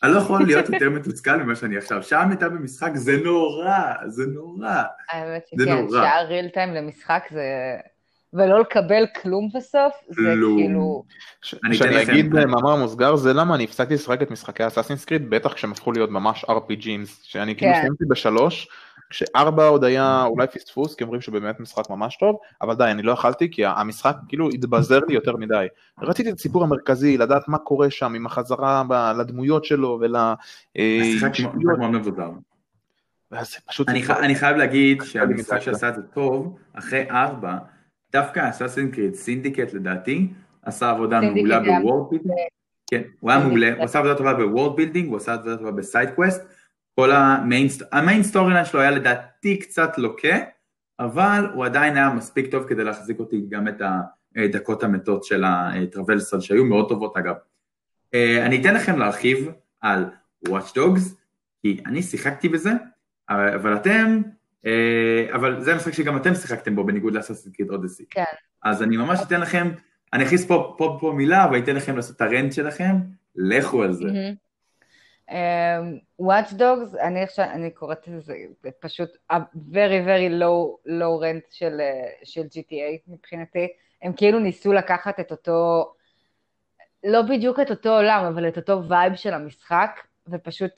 אני 0.04 0.12
לא 0.12 0.18
יכול 0.18 0.46
להיות 0.46 0.70
יותר 0.70 0.90
מתוסכל 0.90 1.38
ממה 1.38 1.56
שאני 1.56 1.78
עכשיו. 1.78 2.04
שעה 2.04 2.26
מתה 2.26 2.50
במשחק 2.50 2.92
זה 2.96 3.18
נורא, 3.24 3.94
זה 4.08 4.24
נורא. 4.26 4.84
האמת 5.12 5.48
שכן, 5.48 5.90
שעה 5.90 6.24
ריל 6.24 6.50
טיים 6.50 6.74
למשחק 6.74 7.24
זה... 7.32 7.44
ולא 8.34 8.60
לקבל 8.60 9.04
כלום 9.22 9.50
בסוף, 9.56 9.94
זה 10.10 10.22
כאילו... 10.58 11.04
שאני 11.42 12.02
אגיד 12.02 12.30
במאמר 12.30 12.76
מוסגר, 12.76 13.16
זה 13.16 13.34
למה 13.34 13.56
אני 13.56 13.64
הפסקתי 13.64 13.94
לשחק 13.94 14.22
את 14.22 14.32
משחקי 14.32 14.68
אסאסינס 14.68 15.06
קריד, 15.06 15.30
בטח 15.30 15.54
כשהם 15.54 15.72
הפכו 15.72 15.92
להיות 15.92 16.10
ממש 16.10 16.46
RPGs, 16.46 17.10
שאני 17.24 17.56
כאילו 17.56 17.74
כן. 17.74 17.82
סיימתי 17.82 18.06
בשלוש, 18.10 18.68
כשארבע 19.10 19.68
עוד 19.68 19.84
היה 19.84 20.24
אולי 20.26 20.48
פספוס, 20.48 20.96
כי 20.96 21.04
אומרים 21.04 21.22
שבאמת 21.22 21.60
משחק 21.60 21.90
ממש 21.90 22.18
טוב, 22.18 22.38
אבל 22.62 22.76
די, 22.76 22.84
אני 22.84 23.02
לא 23.02 23.12
יכלתי, 23.12 23.52
כי 23.52 23.66
המשחק 23.66 24.16
כאילו 24.28 24.50
התבזר 24.50 25.00
לי 25.08 25.14
יותר 25.16 25.38
מדי. 25.38 25.68
רציתי 26.02 26.30
את 26.30 26.36
הסיפור 26.36 26.64
המרכזי, 26.64 27.18
לדעת 27.18 27.48
מה 27.48 27.58
קורה 27.58 27.90
שם 27.90 28.14
עם 28.14 28.26
החזרה 28.26 28.84
לדמויות 29.20 29.66
שלו 29.66 30.00
ול... 30.02 30.16
המשחק 30.76 31.32
מאוד 31.56 31.90
מבודר. 31.92 32.30
אני 34.10 34.36
חייב 34.36 34.58
להגיד 34.58 35.02
שהמשחק 35.02 35.60
שעשה 35.60 35.90
את 35.90 35.96
זה 35.96 36.02
טוב, 36.02 36.58
אחרי 36.74 37.10
ארבע, 37.10 37.58
דווקא 38.12 38.50
Assassin's 38.50 38.92
Creed 38.92 39.14
Syndicate 39.14 39.74
לדעתי, 39.74 40.28
עשה 40.62 40.90
עבודה 40.90 41.22
מעולה 41.22 41.60
ב 41.60 41.68
world 41.68 42.10
building. 42.10 42.38
כן, 42.90 43.02
הוא 43.20 43.32
היה 43.32 43.40
מעולה, 43.40 43.74
הוא 43.76 43.84
עשה 43.84 44.00
עבודה 44.00 44.16
טובה 44.16 44.34
ב 44.34 44.41
world 44.41 44.76
building, 44.76 45.10
הוא 45.10 45.18
עשה 45.18 45.34
עבודה 45.34 45.58
טובה 45.58 45.72
ב 45.72 45.79
side 45.79 46.10
quest. 46.16 46.57
כל 47.00 47.12
ה 47.12 47.21
main, 47.21 47.68
ה 47.92 47.98
main 47.98 48.24
story 48.24 48.66
שלו 48.66 48.80
היה 48.80 48.92
לדעתי 48.92 49.60
קצת 49.60 49.98
לוקה, 49.98 50.38
אבל 51.00 51.48
הוא 51.54 51.66
עדיין 51.66 51.98
היה 51.98 52.10
מספיק 52.10 52.52
טוב 52.52 52.64
כדי 52.68 52.84
להחזיק 52.84 53.20
אותי 53.20 53.46
גם 53.50 53.68
את 53.68 53.82
הדקות 54.36 54.84
המתות 54.84 55.24
של 55.24 55.44
הטרבלסון, 55.48 56.42
שהיו 56.42 56.66
מאוד 56.66 56.90
טובות 56.90 57.18
אגב. 57.18 57.36
אה, 58.14 58.46
אני 58.46 58.62
אתן 58.62 58.74
לכם 58.76 59.00
להרחיב 59.00 59.50
על 59.82 60.06
Watch 60.48 60.76
Dogs, 60.76 61.16
כי 61.62 61.82
אני 61.86 62.04
שיחקתי 62.04 62.50
בזה, 62.50 62.72
אבל 63.30 63.76
אתם, 63.76 64.22
אה, 64.66 65.28
אבל 65.34 65.62
זה 65.62 65.74
המשחק 65.74 65.94
שגם 65.94 66.18
אתם 66.18 66.36
שיחקתם 66.36 66.76
בו 66.76 66.84
בניגוד 66.84 67.14
לאססינג 67.14 67.56
קיד 67.56 67.70
אודסי. 67.70 68.06
כן. 68.10 68.24
אז 68.64 68.84
אני 68.84 68.98
ממש 68.98 69.20
אתן 69.28 69.42
לכם, 69.42 69.72
אני 70.14 70.24
אכניס 70.24 70.46
פה, 70.46 70.76
פה, 70.78 70.98
פה 71.02 71.14
מילה 71.18 71.48
ואני 71.52 71.64
אתן 71.64 71.76
לכם 71.76 71.96
לעשות 71.96 72.16
את 72.16 72.22
הרנט 72.22 72.54
שלכם, 72.54 72.96
לכו 73.36 73.84
על 73.84 73.94
זה. 73.94 74.06
Mm-hmm. 74.06 74.47
Um, 75.30 76.00
Watch 76.22 76.54
Dogs, 76.54 77.00
אני 77.02 77.24
עכשיו, 77.24 77.46
אני 77.46 77.72
קוראת 77.72 78.08
לזה, 78.08 78.36
זה 78.64 78.70
פשוט 78.80 79.10
a 79.32 79.36
very 79.54 80.06
very 80.08 80.42
low, 80.42 80.88
low 80.88 81.22
rent 81.24 81.48
של, 81.52 81.80
של 82.24 82.42
GTA 82.42 83.02
מבחינתי. 83.08 83.68
הם 84.02 84.14
כאילו 84.14 84.40
ניסו 84.40 84.74
לקחת 84.74 85.20
את 85.20 85.32
אותו, 85.32 85.94
לא 87.04 87.22
בדיוק 87.22 87.60
את 87.60 87.70
אותו 87.70 87.90
עולם, 87.90 88.26
אבל 88.26 88.48
את 88.48 88.58
אותו 88.58 88.90
vibe 88.90 89.16
של 89.16 89.34
המשחק, 89.34 90.00
ופשוט 90.28 90.72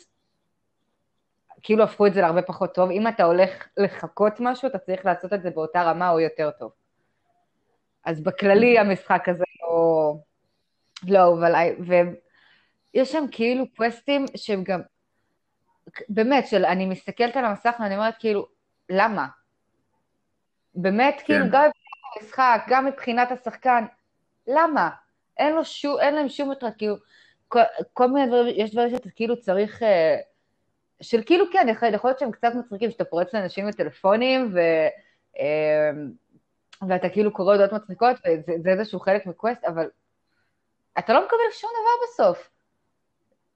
כאילו 1.62 1.84
הפכו 1.84 2.08
את 2.08 2.14
זה 2.14 2.22
להרבה 2.22 2.42
פחות 2.42 2.76
טוב. 2.76 2.92
אם 2.92 3.08
אתה 3.08 3.24
הולך 3.24 3.68
לחקות 3.78 4.34
משהו, 4.40 4.68
אתה 4.68 4.78
צריך 4.78 5.06
לעשות 5.06 5.34
את 5.34 5.42
זה 5.42 5.50
באותה 5.50 5.84
רמה 5.84 6.10
או 6.10 6.20
יותר 6.20 6.52
טוב. 6.60 6.72
אז 8.06 8.24
בכללי 8.24 8.80
המשחק 8.80 9.30
הזה 9.30 9.44
לא, 9.62 10.16
לא, 11.08 11.34
אבל, 11.34 11.56
יש 12.94 13.12
שם 13.12 13.26
כאילו 13.32 13.66
קווסטים 13.76 14.26
שהם 14.36 14.64
גם, 14.64 14.82
באמת, 16.10 16.48
של 16.48 16.66
אני 16.66 16.86
מסתכלת 16.86 17.38
על 17.38 17.46
המסך 17.46 17.76
ואני 17.80 17.96
אומרת 17.96 18.16
כאילו, 18.20 18.48
למה? 18.90 19.28
באמת, 20.76 21.16
כן. 21.18 21.24
כאילו, 21.26 21.46
גם 21.52 21.62
מבחינת 21.62 22.22
המשחק, 22.22 22.66
גם 22.68 22.86
מבחינת 22.86 23.32
השחקן, 23.32 23.86
למה? 24.48 24.90
אין, 25.38 25.56
לו 25.56 25.66
שום, 25.66 26.00
אין 26.00 26.16
להם 26.16 26.30
שום 26.30 26.52
מטרה, 26.52 26.72
כאילו, 26.72 26.96
כל, 27.48 27.60
כל 27.94 28.08
מיני 28.08 28.28
דברים, 28.28 28.54
יש 28.58 28.72
דברים 28.72 28.90
שאתה 28.90 29.10
כאילו 29.16 29.42
צריך, 29.42 29.84
אה, 29.84 30.16
של 31.02 31.24
כאילו 31.26 31.46
כן, 31.52 31.68
יכול, 31.70 31.94
יכול 31.94 32.10
להיות 32.10 32.20
שהם 32.20 32.32
קצת 32.32 32.52
מצחיקים, 32.56 32.92
שאתה 32.92 33.06
פורץ 33.06 33.34
לאנשים 33.34 33.68
בטלפונים, 33.68 34.52
ו, 34.54 34.60
אה, 35.40 35.92
ואתה 36.88 37.10
כאילו 37.10 37.34
קורא 37.34 37.54
הודעות 37.54 37.74
מצחיקות, 37.74 38.16
וזה 38.48 38.70
איזשהו 38.70 39.00
חלק 39.00 39.26
מקווסט, 39.26 39.64
אבל 39.66 39.90
אתה 41.00 41.14
לא 41.14 41.26
מקבל 41.26 41.52
שום 41.52 41.70
דבר 41.70 42.06
בסוף. 42.08 42.49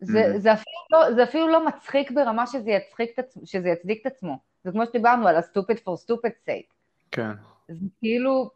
זה, 0.05 0.25
mm-hmm. 0.25 0.37
זה, 0.37 0.53
אפילו 0.53 0.75
לא, 0.91 1.13
זה 1.13 1.23
אפילו 1.23 1.47
לא 1.47 1.65
מצחיק 1.65 2.11
ברמה 2.11 2.47
שזה, 2.47 2.71
יצחיק, 2.71 3.15
שזה 3.45 3.69
יצדיק 3.69 4.01
את 4.01 4.11
עצמו. 4.11 4.39
זה 4.63 4.71
כמו 4.71 4.85
שדיברנו 4.85 5.27
על 5.27 5.35
ה-stupid 5.35 5.77
for 5.77 6.05
stupid 6.05 6.47
sake. 6.47 6.73
כן. 7.11 7.31
זה 7.67 7.85
כאילו, 7.99 8.49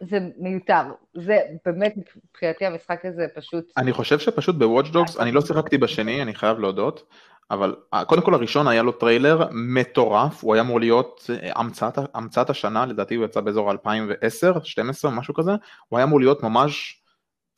זה 0.00 0.18
מיותר. 0.36 0.82
זה 1.14 1.38
באמת, 1.66 1.94
מבחינתי 1.96 2.66
המשחק 2.66 3.04
הזה 3.04 3.26
פשוט... 3.34 3.72
אני 3.76 3.92
חושב 3.92 4.18
שפשוט 4.18 4.56
ב 4.56 4.61
Watch 4.61 4.86
Dogs, 4.86 5.18
אני 5.20 5.32
לא 5.32 5.40
שיחקתי 5.40 5.78
בשני, 5.78 6.22
אני 6.22 6.34
חייב 6.34 6.58
להודות, 6.58 7.02
אבל 7.50 7.76
אה, 7.94 8.04
קודם 8.04 8.22
כל 8.22 8.34
הראשון 8.34 8.68
היה 8.68 8.82
לו 8.82 8.92
טריילר 8.92 9.48
מטורף, 9.52 10.44
הוא 10.44 10.54
היה 10.54 10.62
אמור 10.62 10.80
להיות 10.80 11.30
אה, 11.30 11.50
המצאת, 11.54 11.98
המצאת 12.14 12.50
השנה, 12.50 12.86
לדעתי 12.86 13.14
הוא 13.14 13.24
יצא 13.24 13.40
באזור 13.40 13.70
2010, 13.70 14.46
2012, 14.46 15.10
משהו 15.10 15.34
כזה, 15.34 15.52
הוא 15.88 15.98
היה 15.98 16.04
אמור 16.04 16.20
להיות 16.20 16.42
ממש 16.42 17.03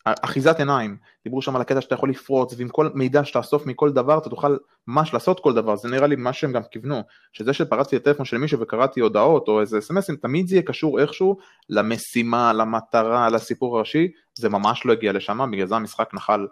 אחיזת 0.06 0.58
עיניים, 0.58 0.96
דיברו 1.24 1.42
שם 1.42 1.56
על 1.56 1.62
הקטע 1.62 1.80
שאתה 1.80 1.94
יכול 1.94 2.10
לפרוץ 2.10 2.54
ועם 2.56 2.68
כל 2.68 2.88
מידע 2.94 3.24
שתאסוף 3.24 3.66
מכל 3.66 3.92
דבר 3.92 4.18
אתה 4.18 4.30
תוכל 4.30 4.56
ממש 4.86 5.14
לעשות 5.14 5.40
כל 5.40 5.54
דבר, 5.54 5.76
זה 5.76 5.88
נראה 5.88 6.06
לי 6.06 6.16
מה 6.16 6.32
שהם 6.32 6.52
גם 6.52 6.62
כיוונו, 6.70 7.02
שזה 7.32 7.52
שפרצתי 7.52 7.96
לטלפון 7.96 8.26
של 8.26 8.38
מישהו 8.38 8.60
וקראתי 8.60 9.00
הודעות 9.00 9.48
או 9.48 9.60
איזה 9.60 9.78
אסמסים, 9.78 10.16
תמיד 10.16 10.46
זה 10.46 10.54
יהיה 10.54 10.62
קשור 10.62 11.00
איכשהו 11.00 11.36
למשימה, 11.70 12.52
למטרה, 12.52 13.30
לסיפור 13.30 13.76
הראשי, 13.76 14.08
זה 14.34 14.48
ממש 14.48 14.86
לא 14.86 14.92
הגיע 14.92 15.12
לשם, 15.12 15.48
בגלל 15.52 15.66
זה 15.66 15.76
המשחק 15.76 16.14
נחל, 16.14 16.46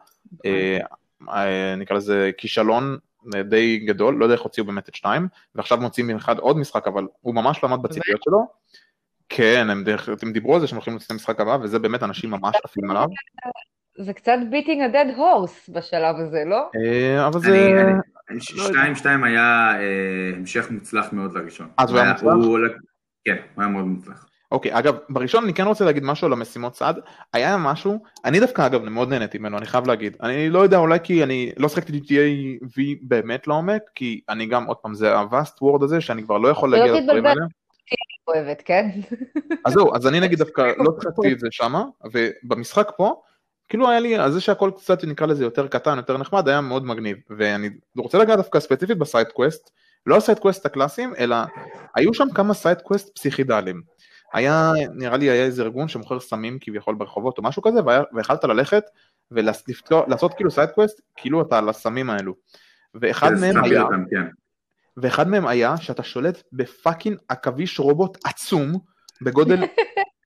אה, 0.46 0.78
אה, 1.28 1.74
נקרא 1.76 1.96
לזה 1.96 2.30
כישלון 2.38 2.96
אה, 3.34 3.42
די 3.42 3.78
גדול, 3.78 4.14
לא 4.14 4.24
יודע 4.24 4.34
איך 4.34 4.42
הוציאו 4.42 4.66
באמת 4.66 4.88
את 4.88 4.94
שתיים, 4.94 5.28
ועכשיו 5.54 5.78
מוציאים 5.78 6.16
אחד 6.16 6.38
עוד 6.38 6.56
משחק 6.56 6.86
אבל 6.86 7.06
הוא 7.20 7.34
ממש 7.34 7.64
למד 7.64 7.82
בציפיות 7.82 8.22
שלו. 8.22 8.46
כן, 9.36 9.70
הם, 9.70 9.84
דרך, 9.84 10.08
הם 10.22 10.32
דיברו 10.32 10.54
על 10.54 10.60
זה 10.60 10.66
שהם 10.66 10.76
הולכים 10.76 10.96
לצאת 10.96 11.10
למשחק 11.10 11.40
הבא, 11.40 11.58
וזה 11.62 11.78
באמת 11.78 12.02
אנשים 12.02 12.30
ממש 12.30 12.56
עפים 12.64 12.90
עליו. 12.90 13.06
זה 13.98 14.12
קצת 14.12 14.36
ביטינג 14.50 14.82
a 14.82 14.94
dead 14.94 15.18
horse 15.18 15.72
בשלב 15.72 16.16
הזה, 16.16 16.42
לא? 16.46 16.70
אה, 16.76 17.26
אבל 17.26 17.40
זה... 17.40 17.82
שתיים 18.38 18.94
שתיים 18.94 19.24
היה 19.24 19.72
אה, 19.78 20.36
המשך 20.36 20.70
מוצלח 20.70 21.12
מאוד 21.12 21.32
לראשון. 21.38 21.68
אז 21.76 21.90
הוא 21.90 21.98
היה 21.98 22.12
מוצלח? 22.12 22.72
כן, 23.24 23.36
הוא 23.54 23.62
היה 23.62 23.68
מאוד 23.68 23.84
מוצלח. 23.84 24.28
אוקיי, 24.52 24.78
אגב, 24.78 24.96
בראשון 25.08 25.44
אני 25.44 25.54
כן 25.54 25.64
רוצה 25.64 25.84
להגיד 25.84 26.04
משהו 26.04 26.26
על 26.26 26.32
המשימות 26.32 26.72
צד, 26.72 26.94
היה 27.32 27.56
משהו, 27.56 27.98
אני 28.24 28.40
דווקא 28.40 28.66
אגב 28.66 28.84
מאוד 28.84 29.08
נהניתי 29.08 29.38
ממנו, 29.38 29.58
אני 29.58 29.66
חייב 29.66 29.86
להגיד, 29.86 30.16
אני 30.22 30.50
לא 30.50 30.58
יודע, 30.58 30.78
אולי 30.78 30.98
כי 31.02 31.22
אני 31.22 31.52
לא 31.56 31.68
שחקתי 31.68 31.92
GTA 31.92 32.64
V 32.64 32.80
באמת 33.02 33.46
לעומק, 33.46 33.82
כי 33.94 34.20
אני 34.28 34.46
גם, 34.46 34.64
עוד 34.64 34.76
פעם, 34.76 34.94
זה 34.94 35.14
הווסט 35.18 35.62
וורד 35.62 35.82
הזה, 35.82 36.00
שאני 36.00 36.22
כבר 36.22 36.38
לא 36.38 36.48
יכול 36.48 36.70
להגיע 36.70 37.00
לדברים 37.00 37.26
האלה. 37.26 37.44
אוהבת, 38.28 38.62
כן? 38.64 38.88
אז 39.64 39.72
זהו, 39.72 39.94
אז 39.94 40.06
אני 40.06 40.20
נגיד 40.20 40.38
דווקא 40.44 40.72
לא 40.78 40.90
שיחקתי 41.00 41.32
את 41.32 41.40
זה 41.40 41.48
שמה, 41.50 41.84
ובמשחק 42.12 42.90
פה, 42.96 43.20
כאילו 43.68 43.90
היה 43.90 44.00
לי, 44.00 44.30
זה 44.30 44.40
שהכל 44.40 44.70
קצת 44.76 45.04
נקרא 45.04 45.26
לזה 45.26 45.44
יותר 45.44 45.68
קטן, 45.68 45.96
יותר 45.96 46.18
נחמד, 46.18 46.48
היה 46.48 46.60
מאוד 46.60 46.84
מגניב, 46.84 47.16
ואני 47.38 47.70
רוצה 47.96 48.18
לגעת 48.18 48.36
דווקא 48.36 48.60
ספציפית 48.60 48.98
ב 48.98 49.04
side 49.04 49.28
quest, 49.28 49.70
לא 50.06 50.16
ה 50.16 50.21
side 50.21 50.38
quest 50.38 50.66
הקלאסיים, 50.66 51.14
אלא 51.18 51.36
היו 51.96 52.14
שם 52.14 52.26
כמה 52.34 52.54
side 52.54 52.80
quest 52.80 53.18
פסיכידליים. 53.18 53.82
היה, 54.32 54.72
נראה 54.94 55.16
לי 55.16 55.30
היה 55.30 55.44
איזה 55.44 55.62
ארגון 55.62 55.88
שמוכר 55.88 56.20
סמים 56.20 56.58
כביכול 56.60 56.94
ברחובות 56.94 57.38
או 57.38 57.42
משהו 57.42 57.62
כזה, 57.62 57.80
ויכלת 58.14 58.44
ללכת 58.44 58.84
ולעשות 59.30 60.34
כאילו 60.34 60.50
side 60.50 60.70
quest, 60.70 61.00
כאילו 61.16 61.42
אתה 61.42 61.58
על 61.58 61.68
הסמים 61.68 62.10
האלו. 62.10 62.34
ואחד 62.94 63.32
מהם 63.40 63.64
היה, 63.64 63.82
אותם, 63.82 64.04
כן. 64.10 64.26
ואחד 64.96 65.28
מהם 65.28 65.46
היה 65.46 65.76
שאתה 65.76 66.02
שולט 66.02 66.42
ב 66.52 66.61
fucking 66.61 67.18
עכביש 67.28 67.80
רובוט 67.80 68.18
עצום, 68.24 68.78
בגודל 69.22 69.64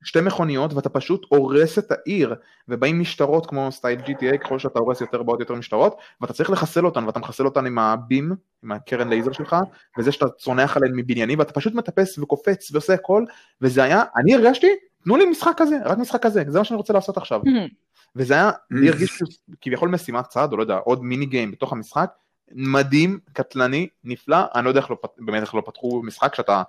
שתי 0.05 0.21
מכוניות, 0.21 0.75
ואתה 0.75 0.89
פשוט 0.89 1.27
הורס 1.29 1.79
את 1.79 1.93
העיר, 1.93 2.35
ובאים 2.69 3.01
משטרות 3.01 3.47
כמו 3.47 3.73
style 3.73 4.01
GTA, 4.01 4.37
ככל 4.45 4.59
שאתה 4.59 4.79
הורס 4.79 5.01
יותר 5.01 5.23
באות 5.23 5.41
יותר 5.41 5.55
משטרות, 5.55 5.97
ואתה 6.21 6.33
צריך 6.33 6.51
לחסל 6.51 6.87
אותן, 6.87 7.05
ואתה 7.05 7.19
מחסל 7.19 7.45
אותן 7.45 7.67
עם 7.67 7.79
ה 7.79 7.88
beam, 7.88 8.33
עם 8.65 8.73
הקרן 8.73 9.09
לייזר 9.09 9.33
שלך, 9.33 9.57
וזה 9.99 10.13
שאתה 10.13 10.29
צונח 10.29 10.77
עליהן 10.77 10.93
מבניינים, 10.97 11.39
ואתה 11.39 11.53
פשוט 11.53 11.75
מטפס 11.75 12.19
וקופץ 12.19 12.71
ועושה 12.73 12.95
הכל, 12.95 13.25
וזה 13.61 13.83
היה, 13.83 14.03
אני 14.17 14.35
הרגשתי, 14.35 14.67
תנו 15.05 15.17
לי 15.17 15.27
משחק 15.27 15.53
כזה, 15.57 15.77
רק 15.85 15.99
משחק 15.99 16.23
כזה, 16.23 16.45
זה 16.49 16.59
מה 16.59 16.65
שאני 16.65 16.77
רוצה 16.77 16.93
לעשות 16.93 17.17
עכשיו. 17.17 17.41
וזה 18.17 18.35
היה, 18.35 18.51
לי 18.71 18.89
הרגיש 18.89 19.11
כאילו 19.17 19.31
כביכול 19.61 19.89
משימת 19.89 20.27
צד, 20.27 20.49
או 20.53 20.57
לא 20.57 20.63
יודע, 20.63 20.77
עוד 20.77 21.05
mini 21.05 21.27
game 21.27 21.51
בתוך 21.51 21.73
המשחק, 21.73 22.11
מדהים, 22.53 23.19
קטלני, 23.33 23.89
נפלא, 24.05 24.39
אני 24.55 24.65
לא 24.65 24.71
יודע 24.71 24.81
איך 24.81 24.91
לא, 24.91 24.97
באמת 25.19 25.43
איך 25.43 25.55
לא 25.55 25.63
פתחו 25.67 26.03
משחק 26.03 26.35
שאתה 26.35 26.63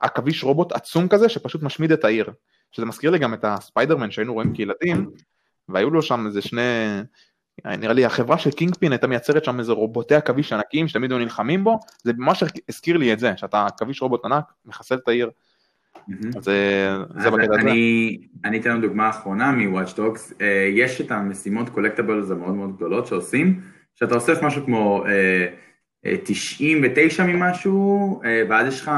עכביש 0.00 0.44
רובוט 0.44 0.72
עצום 0.72 1.08
כזה 1.08 1.28
שפשוט 1.28 1.62
משמיד 1.62 1.92
את 1.92 2.04
העיר. 2.04 2.30
שזה 2.72 2.86
מזכיר 2.86 3.10
לי 3.10 3.18
גם 3.18 3.34
את 3.34 3.44
הספיידרמן 3.44 4.10
שהיינו 4.10 4.34
רואים 4.34 4.52
כילדים, 4.52 5.10
והיו 5.68 5.90
לו 5.90 6.02
שם 6.02 6.26
איזה 6.26 6.42
שני, 6.42 6.62
נראה 7.64 7.92
לי 7.92 8.04
החברה 8.04 8.38
של 8.38 8.50
Kingpin 8.50 8.92
הייתה 8.92 9.06
מייצרת 9.06 9.44
שם 9.44 9.58
איזה 9.58 9.72
רובוטי 9.72 10.14
עכביש 10.14 10.52
ענקיים 10.52 10.88
שתמיד 10.88 11.12
היו 11.12 11.18
נלחמים 11.18 11.64
בו, 11.64 11.78
זה 12.04 12.12
ממש 12.16 12.44
הזכיר 12.68 12.96
לי 12.96 13.12
את 13.12 13.18
זה, 13.18 13.32
שאתה 13.36 13.66
עכביש 13.66 14.02
רובוט 14.02 14.24
ענק, 14.24 14.44
מחסל 14.64 14.94
את 14.94 15.08
העיר. 15.08 15.30
אז 16.36 16.44
זה, 16.44 16.88
זה 17.18 17.30
בקטע 17.30 17.52
הזה. 17.52 17.60
אני, 17.60 18.18
אני 18.44 18.60
אתן 18.60 18.70
לנו 18.70 18.80
דוגמה 18.80 19.10
אחרונה 19.10 19.52
מ-Watch 19.52 19.96
Dogs, 19.96 20.34
אה, 20.40 20.70
יש 20.74 21.00
את 21.00 21.10
המשימות 21.10 21.68
collectibles 21.68 22.30
המאוד 22.30 22.54
מאוד 22.54 22.76
גדולות 22.76 23.06
שעושים, 23.06 23.60
שאתה 23.98 24.14
אוסף 24.14 24.42
משהו 24.42 24.64
כמו 24.64 25.04
אה, 25.06 25.46
אה, 26.06 26.16
99 26.24 27.24
ממשהו, 27.24 28.20
אה, 28.24 28.42
ואז 28.48 28.66
יש 28.66 28.80
לך, 28.80 28.90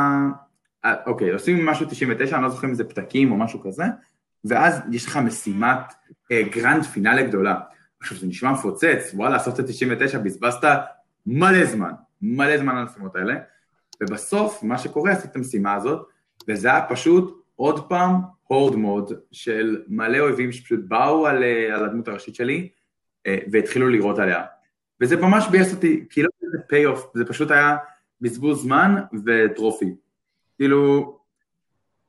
אה, 0.84 0.94
אוקיי, 1.06 1.30
עושים 1.30 1.66
משהו 1.66 1.86
99, 1.86 2.36
אני 2.36 2.44
לא 2.44 2.50
זוכר 2.50 2.66
אם 2.66 2.74
זה 2.74 2.84
פתקים 2.84 3.32
או 3.32 3.36
משהו 3.36 3.60
כזה, 3.62 3.84
ואז 4.44 4.80
יש 4.92 5.06
לך 5.06 5.16
משימת 5.16 5.92
אה, 6.32 6.42
grand 6.42 6.84
finale 6.84 7.22
גדולה. 7.22 7.54
עכשיו 8.00 8.18
זה 8.18 8.26
נשמע 8.26 8.52
מפוצץ, 8.52 9.10
וואלה, 9.14 9.36
את 9.36 9.60
99, 9.66 10.18
בזבזת 10.18 10.64
מלא 11.26 11.64
זמן, 11.64 11.92
מלא 12.22 12.58
זמן 12.58 12.76
על 12.76 12.82
המשימות 12.82 13.16
האלה, 13.16 13.34
ובסוף 14.02 14.62
מה 14.62 14.78
שקורה, 14.78 15.12
עשית 15.12 15.30
את 15.30 15.36
המשימה 15.36 15.74
הזאת, 15.74 16.06
וזה 16.48 16.68
היה 16.68 16.86
פשוט 16.88 17.44
עוד 17.56 17.88
פעם 17.88 18.12
horde 18.42 18.76
mode 18.76 19.12
של 19.32 19.82
מלא 19.88 20.18
אויבים 20.18 20.52
שפשוט 20.52 20.80
באו 20.88 21.26
על, 21.26 21.42
אה, 21.42 21.76
על 21.76 21.84
הדמות 21.84 22.08
הראשית 22.08 22.34
שלי 22.34 22.68
אה, 23.26 23.38
והתחילו 23.52 23.88
לירות 23.88 24.18
עליה. 24.18 24.44
וזה 25.00 25.16
ממש 25.16 25.48
ביאס 25.50 25.72
אותי, 25.72 26.04
כאילו 26.10 26.28
זה 26.52 26.58
פיי 26.68 26.86
אוף, 26.86 27.10
זה 27.14 27.24
פשוט 27.24 27.50
היה 27.50 27.76
בזבוז 28.20 28.62
זמן 28.62 28.94
וטרופי. 29.26 29.94
כאילו, 30.56 31.18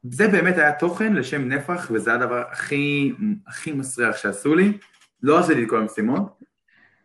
זה 0.03 0.27
באמת 0.27 0.57
היה 0.57 0.71
תוכן 0.71 1.13
לשם 1.13 1.49
נפח, 1.49 1.91
וזה 1.93 2.13
הדבר 2.13 2.43
הכי, 2.51 3.13
הכי 3.47 3.71
מסריח 3.71 4.17
שעשו 4.17 4.55
לי. 4.55 4.77
לא 5.23 5.39
עשיתי 5.39 5.63
את 5.63 5.69
כל 5.69 5.77
המשימות, 5.77 6.39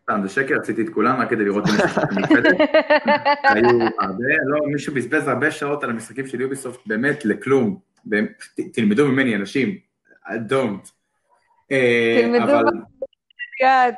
סתם 0.03 0.19
זה 0.23 0.29
שקר, 0.29 0.55
עשיתי 0.61 0.81
את 0.81 0.89
כולם 0.89 1.21
רק 1.21 1.29
כדי 1.29 1.45
לראות 1.45 1.63
אם 1.67 1.73
יש 1.85 1.97
מיוחדת. 2.15 2.57
היו 3.53 3.69
הרבה, 3.99 4.25
לא, 4.45 4.59
מישהו 4.71 4.93
בזבז 4.93 5.27
הרבה 5.27 5.51
שעות 5.51 5.83
על 5.83 5.89
המשחקים 5.89 6.27
של 6.27 6.41
יוביסופט, 6.41 6.79
באמת 6.87 7.25
לכלום. 7.25 7.79
תלמדו 8.73 9.07
ממני 9.07 9.35
אנשים, 9.35 9.77
I 10.25 10.31
don't. 10.49 10.89
אה, 11.71 12.19
תלמדו 12.21 12.53
יד. 13.61 13.95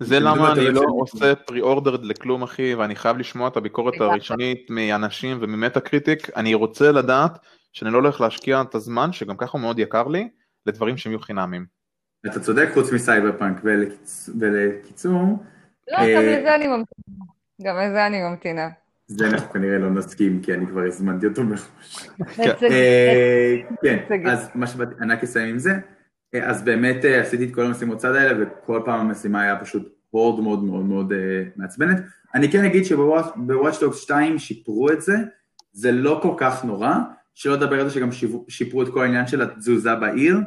זה 0.00 0.20
למה 0.20 0.52
אני 0.52 0.70
לא. 0.70 0.82
עושה 0.88 1.34
פרי-אורדרד 1.34 2.04
לכלום 2.04 2.42
אחי, 2.42 2.74
ואני 2.74 2.96
חייב 2.96 3.16
לשמוע 3.16 3.48
את 3.48 3.56
הביקורת. 3.56 3.94
הראשונית 4.00 4.66
מאנשים 4.70 5.38
וממטה 5.40 5.80
קריטיק, 5.80 6.36
אני 6.36 6.54
רוצה 6.54 6.92
לדעת 6.92 7.38
שאני 7.72 7.92
לא 7.92 7.98
הולך 7.98 8.20
להשקיע 8.20 8.60
את 8.60 8.74
הזמן, 8.74 9.12
שגם 9.12 9.36
ככה 9.36 9.52
הוא 9.52 9.60
מאוד 9.60 9.78
יקר 9.78 10.08
לי, 10.08 10.28
לדברים 10.66 10.96
שהם 10.96 11.12
יהיו 11.12 11.20
חינמים. 11.20 11.66
אתה 12.26 12.40
צודק 12.40 12.68
חוץ 12.74 12.92
מסייבר 12.92 13.32
פאנק, 13.38 13.56
ולקיצ- 13.64 14.30
ולקיצור, 14.40 15.22
לא, 15.90 15.96
אה, 15.96 16.14
גם 16.14 16.22
לזה 16.22 16.54
אני 16.54 16.66
ממתינה. 16.66 17.24
גם 17.62 17.76
לזה 17.76 18.06
אני 18.06 18.22
ממתינה. 18.22 18.68
זה 19.06 19.26
אנחנו 19.26 19.50
כנראה 19.52 19.78
לא 19.78 19.90
נסכים, 19.90 20.42
כי 20.42 20.54
אני 20.54 20.66
כבר 20.66 20.80
הזמנתי 20.86 21.26
אותו 21.26 21.42
מראש. 21.44 21.60
כן. 22.36 22.50
זה- 22.60 22.66
אה, 22.70 23.56
כן. 23.82 24.26
אז 24.26 24.48
מה 24.54 24.66
שבאתי, 24.66 24.94
אני 25.00 25.12
רק 25.12 25.22
אסיים 25.22 25.48
עם 25.48 25.58
זה. 25.58 25.72
אה, 26.34 26.50
אז 26.50 26.62
באמת 26.62 27.04
אה, 27.04 27.20
עשיתי 27.20 27.44
את 27.44 27.54
כל 27.54 27.62
המשימות 27.66 27.98
צד 27.98 28.14
האלה, 28.14 28.44
וכל 28.44 28.82
פעם 28.84 29.00
המשימה 29.00 29.42
היה 29.42 29.56
פשוט 29.56 29.94
הורד 30.10 30.42
מאוד 30.42 30.64
מאוד 30.64 30.84
מאוד 30.84 31.12
אה, 31.12 31.42
מעצבנת. 31.56 31.96
אני 32.34 32.52
כן 32.52 32.64
אגיד 32.64 32.84
שבוואץ' 32.84 33.26
דוגס 33.80 33.98
2 33.98 34.38
שיפרו 34.38 34.90
את 34.90 35.02
זה, 35.02 35.16
זה 35.72 35.92
לא 35.92 36.20
כל 36.22 36.34
כך 36.36 36.64
נורא, 36.64 36.94
שלא 37.34 37.54
לדבר 37.54 37.80
על 37.80 37.88
זה 37.88 37.94
שגם 37.94 38.12
שיפרו- 38.48 38.82
את 38.82 38.88
כל 38.88 39.02
העניין 39.02 39.26
של 39.26 39.42
התזוזה 39.42 39.94
בעיר. 39.94 40.38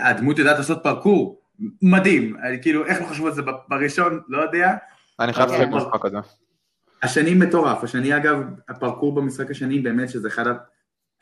הדמות 0.00 0.38
יודעת 0.38 0.56
לעשות 0.58 0.78
פרקור, 0.82 1.40
מדהים, 1.82 2.36
כאילו 2.62 2.86
איך 2.86 3.00
לא 3.00 3.06
חשבו 3.06 3.26
על 3.26 3.32
זה 3.32 3.42
בראשון, 3.68 4.20
לא 4.28 4.38
יודע. 4.38 4.74
אני 5.20 5.32
חייב 5.32 5.48
לשחק 5.48 5.68
במשחק 5.68 6.04
הזה. 6.04 6.16
השני 7.02 7.34
מטורף, 7.34 7.84
השני 7.84 8.16
אגב, 8.16 8.42
הפרקור 8.68 9.14
במשחק 9.14 9.50
השני 9.50 9.80
באמת 9.80 10.10
שזה 10.10 10.28
אחד 10.28 10.46
ה... 10.46 10.52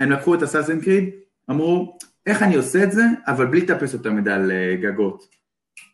הם 0.00 0.10
לקחו 0.10 0.34
את 0.34 0.42
אסאסין 0.42 0.80
קריד, 0.80 1.10
אמרו, 1.50 1.98
איך 2.26 2.42
אני 2.42 2.54
עושה 2.54 2.84
את 2.84 2.92
זה, 2.92 3.02
אבל 3.26 3.46
בלי 3.46 3.60
לטפס 3.60 3.92
יותר 3.92 4.12
מדי 4.12 4.30
על 4.30 4.50
אה, 4.50 4.76
גגות. 4.82 5.28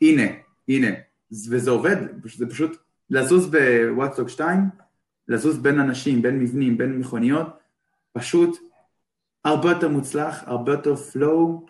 הנה, 0.03 0.23
הנה, 0.69 0.89
וזה 1.51 1.70
עובד, 1.70 1.97
זה 2.36 2.51
פשוט 2.51 2.77
לזוז 3.11 3.51
בוואטסטוק 3.51 4.28
2, 4.28 4.61
לזוז 5.28 5.59
בין 5.59 5.81
אנשים, 5.81 6.23
בין 6.23 6.39
מבנים, 6.39 6.78
בין 6.78 6.98
מכוניות, 6.98 7.47
פשוט 8.12 8.59
הרבה 9.44 9.70
יותר 9.70 9.89
מוצלח, 9.89 10.43
הרבה 10.47 10.73
יותר 10.73 10.97
פלואו. 10.97 11.66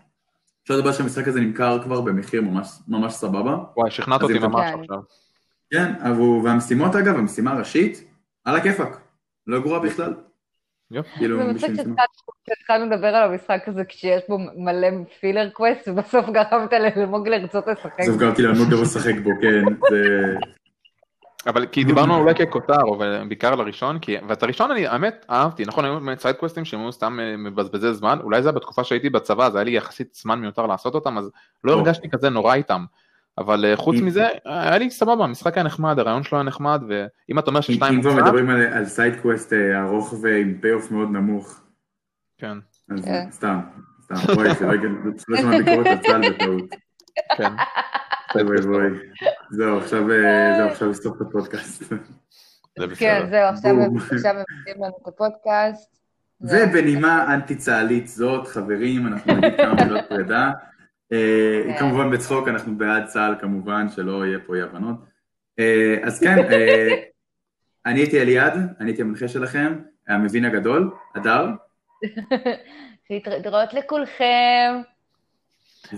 אפשר 0.62 0.76
לדבר 0.76 0.92
שהמשחק 0.92 1.28
הזה 1.28 1.40
נמכר 1.40 1.82
כבר 1.82 2.00
במחיר 2.00 2.42
ממש, 2.42 2.68
ממש 2.88 3.14
סבבה. 3.14 3.58
וואי, 3.76 3.90
שכנעת 3.90 4.22
אותי 4.22 4.38
ממש 4.38 4.70
כן. 4.70 4.80
עכשיו. 4.80 5.00
כן, 5.70 5.92
והמשימות 6.44 6.96
אגב, 6.96 7.16
המשימה 7.16 7.52
הראשית, 7.52 8.04
על 8.44 8.56
הכיפאק, 8.56 9.00
לא 9.46 9.60
גרועה 9.60 9.80
בכלל. 9.80 10.14
יופי. 10.90 11.10
כאילו, 11.18 11.38
זה 11.38 11.44
מצחיק. 11.44 11.70
שהתחלנו- 12.48 12.90
לדבר 12.90 13.06
על 13.06 13.32
המשחק 13.32 13.62
הזה 13.66 13.84
כשיש 13.84 14.22
בו 14.28 14.38
מלא 14.56 14.88
filler 15.20 15.50
quest, 15.50 15.88
ובסוף 15.88 16.26
גרמת 16.30 16.72
לאלמוג 16.72 17.28
לרצות 17.28 17.66
לשחק. 17.66 18.00
בסוף 18.00 18.16
גם 18.16 18.34
כאילו 18.34 18.50
אני 18.50 18.58
לא 18.70 18.82
לשחק 18.82 19.14
בו, 19.22 19.30
כן. 19.42 19.64
אבל 21.46 21.66
כי 21.66 21.84
דיברנו 21.84 22.18
אולי 22.18 22.34
ככותר, 22.34 22.80
אבל 22.96 23.24
בעיקר 23.28 23.52
על 23.52 23.60
הראשון, 23.60 23.98
כי, 23.98 24.16
ואת 24.28 24.42
הראשון 24.42 24.70
אני, 24.70 24.86
האמת, 24.86 25.26
אהבתי, 25.30 25.64
נכון, 25.64 25.84
היו 25.84 26.00
באמת 26.00 26.20
סיידקווסטים 26.20 26.64
שהם 26.64 26.80
היו 26.80 26.92
סתם 26.92 27.18
אה, 27.20 27.36
מבזבזי 27.36 27.94
זמן, 27.94 28.18
אולי 28.22 28.42
זה 28.42 28.48
היה 28.48 28.56
בתקופה 28.56 28.84
שהייתי 28.84 29.10
בצבא, 29.10 29.46
אז 29.46 29.54
היה 29.54 29.64
לי 29.64 29.76
יחסית 29.76 30.14
זמן 30.14 30.40
מיותר 30.40 30.66
לעשות 30.66 30.94
אותם, 30.94 31.18
אז 31.18 31.30
לא 31.64 31.72
או. 31.72 31.78
הרגשתי 31.78 32.10
כזה 32.10 32.28
נורא 32.30 32.54
איתם. 32.54 32.84
אבל 33.38 33.64
אה, 33.64 33.76
חוץ 33.76 33.96
מזה, 34.02 34.26
היה 34.44 34.78
לי 34.78 34.90
סבבה, 34.90 35.24
המשחק 35.24 35.54
היה 35.54 35.64
נחמד, 35.64 35.98
הרעיון 35.98 36.22
שלו 36.22 36.38
היה 36.38 36.44
נחמד, 36.44 36.82
ואם 36.88 37.38
אתה 37.38 37.50
אומר 37.50 37.60
ששתיים 37.60 37.94
אם 37.94 38.00
כבר 38.02 38.14
מדברים 38.14 38.50
על- 38.50 38.84
side 38.84 39.14
quest 39.14 39.52
אה, 39.52 39.82
ארוך 39.82 40.14
ועם 40.22 40.58
payoff 40.60 40.90
מאוד 40.90 41.10
נמוך, 41.10 41.60
כן, 42.38 42.58
אז 42.90 43.04
כן. 43.04 43.26
סתם, 43.30 43.58
סתם, 44.04 44.14
אוי, 44.36 44.54
שלא 44.54 44.74
יגיע- 44.74 44.88
שלא 45.26 45.36
שמע 45.36 45.58
ביקורת 45.58 45.86
על 45.86 45.98
צה"ל 45.98 46.30
בטעות. 46.30 46.64
כן. 47.36 47.52
אוי 48.34 48.42
ואבוי. 48.42 48.98
זהו, 49.50 49.78
עכשיו 49.78 50.10
אה, 50.12 50.54
זהו, 50.58 50.68
עכשיו 50.68 50.88
לסוף 50.90 51.16
את 51.16 51.26
הפודקאסט. 51.26 51.82
זה 52.78 52.86
כן. 52.98 53.26
זהו, 53.30 53.42
עכשיו. 53.48 53.76
עכשיו 54.12 54.34
מבטלים 54.34 54.84
לנו 54.84 54.92
את 55.02 55.08
הפודקאסט. 55.08 55.96
ובנימה 56.40 57.34
אנטי 57.34 57.54
צה"לית 57.56 58.08
זאת, 58.08 58.46
חברים, 58.46 59.06
אנחנו 59.06 59.34
נגיד 59.34 59.56
כמה 59.56 59.84
מילות 59.84 60.04
פרידה. 60.08 60.50
אה, 61.12 61.62
כן. 61.66 61.78
כמובן 61.78 62.10
בצחוק, 62.10 62.48
אנחנו 62.48 62.78
בעד 62.78 63.04
צה"ל 63.06 63.34
כמובן, 63.40 63.88
שלא 63.88 64.26
יהיה 64.26 64.38
פה 64.46 64.56
אי 64.56 64.62
הבנות. 64.62 64.96
אה, 65.58 65.96
אז 66.02 66.20
כן, 66.24 66.38
אה, 66.38 66.94
אני 67.86 68.00
הייתי 68.00 68.22
אליעד, 68.22 68.54
אני 68.80 68.90
הייתי 68.90 69.02
המנחה 69.02 69.28
שלכם, 69.28 69.78
המבין 70.08 70.44
הגדול, 70.44 70.90
הדר, 71.14 71.46
להתראות 73.10 73.74
לכולכם. 73.74 74.74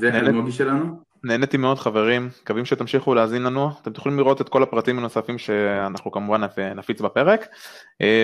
והאלמוגי 0.01 0.53
שלנו. 0.53 1.09
נהניתי 1.25 1.57
מאוד 1.57 1.79
חברים, 1.79 2.29
מקווים 2.43 2.65
שתמשיכו 2.65 3.15
להאזין 3.15 3.43
לנו, 3.43 3.71
אתם 3.83 3.93
תוכלו 3.93 4.17
לראות 4.17 4.41
את 4.41 4.49
כל 4.49 4.63
הפרטים 4.63 4.99
הנוספים 4.99 5.39
שאנחנו 5.39 6.13
כמובן 6.13 6.45
נפ- 6.45 6.75
נפיץ 6.75 7.01
בפרק, 7.01 7.47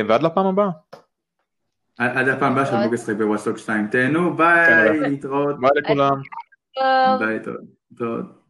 ועד 0.09 0.23
לפעם 0.23 0.47
הבאה. 0.47 0.69
עד 1.99 2.29
הפעם 2.29 2.53
הבאה 2.53 2.67
של 2.67 2.73
חי 3.07 3.15
בוואטסטוק 3.15 3.59
2, 3.59 3.87
תהנו, 3.89 4.37
ביי, 4.37 4.67
כן, 4.67 5.03
להתראות, 5.03 5.61
ביי 5.61 5.71
לכולם. 5.75 6.21
טוב. 6.79 7.19
ביי, 7.19 7.39
תודה. 7.43 8.44